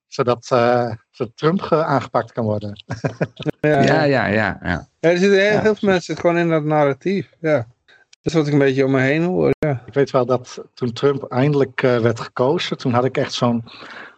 Zodat, 0.08 0.48
eh, 0.52 0.92
zodat 1.12 1.38
Trump 1.38 1.62
ge- 1.62 1.84
aangepakt 1.84 2.32
kan 2.32 2.44
worden. 2.44 2.84
Ja, 3.62 3.82
Ja, 3.82 4.04
ja, 4.04 4.26
ja. 4.26 4.60
ja. 4.64 4.88
Ja, 5.00 5.10
er 5.10 5.18
zitten 5.18 5.40
heel, 5.62 5.76
veel 5.76 5.76
mensen 5.90 6.02
zitten 6.04 6.26
gewoon 6.26 6.38
in 6.42 6.50
dat 6.50 6.64
narratief. 6.64 7.30
Ja. 7.40 7.68
Dat 8.22 8.34
is 8.34 8.34
wat 8.34 8.48
ik 8.48 8.54
een 8.54 8.60
beetje 8.60 8.86
om 8.86 8.92
me 8.92 9.00
heen 9.00 9.24
hoor. 9.24 9.52
Ja. 9.60 9.84
Ik 9.86 9.94
weet 9.94 10.12
wel 10.12 10.26
dat 10.26 10.64
toen 10.74 10.94
Trump 10.94 11.24
eindelijk 11.32 11.84
eh, 11.84 11.98
werd 11.98 12.20
gekozen, 12.20 12.78
toen 12.78 12.94
had 12.94 13.06
ik 13.06 13.18
echt 13.18 13.34
zo'n 13.34 13.64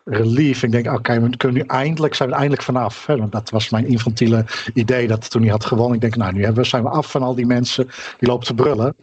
relief. 0.06 0.64
Ik 0.64 0.72
denk, 0.72 0.92
oké, 0.92 1.22
we 1.22 1.38
kunnen 1.38 1.58
nu 1.58 1.64
eindelijk, 1.68 2.14
zijn 2.16 2.28
we 2.30 2.34
er 2.34 2.40
eindelijk 2.42 2.68
vanaf. 2.68 3.06
Hè? 3.06 3.18
Want 3.18 3.32
dat 3.32 3.50
was 3.50 3.70
mijn 3.70 3.88
infantiele 3.88 4.46
idee 4.74 5.08
dat 5.08 5.30
toen 5.30 5.42
hij 5.42 5.52
had 5.52 5.66
gewonnen. 5.66 5.96
Ik 5.96 6.02
denk, 6.02 6.16
nou, 6.16 6.34
nu 6.34 6.44
hebben 6.44 6.64
we, 6.64 6.70
zijn 6.70 6.84
we 6.84 6.90
af 6.90 7.12
van 7.12 7.24
al 7.24 7.36
die 7.36 7.46
mensen 7.46 7.88
die 8.20 8.30
lopen 8.30 8.48
te 8.48 8.54
brullen. 8.54 8.96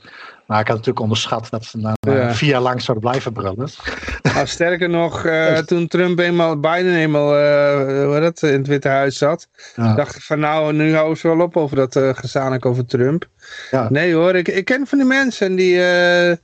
Maar 0.47 0.61
ik 0.61 0.66
had 0.66 0.77
natuurlijk 0.77 1.05
onderschat 1.05 1.47
dat 1.51 1.65
ze 1.65 1.79
na 1.79 1.93
na 2.01 2.15
Ja. 2.15 2.35
vier 2.35 2.49
jaar 2.49 2.61
lang 2.61 2.83
zouden 2.83 3.11
blijven 3.11 3.33
brullen. 3.33 3.69
Nou, 4.23 4.47
sterker 4.47 4.89
nog, 4.89 5.24
eh, 5.24 5.59
toen 5.59 5.89
Trump 5.89 6.19
eenmaal, 6.19 6.61
Biden 6.61 6.95
eenmaal 6.95 7.37
eh, 7.37 8.12
heet 8.12 8.23
dat, 8.23 8.43
in 8.43 8.59
het 8.59 8.66
Witte 8.66 8.89
Huis 8.89 9.19
zat, 9.19 9.49
Ja. 9.77 9.95
dacht 9.95 10.16
ik 10.16 10.23
van 10.23 10.39
nou, 10.39 10.73
nu 10.73 10.95
houden 10.95 11.16
ze 11.19 11.29
wel 11.29 11.41
op 11.41 11.57
over 11.57 11.77
dat 11.77 11.97
eh 11.97 12.11
gezanik 12.15 12.66
over 12.66 12.87
Trump. 12.87 13.27
Ja. 13.70 13.87
Nee 13.91 14.15
hoor, 14.15 14.35
ik, 14.35 14.49
ik 14.49 14.65
ken 14.65 14.87
van 14.87 14.99
die 14.99 15.07
mensen 15.07 15.55
die, 15.55 15.77
eh, 15.77 16.31
eh, 16.31 16.37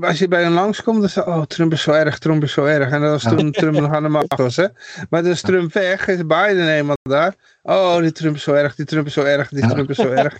als 0.00 0.18
je 0.18 0.28
bij 0.28 0.42
hen 0.42 0.52
langskomt, 0.52 1.00
dan 1.00 1.24
je, 1.24 1.30
oh 1.30 1.42
Trump 1.42 1.72
is 1.72 1.82
zo 1.82 1.92
erg, 1.92 2.18
Trump 2.18 2.42
is 2.42 2.52
zo 2.52 2.64
erg. 2.64 2.90
En 2.90 3.00
dat 3.00 3.22
was 3.22 3.34
toen 3.34 3.50
Trump 3.60 3.80
nog 3.80 3.92
aan 3.92 4.02
de 4.02 4.08
macht 4.08 4.36
was, 4.36 4.56
hè. 4.56 4.66
Maar 5.10 5.24
is 5.24 5.40
Trump 5.40 5.72
weg, 5.72 6.08
is 6.08 6.16
Biden 6.26 6.68
eenmaal 6.68 6.96
daar. 7.02 7.34
Oh, 7.62 7.96
die 7.98 8.12
Trump 8.12 8.36
is 8.36 8.42
zo 8.42 8.52
erg, 8.52 8.74
die 8.74 8.84
Trump 8.86 9.06
is 9.06 9.12
zo 9.12 9.22
erg, 9.22 9.48
die. 9.48 9.68
Trump 9.68 9.90
is 9.90 9.96
zo 9.96 10.10
erg. 10.10 10.36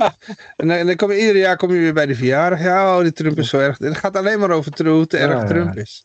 En 0.56 0.68
dan, 0.68 0.76
en 0.76 0.86
dan 0.86 0.96
kom 0.96 1.10
je 1.12 1.20
ieder 1.20 1.36
jaar 1.36 1.56
kom 1.56 1.72
je 1.72 1.78
weer 1.80 1.94
bij 1.94 2.06
de 2.06 2.14
verjaardag. 2.14 2.60
Ja, 2.62 2.96
oh, 2.96 3.02
die 3.02 3.12
Trump 3.12 3.38
is 3.38 3.48
zo 3.48 3.58
erg. 3.58 3.78
Het 3.78 3.96
gaat 3.96 4.16
alleen 4.16 4.38
maar 4.38 4.50
over 4.50 4.70
Trump, 4.72 4.94
hoe 4.94 5.06
te 5.06 5.18
erg. 5.18 5.44
Trump 5.44 5.76
is. 5.76 6.04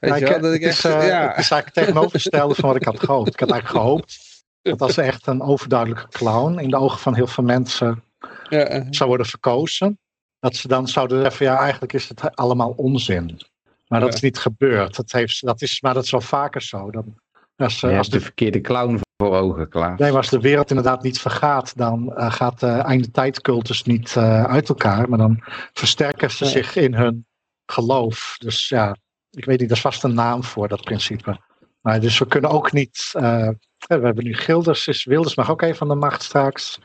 Weet 0.00 0.10
Ja, 0.10 0.16
je 0.16 0.24
ik- 0.24 0.30
wel, 0.30 0.40
dat 0.40 0.52
ik 0.52 0.60
het, 0.60 0.70
echt, 0.70 0.84
is, 0.84 0.90
eh, 0.90 1.08
ja. 1.08 1.20
het 1.20 1.38
is 1.38 1.50
eigenlijk 1.50 1.64
het 1.64 1.74
tegenovergestelde 1.74 2.54
van 2.54 2.68
wat 2.68 2.76
ik 2.76 2.84
had 2.84 3.00
gehoopt. 3.00 3.32
Ik 3.32 3.40
had 3.40 3.50
eigenlijk 3.50 3.80
gehoopt 3.82 4.18
dat 4.62 4.80
als 4.82 4.96
echt 4.96 5.26
een 5.26 5.42
overduidelijke 5.42 6.08
clown 6.08 6.58
in 6.58 6.70
de 6.70 6.76
ogen 6.76 6.98
van 6.98 7.14
heel 7.14 7.26
veel 7.26 7.44
mensen 7.44 8.02
ja. 8.48 8.84
zou 8.90 9.08
worden 9.08 9.26
verkozen, 9.26 9.98
dat 10.44 10.56
ze 10.56 10.68
dan 10.68 10.88
zouden 10.88 11.20
zeggen, 11.22 11.46
ja, 11.46 11.58
eigenlijk 11.58 11.92
is 11.92 12.08
het 12.08 12.36
allemaal 12.36 12.70
onzin. 12.70 13.40
Maar 13.88 14.00
dat 14.00 14.14
is 14.14 14.20
niet 14.20 14.38
gebeurd. 14.38 14.96
Dat, 14.96 15.12
heeft, 15.12 15.46
dat 15.46 15.62
is, 15.62 15.80
maar 15.80 15.94
dat 15.94 16.04
is 16.04 16.10
wel 16.10 16.20
vaker 16.20 16.62
zo. 16.62 16.90
Dan, 16.90 17.18
als, 17.56 17.80
Je 17.80 17.88
eh, 17.88 17.98
als, 17.98 18.08
de 18.08 18.18
de, 18.18 18.22
verkeerde 18.24 18.60
clown 18.60 19.00
voor 19.16 19.36
ogen, 19.36 19.68
klaar. 19.68 19.98
nee, 19.98 20.08
maar 20.08 20.20
als 20.20 20.30
de 20.30 20.40
wereld 20.40 20.68
inderdaad 20.68 21.02
niet 21.02 21.20
vergaat, 21.20 21.76
dan 21.76 22.16
eh, 22.16 22.32
gaat 22.32 22.60
de 22.60 22.66
einde 22.66 23.10
tijdcultus 23.10 23.82
niet 23.82 24.16
eh, 24.16 24.44
uit 24.44 24.68
elkaar. 24.68 25.08
Maar 25.08 25.18
dan 25.18 25.42
versterken 25.72 26.30
ze 26.30 26.44
zich 26.46 26.76
in 26.76 26.94
hun 26.94 27.26
geloof. 27.66 28.36
Dus 28.38 28.68
ja, 28.68 28.96
ik 29.30 29.44
weet 29.44 29.60
niet, 29.60 29.70
er 29.70 29.76
is 29.76 29.82
vast 29.82 30.04
een 30.04 30.14
naam 30.14 30.44
voor 30.44 30.68
dat 30.68 30.84
principe. 30.84 31.38
Maar 31.80 32.00
dus 32.00 32.18
we 32.18 32.26
kunnen 32.26 32.50
ook 32.50 32.72
niet. 32.72 33.10
we 33.12 33.56
hebben 33.86 34.24
nu 34.24 34.34
Gilders, 34.34 34.88
is, 34.88 35.04
Wilders 35.04 35.34
mag 35.34 35.50
ook 35.50 35.62
even 35.62 35.82
aan 35.82 35.88
de 35.88 36.06
macht 36.06 36.22
straks. 36.22 36.78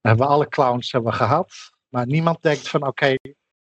We 0.00 0.08
hebben 0.08 0.26
alle 0.26 0.48
clowns 0.48 0.92
hebben 0.92 1.10
we 1.10 1.16
gehad. 1.16 1.74
Maar 1.96 2.06
niemand 2.06 2.42
denkt 2.42 2.68
van 2.68 2.86
oké, 2.86 3.14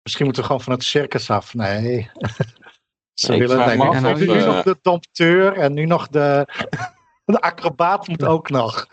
misschien 0.02 0.24
moeten 0.24 0.42
we 0.42 0.48
gewoon 0.48 0.62
van 0.62 0.72
het 0.72 0.84
circus 0.84 1.30
af. 1.30 1.54
Nee. 1.54 2.10
Ze 3.14 3.36
willen 3.36 3.58
nee, 3.58 3.76
me 3.76 3.82
nu- 3.82 3.88
af 3.88 4.20
eh, 4.20 4.46
nog 4.46 4.62
de 4.62 4.78
dompteur 4.82 5.52
en 5.52 5.72
nu 5.72 5.84
nog 5.84 6.08
de, 6.08 6.46
de 7.24 7.40
acrobaat 7.40 8.08
moet 8.08 8.24
ook 8.24 8.50
nog. 8.50 8.86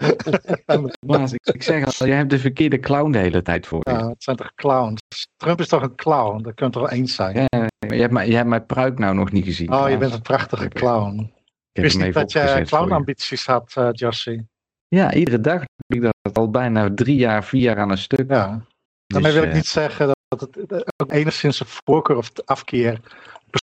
Maar 1.07 1.22
ik, 1.22 1.45
ik 1.45 1.64
zeg 1.64 1.99
al, 1.99 2.07
je 2.07 2.14
hebt 2.14 2.30
de 2.30 2.39
verkeerde 2.39 2.80
clown 2.80 3.11
de 3.11 3.18
hele 3.18 3.41
tijd 3.41 3.68
voor 3.68 3.80
je. 3.84 3.91
Ja, 3.91 4.10
het 4.10 4.23
zijn 4.23 4.35
toch 4.35 4.53
clowns. 4.55 5.01
Trump 5.35 5.60
is 5.60 5.68
toch 5.68 5.81
een 5.81 5.95
clown, 5.95 6.41
daar 6.41 6.53
kunt 6.53 6.73
het 6.73 6.84
wel 6.84 6.93
eens 6.93 7.15
zijn. 7.15 7.35
Ja, 7.35 7.68
je, 7.88 8.01
hebt 8.01 8.14
mijn, 8.14 8.30
je 8.30 8.35
hebt 8.35 8.49
mijn 8.49 8.65
pruik 8.65 8.99
nou 8.99 9.15
nog 9.15 9.31
niet 9.31 9.45
gezien. 9.45 9.73
Oh, 9.73 9.89
je 9.89 9.97
bent 9.97 10.14
een 10.14 10.22
prachtige 10.22 10.68
clown. 10.68 11.19
Ik 11.19 11.31
heb 11.72 11.84
wist 11.84 11.99
niet 11.99 12.14
dat 12.14 12.31
je 12.31 12.64
clownambities 12.65 13.45
had, 13.45 13.73
Josie. 13.91 14.47
Ja, 14.88 15.14
iedere 15.14 15.41
dag 15.41 15.64
doe 15.88 16.05
ik 16.05 16.11
dat 16.22 16.38
al 16.38 16.49
bijna 16.49 16.89
drie 16.95 17.15
jaar, 17.15 17.43
vier 17.43 17.61
jaar 17.61 17.77
aan 17.77 17.91
een 17.91 17.97
stuk. 17.97 18.30
Ja. 18.30 18.65
Dus, 19.14 19.22
Daarmee 19.22 19.31
wil 19.31 19.44
ik 19.44 19.49
eh, 19.49 19.56
niet 19.56 19.65
zeggen 19.68 20.11
dat 20.27 20.40
het 20.41 20.72
eh, 20.72 20.80
ook 20.98 21.11
enigszins 21.11 21.60
een 21.60 21.65
voorkeur 21.85 22.18
of 22.18 22.31
afkeer 22.45 22.99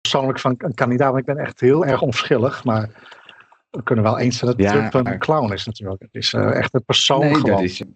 persoonlijk 0.00 0.40
van 0.40 0.54
een 0.58 0.74
kandidaat. 0.74 1.12
Want 1.12 1.28
ik 1.28 1.34
ben 1.34 1.44
echt 1.44 1.60
heel 1.60 1.84
erg 1.84 2.00
onverschillig, 2.02 2.64
maar 2.64 2.90
we 3.70 3.82
kunnen 3.82 4.04
wel 4.04 4.18
eens 4.18 4.38
zijn 4.38 4.50
dat 4.50 4.60
Ja, 4.60 4.88
Trump 4.88 5.06
een 5.06 5.18
clown 5.18 5.52
is 5.52 5.64
natuurlijk. 5.66 6.02
Het 6.02 6.14
is 6.14 6.32
eh, 6.32 6.54
echt 6.56 6.74
een 6.74 6.84
persoon 6.84 7.20
Nee, 7.20 7.30
dat 7.32 7.40
gewoon. 7.40 7.62
is- 7.62 7.80
Een 7.80 7.94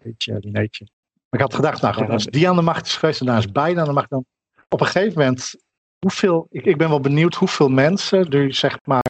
beetje. 0.52 0.88
Maar 1.30 1.40
ik 1.40 1.46
had 1.46 1.54
gedacht, 1.54 1.82
nou 1.82 1.94
goed, 1.94 2.08
als 2.10 2.26
die 2.26 2.48
aan 2.48 2.56
de 2.56 2.62
macht 2.62 2.86
is 2.86 2.96
geweest 2.96 3.20
en 3.20 3.26
daar 3.26 3.38
is 3.38 3.52
Biden 3.52 3.78
aan 3.78 3.84
de 3.84 3.92
macht, 3.92 4.10
dan 4.10 4.24
op 4.68 4.80
een 4.80 4.86
gegeven 4.86 5.18
moment, 5.18 5.54
hoeveel, 5.98 6.46
ik, 6.50 6.64
ik 6.64 6.76
ben 6.76 6.88
wel 6.88 7.00
benieuwd 7.00 7.34
hoeveel 7.34 7.68
mensen 7.68 8.26
nu 8.28 8.52
zeg 8.52 8.78
maar, 8.84 9.02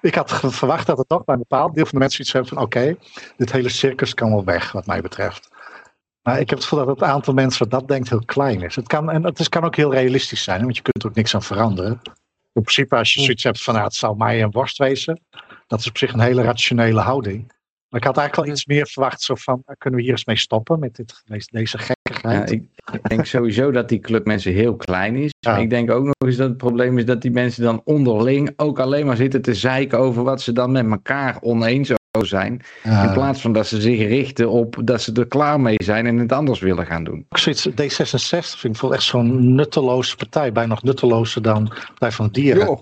ik 0.00 0.14
had 0.14 0.32
verwacht 0.32 0.86
dat 0.86 0.98
het 0.98 1.08
toch 1.08 1.24
bij 1.24 1.34
een 1.34 1.40
bepaald 1.48 1.74
deel 1.74 1.84
van 1.84 1.92
de 1.92 1.98
mensen 1.98 2.20
iets 2.20 2.32
hebben 2.32 2.50
van 2.52 2.62
oké, 2.62 2.96
dit 3.36 3.52
hele 3.52 3.68
circus 3.68 4.14
kan 4.14 4.30
wel 4.30 4.44
weg 4.44 4.72
wat 4.72 4.86
mij 4.86 5.00
betreft. 5.00 5.50
Maar 6.22 6.40
ik 6.40 6.50
heb 6.50 6.58
het 6.58 6.68
gevoel 6.68 6.86
dat 6.86 7.00
het 7.00 7.08
aantal 7.08 7.34
mensen 7.34 7.68
wat 7.68 7.80
dat 7.80 7.88
denkt 7.88 8.08
heel 8.08 8.24
klein 8.24 8.62
is. 8.62 8.76
Het 8.76 8.86
kan, 8.86 9.10
en 9.10 9.24
het 9.24 9.38
is, 9.38 9.48
kan 9.48 9.64
ook 9.64 9.76
heel 9.76 9.92
realistisch 9.92 10.42
zijn, 10.42 10.62
want 10.62 10.76
je 10.76 10.82
kunt 10.82 11.02
er 11.02 11.08
ook 11.08 11.16
niks 11.16 11.34
aan 11.34 11.42
veranderen. 11.42 12.00
In 12.52 12.62
principe, 12.62 12.96
als 12.96 13.14
je 13.14 13.20
zoiets 13.20 13.42
hebt 13.42 13.62
van, 13.62 13.74
nou, 13.74 13.86
het 13.86 13.94
zou 13.94 14.16
mij 14.16 14.42
een 14.42 14.50
worst 14.50 14.78
wezen, 14.78 15.20
dat 15.66 15.80
is 15.80 15.88
op 15.88 15.98
zich 15.98 16.12
een 16.12 16.20
hele 16.20 16.42
rationele 16.42 17.00
houding. 17.00 17.52
Maar 17.88 18.00
ik 18.00 18.06
had 18.06 18.16
eigenlijk 18.16 18.46
wel 18.46 18.56
iets 18.56 18.66
meer 18.66 18.86
verwacht, 18.86 19.22
zo 19.22 19.34
van, 19.34 19.62
kunnen 19.78 19.98
we 19.98 20.04
hier 20.04 20.14
eens 20.14 20.24
mee 20.24 20.36
stoppen 20.36 20.78
met 20.78 20.96
dit, 20.96 21.22
deze, 21.24 21.48
deze 21.50 21.78
Ja, 21.78 21.84
gekkigheid? 21.84 22.50
ik, 22.50 22.64
ik 22.92 23.08
denk 23.08 23.26
sowieso 23.26 23.70
dat 23.70 23.88
die 23.88 23.98
club 23.98 24.26
mensen 24.26 24.52
heel 24.52 24.76
klein 24.76 25.16
is. 25.16 25.30
Ja. 25.38 25.56
Ik 25.56 25.70
denk 25.70 25.90
ook 25.90 26.04
nog 26.04 26.14
eens 26.18 26.36
dat 26.36 26.48
het 26.48 26.56
probleem 26.56 26.98
is 26.98 27.04
dat 27.04 27.22
die 27.22 27.30
mensen 27.30 27.62
dan 27.62 27.80
onderling 27.84 28.52
ook 28.56 28.78
alleen 28.78 29.06
maar 29.06 29.16
zitten 29.16 29.42
te 29.42 29.54
zeiken 29.54 29.98
over 29.98 30.22
wat 30.22 30.40
ze 30.40 30.52
dan 30.52 30.72
met 30.72 30.90
elkaar 30.90 31.38
oneens 31.40 31.92
zijn. 32.20 32.62
Ja. 32.82 33.06
In 33.06 33.12
plaats 33.12 33.40
van 33.40 33.52
dat 33.52 33.66
ze 33.66 33.80
zich 33.80 33.98
richten 33.98 34.50
op 34.50 34.76
dat 34.84 35.02
ze 35.02 35.12
er 35.12 35.26
klaar 35.26 35.60
mee 35.60 35.76
zijn 35.84 36.06
en 36.06 36.18
het 36.18 36.32
anders 36.32 36.60
willen 36.60 36.86
gaan 36.86 37.04
doen. 37.04 37.26
Ook 37.28 37.38
zoiets, 37.38 37.68
D66 37.68 38.58
vind 38.58 38.74
ik 38.74 38.80
wel 38.80 38.94
echt 38.94 39.02
zo'n 39.02 39.54
nutteloze 39.54 40.16
partij, 40.16 40.52
bijna 40.52 40.68
nog 40.68 40.82
nuttelozer 40.82 41.42
dan 41.42 41.72
Partij 41.86 42.10
van 42.10 42.26
de 42.26 42.32
Dieren. 42.32 42.80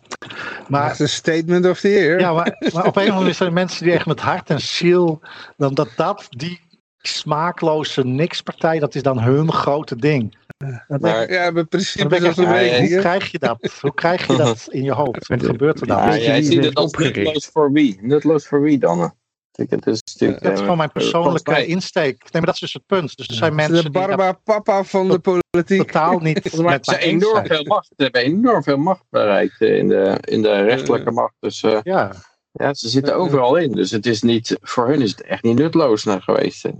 Maar 0.68 0.82
dat 0.82 0.92
is 0.92 0.98
een 0.98 1.08
statement 1.08 1.66
of 1.66 1.80
the 1.80 1.88
year. 1.88 2.20
Ja, 2.20 2.32
maar, 2.32 2.56
maar 2.72 2.86
op 2.86 2.96
een 2.96 3.02
of 3.02 3.08
andere 3.08 3.12
manier 3.18 3.34
zijn 3.34 3.48
er 3.48 3.54
mensen 3.54 3.84
die 3.84 3.92
echt 3.94 4.06
met 4.06 4.20
hart 4.20 4.50
en 4.50 4.60
ziel, 4.60 5.20
dan 5.56 5.74
dat 5.74 5.88
dat, 5.96 6.26
die 6.30 6.60
smaakloze 6.98 8.04
nikspartij, 8.04 8.78
dat 8.78 8.94
is 8.94 9.02
dan 9.02 9.20
hun 9.20 9.52
grote 9.52 9.96
ding. 9.96 10.36
Denk, 10.56 11.00
Maar- 11.00 11.32
Ja, 11.32 11.52
is 11.70 11.96
ik, 11.96 12.08
dat 12.10 12.36
een 12.36 12.44
ja, 12.44 12.78
hoe 12.78 12.88
ja, 12.88 13.00
krijg 13.00 13.30
je 13.30 13.38
dat? 13.38 13.78
Hoe 13.80 13.94
krijg 13.94 14.26
je 14.26 14.36
dat 14.36 14.66
in 14.70 14.82
je 14.82 14.92
hoofd? 14.92 15.26
Wat 15.26 15.44
gebeurt 15.52 15.80
er 15.80 15.86
dan? 15.86 15.96
Ja, 15.98 16.16
jij 16.18 16.42
ziet 16.42 16.64
het 16.64 16.74
als 16.74 16.92
nutteloos 16.92 17.46
voor 17.52 17.72
wie? 17.72 17.98
Nutteloos 18.00 18.46
voor 18.46 18.62
wie 18.62 18.78
dan? 18.78 19.12
Ik- 19.54 19.70
Het 19.70 19.86
is 19.86 20.02
natuurlijk, 20.12 20.42
Dat 20.42 20.48
is 20.52 20.56
eh, 20.58 20.62
gewoon 20.62 20.76
mijn 20.76 20.92
persoonlijke 20.92 21.66
insteek. 21.66 22.18
Nee, 22.22 22.28
maar 22.32 22.40
dat 22.44 22.54
is 22.54 22.60
dus 22.60 22.72
het 22.72 22.86
punt. 22.86 23.16
Dus 23.16 23.28
er 23.28 23.34
zijn 23.34 23.50
De 23.50 23.56
mensen 23.56 23.82
die 23.82 23.90
barba 23.90 24.32
papa 24.32 24.84
van 24.84 25.08
de 25.08 25.18
politiek. 25.18 25.78
totaal 25.86 26.18
niet 26.18 26.42
hebben 26.52 26.78
ze 26.84 26.98
eens 26.98 27.24
enorm 27.24 27.46
veel 27.46 27.64
macht. 27.64 27.86
Ze 27.96 28.02
hebben 28.02 28.22
enorm 28.22 28.62
veel 28.62 28.76
macht 28.76 29.04
bereikt 29.10 29.60
eh, 29.60 29.76
in 29.76 29.88
de, 29.88 30.18
in 30.20 30.42
de 30.42 30.62
rechterlijke 30.62 31.10
macht. 31.10 31.34
Dus 31.40 31.62
eh, 31.62 31.78
Ja, 31.82 32.12
ja, 32.52 32.74
ze 32.74 32.88
zitten 32.88 33.16
overal 33.16 33.56
in. 33.56 33.72
Dus 33.72 33.90
het 33.90 34.06
is 34.06 34.22
niet, 34.22 34.58
voor 34.60 34.88
hun 34.88 35.00
is 35.02 35.10
het 35.10 35.22
echt 35.22 35.42
niet 35.42 35.58
nutteloos 35.58 36.04
naar 36.04 36.22
geweest. 36.22 36.64
nee, 36.64 36.74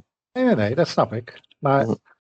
nee, 0.45 0.55
nee, 0.55 0.75
dat 0.75 0.89
snap 0.89 1.13
ik. 1.13 1.41
Maar 1.59 1.87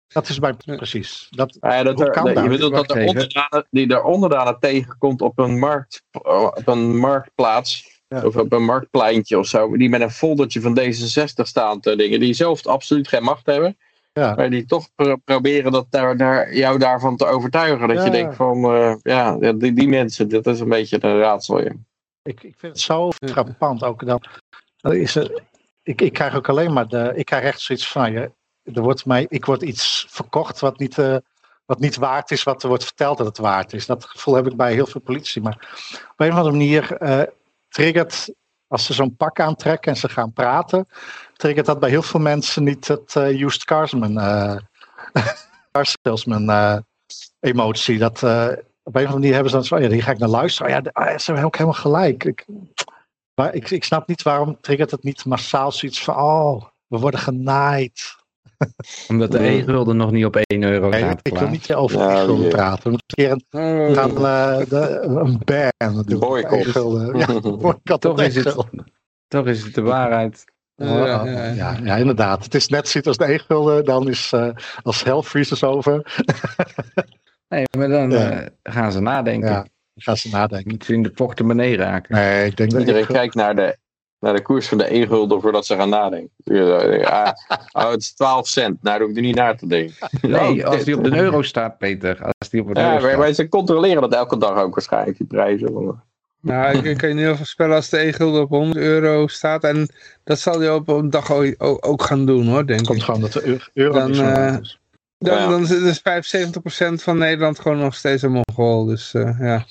dat 0.09 0.29
is 0.29 0.39
mijn 0.41 0.57
precies. 0.57 1.27
Dat, 1.31 1.57
ja, 1.61 1.83
dat 1.83 2.01
er, 2.01 2.11
kan 2.11 2.43
je 2.43 2.49
bedoelt 2.49 2.75
dat 2.75 2.89
de 2.89 3.05
onderdanen, 3.07 3.67
die 3.71 3.87
de 3.87 4.03
onderdanen 4.03 4.57
tegenkomt 4.61 5.21
op 5.21 5.39
een, 5.39 5.59
markt, 5.59 6.03
op 6.13 6.63
een 6.65 6.97
marktplaats. 6.99 7.92
Ja. 8.13 8.27
Of 8.27 8.37
op 8.37 8.53
een 8.53 8.65
marktpleintje 8.65 9.39
of 9.39 9.47
zo. 9.47 9.77
Die 9.77 9.89
met 9.89 10.01
een 10.01 10.11
foldertje 10.11 10.61
van 10.61 10.79
D66 10.81 11.43
staan 11.43 11.81
te 11.81 11.97
dingen. 11.97 12.21
Die 12.21 12.35
zelf 12.35 12.67
absoluut 12.67 13.09
geen 13.09 13.23
macht 13.23 13.47
hebben. 13.47 13.77
Ja. 14.13 14.35
Maar 14.35 14.51
die 14.51 14.65
toch 14.65 14.89
pro- 14.95 15.17
proberen 15.17 15.73
dat 15.73 15.87
daar, 15.91 16.17
daar, 16.17 16.55
jou 16.55 16.79
daarvan 16.79 17.17
te 17.17 17.27
overtuigen. 17.27 17.89
Dat 17.89 17.97
Ja. 17.97 18.05
je 18.05 18.11
denkt 18.11 18.37
van, 18.37 18.65
eh, 18.65 18.95
ja, 19.03 19.37
die, 19.53 19.73
die 19.73 19.89
mensen, 19.89 20.29
dat 20.29 20.47
is 20.47 20.61
een 20.61 20.69
beetje 20.69 20.99
een 21.01 21.19
raadsel. 21.19 21.61
Ja. 21.63 21.73
ik, 22.23 22.43
ik 22.43 22.55
vind 22.57 22.73
het 22.73 22.81
zo 22.81 23.11
frappant 23.13 23.83
ook. 23.85 24.07
Dan, 24.07 24.23
dan 24.77 24.95
is 24.95 25.15
er, 25.15 25.43
ik, 25.83 26.01
ik 26.01 26.13
krijg 26.13 26.37
ook 26.37 26.49
alleen 26.49 26.73
maar 26.73 26.89
de, 26.89 27.13
ik 27.15 27.25
krijg 27.25 27.45
echt 27.45 27.61
zoiets 27.61 27.89
van 27.89 28.13
je. 28.13 28.31
Er 28.75 28.83
wordt 28.83 29.07
mij, 29.07 29.27
ik 29.29 29.45
word 29.45 29.63
iets 29.63 30.07
verkocht 30.09 30.61
wat 30.61 30.79
niet, 30.79 30.99
eh, 30.99 31.17
wat 31.67 31.79
niet 31.81 31.97
waard 31.97 32.31
is, 32.31 32.43
wat 32.43 32.63
er 32.63 32.69
wordt 32.69 32.85
verteld 32.85 33.19
dat 33.19 33.27
het 33.27 33.39
waard 33.39 33.73
is. 33.73 33.87
Dat 33.87 34.05
gevoel 34.05 34.35
heb 34.35 34.47
ik 34.47 34.57
bij 34.57 34.73
heel 34.73 34.87
veel 34.87 35.01
politici. 35.01 35.41
Maar 35.41 35.75
op 36.11 36.21
een 36.21 36.31
of 36.31 36.37
andere 36.37 36.57
manier 36.57 36.97
eh, 36.97 37.23
triggert, 37.73 38.35
als 38.67 38.87
ze 38.87 38.93
zo'n 38.93 39.17
pak 39.17 39.41
aantrekken 39.41 39.93
en 39.93 39.99
ze 39.99 40.09
gaan 40.09 40.33
praten, 40.33 40.87
triggert 41.35 41.67
dat 41.67 41.81
bij 41.81 41.91
heel 41.91 42.03
veel 42.03 42.21
mensen 42.21 42.65
niet 42.65 42.89
het 42.89 43.17
eh 43.17 43.41
used 43.41 43.65
carsman, 43.65 44.19
eh 44.19 44.57
car 45.73 45.87
salesman 46.03 46.51
eh, 46.51 46.79
emotie. 47.41 47.99
Dat, 47.99 48.23
op 48.83 48.95
een 48.95 49.03
of 49.03 49.13
andere 49.13 49.13
manier 49.13 49.33
hebben 49.33 49.51
ze 49.51 49.57
dan 49.57 49.65
zo, 49.65 49.79
ja, 49.79 49.89
hier 49.89 50.03
ga 50.03 50.11
ik 50.11 50.19
naar 50.19 50.29
luisteren. 50.29 50.73
Oh 50.73 50.93
ah, 50.93 51.11
ja, 51.11 51.19
ze 51.19 51.25
hebben 51.25 51.45
ook 51.45 51.57
helemaal 51.57 51.81
gelijk. 51.81 52.25
Ik, 52.25 52.47
maar 53.35 53.55
ik, 53.55 53.71
ik 53.71 53.85
snap 53.85 54.09
niet 54.09 54.23
waarom 54.23 54.61
triggert 54.61 54.91
het 54.91 55.03
niet 55.03 55.25
massaal 55.25 55.73
zoiets 55.73 56.05
van, 56.05 56.17
oh, 56.17 56.65
we 56.87 56.99
worden 56.99 57.21
genaaid. 57.21 58.17
Omdat 59.09 59.31
de 59.33 59.39
Nee. 59.39 59.61
e-gulden 59.61 59.97
nog 59.97 60.11
niet 60.11 60.25
op 60.25 60.37
1 60.37 60.63
euro 60.63 60.89
Nee, 60.89 61.01
staat. 61.01 61.21
ik 61.23 61.39
wil 61.39 61.49
niet 61.49 61.75
over 61.75 61.99
Ja, 61.99 62.13
e-gulden 62.13 62.37
die- 62.41 62.49
praten. 62.49 62.83
We 62.83 62.91
moeten 62.91 63.07
een 63.25 63.45
keer 63.51 63.61
een, 63.61 63.95
gaan, 63.95 64.11
eh, 64.11 64.67
de, 64.69 65.01
een 65.01 65.41
ban 65.45 66.03
doen. 66.07 66.19
Boycott. 66.19 66.67
E-gulden. 66.67 67.19
Ja, 67.19 67.27
boycott 67.57 68.01
Toch 68.01 68.21
is 68.23 68.35
het-. 68.35 68.65
Toch 69.29 69.47
is 69.47 69.63
het 69.63 69.75
de 69.75 69.81
waarheid. 69.83 70.45
Ja, 70.75 71.07
ja, 71.07 71.25
ja. 71.25 71.45
Ja, 71.53 71.77
ja, 71.83 71.97
inderdaad. 71.97 72.45
Het 72.45 72.55
is 72.55 72.69
net 72.69 72.89
zoiets 72.89 73.09
als 73.09 73.17
de 73.29 73.33
e-gulden, 73.33 73.85
dan 73.85 74.09
is 74.09 74.33
eh, 74.33 74.49
als 74.83 75.05
hell 75.05 75.21
freezes 75.23 75.65
over. 75.65 76.03
Nee, 77.49 77.65
maar 77.79 77.89
dan 77.89 78.11
Ja. 78.11 78.31
eh, 78.31 78.47
gaan 78.63 78.93
ze 78.93 79.01
nadenken. 79.01 79.49
Ja, 79.49 79.55
dan 79.55 79.69
gaan 79.95 80.17
ze 80.17 80.29
nadenken. 80.29 80.77
Ze 80.85 80.93
in 80.95 81.03
de 81.03 81.11
portemonnee 81.11 81.77
raken. 81.77 82.15
Nee, 82.15 82.47
ik 82.47 82.57
denk 82.57 82.71
dat 82.71 82.81
Iedereen 82.81 83.01
e-gulden- 83.03 83.23
kijkt 83.23 83.35
naar 83.35 83.55
de, 83.55 83.77
naar 84.23 84.35
de 84.35 84.43
koers 84.43 84.69
van 84.69 84.79
de 84.79 84.95
e-gulden 84.95 85.41
voordat 85.41 85.67
ze 85.67 85.77
gaan 85.77 85.89
nadenken. 85.89 86.31
Ja, 86.45 87.37
oh, 87.73 87.91
het 87.91 88.01
is 88.01 88.15
12 88.15 88.49
cent. 88.49 88.67
Nou, 88.67 88.79
daar 88.83 89.01
hoef 89.01 89.11
ik 89.11 89.17
er 89.17 89.23
niet 89.23 89.35
naar 89.35 89.57
te 89.57 89.67
denken. 89.67 89.95
Nee, 90.21 90.65
Oh, 90.65 90.71
als 90.73 90.85
die 90.85 90.97
op 90.97 91.05
de 91.05 91.17
euro 91.17 91.43
staat, 91.43 91.79
Peter. 91.79 92.19
Als 92.39 92.49
die 92.51 92.61
op 92.61 92.75
de 92.75 92.81
Ja, 92.81 92.87
euro 92.87 93.01
maar, 93.01 93.09
staat. 93.11 93.19
maar 93.19 93.33
ze 93.33 93.49
controleren 93.49 94.01
dat 94.03 94.15
elke 94.15 94.39
dag 94.39 94.57
ook 94.59 94.75
waarschijnlijk, 94.75 95.17
die 95.19 95.27
prijzen. 95.27 96.01
Nou, 96.41 96.77
ik, 96.79 96.85
ik 96.85 96.97
kan 96.97 97.09
je 97.09 97.15
niet 97.15 97.25
heel 97.25 97.37
voorspellen 97.37 97.77
als 97.77 97.89
de 97.89 97.99
e-gulden 98.07 98.43
op 98.43 98.49
100 98.49 98.77
euro 98.77 99.27
staat. 99.27 99.65
En 99.65 99.89
dat 100.25 100.39
zal 100.39 100.59
hij 100.61 100.71
op 100.73 100.89
een 100.89 101.11
dag 101.11 101.31
ook, 101.59 102.03
gaan 102.03 102.27
doen 102.27 102.47
hoor, 102.47 102.67
denk 102.67 102.79
Het 102.79 102.89
komt 102.89 102.99
ik. 102.99 103.05
gewoon 103.05 103.21
dat 103.21 103.33
de 103.33 103.47
eu- 103.47 103.59
euro 103.75 103.93
Dan, 103.93 104.07
niet 104.07 104.17
zo 104.17 104.25
eh, 104.25 104.57
is. 104.61 104.81
Dan, 105.19 105.39
Ja. 105.39 105.49
dan 105.49 105.63
is 105.63 105.69
dus 105.69 105.99
75% 106.01 107.03
van 107.03 107.19
Nederland 107.19 107.59
gewoon 107.59 107.79
nog 107.79 107.95
steeds 107.95 108.23
een 108.23 108.33
mongool. 108.47 108.85
Dus 108.85 109.15
eh, 109.15 109.37
ja. 109.41 109.65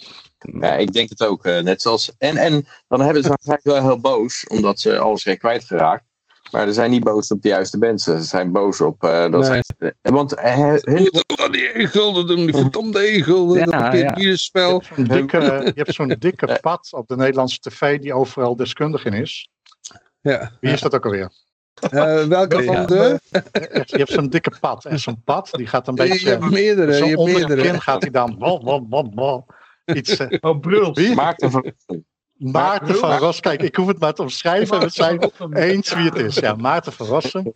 Ja, 0.59 0.75
ik 0.75 0.93
denk 0.93 1.09
het 1.09 1.23
ook. 1.23 1.45
eh, 1.45 1.59
net 1.61 1.81
zoals, 1.81 2.11
en, 2.17 2.37
en 2.37 2.65
dan 2.87 3.01
hebben 3.01 3.23
ze 3.23 3.29
waarschijnlijk 3.29 3.67
wel 3.67 3.81
heel 3.81 3.99
boos, 3.99 4.45
omdat 4.47 4.79
ze 4.79 4.97
alles 4.97 5.21
zijn 5.21 5.37
kwijtgeraakt. 5.37 6.03
Maar 6.51 6.67
ze 6.67 6.73
zijn 6.73 6.91
niet 6.91 7.03
boos 7.03 7.31
op 7.31 7.41
de 7.41 7.47
juiste 7.49 7.77
mensen. 7.77 8.21
Ze 8.21 8.27
zijn 8.27 8.51
boos 8.51 8.81
op... 8.81 9.03
eh, 9.03 9.31
dat 9.31 9.49
Nee. 9.49 9.59
ze- 9.77 9.95
eh, 10.01 10.11
want 10.11 10.39
hun, 10.39 11.09
dan 11.35 11.51
die 11.51 12.25
doen, 12.25 12.35
die 12.45 12.55
verdomde 12.55 12.99
e-gulden, 12.99 13.57
Ja, 13.57 13.65
dat 13.89 13.99
ja. 13.99 14.15
Zo'n 14.35 14.81
je 15.65 15.71
hebt 15.75 15.93
zo'n 15.93 16.15
dikke 16.19 16.57
pad 16.61 16.87
op 16.91 17.07
de 17.07 17.15
Nederlandse 17.15 17.59
tv 17.59 17.99
die 17.99 18.13
overal 18.13 18.55
deskundig 18.55 19.05
in 19.05 19.13
is. 19.13 19.49
Ja. 20.21 20.51
Wie 20.59 20.71
is 20.71 20.81
dat 20.81 20.95
ook 20.95 21.05
alweer? 21.05 21.31
Eh, 21.89 22.23
welke 22.23 22.63
Ja. 22.63 22.73
van 22.73 22.85
de? 22.85 23.19
Je 23.85 23.97
hebt 23.97 24.11
zo'n 24.11 24.29
dikke 24.29 24.51
pad. 24.59 24.85
En 24.85 24.99
zo'n 24.99 25.21
pad 25.23 25.49
die 25.51 25.67
gaat 25.67 25.87
een 25.87 25.95
Je 25.95 26.01
beetje... 26.01 26.13
je 26.13 26.19
Zo 26.19 26.29
hebt 26.39 26.51
meerdere. 26.51 27.61
kin 27.61 27.81
gaat 27.81 28.01
hij 28.01 28.11
dan... 28.11 28.37
Bol, 29.13 29.45
iets, 29.95 30.17
eh, 30.17 30.37
Oh, 30.41 30.59
brul. 30.59 30.93
Wie? 30.93 31.15
Maarten 31.15 31.51
van 31.51 31.73
Maarten 32.41 32.95
van 32.95 33.17
Ros. 33.17 33.39
Kijk, 33.39 33.61
ik 33.61 33.75
hoef 33.75 33.87
het 33.87 33.99
maar 33.99 34.13
te 34.13 34.21
omschrijven. 34.21 34.79
We 34.79 34.89
zijn 34.89 35.31
eens 35.53 35.93
wie 35.93 36.05
het 36.05 36.15
is. 36.15 36.35
Ja, 36.35 36.55
Maarten 36.55 36.93
van 36.93 37.07
Rossum. 37.07 37.51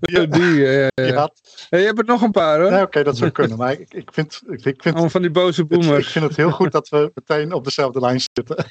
Ja, 0.00 0.24
die, 0.24 0.66
eh, 0.66 0.86
Die 0.94 1.06
ja. 1.06 1.14
had... 1.14 1.66
Hey, 1.68 1.80
je 1.80 1.86
hebt 1.86 1.98
er 1.98 2.04
nog 2.04 2.22
een 2.22 2.30
paar 2.30 2.60
hoor. 2.60 2.70
Nee, 2.70 2.82
oké, 2.82 3.02
dat 3.02 3.16
zou 3.16 3.30
kunnen. 3.30 3.58
Maar 3.58 3.72
ik, 3.72 3.94
ik 3.94 4.12
vind... 4.12 4.42
Ik, 4.46 4.64
ik 4.64 4.82
vind 4.82 4.84
Allemaal 4.84 5.10
van 5.10 5.22
die 5.22 5.30
boze 5.30 5.64
het, 5.68 5.84
ik 5.84 6.04
vind 6.04 6.24
het 6.24 6.36
heel 6.36 6.50
goed 6.50 6.72
dat 6.72 6.88
we 6.88 7.10
meteen 7.14 7.52
op 7.52 7.64
dezelfde 7.64 8.00
lijn 8.00 8.20
zitten. 8.32 8.56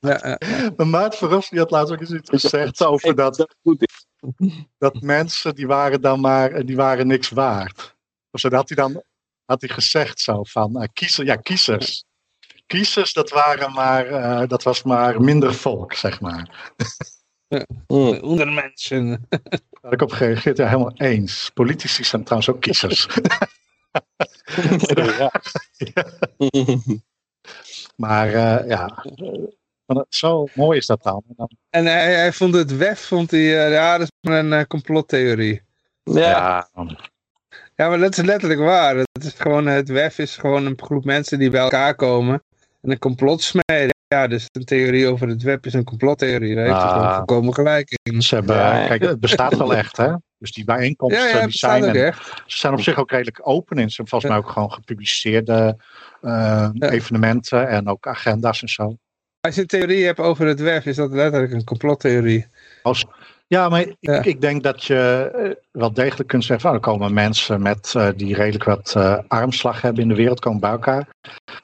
Ja, 0.00 0.18
ja. 0.22 0.38
Maar 0.76 0.86
Maarten 0.86 1.18
van 1.18 1.28
Rossum 1.28 1.50
die 1.50 1.58
had 1.58 1.70
laatst 1.70 1.92
ook 1.92 2.00
eens 2.00 2.10
iets 2.10 2.30
gezegd 2.30 2.84
over 2.84 3.14
dat... 3.14 3.36
dat 3.36 3.54
goed 3.62 3.82
is. 3.82 4.06
dat 4.78 5.00
mensen 5.00 5.54
die 5.54 5.66
waren 5.66 6.00
dan 6.00 6.20
maar 6.20 6.64
die 6.66 6.76
waren 6.76 7.06
niks 7.06 7.30
waard. 7.30 7.96
Of 8.30 8.40
zo, 8.40 8.48
dat 8.48 8.58
had 8.58 8.68
hij 8.68 8.76
dan 8.76 9.02
had 9.48 9.60
hij 9.60 9.70
gezegd 9.70 10.20
zo 10.20 10.44
van 10.44 10.80
eh, 10.80 10.88
kiezer, 10.92 11.24
ja, 11.24 11.36
kiezers. 11.36 12.04
Kiezers, 12.66 13.12
dat 13.12 13.30
waren 13.30 13.72
maar 13.72 14.06
eh, 14.06 14.48
dat 14.48 14.62
was 14.62 14.82
maar 14.82 15.20
minder 15.20 15.54
volk, 15.54 15.92
zeg 15.92 16.20
maar. 16.20 16.48
Hm. 17.86 18.18
Onder 18.20 18.52
mensen. 18.52 19.08
Daar 19.28 19.50
had 19.80 19.92
ik 19.92 20.02
op 20.02 20.12
gereageerd, 20.12 20.56
ja, 20.56 20.66
helemaal 20.66 20.92
eens. 20.96 21.50
Politici 21.54 22.04
zijn 22.04 22.24
trouwens 22.24 22.50
ook 22.50 22.60
kiezers. 22.60 23.06
Ja. 24.94 25.30
maar 27.96 28.28
eh, 28.28 28.68
ja, 28.68 29.04
zo 30.08 30.46
mooi 30.54 30.78
is 30.78 30.86
dat 30.86 31.02
dan. 31.02 31.24
En 31.70 31.86
hij, 31.86 32.14
hij 32.14 32.32
vond 32.32 32.54
het 32.54 32.76
WEF, 32.76 33.00
vond 33.00 33.30
hij, 33.30 33.64
eh, 33.64 33.72
ja, 33.72 33.98
dat 33.98 34.06
is 34.06 34.30
maar 34.30 34.44
een 34.44 34.66
complottheorie. 34.66 35.62
Ja. 36.02 36.20
Ja, 36.20 36.68
maar 37.88 37.98
dat 37.98 38.18
is 38.18 38.24
letterlijk 38.24 38.60
waar. 38.60 38.96
Het, 38.96 39.24
is 39.24 39.34
gewoon, 39.36 39.66
het 39.66 39.88
WEF 39.88 40.18
is 40.18 40.36
gewoon 40.36 40.66
een 40.66 40.78
groep 40.82 41.04
mensen 41.04 41.38
die 41.38 41.50
bij 41.50 41.60
elkaar 41.60 41.94
komen 41.94 42.42
en 42.82 42.90
een 42.90 42.98
complot 42.98 43.42
smeden. 43.42 43.96
Ja, 44.14 44.26
dus 44.26 44.46
een 44.52 44.64
theorie 44.64 45.06
over 45.06 45.28
het 45.28 45.42
web 45.42 45.66
is 45.66 45.74
een 45.74 45.84
complottheorie. 45.84 46.54
Daar 46.54 46.64
heeft 46.64 46.76
hij 46.76 46.86
Ah. 46.86 46.92
gewoon 47.00 47.14
volkomen 47.14 47.54
gelijk 47.54 47.96
in. 48.02 48.22
ze 48.22 48.34
hebben, 48.34 48.56
Ja. 48.56 48.86
kijk, 48.86 49.02
het 49.02 49.20
bestaat 49.20 49.56
wel 49.56 49.74
echt, 49.74 49.96
hè? 49.96 50.12
Dus 50.38 50.52
die 50.52 50.64
bijeenkomsten, 50.64 51.22
Ja, 51.28 51.36
ja, 51.38 51.44
die 51.44 51.52
zijn, 51.58 51.82
ook 51.82 51.88
en 51.94 52.06
echt. 52.06 52.42
ze 52.46 52.58
zijn 52.58 52.72
op 52.72 52.80
zich 52.80 52.98
ook 52.98 53.10
redelijk 53.10 53.40
open 53.42 53.76
in. 53.78 53.90
Ze 53.90 53.96
hebben 53.96 54.08
volgens 54.08 54.30
mij 54.30 54.40
ook 54.40 54.48
gewoon 54.50 54.72
gepubliceerde 54.72 55.76
eh, 56.20 56.68
Ja. 56.72 56.90
evenementen 56.90 57.68
en 57.68 57.88
ook 57.88 58.06
agenda's 58.06 58.62
en 58.62 58.68
zo. 58.68 58.96
Als 59.40 59.54
je 59.54 59.60
een 59.60 59.66
theorie 59.66 60.04
hebt 60.04 60.18
over 60.18 60.46
het 60.46 60.60
WEF, 60.60 60.86
is 60.86 60.96
dat 60.96 61.12
letterlijk 61.12 61.52
een 61.52 61.64
complottheorie. 61.64 62.46
Als, 62.82 63.04
Ja, 63.50 63.68
maar 63.68 63.80
ik, 63.80 63.96
Ja. 64.00 64.22
ik 64.22 64.40
denk 64.40 64.62
dat 64.62 64.84
je 64.84 65.30
eh, 65.34 65.50
wel 65.72 65.92
degelijk 65.92 66.28
kunt 66.28 66.44
zeggen, 66.44 66.66
van, 66.66 66.74
er 66.74 66.80
komen 66.80 67.12
mensen 67.14 67.62
met, 67.62 67.92
eh, 67.96 68.08
die 68.16 68.34
redelijk 68.34 68.64
wat 68.64 68.94
eh, 68.96 69.18
armslag 69.28 69.80
hebben 69.82 70.02
in 70.02 70.08
de 70.08 70.14
wereld, 70.14 70.40
komen 70.40 70.60
bij 70.60 70.70
elkaar. 70.70 71.08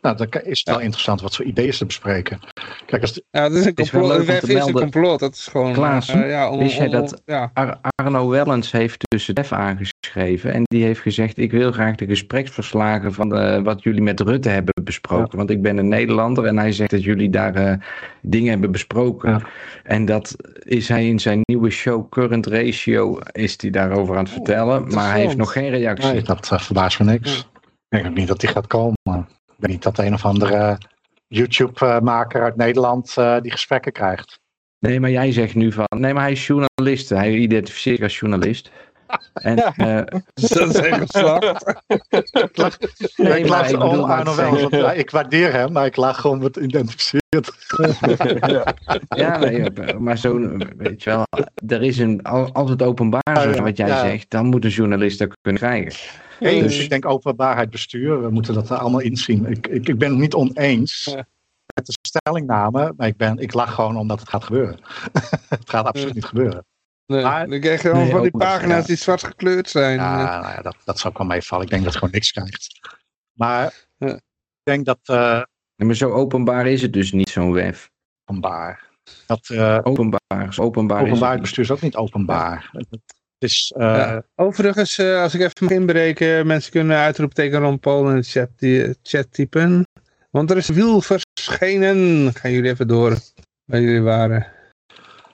Nou, 0.03 0.17
dan 0.17 0.27
is 0.43 0.59
het 0.59 0.69
wel 0.69 0.81
interessant 0.81 1.21
wat 1.21 1.37
voor 1.37 1.45
ideeën 1.45 1.75
ze 1.75 1.87
bespreken. 1.87 2.39
Kijk, 2.87 3.03
als 3.03 3.13
de- 3.13 3.25
Ja, 3.31 3.49
dat 3.49 3.59
is 3.59 3.65
een 3.67 3.75
is 3.75 3.91
wel 3.91 4.01
complot. 4.03 4.27
leuk 4.27 4.27
De 4.27 4.33
om 4.33 4.39
WEF 4.39 4.41
te 4.41 4.47
is 4.47 4.53
een 4.53 4.73
melden. 4.73 4.83
complot. 4.83 5.19
Dat 5.21 5.35
is 5.35 5.47
gewoon... 5.47 5.73
Klaas, 5.73 6.09
eh, 6.09 6.29
ja, 6.31 6.51
om, 6.51 6.59
wist 6.59 6.77
jij 6.77 6.87
om- 6.87 6.93
dat- 6.93 7.23
Ja. 7.25 7.51
Ar- 7.55 7.79
Arno 7.95 8.29
Wellens 8.29 8.71
heeft 8.73 9.05
dus 9.09 9.27
het 9.27 9.37
DEF 9.37 9.53
aangeschreven 9.53 10.53
en 10.53 10.63
die 10.65 10.85
heeft 10.85 11.01
gezegd 11.01 11.39
ik 11.39 11.51
wil 11.51 11.73
graag 11.73 11.95
de 11.95 12.07
gespreksverslagen 12.07 13.13
van 13.15 13.29
de, 13.29 13.61
wat 13.63 13.83
jullie 13.83 14.03
met 14.03 14.21
Rutte 14.21 14.49
hebben 14.49 14.74
besproken. 14.85 15.39
Want 15.39 15.51
ik 15.51 15.63
ben 15.63 15.77
een 15.77 15.89
Nederlander 15.89 16.45
en 16.45 16.59
hij 16.59 16.73
zegt 16.73 16.91
dat 16.91 17.05
jullie 17.05 17.31
daar 17.31 17.55
eh, 17.55 17.77
dingen 18.23 18.51
hebben 18.51 18.71
besproken. 18.71 19.31
Ja. 19.31 19.41
En 19.83 20.05
dat 20.05 20.37
is 20.59 20.89
hij 20.89 21.09
in 21.09 21.19
zijn 21.19 21.41
nieuwe 21.43 21.71
show 21.71 22.09
Current 22.11 22.47
Ratio 22.47 23.19
is 23.33 23.55
hij 23.61 23.71
daarover 23.71 24.17
aan 24.17 24.25
het 24.25 24.33
vertellen. 24.33 24.87
Maar 24.95 25.11
hij 25.11 25.21
heeft 25.21 25.37
nog 25.37 25.53
geen 25.53 25.71
reactie. 25.71 26.13
nee, 26.13 26.23
dat 26.23 26.51
eh, 26.53 26.59
verbaast 26.59 26.99
me 26.99 27.05
niks. 27.05 27.39
Ik 27.39 27.47
denk 27.89 28.07
ook 28.07 28.15
niet 28.15 28.29
dat 28.29 28.41
die 28.41 28.49
gaat 28.49 28.67
komen. 28.67 28.97
Ik 29.47 29.55
weet 29.57 29.71
niet 29.71 29.83
dat 29.83 29.99
een 29.99 30.15
of 30.15 30.25
andere 30.25 30.79
YouTube-maker 31.27 32.43
uit 32.43 32.57
Nederland 32.57 33.17
eh, 33.17 33.41
die 33.41 33.53
gesprekken 33.53 33.93
krijgt. 33.93 34.41
Nee, 34.79 35.01
maar 35.01 35.11
jij 35.11 35.33
zegt 35.33 35.55
nu 35.55 35.73
van. 35.73 35.87
Nee, 35.97 36.15
maar 36.15 36.23
hij 36.23 36.33
is 36.33 36.47
journalist. 36.47 37.09
Hij 37.09 37.35
identificeert 37.35 37.97
zich 37.97 38.05
als 38.05 38.19
journalist. 38.19 38.71
En, 39.33 39.57
eh, 39.57 40.03
Dat 42.53 42.77
is 42.97 43.17
nee, 43.17 43.39
ik 43.39 43.49
maar 43.49 43.61
laat 43.61 43.71
ik 43.71 43.83
om 43.83 44.01
Arno 44.01 44.35
wel, 44.35 44.75
ja, 44.77 44.93
ik 44.93 45.11
waardeer 45.11 45.53
hem, 45.53 45.73
maar 45.73 45.87
ik 45.87 45.97
laat 45.97 46.17
gewoon 46.17 46.41
wat 46.41 46.57
identificeerd. 46.57 47.23
Ja, 49.09 49.39
nee, 49.39 49.71
maar 49.99 50.19
zo, 50.19 50.57
weet 50.77 51.03
je 51.03 51.11
wel, 51.11 51.25
er 51.67 51.83
is 51.83 51.99
een, 51.99 52.23
al- 52.23 52.53
als 52.53 52.71
het 52.71 52.83
openbaar 52.83 53.49
is 53.49 53.57
ja, 53.57 53.63
wat 53.63 53.77
jij 53.77 53.89
ja. 53.89 54.01
zegt, 54.01 54.31
dan 54.31 54.47
moet 54.47 54.65
een 54.65 54.71
journalist 54.71 55.19
dat 55.19 55.37
kunnen 55.41 55.61
krijgen. 55.61 55.93
Eens, 56.41 56.63
Dus- 56.63 56.83
ik 56.83 56.91
denk 56.91 57.07
openbaarheid 57.07 57.71
bestuur, 57.71 58.23
we 58.23 58.31
moeten 58.31 58.55
dat 58.55 58.71
er 58.71 58.77
allemaal 58.77 59.01
inzien. 59.01 59.47
Ik, 59.47 59.67
ik, 59.67 59.89
ik 59.89 59.99
ben 59.99 60.11
het 60.11 60.19
niet 60.19 60.35
oneens 60.35 61.05
Ja. 61.05 61.27
met 61.75 61.87
de 61.87 61.95
stellingname, 62.03 62.93
maar 62.97 63.07
ik, 63.07 63.17
ben, 63.17 63.39
ik 63.39 63.53
lach 63.55 63.75
gewoon 63.75 63.97
omdat 63.97 64.21
het 64.21 64.29
gaat 64.29 64.45
gebeuren. 64.45 64.79
het 65.49 65.71
gaat 65.71 65.87
absoluut 65.87 66.15
niet 66.15 66.25
gebeuren. 66.25 66.65
Nee, 67.07 67.23
Maar- 67.23 67.49
dan 67.49 67.61
krijg 67.61 67.83
je 67.83 67.87
allemaal 67.89 68.05
Nee, 68.05 68.13
van 68.15 68.23
die 68.23 68.31
pagina's 68.31 68.81
ja. 68.81 68.87
die 68.87 68.97
zwart 68.97 69.25
gekleurd 69.25 69.71
zijn. 69.71 69.97
Ja, 69.99 70.41
nou 70.41 70.55
ja, 70.55 70.63
dat, 70.63 70.77
dat 70.85 70.99
zou 70.99 71.13
ook 71.13 71.19
wel 71.19 71.29
meevallen. 71.29 71.65
Ik 71.65 71.71
denk 71.71 71.83
dat 71.85 71.93
het 71.93 72.01
gewoon 72.03 72.15
niks 72.15 72.31
krijgt. 72.33 72.81
Maar 73.33 73.87
Ja. 73.97 74.15
ik 74.15 74.21
denk 74.63 74.85
dat 74.85 74.99
eh 75.05 75.43
Nee, 75.77 75.87
Maar 75.87 75.97
zo 75.97 76.11
openbaar 76.11 76.67
is 76.67 76.83
het 76.83 76.93
dus 76.93 77.13
niet, 77.13 77.29
zo'n 77.29 77.53
WEF. 77.53 77.91
openbaar. 78.25 78.89
Dat 79.27 79.49
eh 79.51 79.79
Openbaar, 79.83 80.53
zo 80.55 80.63
openbaar, 80.63 81.01
is 81.03 81.07
openbaar 81.07 81.29
het 81.31 81.33
niet. 81.33 81.41
bestuur 81.43 81.65
is 81.65 81.71
ook 81.71 81.81
niet 81.81 81.97
openbaar. 81.97 82.71
Het 82.73 82.89
is, 83.39 83.73
eh, 83.77 83.87
Ja. 83.87 84.23
Overigens, 84.35 84.99
eh, 84.99 85.21
als 85.23 85.35
ik 85.35 85.41
even 85.41 85.53
mag 85.61 85.71
inbreken, 85.71 86.47
mensen 86.47 86.71
kunnen 86.73 86.97
uitroepteken 86.99 87.61
Ron 87.61 87.79
Paul 87.81 88.09
in 88.11 88.17
de 88.17 88.23
chat, 88.23 88.49
die, 88.57 88.97
chat 89.03 89.33
typen. 89.33 89.87
Want 90.31 90.51
er 90.51 90.57
is 90.57 90.69
wiel 90.69 91.01
verschenen. 91.01 92.33
Gaan 92.35 92.53
jullie 92.53 92.71
even 92.71 92.89
door 92.89 93.17
waar 93.65 93.81
jullie 93.81 94.03
waren. 94.03 94.47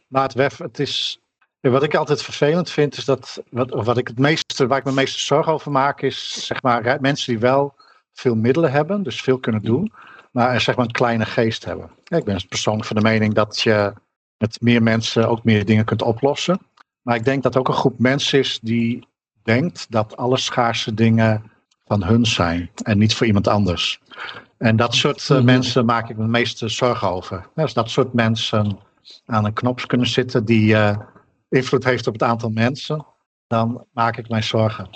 Maar 0.08 0.22
het 0.22 0.34
WEF, 0.34 0.58
het 0.58 0.78
is. 0.78 1.19
Wat 1.60 1.82
ik 1.82 1.94
altijd 1.94 2.22
vervelend 2.22 2.70
vind, 2.70 2.96
is 2.96 3.04
dat. 3.04 3.42
Wat, 3.50 3.72
of 3.72 3.84
wat 3.84 3.98
ik 3.98 4.08
het 4.08 4.18
meeste, 4.18 4.66
waar 4.66 4.78
ik 4.78 4.84
me 4.84 4.92
meeste 4.92 5.20
zorgen 5.20 5.52
over 5.52 5.70
maak, 5.70 6.02
is 6.02 6.46
zeg 6.46 6.62
maar 6.62 6.98
mensen 7.00 7.32
die 7.32 7.40
wel 7.40 7.74
veel 8.12 8.34
middelen 8.34 8.72
hebben, 8.72 9.02
dus 9.02 9.20
veel 9.20 9.38
kunnen 9.38 9.62
doen, 9.62 9.92
maar 10.32 10.52
er 10.54 10.60
zeg 10.60 10.76
maar 10.76 10.84
een 10.84 10.90
kleine 10.92 11.24
geest 11.24 11.64
hebben. 11.64 11.90
Ja, 12.04 12.16
ik 12.16 12.24
ben 12.24 12.46
persoonlijk 12.48 12.86
van 12.86 12.96
de 12.96 13.02
mening 13.02 13.34
dat 13.34 13.60
je 13.60 13.92
met 14.36 14.60
meer 14.60 14.82
mensen 14.82 15.28
ook 15.28 15.44
meer 15.44 15.64
dingen 15.64 15.84
kunt 15.84 16.02
oplossen. 16.02 16.58
Maar 17.02 17.16
ik 17.16 17.24
denk 17.24 17.42
dat 17.42 17.54
er 17.54 17.60
ook 17.60 17.68
een 17.68 17.74
groep 17.74 17.98
mensen 17.98 18.38
is 18.38 18.58
die 18.62 19.08
denkt 19.42 19.86
dat 19.90 20.16
alle 20.16 20.38
schaarse 20.38 20.94
dingen 20.94 21.50
van 21.86 22.04
hun 22.04 22.26
zijn 22.26 22.70
en 22.82 22.98
niet 22.98 23.14
voor 23.14 23.26
iemand 23.26 23.48
anders. 23.48 24.00
En 24.58 24.76
dat 24.76 24.94
soort 24.94 25.30
eh, 25.30 25.36
Mhm. 25.36 25.44
mensen 25.44 25.84
maak 25.84 26.08
ik 26.08 26.16
me 26.16 26.26
meeste 26.26 26.68
zorgen 26.68 27.08
over. 27.10 27.48
Ja, 27.54 27.62
Als 27.62 27.74
dat 27.74 27.90
soort 27.90 28.12
mensen 28.12 28.78
aan 29.26 29.44
een 29.44 29.52
knop 29.52 29.86
kunnen 29.86 30.06
zitten 30.06 30.44
die 30.44 30.74
eh, 30.76 30.98
invloed 31.50 31.84
heeft 31.84 32.06
op 32.06 32.12
het 32.12 32.22
aantal 32.22 32.50
mensen, 32.50 33.06
dan 33.46 33.86
maak 33.92 34.16
ik 34.16 34.28
mij 34.28 34.42
zorgen. 34.42 34.88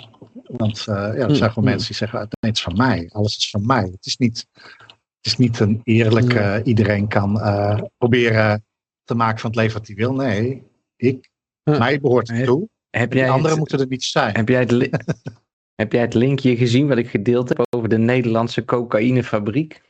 Want 0.43 0.79
eh, 0.79 0.95
ja, 0.95 1.27
er 1.27 1.35
zijn 1.35 1.49
gewoon 1.49 1.53
Mhm. 1.63 1.63
mensen 1.63 1.87
die 1.87 1.95
zeggen, 1.95 2.19
nee, 2.19 2.27
het 2.39 2.55
is 2.55 2.61
van 2.61 2.75
mij, 2.77 3.09
alles 3.11 3.37
is 3.37 3.49
van 3.49 3.65
mij. 3.65 3.83
Het 3.83 4.05
is 4.05 4.17
niet, 4.17 4.47
het 4.53 5.21
is 5.21 5.37
niet 5.37 5.59
een 5.59 5.81
eerlijke, 5.83 6.61
iedereen 6.63 7.07
kan 7.07 7.39
eh, 7.41 7.79
proberen 7.97 8.65
te 9.03 9.15
maken 9.15 9.39
van 9.39 9.49
het 9.49 9.59
leven 9.59 9.77
wat 9.77 9.87
hij 9.87 9.95
wil. 9.95 10.13
Nee, 10.13 10.63
ik, 10.95 11.29
mij 11.63 11.99
behoort 11.99 12.27
het 12.27 12.43
toe. 12.43 12.69
Heb 12.89 13.13
jij, 13.13 13.29
anderen 13.29 13.49
het, 13.49 13.59
moeten 13.59 13.79
er 13.79 13.87
niet 13.87 14.03
zijn. 14.03 14.35
heb, 14.35 14.49
jij 14.49 14.59
het, 14.59 14.89
heb 15.81 15.91
jij 15.91 16.01
het 16.01 16.13
linkje 16.13 16.55
gezien 16.55 16.87
wat 16.87 16.97
ik 16.97 17.09
gedeeld 17.09 17.49
heb 17.49 17.65
over 17.69 17.89
de 17.89 17.97
Nederlandse 17.97 18.65
cocaïnefabriek? 18.65 19.81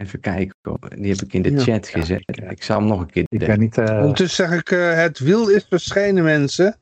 Even 0.00 0.20
kijken, 0.20 0.54
die 0.96 1.10
heb 1.12 1.20
ik 1.22 1.32
in 1.32 1.42
de 1.42 1.50
Ja. 1.50 1.58
chat 1.58 1.88
gezet. 1.88 2.40
Ik 2.48 2.62
zal 2.62 2.78
hem 2.78 2.86
nog 2.88 3.00
een 3.00 3.10
keer 3.10 3.24
Ik 3.28 3.56
niet. 3.56 3.78
eh, 3.78 3.96
Ondertussen 3.98 4.48
zeg 4.48 4.58
ik, 4.58 4.70
eh, 4.70 4.94
het 4.94 5.18
wiel 5.18 5.48
is 5.48 5.66
verschenen 5.68 6.24
mensen. 6.24 6.76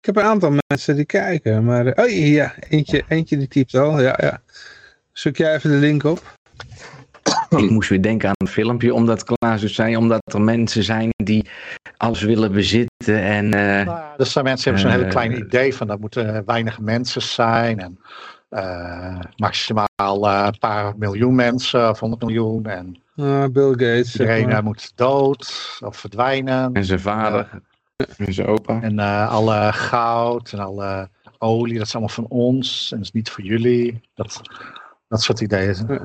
Ik 0.00 0.06
heb 0.06 0.16
een 0.16 0.22
aantal 0.22 0.52
mensen 0.66 0.96
die 0.96 1.04
kijken. 1.04 1.64
Maar, 1.64 1.86
eh, 1.86 2.04
oh 2.04 2.10
ja, 2.10 2.54
eentje, 2.68 3.02
eentje 3.08 3.36
die 3.38 3.48
typt 3.48 3.74
al. 3.74 4.00
Ja, 4.00 4.18
ja. 4.20 4.40
Zoek 5.12 5.36
jij 5.36 5.54
even 5.54 5.70
de 5.70 5.76
link 5.76 6.04
op. 6.04 6.36
Ik 7.48 7.70
moest 7.70 7.88
weer 7.88 8.02
denken 8.02 8.28
aan 8.28 8.34
een 8.36 8.48
filmpje, 8.48 8.94
omdat 8.94 9.24
Klaas 9.24 9.60
dus 9.60 9.74
zei, 9.74 9.96
omdat 9.96 10.20
er 10.24 10.40
mensen 10.40 10.82
zijn 10.82 11.10
die 11.16 11.48
alles 11.96 12.22
willen 12.22 12.52
bezitten 12.52 13.22
en... 13.22 13.48
Nou 13.48 13.86
ja, 13.86 14.14
dus 14.16 14.32
zijn 14.32 14.44
mensen 14.44 14.72
hebben 14.72 14.90
zo'n 14.90 15.00
hele 15.00 15.12
klein 15.12 15.36
idee 15.46 15.74
van 15.74 15.86
dat 15.86 16.00
moeten 16.00 16.44
weinig 16.46 16.80
mensen 16.80 17.22
zijn. 17.22 17.78
En 17.80 17.98
maximaal 19.36 19.86
eh, 19.98 20.44
een 20.46 20.58
paar 20.58 20.94
miljoen 20.98 21.34
mensen 21.34 21.88
of 21.90 22.00
honderd 22.00 22.22
miljoen. 22.22 22.66
En 22.66 22.96
Ah, 23.16 23.44
Bill 23.52 23.68
Gates. 23.70 24.10
zeg 24.10 24.20
iedereen 24.20 24.46
maar. 24.46 24.56
eh, 24.56 24.62
moet 24.62 24.92
dood 24.94 25.78
of 25.84 25.96
verdwijnen. 25.96 26.72
en 26.72 26.84
zijn 26.84 27.00
vader 27.00 27.50
en 28.16 28.32
zijn 28.32 28.46
opa. 28.46 28.80
En 28.82 28.98
eh, 28.98 29.30
alle 29.30 29.72
goud 29.72 30.52
en 30.52 30.58
alle 30.58 31.08
olie, 31.38 31.78
dat 31.78 31.86
is 31.86 31.92
allemaal 31.92 32.14
van 32.14 32.26
ons. 32.28 32.88
En 32.90 32.96
dat 32.96 33.06
is 33.06 33.12
niet 33.12 33.30
voor 33.30 33.44
jullie. 33.44 34.00
Dat, 34.14 34.40
dat 35.08 35.22
soort 35.22 35.40
ideeën. 35.40 36.00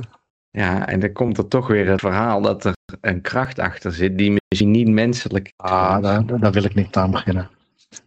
Ja, 0.51 0.87
en 0.87 0.99
dan 0.99 1.11
komt 1.11 1.37
er 1.37 1.47
toch 1.47 1.67
weer 1.67 1.87
het 1.89 1.99
verhaal 1.99 2.41
dat 2.41 2.65
er 2.65 2.73
een 3.01 3.21
kracht 3.21 3.59
achter 3.59 3.91
zit 3.91 4.17
die 4.17 4.37
misschien 4.47 4.71
niet 4.71 4.87
menselijk 4.87 5.45
is. 5.47 5.53
Ah, 5.55 6.01
daar, 6.01 6.39
daar 6.39 6.51
wil 6.51 6.63
ik 6.63 6.75
niet 6.75 6.95
aan 6.97 7.11
beginnen. 7.11 7.49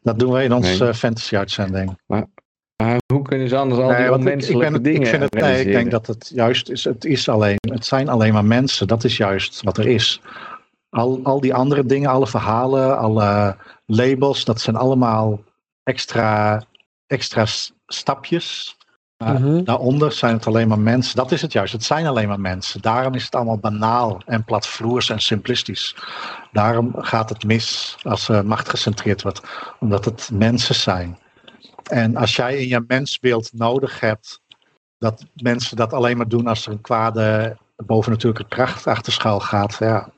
Dat 0.03 0.19
doen 0.19 0.33
we 0.33 0.43
in 0.43 0.53
onze 0.53 0.79
Nee. 0.83 0.89
eh, 0.93 0.95
fantasy-uitzending. 0.97 1.99
Maar 2.07 2.25
hoe 3.13 3.23
kunnen 3.23 3.49
ze 3.49 3.57
anders 3.57 3.81
al 3.81 3.89
Nee, 3.89 4.01
die 4.01 4.09
want 4.09 4.49
ik, 4.49 4.59
ben, 4.59 4.83
dingen 4.83 5.01
ik, 5.01 5.07
vind 5.07 5.23
het, 5.23 5.35
nee, 5.35 5.65
ik 5.65 5.73
denk 5.73 5.91
dat 5.91 6.07
het 6.07 6.31
juist 6.35 6.69
is. 6.69 6.85
Het, 6.85 7.05
is 7.05 7.29
alleen, 7.29 7.57
het 7.71 7.87
zijn 7.87 8.09
alleen 8.09 8.33
maar 8.33 8.45
mensen. 8.45 8.87
Dat 8.87 9.05
is 9.05 9.17
juist 9.17 9.63
wat 9.63 9.79
er 9.79 9.87
is. 9.87 10.21
Al, 10.89 11.21
al 11.23 11.41
die 11.41 11.55
andere 11.55 11.87
dingen, 11.87 12.11
alle 12.11 12.27
verhalen, 12.27 12.99
alle 12.99 13.57
labels, 13.87 14.45
dat 14.45 14.61
zijn 14.61 14.77
allemaal 14.77 15.41
extra, 15.83 16.63
extra 17.07 17.45
stapjes. 17.87 18.77
Maar 19.17 19.41
Mhm. 19.41 19.65
Daaronder 19.65 20.13
zijn 20.13 20.35
het 20.35 20.47
alleen 20.47 20.69
maar 20.69 20.79
mensen. 20.79 21.17
Dat 21.17 21.33
is 21.33 21.43
het 21.43 21.53
juist. 21.53 21.73
Het 21.73 21.85
zijn 21.85 22.07
alleen 22.07 22.29
maar 22.29 22.41
mensen. 22.41 22.83
Daarom 22.83 23.15
is 23.15 23.25
het 23.25 23.35
allemaal 23.35 23.59
banaal 23.59 24.21
en 24.27 24.45
platvloers 24.45 25.11
en 25.11 25.21
simplistisch. 25.21 25.97
Daarom 26.53 26.95
gaat 26.97 27.29
het 27.29 27.45
mis 27.45 27.97
als 28.03 28.29
er 28.29 28.47
macht 28.47 28.69
gecentreerd 28.69 29.23
wordt. 29.23 29.43
Omdat 29.81 30.05
het 30.05 30.31
mensen 30.33 30.75
zijn. 30.75 31.19
En 31.91 32.17
als 32.17 32.37
jij 32.37 32.57
in 32.57 32.69
je 32.69 32.85
mensbeeld 32.87 33.51
nodig 33.53 34.01
hebt 34.01 34.41
dat 34.99 35.25
mensen 35.35 35.77
dat 35.77 35.93
alleen 35.93 36.17
maar 36.17 36.29
doen 36.29 36.47
als 36.47 36.67
er 36.67 36.73
een 36.73 36.81
kwade 36.81 37.57
bovennatuurlijke 37.77 38.49
kracht 38.49 38.87
achter 38.87 39.13
schuil 39.13 39.41
gaat, 39.41 39.77
ja, 39.79 40.09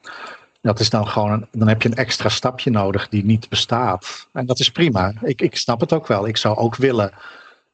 dat 0.61 0.81
is 0.81 0.91
dan 0.91 1.09
gewoon, 1.09 1.33
een, 1.33 1.47
dan 1.53 1.69
heb 1.69 1.83
je 1.83 1.89
een 1.89 1.95
extra 1.95 2.29
stapje 2.29 2.71
nodig 2.71 3.09
die 3.09 3.25
niet 3.25 3.49
bestaat. 3.49 4.29
En 4.33 4.47
dat 4.47 4.59
is 4.59 4.71
prima. 4.71 5.13
Ik, 5.23 5.41
ik 5.41 5.57
snap 5.57 5.81
het 5.81 5.93
ook 5.93 6.07
wel. 6.07 6.27
Ik 6.27 6.37
zou 6.37 6.57
ook 6.57 6.77
willen 6.77 7.13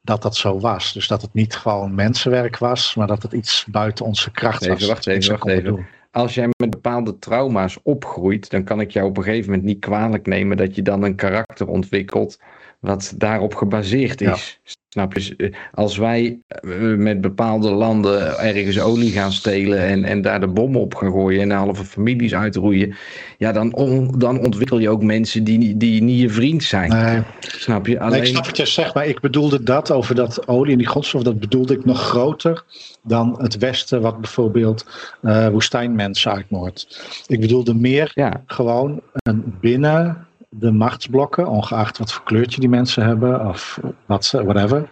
dat 0.01 0.21
dat 0.21 0.35
zo 0.35 0.59
was. 0.59 0.93
Dus 0.93 1.07
dat 1.07 1.21
het 1.21 1.33
niet 1.33 1.55
gewoon 1.55 1.95
mensenwerk 1.95 2.57
was, 2.57 2.95
maar 2.95 3.07
dat 3.07 3.23
het 3.23 3.33
iets 3.33 3.65
buiten 3.67 4.05
onze 4.05 4.31
kracht 4.31 4.61
Even, 4.61 4.73
was. 4.77 4.87
wacht 4.87 5.07
even, 5.07 5.29
wacht 5.29 5.41
konden 5.41 5.59
even. 5.59 5.75
doen. 5.75 5.85
Als 6.11 6.33
jij 6.33 6.49
met 6.57 6.69
bepaalde 6.69 7.19
trauma's 7.19 7.77
opgroeit, 7.83 8.49
dan 8.49 8.63
kan 8.63 8.79
ik 8.79 8.91
jou 8.91 9.07
op 9.07 9.17
een 9.17 9.23
gegeven 9.23 9.49
moment 9.49 9.67
niet 9.67 9.79
kwalijk 9.79 10.25
nemen 10.25 10.57
dat 10.57 10.75
je 10.75 10.81
dan 10.81 11.03
een 11.03 11.15
karakter 11.15 11.67
ontwikkelt 11.67 12.39
wat 12.85 13.13
daarop 13.17 13.55
gebaseerd 13.55 14.21
is. 14.21 14.59
Snap 14.89 15.13
je? 15.17 15.53
Als 15.73 15.97
wij 15.97 16.39
eh, 16.47 16.69
met 16.95 17.21
bepaalde 17.21 17.71
landen 17.71 18.39
ergens 18.39 18.79
olie 18.79 19.11
gaan 19.11 19.31
stelen 19.31 19.79
en, 19.79 20.03
en 20.03 20.21
daar 20.21 20.39
de 20.39 20.47
bommen 20.47 20.81
op 20.81 20.95
gaan 20.95 21.11
gooien 21.11 21.41
en 21.41 21.51
halve 21.51 21.85
families 21.85 22.33
uitroeien, 22.35 22.95
ja, 23.37 23.51
dan, 23.51 23.73
on- 23.73 24.13
dan 24.17 24.39
ontwikkel 24.39 24.79
je 24.79 24.89
ook 24.89 25.03
mensen 25.03 25.43
die, 25.43 25.77
die 25.77 26.03
niet 26.03 26.19
je 26.19 26.29
vriend 26.29 26.63
zijn. 26.63 26.89
Nee, 26.89 27.21
Snap 27.39 27.85
je? 27.87 27.91
Nee, 27.93 28.01
Alleen, 28.01 28.21
ik 28.21 28.25
snap 28.27 28.45
wat 28.45 28.57
je 28.57 28.65
zegt, 28.65 28.93
maar 28.93 29.05
ik 29.07 29.19
bedoelde 29.19 29.63
dat 29.63 29.91
over 29.91 30.15
dat 30.15 30.47
olie 30.47 30.71
en 30.71 30.77
die 30.77 30.87
grondstof, 30.87 31.23
dat 31.23 31.39
bedoelde 31.39 31.73
ik 31.73 31.85
nog 31.85 32.01
groter 32.01 32.63
dan 33.03 33.35
het 33.41 33.57
Westen, 33.57 34.01
wat 34.01 34.21
bijvoorbeeld 34.21 34.85
eh, 35.21 35.47
woestijnmensen 35.47 36.31
uitmoordt. 36.31 37.01
Ik 37.27 37.39
bedoelde 37.39 37.73
meer 37.73 38.11
ja, 38.13 38.43
gewoon 38.45 39.01
een 39.13 39.43
binnen 39.61 40.27
de 40.59 40.71
machtsblokken, 40.71 41.47
ongeacht 41.47 41.97
wat 41.97 42.13
voor 42.13 42.23
kleurtje 42.23 42.59
die 42.59 42.69
mensen 42.69 43.05
hebben 43.05 43.47
of 43.47 43.79
wat 44.05 44.25
ze, 44.25 44.43
whatever, 44.43 44.89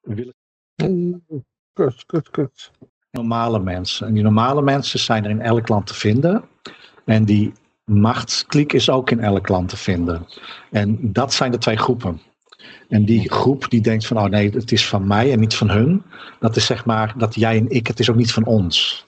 willen 0.00 0.34
Kut, 1.72 2.06
kut, 2.06 2.30
kut. 2.30 2.70
normale 3.10 3.58
mensen. 3.58 4.06
En 4.06 4.14
die 4.14 4.22
normale 4.22 4.62
mensen 4.62 4.98
zijn 4.98 5.24
er 5.24 5.30
in 5.30 5.40
elk 5.40 5.68
land 5.68 5.86
te 5.86 5.94
vinden. 5.94 6.44
En 7.04 7.24
die 7.24 7.52
machtskliek 7.84 8.72
is 8.72 8.90
ook 8.90 9.10
in 9.10 9.20
elk 9.20 9.48
land 9.48 9.68
te 9.68 9.76
vinden. 9.76 10.26
En 10.70 11.12
dat 11.12 11.32
zijn 11.32 11.50
de 11.50 11.58
twee 11.58 11.76
groepen. 11.76 12.20
En 12.88 13.04
die 13.04 13.30
groep 13.30 13.70
die 13.70 13.80
denkt 13.80 14.06
van, 14.06 14.16
oh 14.16 14.24
nee, 14.24 14.50
het 14.50 14.72
is 14.72 14.88
van 14.88 15.06
mij 15.06 15.32
en 15.32 15.40
niet 15.40 15.54
van 15.54 15.70
hun. 15.70 16.02
Dat 16.40 16.56
is 16.56 16.66
zeg 16.66 16.84
maar, 16.84 17.14
dat 17.16 17.34
jij 17.34 17.56
en 17.56 17.70
ik, 17.70 17.86
het 17.86 18.00
is 18.00 18.10
ook 18.10 18.16
niet 18.16 18.32
van 18.32 18.44
ons. 18.44 19.06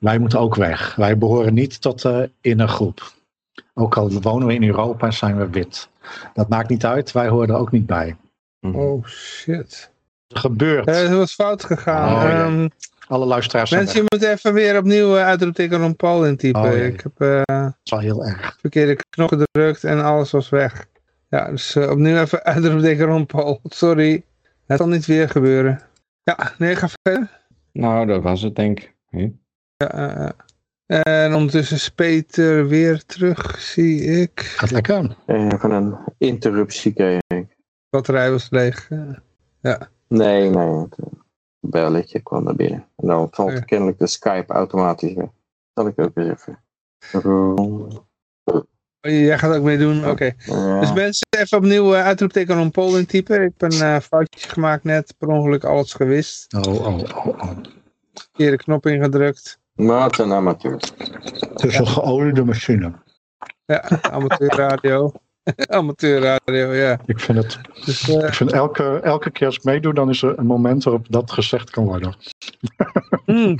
Wij 0.00 0.18
moeten 0.18 0.40
ook 0.40 0.54
weg. 0.54 0.94
Wij 0.94 1.18
behoren 1.18 1.54
niet 1.54 1.80
tot 1.80 2.02
de 2.02 2.30
innergroep. 2.40 3.12
Ook 3.74 3.96
al 3.96 4.12
wonen 4.20 4.46
we 4.46 4.54
in 4.54 4.64
Europa 4.64 5.06
en 5.06 5.12
zijn 5.12 5.36
we 5.38 5.48
wit. 5.50 5.88
Dat 6.34 6.48
maakt 6.48 6.68
niet 6.68 6.84
uit, 6.86 7.12
wij 7.12 7.28
horen 7.28 7.48
er 7.48 7.54
ook 7.56 7.70
niet 7.72 7.86
bij. 7.86 8.16
Oh 8.60 9.04
shit. 9.06 9.90
Er 10.28 10.38
gebeurt. 10.38 10.86
Eh, 10.86 10.94
Het 10.94 11.10
was 11.10 11.34
fout 11.34 11.64
gegaan. 11.64 12.12
Oh. 12.14 12.24
Ehm, 12.30 12.68
Alle 13.08 13.26
luisteraars 13.26 13.68
zijn 13.70 13.84
mensen, 13.84 14.02
je 14.02 14.06
moet 14.18 14.28
even 14.28 14.52
weer 14.52 14.78
opnieuw 14.78 15.16
uh, 15.16 15.24
uitroepteken 15.24 15.78
Ron 15.78 15.96
Paul 15.96 16.26
intypen. 16.26 16.62
Oh, 16.62 16.76
ik 16.76 17.00
heb 17.00 17.20
eh 17.20 17.42
Dat 17.46 17.74
is 17.84 17.90
wel 17.90 18.00
heel 18.00 18.24
erg. 18.24 18.56
verkeerde 18.60 18.96
knop 19.10 19.28
gedrukt 19.28 19.84
en 19.84 20.04
alles 20.04 20.30
was 20.30 20.48
weg. 20.48 20.86
Ja, 21.28 21.50
dus 21.50 21.74
eh, 21.76 21.90
opnieuw 21.90 22.16
even 22.20 22.44
uitroepteken 22.54 23.06
Ron 23.06 23.26
Paul. 23.26 23.60
Sorry. 23.64 24.24
Het 24.66 24.78
zal 24.78 24.88
niet 24.88 25.06
weer 25.06 25.28
gebeuren. 25.28 25.80
Ja, 26.22 26.52
nee, 26.58 26.76
ga 26.76 26.88
verder. 27.02 27.30
Nou, 27.72 28.06
dat 28.06 28.22
was 28.22 28.42
het 28.42 28.56
denk 28.56 28.80
ik. 28.80 28.94
Hm? 29.10 29.28
Ja, 29.76 29.90
eh, 29.92 30.24
eh. 30.26 30.30
En 30.96 31.34
ondertussen 31.34 31.76
is 31.76 31.88
Peter 31.88 32.68
weer 32.68 33.04
terug, 33.04 33.60
zie 33.60 34.00
ik. 34.02 34.40
Gaat 34.40 34.70
lekker. 34.70 35.16
Even 35.26 35.70
een 35.70 35.96
interruptie 36.18 36.92
kreeg 36.92 37.20
ik. 37.26 37.56
Batterij 37.90 38.30
was 38.30 38.50
leeg. 38.50 38.90
eh. 39.60 39.74
Nee, 40.08 40.50
nee. 40.50 40.80
Het 41.60 41.70
belletje 41.70 42.20
kwam 42.20 42.44
naar 42.44 42.54
binnen. 42.54 42.86
En 42.96 43.06
dan 43.08 43.28
valt 43.30 43.52
Ja. 43.52 43.60
kennelijk 43.60 43.98
de 43.98 44.06
Skype 44.06 44.52
automatisch 44.52 45.12
weg. 45.14 45.28
Zal 45.74 45.86
ik 45.86 46.00
ook 46.00 46.16
eens 46.16 46.28
even. 46.28 46.58
Oh, 47.24 47.90
Jij 49.00 49.38
gaat 49.38 49.56
ook 49.56 49.62
meedoen? 49.64 50.08
Oké. 50.08 50.32
Ja. 50.38 50.80
Dus 50.80 50.92
mensen 50.92 51.26
even 51.38 51.58
opnieuw 51.58 51.94
uh, 51.94 52.04
uitroepteken 52.04 52.56
Ron 52.56 52.70
Paul 52.70 52.96
intypen. 52.98 53.42
Ik 53.42 53.52
heb 53.56 53.72
een 53.72 53.80
eh, 53.80 54.00
foutje 54.00 54.48
gemaakt 54.48 54.84
net, 54.84 55.14
per 55.18 55.28
ongeluk 55.28 55.64
alles 55.64 55.92
gewist. 55.92 56.54
Oh, 56.54 56.74
oh, 56.74 56.86
oh, 56.98 57.26
oh. 57.26 57.50
Verkeerde 58.14 58.56
knop 58.56 58.86
ingedrukt. 58.86 59.58
Maar 59.78 60.04
het 60.04 60.14
zijn 60.14 60.32
amateurs. 60.32 60.92
Het 61.38 61.64
is 61.64 61.78
een 61.78 61.86
geoliede 61.86 62.44
machine. 62.44 62.92
Ja, 63.66 63.88
amateurradio. 64.00 65.12
amateurradio, 65.68 66.72
ja. 66.72 67.00
Ik 67.06 67.20
vind 67.20 67.38
het. 67.38 67.58
Dus, 67.84 68.08
eh, 68.08 68.26
Ik 68.26 68.34
vind 68.34 68.52
elke, 68.52 69.00
elke 69.00 69.30
keer 69.30 69.46
als 69.46 69.56
ik 69.56 69.64
meedoe, 69.64 69.94
dan 69.94 70.08
is 70.08 70.22
er 70.22 70.38
een 70.38 70.46
moment 70.46 70.84
waarop 70.84 71.06
dat 71.10 71.30
gezegd 71.30 71.70
kan 71.70 71.84
worden. 71.84 72.16
hmm. 73.24 73.58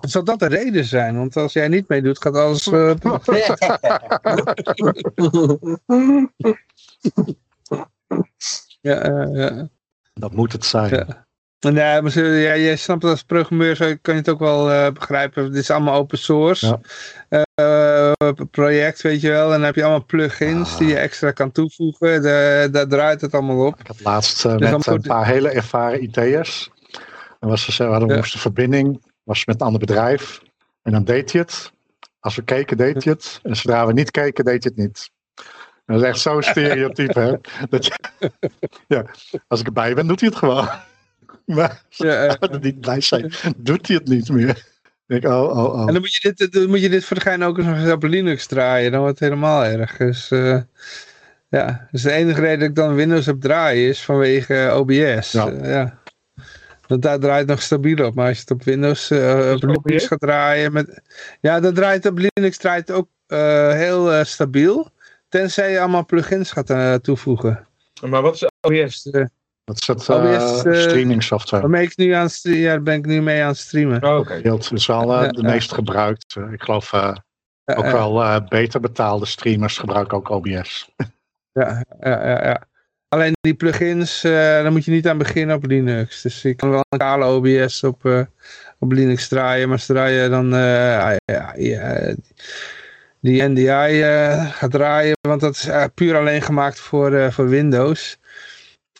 Zou 0.00 0.24
dat 0.24 0.38
de 0.38 0.46
reden 0.46 0.84
zijn? 0.84 1.16
Want 1.16 1.36
als 1.36 1.52
jij 1.52 1.68
niet 1.68 1.88
meedoet, 1.88 2.22
gaat 2.22 2.36
alles... 2.36 2.66
eh, 2.66 2.94
ja, 8.80 8.98
eh, 8.98 9.34
ja. 9.34 9.68
Dat 10.12 10.32
moet 10.32 10.52
het 10.52 10.64
zijn. 10.64 10.94
Ja. 10.94 11.23
Nee, 11.72 12.02
maar 12.02 12.18
ja, 12.18 12.56
jij 12.56 12.76
snapt 12.76 13.02
het 13.02 13.10
als 13.10 13.22
programmeur, 13.22 13.76
zo 13.76 13.94
kan 14.02 14.14
je 14.14 14.20
het 14.20 14.28
ook 14.28 14.38
wel 14.38 14.70
eh, 14.70 14.92
begrijpen. 14.92 15.52
Dit 15.52 15.62
is 15.62 15.70
allemaal 15.70 15.94
open 15.98 16.18
source 16.18 16.80
eh, 17.28 18.12
project, 18.50 19.02
weet 19.02 19.20
je 19.20 19.30
wel. 19.30 19.44
En 19.44 19.50
dan 19.50 19.62
heb 19.62 19.74
je 19.74 19.82
allemaal 19.82 20.04
plugins 20.04 20.72
Ah. 20.72 20.78
die 20.78 20.88
je 20.88 20.98
extra 20.98 21.30
kan 21.30 21.52
toevoegen. 21.52 22.22
De, 22.22 22.68
daar 22.72 22.86
draait 22.88 23.20
het 23.20 23.32
allemaal 23.34 23.66
op. 23.66 23.80
Ik 23.80 23.86
had 23.86 24.00
laatst 24.02 24.44
eh, 24.44 24.56
Dus 24.56 24.70
met 24.70 24.86
een 24.86 25.00
paar 25.00 25.26
hele 25.26 25.48
ervaren 25.50 26.02
IT'ers. 26.02 26.70
En 27.40 27.48
was 27.48 27.78
er, 27.78 27.86
we 27.86 27.90
hadden 27.92 28.08
Ja. 28.08 28.16
moest 28.16 28.32
de 28.32 28.38
verbinding, 28.38 29.02
was 29.22 29.44
met 29.44 29.60
een 29.60 29.66
ander 29.66 29.80
bedrijf. 29.80 30.40
En 30.82 30.92
dan 30.92 31.04
deed 31.04 31.32
hij 31.32 31.40
het. 31.40 31.72
Als 32.20 32.34
we 32.36 32.42
keken, 32.42 32.76
deed 32.76 33.04
hij 33.04 33.12
het. 33.12 33.40
En 33.42 33.56
zodra 33.56 33.86
we 33.86 33.92
niet 33.92 34.10
keken, 34.10 34.44
deed 34.44 34.64
hij 34.64 34.72
het 34.76 34.86
niet. 34.86 35.10
En 35.86 35.94
dat 35.94 36.02
is 36.02 36.08
echt 36.08 36.20
zo'n 36.20 36.42
stereotype, 36.52 37.20
hè. 37.20 37.32
Dat 37.68 37.86
je, 37.86 37.92
ja, 38.86 39.04
als 39.48 39.60
ik 39.60 39.66
erbij 39.66 39.94
ben, 39.94 40.06
doet 40.06 40.20
hij 40.20 40.28
het 40.28 40.38
gewoon. 40.38 40.68
Maar 41.56 41.82
Ja, 41.88 42.24
eh, 42.24 42.34
als 42.40 42.50
we 42.50 42.58
niet 42.60 42.80
blij 42.80 43.00
zijn, 43.00 43.32
doet 43.56 43.86
hij 43.86 43.96
het 43.96 44.08
niet 44.08 44.28
meer. 44.28 44.72
Denk, 45.06 45.24
oh, 45.24 45.42
oh, 45.42 45.74
oh. 45.74 45.80
En 45.80 45.92
dan 45.92 46.00
moet 46.00 46.14
je 46.14 46.32
dit, 46.34 46.52
dan 46.52 46.68
moet 46.68 46.80
je 46.80 46.88
dit 46.88 47.04
voor 47.04 47.16
de 47.16 47.22
gein 47.22 47.42
ook 47.42 47.58
eens 47.58 47.66
nog 47.66 47.76
eens 47.76 47.92
op 47.92 48.02
Linux 48.02 48.46
draaien. 48.46 48.90
Dan 48.90 49.00
wordt 49.00 49.18
het 49.18 49.28
helemaal 49.28 49.64
erg. 49.64 49.96
Dus 49.96 50.30
eh, 50.30 50.60
ja, 51.48 51.88
dus 51.90 52.02
de 52.02 52.12
enige 52.12 52.40
reden 52.40 52.58
dat 52.58 52.68
ik 52.68 52.74
dan 52.74 52.94
Windows 52.94 53.26
heb 53.26 53.40
draaien 53.40 53.88
is 53.88 54.02
vanwege 54.04 54.54
eh, 54.54 54.76
OBS. 54.76 55.32
Ja. 55.32 55.50
Eh, 55.50 55.70
ja. 55.70 55.98
Want 56.86 57.02
daar 57.02 57.18
draait 57.18 57.40
het 57.40 57.48
nog 57.48 57.62
stabiel 57.62 58.06
op. 58.06 58.14
Maar 58.14 58.26
als 58.26 58.36
je 58.36 58.42
het 58.42 58.50
op 58.50 58.62
Windows 58.62 59.10
eh, 59.10 59.52
op 59.54 59.62
Linux 59.62 59.78
OBS? 59.78 60.06
gaat 60.06 60.20
draaien. 60.20 60.72
Met, 60.72 61.00
ja, 61.40 61.60
dan 61.60 61.74
draait 61.74 62.06
op 62.06 62.18
Linux 62.18 62.56
draait 62.56 62.90
ook 62.90 63.08
eh, 63.26 63.72
heel 63.72 64.12
eh, 64.12 64.24
stabiel. 64.24 64.90
Tenzij 65.28 65.70
je 65.70 65.80
allemaal 65.80 66.04
plugins 66.04 66.52
gaat 66.52 66.70
eh, 66.70 66.94
toevoegen. 66.94 67.66
Maar 68.00 68.22
wat 68.22 68.34
is 68.34 68.48
OBS? 68.60 69.10
Dat 69.64 69.80
is 69.80 69.86
het 69.86 70.08
OBS, 70.08 70.62
eh, 70.64 70.72
eh, 70.72 70.80
streaming 70.88 71.22
software. 71.22 71.62
waarmee 71.62 71.82
ik 71.84 71.96
nu 71.96 72.10
aan 72.10 72.28
ja, 72.42 72.68
daar 72.68 72.82
ben 72.82 72.94
ik 72.94 73.06
nu 73.06 73.22
mee 73.22 73.42
aan 73.42 73.48
het 73.48 73.56
streamen. 73.58 74.02
Oh, 74.04 74.18
Oké. 74.18 74.32
Het 74.32 74.70
is 74.72 74.86
wel 74.86 75.14
eh, 75.14 75.22
Ja, 75.24 75.28
de 75.28 75.42
ja. 75.42 75.48
meest 75.48 75.72
gebruikt. 75.72 76.36
Ik 76.52 76.62
geloof 76.62 76.92
eh, 76.92 77.14
Ja, 77.64 77.74
ook 77.74 77.84
ja, 77.84 77.92
wel 77.92 78.22
eh, 78.22 78.36
beter 78.48 78.80
betaalde 78.80 79.26
streamers 79.26 79.78
gebruiken 79.78 80.16
ook 80.16 80.28
OBS. 80.28 80.90
Ja, 81.52 81.84
ja, 82.00 82.28
ja, 82.28 82.44
ja. 82.44 82.62
Alleen 83.08 83.32
die 83.40 83.54
plugins, 83.54 84.24
eh 84.24 84.32
daar 84.32 84.72
moet 84.72 84.84
je 84.84 84.90
niet 84.90 85.08
aan 85.08 85.18
beginnen 85.18 85.56
op 85.56 85.64
Linux. 85.64 86.22
Dus 86.22 86.42
je 86.42 86.54
kan 86.54 86.70
wel 86.70 86.84
een 86.88 86.98
kale 86.98 87.24
OBS 87.24 87.82
op, 87.84 88.04
eh, 88.04 88.20
op 88.78 88.92
Linux 88.92 89.28
draaien, 89.28 89.68
maar 89.68 89.78
zodra 89.78 90.06
je 90.06 90.28
dan 90.28 90.54
eh, 90.54 91.16
ja, 91.24 91.52
ja, 91.56 92.14
die 93.20 93.42
NDI 93.42 94.02
eh, 94.02 94.50
gaat 94.50 94.70
draaien, 94.70 95.16
want 95.28 95.40
dat 95.40 95.54
is 95.54 95.68
puur 95.94 96.16
alleen 96.16 96.42
gemaakt 96.42 96.80
voor, 96.80 97.12
eh, 97.12 97.30
voor 97.30 97.48
Windows. 97.48 98.18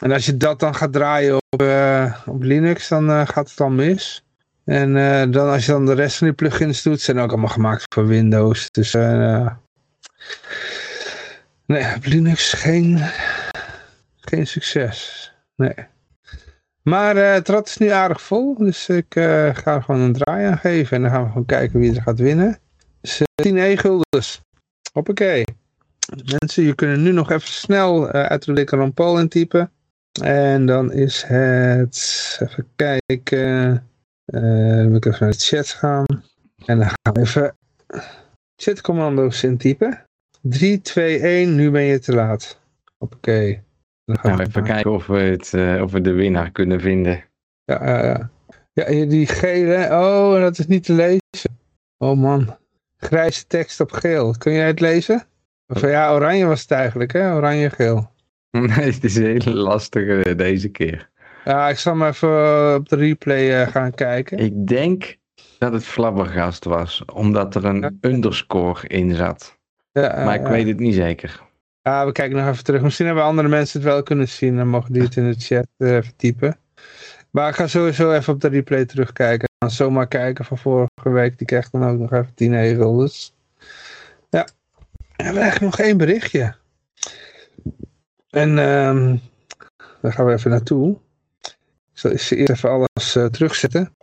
En 0.04 0.12
als 0.12 0.26
je 0.26 0.36
dat 0.36 0.60
dan 0.60 0.74
gaat 0.74 0.92
draaien 0.92 1.34
op, 1.34 1.62
eh, 1.62 2.14
op 2.26 2.42
Linux, 2.42 2.88
dan 2.88 3.10
eh, 3.10 3.26
gaat 3.26 3.50
het 3.50 3.60
al 3.60 3.70
mis. 3.70 4.24
En 4.64 4.96
eh, 4.96 5.30
dan 5.30 5.48
als 5.50 5.66
je 5.66 5.72
dan 5.72 5.86
de 5.86 5.94
rest 5.94 6.16
van 6.16 6.26
die 6.26 6.36
plugins 6.36 6.82
doet, 6.82 7.00
zijn 7.00 7.18
ook 7.18 7.30
allemaal 7.30 7.48
gemaakt 7.48 7.94
voor 7.94 8.06
Windows. 8.06 8.70
Dus 8.70 8.92
nee, 11.66 11.94
op 11.96 12.04
Linux 12.04 12.52
geen, 12.52 12.98
geen 14.20 14.46
succes. 14.46 15.32
Nee. 15.56 15.74
Maar 16.82 17.16
het 17.16 17.48
rad 17.48 17.66
is 17.66 17.76
nu 17.76 17.88
aardig 17.88 18.22
vol, 18.22 18.54
dus 18.58 18.88
ik 18.88 19.06
ga 19.52 19.74
er 19.74 19.82
gewoon 19.82 20.00
een 20.00 20.12
draai 20.12 20.46
aan 20.46 20.58
geven. 20.58 20.96
En 20.96 21.02
dan 21.02 21.10
gaan 21.10 21.22
we 21.22 21.28
gewoon 21.28 21.46
kijken 21.46 21.80
wie 21.80 21.94
er 21.94 22.02
gaat 22.02 22.18
winnen. 22.18 22.58
Dus 23.00 23.20
eh, 23.20 23.26
10 23.34 23.56
e-guldens. 23.56 24.40
Hoppakee. 24.92 25.44
Mensen, 26.38 26.64
je 26.64 26.74
kunnen 26.74 27.02
nu 27.02 27.12
nog 27.12 27.30
even 27.30 27.48
snel 27.48 28.02
uh, 28.04 28.22
uitroepen 28.22 28.78
Ron 28.78 28.94
Paul 28.94 29.18
intypen. 29.18 29.70
En 30.22 30.66
dan 30.66 30.92
is 30.92 31.22
het, 31.22 32.38
even 32.42 32.68
kijken, 32.76 33.72
uh, 34.26 34.76
dan 34.76 34.88
moet 34.88 35.04
ik 35.04 35.12
even 35.12 35.26
naar 35.26 35.32
de 35.32 35.38
chat 35.38 35.68
gaan. 35.68 36.04
En 36.64 36.78
dan 36.78 36.86
gaan 36.86 37.12
we 37.12 37.20
even 37.20 37.56
chatcommando's 38.56 39.42
intypen. 39.42 40.04
3, 40.40 40.80
2, 40.80 41.18
1, 41.18 41.54
nu 41.54 41.70
ben 41.70 41.82
je 41.82 41.98
te 41.98 42.14
laat. 42.14 42.60
Hoppakee. 42.98 43.62
Dan 44.04 44.18
gaan 44.18 44.30
Nou, 44.30 44.42
we 44.42 44.48
even 44.48 44.64
kijken 44.64 44.92
of 44.92 45.06
we, 45.06 45.18
het, 45.18 45.52
uh, 45.52 45.82
of 45.82 45.92
we 45.92 46.00
de 46.00 46.12
winnaar 46.12 46.50
kunnen 46.50 46.80
vinden. 46.80 47.24
Ja, 47.64 47.86
ja, 47.86 48.04
ja. 48.04 48.30
Ja, 48.72 49.06
die 49.06 49.26
gele. 49.26 49.88
Oh, 49.90 50.40
dat 50.40 50.58
is 50.58 50.66
niet 50.66 50.84
te 50.84 50.92
lezen. 50.92 51.58
Oh 51.98 52.18
man. 52.18 52.56
Grijze 52.96 53.46
tekst 53.46 53.80
op 53.80 53.92
geel. 53.92 54.34
Kun 54.38 54.52
jij 54.52 54.66
het 54.66 54.80
lezen? 54.80 55.22
Of 55.66 55.80
ja, 55.80 56.12
oranje 56.12 56.46
was 56.46 56.60
het 56.60 56.70
eigenlijk, 56.70 57.12
hè? 57.12 57.34
Oranje-geel. 57.34 58.10
Nee, 58.60 58.92
het 58.92 59.04
is 59.04 59.16
een 59.16 59.24
hele 59.24 59.54
lastige 59.54 60.34
deze 60.36 60.68
keer. 60.68 61.10
Ja, 61.44 61.68
ik 61.68 61.78
zal 61.78 61.94
maar 61.94 62.10
even 62.10 62.74
op 62.74 62.88
de 62.88 62.96
replay 62.96 63.62
uh, 63.62 63.68
gaan 63.68 63.94
kijken. 63.94 64.38
Ik 64.38 64.66
denk 64.66 65.16
dat 65.58 65.72
het 65.72 65.84
Flabbergast 65.84 66.64
was, 66.64 67.04
omdat 67.12 67.54
er 67.54 67.64
een 67.64 67.80
ja. 67.80 67.90
underscore 68.00 68.88
in 68.88 69.14
zat. 69.14 69.58
Ja, 69.92 70.24
maar 70.24 70.34
ik 70.34 70.46
weet 70.46 70.66
het 70.66 70.78
niet 70.78 70.94
zeker. 70.94 71.42
Ja, 71.82 72.06
we 72.06 72.12
kijken 72.12 72.36
nog 72.36 72.48
even 72.48 72.64
terug. 72.64 72.82
Misschien 72.82 73.06
hebben 73.06 73.24
andere 73.24 73.48
mensen 73.48 73.80
het 73.80 73.88
wel 73.88 74.02
kunnen 74.02 74.28
zien. 74.28 74.56
Dan 74.56 74.68
mogen 74.68 74.92
die 74.92 75.02
het 75.02 75.16
in 75.16 75.30
de 75.30 75.38
chat 75.38 75.66
uh, 75.78 75.94
even 75.94 76.16
typen. 76.16 76.56
Maar 77.30 77.48
ik 77.48 77.54
ga 77.54 77.66
sowieso 77.66 78.12
even 78.12 78.32
op 78.32 78.40
de 78.40 78.48
replay 78.48 78.84
terugkijken. 78.84 79.48
En 79.58 79.70
zomaar 79.70 80.08
kijken 80.08 80.44
van 80.44 80.58
vorige 80.58 81.10
week. 81.10 81.38
Die 81.38 81.46
krijgt 81.46 81.72
dan 81.72 81.84
ook 81.84 81.98
nog 81.98 82.12
even 82.12 82.34
10 82.34 82.54
e-guldens. 82.54 83.34
Ja. 84.30 84.46
We 85.16 85.22
hebben 85.22 85.42
eigenlijk 85.42 85.76
nog 85.76 85.86
één 85.86 85.96
berichtje. 85.96 86.54
En 88.34 88.58
um, 88.58 89.20
daar 90.00 90.12
gaan 90.12 90.26
we 90.26 90.32
even 90.32 90.50
naartoe. 90.50 90.96
Ik 91.92 92.00
zal 92.00 92.10
eerst 92.10 92.32
even 92.32 92.70
alles 92.70 93.16
uh, 93.16 93.26
terugzetten. 93.26 93.96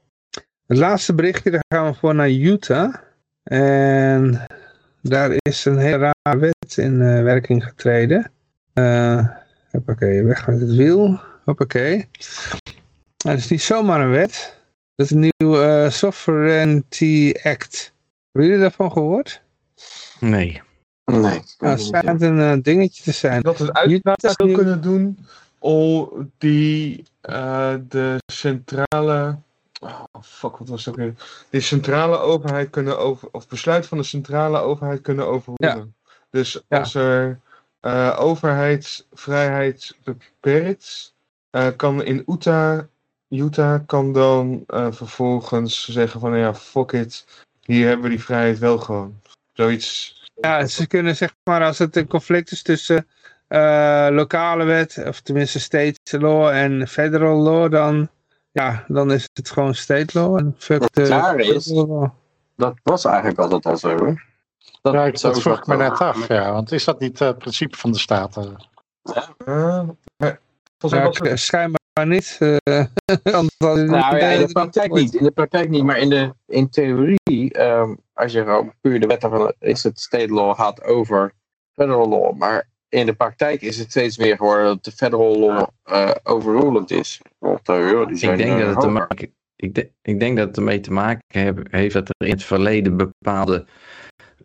Het 0.67 0.77
laatste 0.77 1.13
berichtje, 1.13 1.51
daar 1.51 1.63
gaan 1.67 1.91
we 1.91 1.97
voor 1.97 2.15
naar 2.15 2.29
Utah. 2.29 2.93
En 3.43 4.45
daar 5.01 5.31
is 5.41 5.65
een 5.65 5.77
hele 5.77 6.13
rare 6.23 6.39
wet 6.39 6.77
in 6.77 7.01
eh, 7.01 7.23
werking 7.23 7.63
getreden. 7.63 8.31
Uh, 8.73 9.27
hoppakee, 9.71 10.23
weg 10.23 10.47
met 10.47 10.59
het 10.59 10.75
wiel. 10.75 11.19
Hoppakee. 11.43 12.07
Het 13.17 13.37
is 13.37 13.47
niet 13.47 13.61
zomaar 13.61 14.01
een 14.01 14.09
wet. 14.09 14.59
Dat 14.95 15.05
is 15.05 15.11
een 15.11 15.31
nieuw 15.37 15.63
uh, 15.63 15.89
Sovereignty 15.89 17.33
Act. 17.43 17.93
Hebben 18.31 18.51
jullie 18.51 18.61
daarvan 18.61 18.91
gehoord? 18.91 19.41
Nee. 20.19 20.61
Nee. 21.11 21.41
Nou, 21.59 21.73
het 21.73 21.81
schijnt 21.81 22.21
een 22.21 22.37
uh, 22.37 22.53
dingetje 22.61 23.03
te 23.03 23.11
zijn. 23.11 23.41
Dat 23.41 23.57
het 23.57 23.73
uitstel 23.73 24.15
zou 24.17 24.51
kunnen 24.51 24.81
doen 24.81 25.25
om 25.59 26.09
die, 26.37 27.03
uh, 27.29 27.73
de 27.87 28.17
centrale, 28.25 29.37
oh 29.79 30.03
fuck, 30.21 30.57
wat 30.57 30.69
was 30.69 30.83
dat 30.83 30.95
weer? 30.95 31.13
De 31.49 31.59
centrale 31.59 32.17
overheid 32.17 32.69
kunnen 32.69 32.99
over, 32.99 33.27
of 33.31 33.47
besluit 33.47 33.87
van 33.87 33.97
de 33.97 34.03
centrale 34.03 34.59
overheid 34.59 35.01
kunnen 35.01 35.27
overroelen. 35.27 35.93
Ja. 36.03 36.11
Dus 36.29 36.61
Ja. 36.67 36.79
als 36.79 36.95
er 36.95 37.39
uh, 37.81 38.17
overheidsvrijheid 38.19 39.97
beperkt, 40.03 41.13
uh, 41.51 41.67
kan 41.75 42.03
in 42.03 42.23
Utah, 42.27 42.79
Utah 43.29 43.79
kan 43.85 44.13
dan 44.13 44.63
uh, 44.67 44.87
vervolgens 44.91 45.89
zeggen 45.89 46.19
van 46.19 46.37
ja, 46.37 46.55
fuck 46.55 46.91
it, 46.91 47.25
hier 47.61 47.87
hebben 47.87 48.03
we 48.03 48.09
die 48.09 48.23
vrijheid 48.23 48.59
wel 48.59 48.77
gewoon. 48.77 49.19
Zoiets. 49.53 50.19
Ja, 50.41 50.65
ze 50.65 50.87
kunnen 50.87 51.15
zeg 51.15 51.35
maar 51.43 51.63
als 51.63 51.77
het 51.77 51.95
een 51.95 52.07
conflict 52.07 52.51
is 52.51 52.61
tussen 52.61 53.07
uh, 53.49 54.07
lokale 54.11 54.63
wet, 54.63 55.03
of 55.07 55.21
tenminste 55.21 55.59
state 55.59 56.19
law 56.19 56.47
en 56.47 56.87
federal 56.87 57.37
law, 57.37 57.71
dan, 57.71 58.09
ja, 58.51 58.85
dan 58.87 59.11
is 59.11 59.29
het 59.33 59.49
gewoon 59.49 59.75
state 59.75 60.19
law. 60.19 60.37
En 60.37 60.55
fuck 60.57 60.81
Het 60.81 60.93
de 60.93 61.43
is- 61.55 61.65
law. 61.71 62.09
Dat 62.55 62.73
was 62.83 63.05
eigenlijk 63.05 63.39
altijd 63.39 63.65
al 63.65 63.77
zo. 63.77 64.05
Hè? 64.05 64.13
Dat, 64.81 64.93
Ja, 64.93 65.05
ik- 65.05 65.17
zo 65.17 65.31
dat 65.31 65.41
vroeg 65.41 65.57
ik 65.57 65.65
me 65.67 65.75
net 65.75 65.99
af, 65.99 66.27
ja. 66.27 66.51
Want 66.51 66.71
is 66.71 66.83
dat 66.83 66.99
niet 66.99 67.19
het 67.19 67.37
principe 67.37 67.77
van 67.77 67.91
de 67.91 67.99
staten? 67.99 68.55
Uh, 69.45 69.89
maar 70.17 70.39
volgens 70.77 71.01
mij 71.01 71.11
Ja, 71.11 71.29
was 71.29 71.49
schijnbaar 71.93 72.07
niet. 72.15 72.37
eh, 72.39 72.85
Nou 73.89 74.17
ja, 74.17 74.29
in 74.29 74.39
de 74.39 74.51
praktijk 74.51 74.91
niet. 74.91 75.13
In 75.13 75.23
de 75.23 75.31
praktijk 75.31 75.69
niet, 75.69 75.83
maar 75.83 75.97
in, 75.97 76.09
de, 76.09 76.33
in 76.47 76.69
theorie, 76.69 77.53
ehm, 77.53 77.95
als 78.13 78.31
je 78.31 78.43
gewoon 78.43 78.73
puur 78.81 78.99
de 78.99 79.07
wetten 79.07 79.29
van 79.29 79.53
is 79.59 79.83
het 79.83 79.99
state 79.99 80.33
law 80.33 80.55
gaat 80.55 80.83
over 80.83 81.33
federal 81.73 82.09
law. 82.09 82.35
Maar 82.37 82.69
in 82.89 83.05
de 83.05 83.13
praktijk 83.13 83.61
is 83.61 83.77
het 83.77 83.89
steeds 83.89 84.17
meer 84.17 84.35
geworden 84.35 84.65
dat 84.65 84.83
de 84.83 84.91
federal 84.91 85.39
law 85.39 85.67
eh 85.83 86.11
overrulend 86.23 86.91
is. 86.91 87.21
Want 87.39 87.59
joh, 87.65 88.07
die 88.07 88.17
zijn 88.17 88.31
Ik 88.39 88.45
denk, 88.45 88.59
eh, 88.59 88.65
dat 88.65 88.67
het 88.69 88.79
te 88.79 88.87
maken, 88.89 89.33
ik, 89.55 89.75
de- 89.75 89.91
ik 90.01 90.19
denk 90.19 90.37
dat 90.37 90.47
het 90.47 90.57
ermee 90.57 90.79
te 90.79 90.91
maken 90.91 91.67
heeft 91.69 91.93
dat 91.93 92.09
er 92.09 92.25
in 92.27 92.33
het 92.33 92.43
verleden 92.43 92.97
bepaalde 92.97 93.65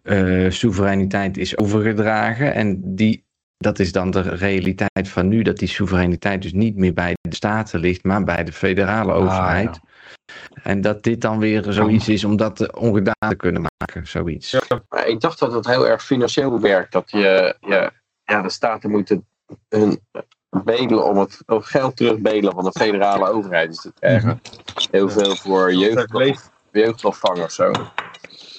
eh, 0.03 0.51
soevereiniteit 0.51 1.37
is 1.37 1.59
overgedragen. 1.59 2.55
En 2.55 2.95
die, 2.95 3.26
dat 3.57 3.79
is 3.79 3.93
dan 3.93 4.11
de 4.11 4.21
realiteit 4.21 5.09
van 5.09 5.29
nu, 5.29 5.43
dat 5.43 5.57
die 5.57 5.69
soevereiniteit 5.69 6.43
dus 6.43 6.53
niet 6.53 6.77
meer 6.77 6.93
bij 6.93 7.15
de 7.21 7.35
staten 7.35 7.81
ligt, 7.81 8.05
maar 8.05 8.25
bij 8.25 8.45
de 8.45 8.53
federale 8.53 9.13
Ah, 9.13 9.19
overheid. 9.19 9.81
En 10.63 10.81
dat 10.81 11.03
dit 11.03 11.21
dan 11.21 11.39
weer 11.39 11.65
zoiets 11.69 12.09
is 12.09 12.25
om 12.25 12.37
dat 12.37 12.61
eh, 12.61 12.83
ongedaan 12.83 13.29
te 13.29 13.37
kunnen 13.37 13.63
maken, 13.79 14.07
zoiets. 14.07 14.51
Ja. 14.51 14.61
Maar 14.89 15.07
ik 15.07 15.21
dacht 15.21 15.39
dat 15.39 15.53
het 15.53 15.67
heel 15.67 15.89
erg 15.89 16.05
financieel 16.05 16.61
werkt. 16.61 16.93
Dat 16.93 17.11
je, 17.11 17.57
je 17.61 17.91
ja, 18.25 18.43
de 18.43 18.51
staten 18.51 18.91
moeten 18.91 19.27
hun 19.69 20.01
bedelen 20.65 21.05
om 21.05 21.19
het 21.19 21.43
om 21.47 21.61
geld 21.63 21.97
terugbedelen 21.97 22.53
van 22.53 22.65
de 22.65 22.73
federale 22.73 23.29
overheid. 23.29 23.69
Dus 23.69 23.83
dat 23.83 23.93
krijgen 23.99 24.41
heel 24.91 25.09
veel 25.09 25.37
voor 25.37 25.75
jeugd, 25.75 26.51
jeugdopvang 26.73 27.43
of 27.43 27.51
zo. 27.51 27.71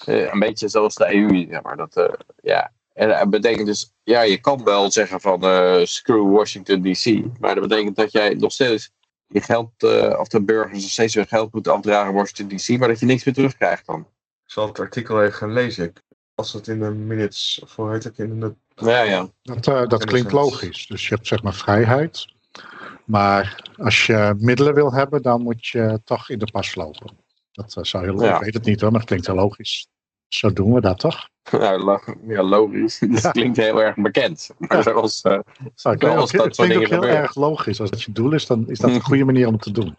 Eh, 0.05 0.31
een 0.31 0.39
beetje 0.39 0.67
zoals 0.67 0.95
de 0.95 1.13
EU, 1.13 1.47
zeg 1.49 1.61
maar. 1.61 1.77
Dat, 1.77 1.95
eh, 1.95 2.13
ja. 2.41 2.71
En 2.97 3.07
dat 3.09 3.29
betekent 3.29 3.65
dus, 3.67 3.93
ja, 4.03 4.21
je 4.21 4.37
kan 4.37 4.63
wel 4.63 4.91
zeggen 4.91 5.21
van 5.21 5.43
eh, 5.43 5.79
screw 5.83 6.31
Washington 6.35 6.81
DC. 6.81 7.05
Maar 7.39 7.55
dat 7.55 7.67
betekent 7.67 7.95
dat 7.95 8.11
jij 8.11 8.33
nog 8.33 8.51
steeds 8.51 8.91
je 9.27 9.41
geld, 9.41 9.71
eh, 9.77 10.19
of 10.19 10.27
de 10.27 10.41
burgers 10.41 10.81
nog 10.81 10.91
steeds 10.91 11.13
hun 11.13 11.27
geld 11.27 11.53
moeten 11.53 11.71
afdragen 11.73 12.13
Washington 12.13 12.57
DC. 12.57 12.79
Maar 12.79 12.87
dat 12.87 12.99
je 12.99 13.05
niks 13.05 13.23
meer 13.23 13.33
terugkrijgt 13.33 13.85
dan. 13.85 13.99
Ik 13.99 14.51
zal 14.51 14.67
het 14.67 14.79
artikel 14.79 15.21
even 15.21 15.33
gaan 15.33 15.53
lezen. 15.53 15.85
Ik- 15.85 16.01
Als 16.35 16.53
het 16.53 16.67
in 16.67 16.79
de 16.79 16.89
minutes, 16.89 17.59
of 17.63 17.75
hoe 17.75 17.91
heet 17.91 18.03
het, 18.03 18.19
in 18.19 18.39
de 18.39 18.55
Ja, 18.75 19.01
ja. 19.01 19.29
Dat, 19.43 19.67
eh, 19.67 19.87
dat 19.87 20.05
klinkt 20.05 20.31
logisch. 20.31 20.87
Dus 20.87 21.07
je 21.07 21.15
hebt 21.15 21.27
zeg 21.27 21.43
maar 21.43 21.53
vrijheid. 21.53 22.25
Maar 23.05 23.69
als 23.77 24.05
je 24.05 24.35
middelen 24.37 24.73
wil 24.73 24.93
hebben, 24.93 25.21
dan 25.21 25.41
moet 25.41 25.67
je 25.67 26.01
toch 26.03 26.29
in 26.29 26.39
de 26.39 26.51
pas 26.51 26.75
lopen. 26.75 27.17
Dat 27.51 27.77
zou 27.81 28.03
heel 28.03 28.21
Ja. 28.23 28.35
Ik 28.35 28.41
weet 28.43 28.53
het 28.53 28.65
niet 28.65 28.81
hoor, 28.81 28.89
maar 28.91 28.99
het 28.99 29.09
klinkt 29.09 29.27
heel 29.27 29.35
logisch. 29.35 29.87
Zo 30.27 30.53
doen 30.53 30.73
we 30.73 30.81
dat 30.81 30.99
toch? 30.99 31.29
Nou, 31.51 31.99
ja, 32.27 32.43
logisch. 32.43 32.99
Dat 33.09 33.21
Ja. 33.21 33.31
klinkt 33.31 33.57
heel 33.57 33.81
erg 33.81 33.95
bekend. 33.95 34.49
Maar 34.57 34.83
zoals, 34.83 35.21
eh, 35.21 35.39
Zoals 35.75 36.31
het 36.31 36.41
dat 36.41 36.55
soort 36.55 36.69
dingen 36.69 36.89
heel 36.89 37.03
erg 37.05 37.35
logisch. 37.35 37.81
Als 37.81 37.89
dat 37.89 38.03
je 38.03 38.11
doel 38.11 38.33
is, 38.33 38.45
dan 38.45 38.69
is 38.69 38.79
dat 38.79 38.89
een 38.89 39.01
goede 39.01 39.25
manier 39.31 39.47
om 39.47 39.53
het 39.53 39.61
te 39.61 39.71
doen. 39.71 39.97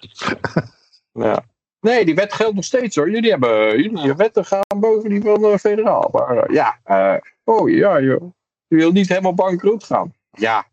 ja. 1.12 1.44
Nee, 1.80 2.04
die 2.04 2.14
wet 2.14 2.32
geldt 2.32 2.54
nog 2.54 2.64
steeds 2.64 2.96
hoor. 2.96 3.10
Jullie 3.10 3.30
hebben 3.30 3.82
jullie 3.82 4.14
wetten 4.14 4.44
gaan 4.44 4.60
boven 4.80 5.10
die 5.10 5.22
van 5.22 5.44
eh, 5.44 5.58
federaal. 5.58 6.08
Maar 6.12 6.36
eh, 6.36 6.54
ja, 6.54 6.78
eh, 6.84 7.14
oh 7.44 7.70
ja, 7.70 8.00
joh. 8.00 8.32
Je 8.66 8.76
wil 8.76 8.92
niet 8.92 9.08
helemaal 9.08 9.34
bankroet 9.34 9.84
gaan. 9.84 10.14
Ja, 10.30 10.66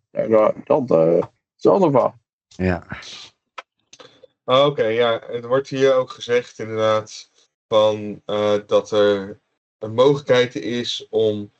dat 0.65 0.91
is 1.57 1.65
anders 1.65 1.93
wel. 1.93 2.13
Ja. 2.47 2.83
Oké, 4.45 4.85
ja. 4.85 5.21
Er 5.21 5.47
wordt 5.47 5.67
hier 5.69 5.93
ook 5.93 6.09
gezegd 6.09 6.59
inderdaad 6.59 7.29
van 7.67 8.21
eh, 8.25 8.53
dat 8.67 8.91
er 8.91 9.39
mogelijkheid 9.93 10.55
is 10.55 11.07
om 11.09 11.51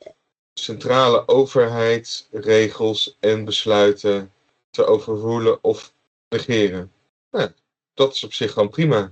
centrale 0.54 1.28
overheidsregels 1.28 3.16
en 3.20 3.44
besluiten 3.44 4.32
te 4.70 4.84
overroelen 4.84 5.64
of 5.64 5.92
negeren. 6.28 6.92
Ja, 7.30 7.52
dat 7.94 8.14
is 8.14 8.24
op 8.24 8.32
zich 8.32 8.52
gewoon 8.52 8.68
prima. 8.68 8.96
Ja, 8.98 9.10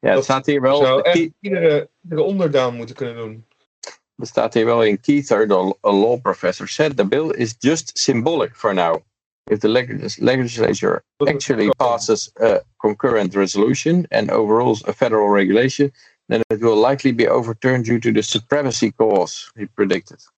het 0.00 0.14
Dat 0.14 0.24
staat 0.24 0.46
hier 0.46 0.60
wel. 0.60 0.76
Zou 0.76 1.02
echt 1.02 1.30
iedere, 1.40 1.88
iedere 2.02 2.22
onderdaan 2.22 2.74
moeten 2.74 2.94
kunnen 2.94 3.16
doen. 3.16 3.46
Er 4.16 4.26
staat 4.26 4.54
hier 4.54 4.64
wel 4.64 4.84
in 4.84 5.00
Keither, 5.00 5.46
the 5.46 5.76
a 5.84 5.92
law 5.92 6.20
professor, 6.20 6.68
said 6.68 6.96
the 6.96 7.04
bill 7.04 7.30
is 7.30 7.54
just 7.58 7.98
symbolic 7.98 8.54
for 8.54 8.74
now. 8.74 9.02
If 9.44 9.58
the 9.58 9.68
leg- 9.68 10.18
legislature 10.18 11.02
actually 11.18 11.70
passes 11.76 12.30
a 12.40 12.62
concurrent 12.76 13.34
resolution 13.34 14.06
and 14.08 14.30
overrules 14.30 14.84
a 14.86 14.92
federal 14.92 15.28
regulation, 15.28 15.92
then 16.28 16.40
it 16.46 16.60
will 16.60 16.88
likely 16.88 17.14
be 17.14 17.30
overturned 17.30 17.84
due 17.84 17.98
to 17.98 18.12
the 18.12 18.22
supremacy 18.22 18.92
clause, 18.96 19.50
he 19.54 19.66
predicted. 19.74 20.30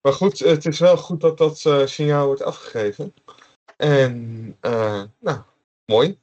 Maar 0.00 0.12
goed, 0.12 0.38
het 0.38 0.66
is 0.66 0.78
wel 0.78 0.96
goed 0.96 1.20
dat 1.20 1.38
dat 1.38 1.64
eh, 1.64 1.86
signaal 1.86 2.26
wordt 2.26 2.42
afgegeven. 2.42 3.14
En, 3.76 4.56
eh, 4.60 5.02
nou, 5.20 5.38
mooi. 5.84 6.18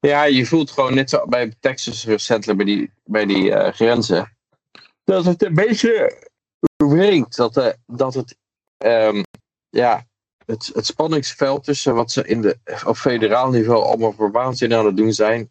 Ja, 0.00 0.24
je 0.24 0.46
voelt 0.46 0.70
gewoon 0.70 0.94
net 0.94 1.10
zo 1.10 1.26
bij 1.26 1.54
Texas 1.60 2.04
recentelijk, 2.04 2.58
bij 2.58 2.66
die, 2.66 2.92
bij 3.04 3.26
die 3.26 3.52
eh, 3.52 3.72
grenzen, 3.72 4.36
dat 5.04 5.24
het 5.24 5.42
een 5.42 5.54
beetje 5.54 6.22
wringt. 6.76 7.36
Dat, 7.36 7.56
eh, 7.56 7.72
dat 7.86 8.14
het, 8.14 8.36
ehm, 8.76 9.22
ja, 9.70 10.06
het, 10.46 10.70
het 10.74 10.86
spanningsveld 10.86 11.64
tussen 11.64 11.94
wat 11.94 12.10
ze 12.10 12.26
in 12.26 12.40
de, 12.40 12.58
op 12.86 12.96
federaal 12.96 13.50
niveau 13.50 13.84
allemaal 13.84 14.12
voor 14.12 14.30
waanzin 14.30 14.74
aan 14.74 14.86
het 14.86 14.96
doen 14.96 15.12
zijn, 15.12 15.50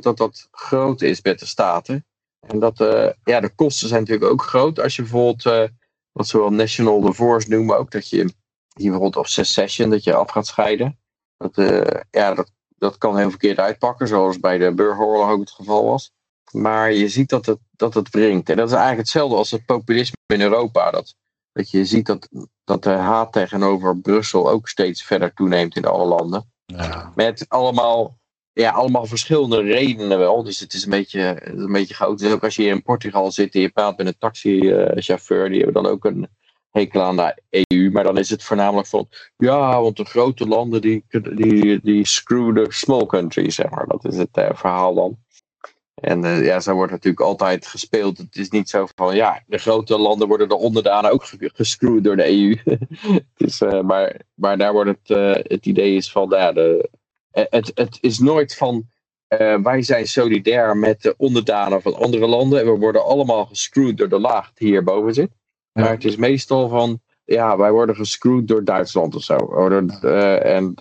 dat 0.00 0.16
dat 0.16 0.48
groot 0.50 1.02
is 1.02 1.22
met 1.22 1.38
de 1.38 1.46
staten. 1.46 2.04
En 2.40 2.58
dat 2.58 2.80
eh, 2.80 3.10
ja, 3.24 3.40
de 3.40 3.54
kosten 3.54 3.88
zijn 3.88 4.00
natuurlijk 4.00 4.30
ook 4.32 4.42
groot. 4.42 4.80
Als 4.80 4.96
je 4.96 5.02
bijvoorbeeld, 5.02 5.46
eh, 5.46 5.68
wat 6.12 6.26
ze 6.26 6.38
wel 6.38 6.52
national 6.52 7.00
divorce 7.00 7.48
noemen, 7.48 7.78
ook 7.78 7.90
dat 7.90 8.08
je 8.08 8.16
hier 8.16 8.90
bijvoorbeeld 8.90 9.16
of 9.16 9.28
secession, 9.28 9.90
dat 9.90 10.04
je 10.04 10.14
af 10.14 10.30
gaat 10.30 10.46
scheiden. 10.46 10.98
Dat, 11.36 11.58
eh, 11.58 12.00
ja, 12.10 12.34
dat, 12.34 12.52
dat 12.68 12.98
kan 12.98 13.16
heel 13.16 13.30
verkeerd 13.30 13.58
uitpakken, 13.58 14.08
zoals 14.08 14.40
bij 14.40 14.58
de 14.58 14.74
burgeroorlog 14.74 15.30
ook 15.30 15.40
het 15.40 15.50
geval 15.50 15.84
was. 15.84 16.12
Maar 16.52 16.92
je 16.92 17.08
ziet 17.08 17.28
dat 17.28 17.46
het, 17.46 17.58
dat 17.70 17.94
het 17.94 18.10
wringt. 18.10 18.48
En 18.48 18.56
dat 18.56 18.66
is 18.66 18.74
eigenlijk 18.74 19.02
hetzelfde 19.02 19.36
als 19.36 19.50
het 19.50 19.64
populisme 19.64 20.16
in 20.26 20.40
Europa. 20.40 20.90
Dat, 20.90 21.14
dat 21.52 21.70
je 21.70 21.84
ziet 21.84 22.06
dat, 22.06 22.28
dat 22.64 22.82
de 22.82 22.90
haat 22.90 23.32
tegenover 23.32 23.98
Brussel 23.98 24.50
ook 24.50 24.68
steeds 24.68 25.02
verder 25.02 25.34
toeneemt 25.34 25.76
in 25.76 25.84
alle 25.84 26.04
landen. 26.04 26.52
Ja. 26.66 27.12
Met 27.14 27.44
allemaal, 27.48 28.18
ja, 28.60 28.70
allemaal 28.70 29.06
verschillende 29.06 29.60
redenen 29.62 30.18
wel. 30.18 30.42
Dus 30.42 30.60
het 30.60 30.74
is 30.74 30.84
een 30.84 30.90
beetje, 30.90 31.40
een 31.44 31.72
beetje 31.72 32.06
ook 32.06 32.44
als 32.44 32.56
je 32.56 32.64
in 32.64 32.82
Portugal 32.82 33.32
zit 33.32 33.54
en 33.54 33.60
je 33.60 33.68
praat 33.68 33.96
met 33.96 34.06
een 34.06 34.18
taxichauffeur, 34.18 35.48
die 35.48 35.62
hebben 35.62 35.82
dan 35.82 35.92
ook 35.92 36.04
een 36.04 36.28
hekel 36.70 37.02
aan 37.02 37.16
de 37.16 37.42
EU. 37.50 37.90
Maar 37.90 38.04
dan 38.04 38.18
is 38.18 38.30
het 38.30 38.42
voornamelijk 38.42 38.88
van, 38.88 39.08
ja, 39.36 39.80
want 39.82 39.96
de 39.96 40.04
grote 40.04 40.46
landen 40.46 40.80
die, 40.80 41.04
die, 41.34 41.80
die 41.82 42.06
screw 42.06 42.56
the 42.56 42.66
small 42.68 43.06
countries, 43.06 43.54
zeg 43.54 43.70
maar. 43.70 43.86
Dat 43.86 44.04
is 44.04 44.16
het 44.16 44.36
eh, 44.36 44.50
verhaal 44.54 44.94
dan. 44.94 45.18
En 45.94 46.24
eh, 46.24 46.44
ja, 46.44 46.60
zo 46.60 46.74
wordt 46.74 46.92
natuurlijk 46.92 47.22
altijd 47.22 47.66
gespeeld. 47.66 48.18
Het 48.18 48.36
is 48.36 48.50
niet 48.50 48.68
zo 48.68 48.86
van, 48.94 49.14
ja, 49.14 49.42
de 49.46 49.58
grote 49.58 49.98
landen 49.98 50.28
worden 50.28 50.48
de 50.48 50.56
onderdanen 50.56 51.10
ook 51.10 51.24
ge- 51.24 51.50
gescrewd 51.54 52.04
door 52.04 52.16
de 52.16 52.28
EU. 52.28 52.56
eh, 53.58 53.80
maar, 53.80 54.20
maar 54.34 54.58
daar 54.58 54.72
wordt 54.72 54.90
het, 55.02 55.18
het 55.48 55.66
idee 55.66 55.96
is 55.96 56.12
van, 56.12 56.28
ja, 56.30 56.52
de, 56.52 56.90
het, 57.30 57.70
het 57.74 57.98
is 58.00 58.18
nooit 58.18 58.54
van, 58.56 58.88
eh, 59.26 59.62
wij 59.62 59.82
zijn 59.82 60.06
solidair 60.06 60.76
met 60.76 61.02
de 61.02 61.14
onderdanen 61.16 61.82
van 61.82 61.94
andere 61.94 62.26
landen. 62.26 62.60
En 62.60 62.72
we 62.72 62.78
worden 62.78 63.04
allemaal 63.04 63.46
gescrewd 63.46 63.96
door 63.96 64.08
de 64.08 64.18
laag 64.18 64.52
die 64.52 64.68
hierboven 64.68 65.14
zit. 65.14 65.30
Ja. 65.72 65.82
Maar 65.82 65.90
het 65.90 66.04
is 66.04 66.16
meestal 66.16 66.68
van, 66.68 67.00
ja, 67.24 67.56
wij 67.56 67.70
worden 67.70 67.96
gescrewd 67.96 68.48
door 68.48 68.64
Duitsland 68.64 69.14
of 69.14 69.22
zo. 69.22 69.36
Eh, 69.36 70.56
en, 70.56 70.74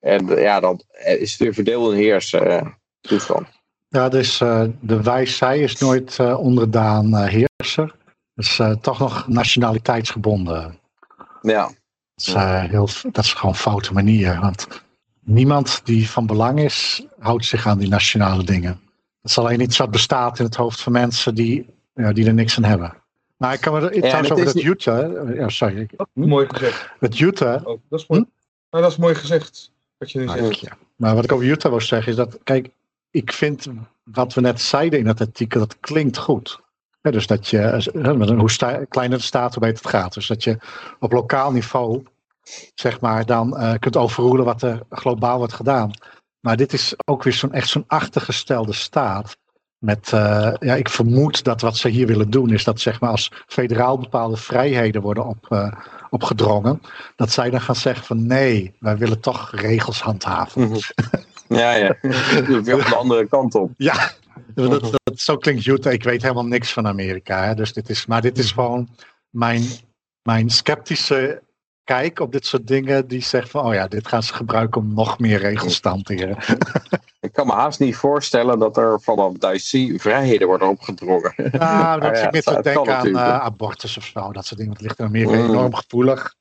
en 0.00 0.26
ja, 0.26 0.60
dan 0.60 0.82
is 1.04 1.30
het 1.30 1.40
weer 1.40 1.54
verdeel 1.54 1.90
en 1.90 1.96
heers 1.96 2.32
eh, 2.32 2.66
toestand. 3.00 3.46
Ja, 3.88 4.08
dus 4.08 4.40
eh, 4.40 4.64
de 4.80 5.02
wij-zij 5.02 5.60
is 5.60 5.78
nooit 5.78 6.18
eh, 6.18 6.38
onderdaan 6.38 7.14
eh, 7.14 7.24
heerser. 7.24 7.94
Dus 8.34 8.58
eh, 8.58 8.70
toch 8.70 8.98
nog 8.98 9.28
nationaliteitsgebonden. 9.28 10.78
Ja, 11.42 11.64
Dat 11.64 11.74
is, 12.26 12.32
eh, 12.34 12.64
heel, 12.64 12.88
dat 13.10 13.24
is 13.24 13.32
gewoon 13.32 13.50
een 13.54 13.60
foute 13.60 13.92
manier. 13.92 14.40
Want 14.40 14.66
niemand 15.26 15.80
die 15.84 16.10
van 16.10 16.26
belang 16.26 16.60
is, 16.60 17.06
houdt 17.18 17.44
zich 17.44 17.66
aan 17.66 17.78
die 17.78 17.88
nationale 17.88 18.44
dingen. 18.44 18.80
Dat 19.22 19.30
is 19.30 19.38
alleen 19.38 19.60
iets 19.60 19.76
wat 19.76 19.90
bestaat 19.90 20.38
in 20.38 20.44
het 20.44 20.54
hoofd 20.56 20.80
van 20.80 20.92
mensen 20.92 21.34
die, 21.34 21.66
ja, 21.94 22.12
die 22.12 22.26
er 22.26 22.34
niks 22.34 22.56
aan 22.56 22.64
hebben. 22.64 22.94
Maar 23.36 23.52
ik 23.54 23.60
kan 23.60 23.72
me 23.72 23.90
en 23.90 24.00
trouwens 24.00 24.28
het 24.28 24.32
over 24.32 24.44
dat 24.44 24.54
niet- 24.54 24.64
Utah. 24.64 25.28
eh, 25.28 25.36
Ja, 25.36 25.48
sorry. 25.48 25.78
ik- 25.80 25.92
Mooi 26.12 26.46
gezegd. 26.48 26.90
Het 27.00 27.18
Utah. 27.18 27.66
Oh, 27.66 27.80
dat 27.88 28.00
is 28.00 28.06
mooi. 28.06 28.24
Nou, 28.70 28.82
dat 28.82 28.92
is 28.92 28.98
mooi 28.98 29.14
gezegd. 29.14 29.72
Wat 29.98 30.10
je 30.12 30.18
nu 30.18 30.24
Nou, 30.24 30.38
zegt. 30.38 30.60
ja. 30.60 30.76
Maar 30.96 31.14
wat 31.14 31.24
ik 31.24 31.32
over 31.32 31.46
Utah 31.46 31.70
wil 31.70 31.80
zeggen 31.80 32.10
is 32.10 32.16
dat, 32.16 32.38
kijk, 32.44 32.68
ik 33.10 33.32
vind 33.32 33.66
wat 34.04 34.34
we 34.34 34.40
net 34.40 34.60
zeiden 34.60 34.98
in 34.98 35.06
het 35.06 35.20
artikel, 35.20 35.60
dat 35.60 35.76
klinkt 35.80 36.16
goed. 36.18 36.60
Hè, 37.00 37.10
dus 37.10 37.26
dat 37.26 37.48
je, 37.48 37.58
eh, 37.58 38.12
met 38.12 38.28
een- 38.28 38.38
hoe 38.38 38.50
sta- 38.50 38.84
kleiner 38.88 39.18
de 39.18 39.24
staat, 39.24 39.54
hoe 39.54 39.62
beter 39.62 39.82
het 39.82 39.92
gaat. 39.92 40.14
Dus 40.14 40.26
dat 40.26 40.44
je 40.44 40.58
op 41.00 41.12
lokaal 41.12 41.52
niveau, 41.52 42.02
zeg 42.74 43.00
maar, 43.00 43.26
dan 43.26 43.56
eh, 43.56 43.74
kunt 43.78 43.96
overroelen 43.96 44.44
wat 44.44 44.62
er 44.62 44.82
globaal 44.90 45.38
wordt 45.38 45.52
gedaan. 45.52 45.90
Maar 46.40 46.56
dit 46.56 46.72
is 46.72 46.94
ook 47.04 47.22
weer 47.22 47.32
zo'n 47.32 47.52
echt 47.52 47.68
zo'n 47.68 47.84
achtergestelde 47.86 48.72
staat. 48.72 49.36
Met, 49.78 50.12
eh, 50.12 50.52
ja, 50.58 50.74
ik 50.74 50.88
vermoed 50.88 51.44
dat 51.44 51.60
wat 51.60 51.76
ze 51.76 51.88
hier 51.88 52.06
willen 52.06 52.30
doen 52.30 52.50
is 52.50 52.64
dat 52.64 52.80
zeg 52.80 53.00
maar 53.00 53.10
als 53.10 53.32
federaal 53.46 53.98
bepaalde 53.98 54.36
vrijheden 54.36 55.02
worden 55.02 55.26
op, 55.26 55.46
eh, 55.48 55.72
opgedrongen. 56.10 56.80
Dat 57.16 57.30
zij 57.30 57.50
dan 57.50 57.60
gaan 57.60 57.76
zeggen 57.76 58.04
van 58.04 58.26
nee, 58.26 58.76
wij 58.80 58.96
willen 58.96 59.20
toch 59.20 59.50
regels 59.50 60.00
handhaven. 60.00 60.62
Mhm. 60.62 60.78
ja, 61.48 61.72
ja. 61.74 61.96
Weer 62.62 62.62
de 62.62 62.96
andere 62.96 63.26
kant 63.26 63.54
op. 63.54 63.70
Ja, 63.76 64.10
dat, 64.54 64.80
dat, 64.80 65.20
zo 65.20 65.36
klinkt 65.36 65.66
Utah. 65.66 65.92
Ik 65.92 66.04
weet 66.04 66.22
helemaal 66.22 66.46
niks 66.46 66.72
van 66.72 66.86
Amerika. 66.86 67.44
Hè? 67.44 67.54
Dus 67.54 67.72
dit 67.72 67.88
is, 67.88 68.06
maar 68.06 68.22
dit 68.22 68.38
is 68.38 68.52
gewoon 68.52 68.88
mijn, 69.30 69.62
mijn 70.22 70.50
sceptische 70.50 71.42
kijk 71.86 72.20
op 72.20 72.32
dit 72.32 72.46
soort 72.46 72.66
dingen. 72.66 73.08
Die 73.08 73.22
zegt 73.22 73.50
van, 73.50 73.64
oh 73.66 73.74
ja, 73.74 73.86
dit 73.88 74.08
gaan 74.08 74.22
ze 74.22 74.34
gebruiken 74.34 74.80
om 74.80 74.94
nog 74.94 75.18
meer 75.18 75.38
regels 75.38 75.80
te 75.80 75.88
hanteren. 75.88 76.36
Ik 77.20 77.32
kan 77.32 77.46
me 77.46 77.52
haast 77.52 77.80
niet 77.80 77.96
voorstellen 77.96 78.58
dat 78.58 78.76
er 78.76 79.00
vanaf 79.00 79.32
Duitse 79.32 79.94
vrijheden 79.96 80.46
worden 80.46 80.68
opgedrongen. 80.68 81.34
Ja, 81.52 81.98
dat 81.98 82.18
zit 82.18 82.32
meer 82.32 82.42
te 82.42 82.60
denken 82.62 82.96
aan 82.96 83.06
eh, 83.06 83.40
abortus 83.40 83.96
of 83.96 84.04
zo. 84.04 84.32
Dat 84.32 84.46
soort 84.46 84.60
dingen. 84.60 84.74
Dat 84.74 84.82
ligt 84.82 84.98
in 84.98 85.04
Amerika 85.04 85.36
Mm. 85.36 85.48
enorm 85.48 85.74
gevoelig. 85.74 86.34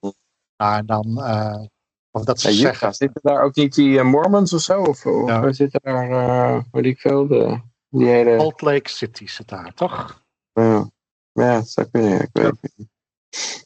Maar 0.57 0.85
dan, 0.85 1.21
eh, 1.23 1.63
of 2.11 2.23
dat 2.23 2.39
ze 2.39 2.47
En 2.47 2.53
zeggen. 2.53 2.93
Zitten 2.93 3.21
daar 3.23 3.43
ook 3.43 3.55
niet 3.55 3.75
die 3.75 3.99
eh, 3.99 4.05
Mormons 4.05 4.53
of 4.53 4.61
zo? 4.61 4.81
Of, 4.81 5.05
of 5.05 5.29
Ja. 5.29 5.51
zitten 5.51 5.79
daar, 5.83 6.63
weet 6.71 6.85
ik 6.85 6.99
veel, 6.99 7.27
de, 7.27 7.59
die 7.89 8.07
hele... 8.07 8.39
Salt 8.39 8.61
Lake 8.61 8.89
City 8.89 9.27
zit 9.27 9.47
daar, 9.47 9.73
toch? 9.73 10.23
Ja, 10.53 10.89
ja 11.31 11.55
dat 11.55 11.69
zou 11.69 11.87
kunnen, 11.91 12.09
ja, 12.11 12.21
ik 12.21 12.29
weet 12.31 12.45
het 12.45 12.73
niet. 12.75 12.87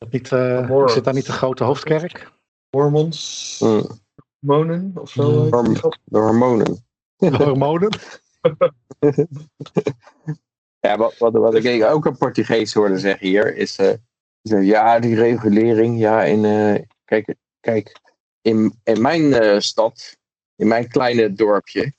Niet, 0.10 0.32
eh, 0.32 0.88
zit 0.88 1.04
daar 1.04 1.14
niet 1.14 1.26
de 1.26 1.32
grote 1.32 1.64
hoofdkerk? 1.64 2.32
Mormons, 2.70 3.56
Hm, 3.60 3.82
Monen 4.40 4.91
of 4.96 5.10
zo. 5.10 5.44
Mm. 5.44 5.50
Horm- 5.54 5.74
de 6.04 6.18
hormonen. 6.20 6.86
De 7.18 7.36
hormonen? 7.44 7.90
Ja, 10.80 10.98
wat, 10.98 11.18
wat, 11.18 11.34
wat 11.34 11.56
ik 11.56 11.84
ook 11.84 12.06
een 12.06 12.18
Portugees 12.18 12.74
hoorde 12.74 13.00
zeggen 13.00 13.28
hier, 13.28 13.56
is... 13.56 13.78
eh, 13.78 13.94
ja, 14.41 15.00
die 15.00 15.16
regulering, 15.16 16.00
ja, 16.00 16.24
in... 16.24 16.46
eh, 16.46 16.82
kijk, 17.06 17.36
kijk 17.60 18.00
in, 18.41 18.80
in 18.84 19.02
mijn 19.02 19.34
eh, 19.34 19.60
stad, 19.60 20.18
in 20.56 20.68
mijn 20.68 20.88
kleine 20.88 21.34
dorpje... 21.34 21.94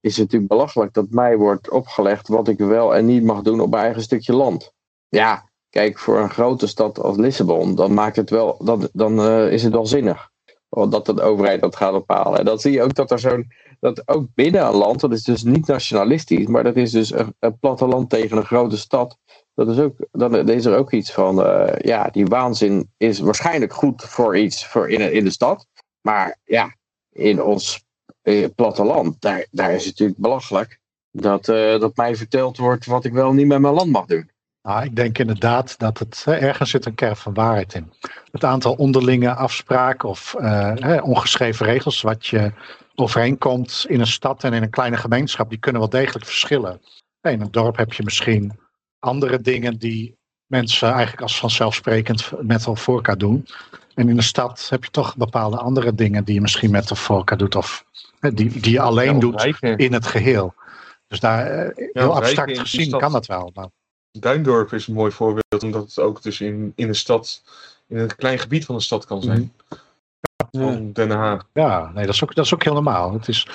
is 0.00 0.12
het 0.16 0.24
natuurlijk 0.24 0.50
belachelijk 0.50 0.92
dat 0.92 1.10
mij 1.10 1.36
wordt 1.36 1.70
opgelegd... 1.70 2.28
wat 2.28 2.48
ik 2.48 2.58
wel 2.58 2.94
en 2.94 3.06
niet 3.06 3.22
mag 3.22 3.42
doen 3.42 3.60
op 3.60 3.70
mijn 3.70 3.84
eigen 3.84 4.02
stukje 4.02 4.32
land. 4.32 4.72
Ja, 5.08 5.49
kijk, 5.70 5.98
voor 5.98 6.18
een 6.18 6.30
grote 6.30 6.66
stad 6.66 6.98
als 6.98 7.16
Lissabon... 7.16 7.74
dan, 7.74 7.94
maakt 7.94 8.16
het 8.16 8.30
wel, 8.30 8.64
dan, 8.64 8.88
dan 8.92 9.20
eh, 9.20 9.52
is 9.52 9.62
het 9.62 9.72
wel 9.72 9.86
zinnig. 9.86 10.28
Dat 10.68 11.06
de 11.06 11.22
overheid 11.22 11.60
dat 11.60 11.76
gaat 11.76 11.92
bepalen. 11.92 12.38
En 12.38 12.44
dan 12.44 12.58
zie 12.58 12.72
je 12.72 12.82
ook 12.82 12.94
dat 12.94 13.10
er 13.10 13.18
zo'n 13.18 13.52
dat 13.80 14.08
ook 14.08 14.26
binnen 14.34 14.66
een 14.66 14.74
land, 14.74 15.00
dat 15.00 15.12
is 15.12 15.22
dus 15.22 15.42
niet 15.42 15.66
nationalistisch, 15.66 16.46
maar 16.46 16.64
dat 16.64 16.76
is 16.76 16.90
dus 16.90 17.12
een, 17.12 17.34
een 17.38 17.58
platteland 17.58 18.10
tegen 18.10 18.36
een 18.36 18.44
grote 18.44 18.76
stad. 18.76 19.18
Dat 19.54 19.68
is 19.68 19.78
ook, 19.78 19.96
dan 20.10 20.48
is 20.48 20.64
er 20.64 20.76
ook 20.76 20.92
iets 20.92 21.12
van, 21.12 21.44
eh, 21.44 21.78
ja, 21.78 22.08
die 22.08 22.26
waanzin 22.26 22.90
is 22.96 23.18
waarschijnlijk 23.18 23.72
goed 23.72 24.02
voor 24.02 24.38
iets 24.38 24.66
voor 24.66 24.90
in, 24.90 25.12
in 25.12 25.24
de 25.24 25.30
stad. 25.30 25.66
Maar 26.00 26.38
ja, 26.44 26.74
in 27.10 27.42
ons 27.42 27.84
eh, 28.22 28.48
platteland, 28.54 29.20
daar, 29.20 29.46
daar 29.50 29.72
is 29.72 29.84
het 29.84 29.90
natuurlijk 29.90 30.20
belachelijk 30.20 30.78
dat, 31.10 31.44
dat 31.80 31.96
mij 31.96 32.16
verteld 32.16 32.56
wordt 32.56 32.86
wat 32.86 33.04
ik 33.04 33.12
wel 33.12 33.32
niet 33.32 33.46
met 33.46 33.60
mijn 33.60 33.74
land 33.74 33.90
mag 33.90 34.06
doen. 34.06 34.30
Nou, 34.62 34.84
ik 34.84 34.96
denk 34.96 35.18
inderdaad 35.18 35.78
dat 35.78 35.98
het 35.98 36.24
ergens 36.26 36.70
zit 36.70 36.86
een 36.86 36.94
kern 36.94 37.16
van 37.16 37.34
waarheid 37.34 37.74
in. 37.74 37.92
Het 38.30 38.44
aantal 38.44 38.74
onderlinge 38.74 39.34
afspraken 39.34 40.08
of 40.08 40.34
eh, 40.34 40.98
ongeschreven 41.02 41.66
regels 41.66 42.00
wat 42.00 42.26
je 42.26 42.52
overeenkomt 42.94 43.84
in 43.88 44.00
een 44.00 44.06
stad 44.06 44.44
en 44.44 44.52
in 44.52 44.62
een 44.62 44.70
kleine 44.70 44.96
gemeenschap, 44.96 45.48
die 45.50 45.58
kunnen 45.58 45.80
wel 45.80 45.90
degelijk 45.90 46.24
verschillen. 46.24 46.80
In 47.20 47.40
een 47.40 47.50
dorp 47.50 47.76
heb 47.76 47.92
je 47.92 48.02
misschien 48.02 48.58
andere 48.98 49.40
dingen 49.40 49.78
die 49.78 50.18
mensen 50.46 50.88
eigenlijk 50.88 51.22
als 51.22 51.38
vanzelfsprekend 51.38 52.30
met 52.40 52.66
of 52.66 52.82
voor 52.82 52.94
elkaar 52.94 53.18
doen. 53.18 53.46
En 53.94 54.08
in 54.08 54.16
een 54.16 54.22
stad 54.22 54.66
heb 54.70 54.84
je 54.84 54.90
toch 54.90 55.16
bepaalde 55.16 55.56
andere 55.56 55.94
dingen 55.94 56.24
die 56.24 56.34
je 56.34 56.40
misschien 56.40 56.70
met 56.70 56.98
voor 56.98 57.16
elkaar 57.16 57.38
doet 57.38 57.54
of 57.54 57.84
hè, 58.20 58.34
die, 58.34 58.60
die 58.60 58.72
je 58.72 58.80
alleen 58.80 59.18
doet 59.18 59.56
in 59.60 59.92
het 59.92 60.06
geheel. 60.06 60.54
Dus 61.06 61.20
daar, 61.20 61.46
eh, 61.46 61.88
heel 61.92 62.14
abstract 62.14 62.58
gezien 62.58 62.98
kan 62.98 63.12
dat 63.12 63.26
wel. 63.26 63.50
Maar 63.54 63.68
Duindorp 64.12 64.72
is 64.72 64.86
een 64.86 64.94
mooi 64.94 65.12
voorbeeld, 65.12 65.62
omdat 65.62 65.82
het 65.86 65.98
ook 65.98 66.22
dus 66.22 66.40
in, 66.40 66.72
in 66.76 66.88
een 66.88 66.94
stad, 66.94 67.42
in 67.88 67.96
een 67.96 68.16
klein 68.16 68.38
gebied 68.38 68.64
van 68.64 68.74
de 68.74 68.82
stad 68.82 69.06
kan 69.06 69.22
zijn. 69.22 69.52
Van 70.50 70.92
Den 70.92 71.10
Haag. 71.10 71.46
Ja, 71.52 71.90
nee, 71.94 72.04
dat 72.06 72.14
is 72.14 72.22
ook, 72.22 72.34
dat 72.34 72.44
is 72.44 72.54
ook 72.54 72.64
heel 72.64 72.74
normaal. 72.74 73.12
Het 73.12 73.28
is, 73.28 73.46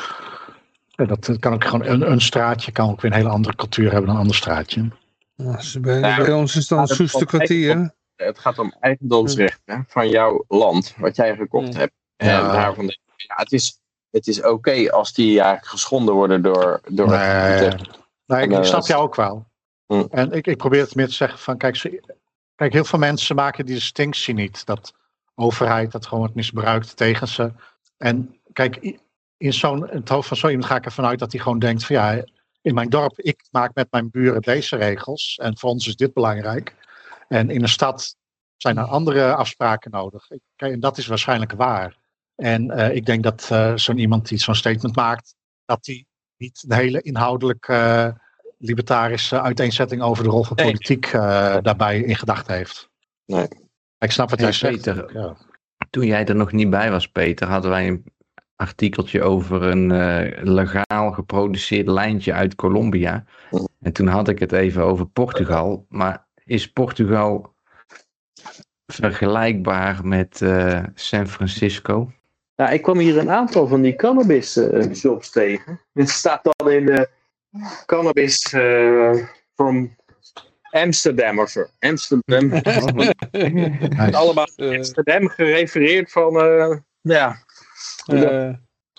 dat 0.96 1.40
kan 1.40 1.54
ook 1.54 1.64
gewoon 1.64 1.86
een, 1.86 2.12
een 2.12 2.22
straatje 2.22 2.72
kan 2.72 2.90
ook 2.90 3.02
weer 3.02 3.12
een 3.12 3.18
hele 3.18 3.30
andere 3.30 3.56
cultuur 3.56 3.92
hebben 3.92 4.06
dan 4.06 4.16
een 4.16 4.22
ander 4.22 4.36
straatje. 4.36 4.90
Ja, 5.36 5.60
bij, 5.82 6.00
Ja, 6.00 6.18
bij 6.18 6.34
ons 6.34 6.50
is 6.56 6.60
het 6.60 6.68
dan 6.70 6.78
maar 6.78 6.88
dat 6.88 6.98
Soester 6.98 7.20
valt 7.20 7.30
kwartier. 7.30 7.94
Het 8.16 8.40
gaat 8.40 8.60
om 8.60 8.74
eigendomsrecht 8.80 9.60
hè, 9.66 9.78
van 9.88 10.10
jouw 10.10 10.46
land, 10.48 10.94
wat 10.98 11.16
jij 11.16 11.36
gekocht 11.36 11.74
hebt. 11.74 11.94
En 12.16 12.28
Ja. 12.28 12.52
daarvan 12.52 12.86
denk 12.86 13.00
ik, 13.06 13.22
ja, 13.28 13.36
het 13.36 13.52
is, 13.52 13.80
het 14.12 14.28
is 14.28 14.44
oké 14.44 14.92
als 14.92 15.14
die 15.14 15.40
eigenlijk 15.40 15.68
geschonden 15.68 16.14
worden 16.14 16.42
door, 16.42 16.82
door 16.92 17.08
Nee, 17.08 17.18
nee, 17.18 17.68
ik, 17.68 17.80
En, 18.26 18.42
ik 18.42 18.52
eh, 18.52 18.64
snap 18.64 18.88
jou 18.88 19.04
ook 19.04 19.16
wel. 19.16 19.46
Hm. 19.88 20.06
En 20.10 20.32
ik, 20.32 20.48
ik 20.48 20.58
probeer 20.58 20.82
het 20.82 20.96
meer 20.96 21.08
te 21.08 21.14
zeggen 21.14 21.40
van, 21.40 21.58
kijk, 21.58 22.02
kijk, 22.56 22.74
heel 22.74 22.86
veel 22.86 23.00
mensen 23.00 23.36
maken 23.36 23.66
die 23.66 23.76
distinctie 23.76 24.34
niet. 24.34 24.66
Dat 24.66 24.94
overheid 25.36 25.92
dat 25.92 26.04
gewoon 26.04 26.20
wordt 26.20 26.36
misbruikt 26.36 26.98
tegen 26.98 27.28
ze. 27.28 27.52
En 27.98 28.40
kijk, 28.54 29.00
in, 29.38 29.54
zo'n, 29.54 29.88
het 29.88 30.10
hoofd 30.10 30.28
van 30.28 30.38
zo 30.38 30.48
iemand 30.48 30.66
ga 30.68 30.76
ik 30.76 30.86
ervan 30.86 31.06
uit 31.06 31.20
dat 31.20 31.32
hij 31.32 31.42
gewoon 31.42 31.60
denkt 31.60 31.86
van 31.86 31.96
ja, 31.96 32.24
in 32.62 32.74
mijn 32.74 32.90
dorp, 32.90 33.20
ik 33.20 33.44
maak 33.52 33.74
met 33.74 33.88
mijn 33.92 34.10
buren 34.10 34.42
deze 34.42 34.76
regels 34.76 35.40
en 35.42 35.58
voor 35.58 35.70
ons 35.70 35.88
is 35.88 35.96
dit 35.96 36.14
belangrijk. 36.14 36.76
En 37.28 37.50
in 37.50 37.62
een 37.62 37.70
stad 37.70 38.16
zijn 38.58 38.78
er 38.78 38.84
andere 38.84 39.36
afspraken 39.36 39.92
nodig. 39.92 40.28
En 40.56 40.80
dat 40.80 40.98
is 40.98 41.08
waarschijnlijk 41.08 41.52
waar. 41.52 41.98
En 42.36 42.72
eh, 42.72 42.96
ik 42.96 43.06
denk 43.06 43.24
dat 43.24 43.50
eh, 43.52 43.76
zo'n 43.76 43.98
iemand 43.98 44.28
die 44.28 44.38
zo'n 44.38 44.56
statement 44.56 44.96
maakt, 44.96 45.36
dat 45.66 45.84
die 45.84 46.08
niet 46.38 46.70
de 46.70 46.76
hele 46.76 47.02
inhoudelijk 47.02 47.68
eh, 47.68 48.10
libertarische 48.58 49.42
uiteenzetting 49.42 50.02
over 50.02 50.24
de 50.24 50.30
rol 50.30 50.44
van 50.44 50.56
Nee. 50.56 50.66
politiek 50.66 51.06
eh, 51.06 51.58
daarbij 51.62 52.00
in 52.00 52.16
gedachten 52.16 52.56
heeft. 52.56 52.90
Nee. 53.26 53.48
Ik 54.00 54.12
snap 54.12 54.30
wat 54.30 54.40
Hey, 54.40 54.48
jij 54.50 54.58
zegt. 54.58 54.84
Peter. 54.84 55.14
Ja. 55.14 55.36
Toen 55.90 56.06
jij 56.06 56.26
er 56.26 56.36
nog 56.36 56.52
niet 56.52 56.70
bij 56.70 56.92
was, 56.92 57.08
Peter, 57.08 57.48
hadden 57.48 57.72
wij 57.72 57.88
een 57.88 58.04
artikeltje 58.56 59.22
over 59.22 59.62
een 59.64 59.92
eh, 59.92 60.44
legaal 60.44 61.12
geproduceerd 61.12 61.88
lijntje 61.88 62.34
uit 62.34 62.56
Colombia. 62.56 63.26
En 63.82 63.94
toen 63.94 64.08
had 64.08 64.28
ik 64.28 64.40
het 64.40 64.52
even 64.52 64.84
over 64.84 65.06
Portugal. 65.06 65.86
Maar 65.90 66.28
is 66.44 66.72
Portugal 66.72 67.54
vergelijkbaar 68.86 70.06
met 70.08 70.42
eh, 70.42 70.84
San 70.94 71.28
Francisco? 71.28 72.12
Nou, 72.56 72.74
ik 72.74 72.82
kwam 72.82 72.98
hier 72.98 73.18
een 73.18 73.32
aantal 73.32 73.68
van 73.68 73.82
die 73.82 73.96
cannabis 73.96 74.60
shops 74.94 75.32
tegen. 75.32 75.82
Dit 75.94 76.10
staat 76.10 76.40
dan 76.44 76.72
in 76.72 76.86
de 76.86 77.10
cannabis 77.86 78.54
eh, 78.54 79.16
from 79.56 79.96
Amsterdam 80.72 81.40
of 81.40 81.50
zo. 81.50 81.66
Amsterdam. 81.80 82.50
Nice. 83.32 84.12
Allemaal 84.18 84.48
Eh, 84.56 84.76
Amsterdam 84.76 85.28
gerefereerd 85.30 86.12
van, 86.12 86.40
eh, 86.40 86.78
ja. 87.02 87.38
eh, 88.06 88.50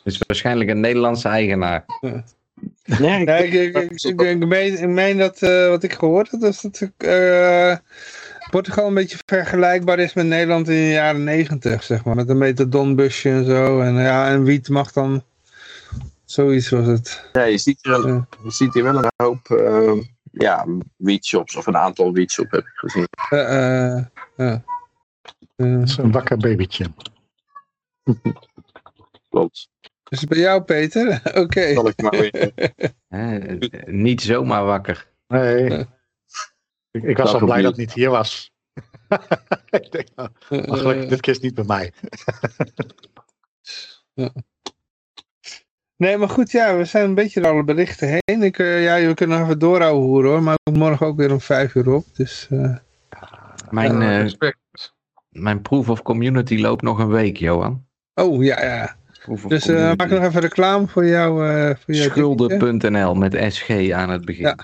Dus 0.05 0.19
waarschijnlijk 0.27 0.71
een 0.71 0.81
Nederlandse 0.81 1.29
eigenaar. 1.29 1.85
Nee, 2.01 3.21
ik- 3.21 3.27
Ja, 3.29 3.37
ik, 3.37 3.53
ik, 3.53 3.77
ik, 3.77 3.91
ik, 4.03 4.21
ik 4.21 4.47
meen, 4.47 4.79
ik 4.83 4.89
meen 4.89 5.19
dat 5.19 5.43
eh, 5.43 5.69
wat 5.69 5.83
ik 5.83 5.93
gehoord 5.93 6.31
heb, 6.31 6.41
is 6.43 6.61
dat 6.61 6.91
eh, 6.97 7.77
Portugal 8.51 8.87
een 8.87 8.95
beetje 8.95 9.19
vergelijkbaar 9.27 9.99
is 9.99 10.15
met 10.15 10.27
Nederland 10.27 10.69
in 10.69 10.75
de 10.75 10.91
jaren 10.91 11.25
negentig, 11.25 11.83
zeg 11.83 12.05
maar. 12.05 12.15
Met 12.15 12.29
een 12.29 12.39
metadonbusje 12.39 13.29
en 13.31 13.45
zo. 13.45 13.81
En 13.81 13.95
ja, 13.95 14.29
en 14.29 14.43
wiet 14.45 14.69
mag 14.69 14.93
dan... 14.93 15.25
Zoiets 16.27 16.69
was 16.69 16.87
het. 16.87 17.29
ja, 17.33 17.43
je, 17.45 17.59
ziet 17.59 17.79
Ja. 17.83 18.27
je 18.45 18.51
ziet 18.51 18.75
hier 18.75 18.83
wel 18.83 18.97
een 18.97 19.11
hoop 19.17 19.49
eh, 19.51 19.93
ja, 20.31 20.67
weedshops, 20.97 21.57
of 21.57 21.67
een 21.67 21.77
aantal 21.77 22.13
weedshops 22.13 22.51
heb 22.51 22.61
ik 22.61 22.73
gezien. 22.75 23.07
Eh, 23.31 23.95
eh, 23.97 24.05
ja. 24.37 24.65
Eh, 25.57 25.73
Dat 25.79 25.89
is 25.89 25.97
een 25.97 26.13
wakker 26.13 26.37
babytje. 26.37 26.87
Klopt. 29.31 29.69
is 30.09 30.21
het 30.21 30.29
bij 30.29 30.39
jou, 30.39 30.63
Peter? 30.63 31.21
Oké. 31.43 31.73
Zal 31.73 31.89
ik 31.89 32.03
maar 32.03 32.11
weer. 32.31 32.53
Niet 34.05 34.23
zomaar 34.23 34.65
wakker. 34.65 35.11
Nee. 35.27 35.71
Ja. 35.71 35.79
Ik, 36.91 37.03
ik 37.03 37.17
was 37.17 37.33
Dat 37.33 37.41
al 37.41 37.47
blij 37.47 37.63
dat 37.63 37.71
het 37.71 37.81
niet. 37.81 37.93
hier 37.93 38.11
was. 38.11 38.51
ik 39.71 39.91
denk, 39.93 40.09
nou, 40.15 40.31
maar 40.49 40.77
gelukkig, 40.79 41.09
dit 41.09 41.21
keer 41.21 41.33
is 41.35 41.41
niet 41.41 41.55
bij 41.55 41.65
mij. 41.65 41.93
Nee, 45.97 46.17
maar 46.17 46.29
goed, 46.29 46.51
ja, 46.51 46.77
we 46.77 46.85
zijn 46.85 47.05
een 47.05 47.15
beetje 47.15 47.41
door 47.41 47.51
alle 47.51 47.65
berichten 47.65 48.09
heen. 48.09 48.43
Ik, 48.43 48.59
eh, 48.59 48.83
ja, 48.83 49.07
we 49.07 49.15
kunnen 49.15 49.39
nog 49.39 49.47
even 49.47 49.59
doorhouden 49.59 50.03
horen 50.03 50.31
hoor, 50.31 50.43
maar 50.43 50.55
ik 50.55 50.61
moet 50.73 50.79
morgen 50.79 51.07
ook 51.07 51.17
weer 51.17 51.33
om 51.33 51.41
vijf 51.41 51.75
uur 51.75 51.93
op. 51.93 52.05
Dus 52.13 52.47
eh, 52.51 52.77
Mijn, 53.71 54.03
eh, 54.03 54.51
mijn 55.29 55.63
proof 55.63 55.89
of 55.89 56.03
community 56.03 56.57
loopt 56.59 56.83
nog 56.83 56.99
een 56.99 57.09
week, 57.09 57.37
Johan. 57.37 57.85
oh 58.15 58.45
ja, 58.45 58.63
ja. 58.65 58.97
Dus 59.49 59.69
eh 59.69 59.93
maak 59.97 60.09
nog 60.09 60.23
even 60.23 60.41
reclame 60.41 60.87
voor 60.87 61.07
jou. 61.07 61.49
eh 61.49 61.55
voor 61.55 61.65
jouw 61.67 61.75
dingetje. 61.87 62.11
Schulden.nl 62.11 63.15
met 63.15 63.53
SG 63.55 63.91
aan 63.91 64.11
het 64.11 64.25
begin. 64.25 64.43
Ja. 64.45 64.57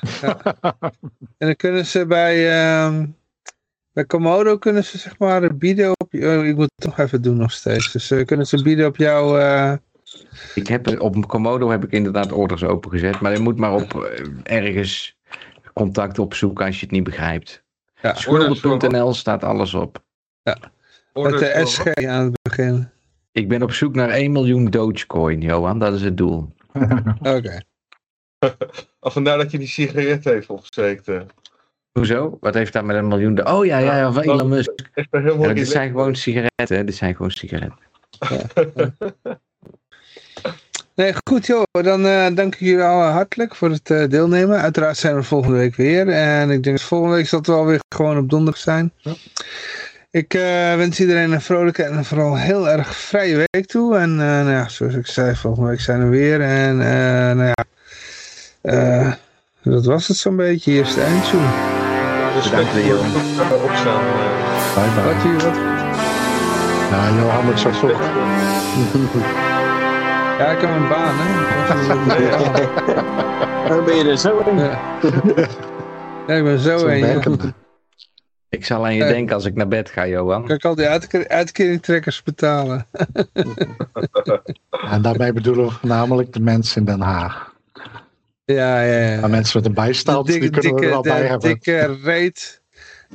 En 1.38 1.46
dan 1.46 1.56
kunnen 1.56 1.86
ze 1.86 2.06
bij, 2.06 2.50
ehm, 2.50 3.06
bij 3.92 4.04
Komodo 4.04 4.58
kunnen 4.58 4.84
ze 4.84 4.98
zeg 4.98 5.18
maar 5.18 5.56
bieden 5.56 5.90
op... 5.90 6.14
Oh, 6.14 6.44
ik 6.46 6.54
moet 6.56 6.70
het 6.74 6.84
nog 6.84 6.98
even 6.98 7.22
doen 7.22 7.36
nog 7.36 7.52
steeds. 7.52 7.92
Dus 7.92 8.24
kunnen 8.24 8.46
ze 8.46 8.62
bieden 8.62 8.86
op 8.86 8.96
jouw... 8.96 9.36
Ik 10.54 10.66
heb, 10.66 11.00
op 11.00 11.28
Komodo 11.28 11.70
heb 11.70 11.84
ik 11.84 11.90
inderdaad 11.90 12.32
orders 12.32 12.64
opengezet, 12.64 13.20
maar 13.20 13.32
je 13.32 13.38
moet 13.38 13.58
maar 13.58 13.72
op 13.74 13.94
eh, 14.04 14.26
ergens 14.64 15.16
contact 15.74 16.18
opzoeken 16.18 16.66
als 16.66 16.74
je 16.80 16.82
het 16.86 16.90
niet 16.94 17.04
begrijpt. 17.04 17.62
ja, 18.02 18.14
Schulden.nl 18.14 19.14
staat 19.14 19.44
alles 19.44 19.74
op. 19.74 20.02
met 20.42 20.58
Orders 21.12 21.40
de 21.40 21.62
SG 21.66 21.86
aan 22.06 22.24
het 22.24 22.38
begin. 22.42 22.88
Ik 23.32 23.48
ben 23.48 23.62
op 23.62 23.72
zoek 23.72 23.94
naar 23.94 24.08
1 24.08 24.32
miljoen 24.32 24.64
Dogecoin, 24.70 25.40
Johan. 25.40 25.78
Dat 25.78 25.94
is 25.94 26.02
het 26.02 26.16
doel. 26.16 26.48
Oké. 27.20 27.60
Oh, 29.04 29.12
vandaar 29.12 29.36
dat 29.38 29.50
je 29.50 29.58
die 29.58 29.66
sigaret 29.68 30.24
heeft 30.24 30.48
opgesteekt. 30.48 31.08
Hoezo? 31.92 32.36
Wat 32.40 32.54
heeft 32.54 32.72
dat 32.72 32.84
met 32.84 32.96
een 32.96 33.08
miljoen? 33.08 33.34
de- 33.34 33.44
Oh 33.44 33.64
ja, 33.66 33.78
ja, 33.78 33.96
ja 33.96 34.12
van 34.12 34.22
Elon 34.22 34.48
Musk. 34.48 34.70
Ja, 35.10 35.52
dit 35.52 35.68
zijn 35.68 35.90
gewoon 35.90 36.14
sigaretten. 36.14 36.76
hè. 36.76 36.84
Dit 36.84 36.94
zijn 36.94 37.14
gewoon 37.14 37.30
sigaretten. 37.30 37.78
Nee, 40.94 41.14
goed 41.28 41.46
joh. 41.46 41.62
Dan 41.70 42.06
eh, 42.06 42.26
dank 42.34 42.54
ik 42.54 42.60
jullie 42.60 42.82
al 42.82 43.02
hartelijk 43.02 43.54
voor 43.54 43.70
het 43.70 43.90
eh, 43.90 44.08
deelnemen. 44.08 44.60
Uiteraard 44.60 44.96
zijn 44.96 45.14
we 45.14 45.22
volgende 45.22 45.56
week 45.56 45.76
weer. 45.76 46.08
En 46.08 46.50
ik 46.50 46.62
denk 46.62 46.76
dat 46.78 46.86
volgende 46.86 47.14
week 47.16 47.28
zal 47.28 47.38
het 47.38 47.48
wel 47.48 47.66
weer 47.66 47.80
gewoon 47.94 48.18
op 48.18 48.30
donderdag 48.30 48.60
zijn. 48.62 48.92
Ik 50.10 50.34
eh, 50.34 50.74
wens 50.76 51.00
iedereen 51.00 51.32
een 51.32 51.40
vrolijke 51.40 51.82
en 51.82 52.04
vooral 52.04 52.36
heel 52.38 52.68
erg 52.68 52.96
vrije 52.96 53.46
week 53.50 53.66
toe. 53.66 53.96
En 53.96 54.10
eh, 54.10 54.26
nou 54.26 54.50
ja, 54.50 54.68
zoals 54.68 54.94
ik 54.94 55.06
zei, 55.06 55.34
volgende 55.36 55.68
week 55.68 55.80
zijn 55.80 56.02
we 56.04 56.08
weer. 56.16 56.40
En 56.40 56.80
eh, 56.80 57.36
nou 57.36 57.52
ja, 57.54 57.64
eh, 58.62 59.12
dat 59.62 59.84
was 59.84 60.08
het 60.08 60.16
zo'n 60.16 60.36
beetje. 60.36 60.70
Hier 60.70 60.82
is 60.86 60.94
de 60.94 61.04
respect 62.34 62.72
Bedankt, 62.72 62.74
Leo. 62.74 62.96
voor 62.96 63.44
het 63.44 63.62
opstaan. 63.62 64.02
eh. 64.04 64.74
Bye 64.74 64.94
bye. 64.94 65.14
Wat, 65.14 65.22
hier, 65.22 65.32
wat? 65.32 65.56
Ja, 66.90 67.10
Johan 67.20 67.44
moet 67.44 67.60
zo 67.60 67.70
vroeg. 67.70 68.00
Ja, 70.38 70.50
ik 70.50 70.60
heb 70.60 70.70
een 70.70 70.88
baan, 70.88 71.14
hè. 71.18 71.30
Dan 73.68 73.84
ben 73.84 73.96
je 73.96 74.04
er 74.10 74.18
zo 74.18 74.38
in. 74.38 74.56
Ja. 74.58 74.80
Ja, 76.26 76.34
ik 76.34 76.44
ben 76.44 76.58
zo 76.58 76.78
Zo'n 76.78 76.90
een. 76.90 77.00
werkende. 77.00 77.52
Ik 78.48 78.64
zal 78.64 78.84
aan 78.84 78.94
je 78.94 79.02
Eh. 79.04 79.08
denken 79.10 79.34
als 79.34 79.44
ik 79.44 79.54
naar 79.54 79.68
bed 79.68 79.90
ga, 79.90 80.06
Johan. 80.06 80.46
Kan 80.46 80.56
ik 80.56 80.64
al 80.64 80.74
die 80.74 80.86
uitke- 80.86 81.28
uitkeringtrekkers 81.28 82.22
betalen? 82.22 82.86
En 84.90 85.02
daarmee 85.02 85.32
bedoelen 85.32 85.64
we 85.64 85.70
voornamelijk 85.70 86.32
de 86.32 86.40
mensen 86.40 86.80
in 86.80 86.84
Den 86.86 87.00
Haag. 87.00 87.54
Ja, 88.44 88.80
ja, 88.82 88.98
ja. 89.12 89.20
Maar 89.20 89.30
mensen 89.30 89.58
met 89.58 89.66
een 89.68 89.74
bijstand, 89.74 90.26
de 90.26 90.38
die 90.38 90.50
kunnen 90.50 90.74
we 90.74 90.80
er 90.82 90.88
wel 90.90 91.02
de 91.02 91.08
bij 91.08 91.22
hebben. 91.26 91.48
dikke 91.48 91.96
reet. 92.02 92.60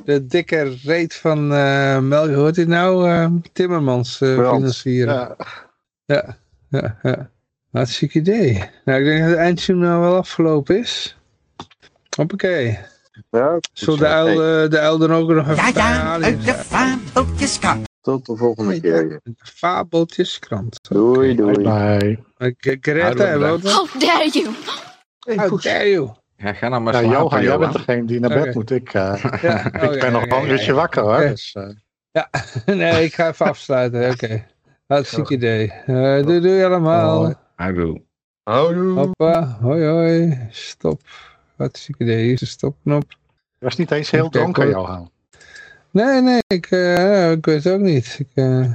De 0.04 0.26
dikke 0.26 0.74
reet 0.84 1.14
van 1.14 1.52
eh 1.54 1.98
Mel, 1.98 2.32
hoe 2.34 2.44
heet 2.44 2.56
hij 2.56 2.64
nou? 2.64 3.08
eh, 3.10 3.26
Timmermans 3.52 4.20
eh, 4.20 4.28
financieren. 4.34 5.14
Ja, 5.14 5.36
Ja, 6.04 6.36
ja, 6.68 6.98
ja. 7.02 7.30
Hartstikke 7.72 8.18
idee. 8.18 8.64
Nou, 8.84 8.98
ik 8.98 9.04
denk 9.04 9.20
dat 9.20 9.28
het 9.28 9.38
eindtune 9.38 9.86
nou 9.86 10.00
wel 10.00 10.16
afgelopen 10.16 10.78
is. 10.78 11.16
Hoppakee. 12.16 12.78
Ja, 13.30 13.58
Zullen 13.72 13.98
de 13.98 14.06
uil, 14.06 14.28
eh, 14.64 14.70
de 14.70 14.78
uil 14.78 14.98
dan 14.98 15.12
ook 15.12 15.28
nog 15.28 15.48
even 15.50 15.56
Ja, 15.56 15.70
ja, 15.74 16.20
uit 16.20 16.44
de 16.44 16.54
fabeltjeskrant. 16.54 17.86
tot 18.00 18.26
de 18.26 18.36
volgende 18.36 18.80
keer. 18.80 19.20
Fabeltjeskrant. 19.38 20.78
Doei, 20.88 21.34
doei. 21.34 21.62
bye. 21.62 22.18
Oké, 22.38 22.76
Greta, 22.80 23.38
wat? 23.38 23.62
How 23.72 24.00
dare 24.00 24.28
you! 24.32 24.54
How 25.36 25.62
dare 25.62 25.90
you? 25.90 26.10
Ja, 26.36 26.52
ga 26.52 26.68
nou 26.68 26.82
maar 26.82 26.92
Ja, 26.94 27.00
slapen, 27.00 27.18
Johan, 27.18 27.42
jij 27.42 27.58
bent 27.58 27.72
degene 27.72 28.04
die 28.04 28.20
naar 28.20 28.42
bed 28.44 28.54
moet. 28.54 28.70
Ik, 28.70 28.94
eh, 28.94 29.24
Ja, 29.42 29.64
ik 29.74 29.82
ja, 29.94 29.98
ben 30.00 30.12
nog 30.12 30.22
ja, 30.22 30.28
wel 30.28 30.38
een 30.38 30.46
ja, 30.46 30.50
uurtje 30.52 30.66
ja. 30.66 30.72
wakker 30.74 31.02
hoor. 31.02 31.22
Ja. 31.22 31.28
Dus, 31.28 31.56
eh, 32.12 32.24
Nee, 32.76 33.04
ik 33.04 33.14
ga 33.14 33.28
even 33.28 33.46
afsluiten. 33.46 34.10
Oké. 34.10 34.46
Hartstikke 34.88 35.34
idee. 35.34 35.72
Eh 35.86 36.24
doei 36.24 36.40
doei 36.40 36.64
allemaal. 36.64 37.24
Hoi. 37.24 37.34
Houdoe. 37.56 38.00
Houdoe. 38.42 38.98
Hoppa, 38.98 39.58
hoi 39.60 39.84
hoi. 39.84 40.38
Stop. 40.50 41.00
Hartstikke 41.56 42.04
idee. 42.04 42.22
Hier 42.22 42.32
is 42.32 42.40
de 42.40 42.46
stopknop. 42.46 43.04
je 43.58 43.64
was 43.64 43.76
niet 43.76 43.90
eens 43.90 44.10
heel 44.10 44.28
dronken. 44.28 44.68
Johan. 44.68 45.10
Nee, 45.90 46.22
nee, 46.22 46.40
ik, 46.46 46.66
eh, 46.66 47.30
ik 47.30 47.46
weet 47.46 47.64
het 47.64 47.72
ook 47.72 47.80
niet. 47.80 48.16
Ik, 48.18 48.28
eh, 48.34 48.72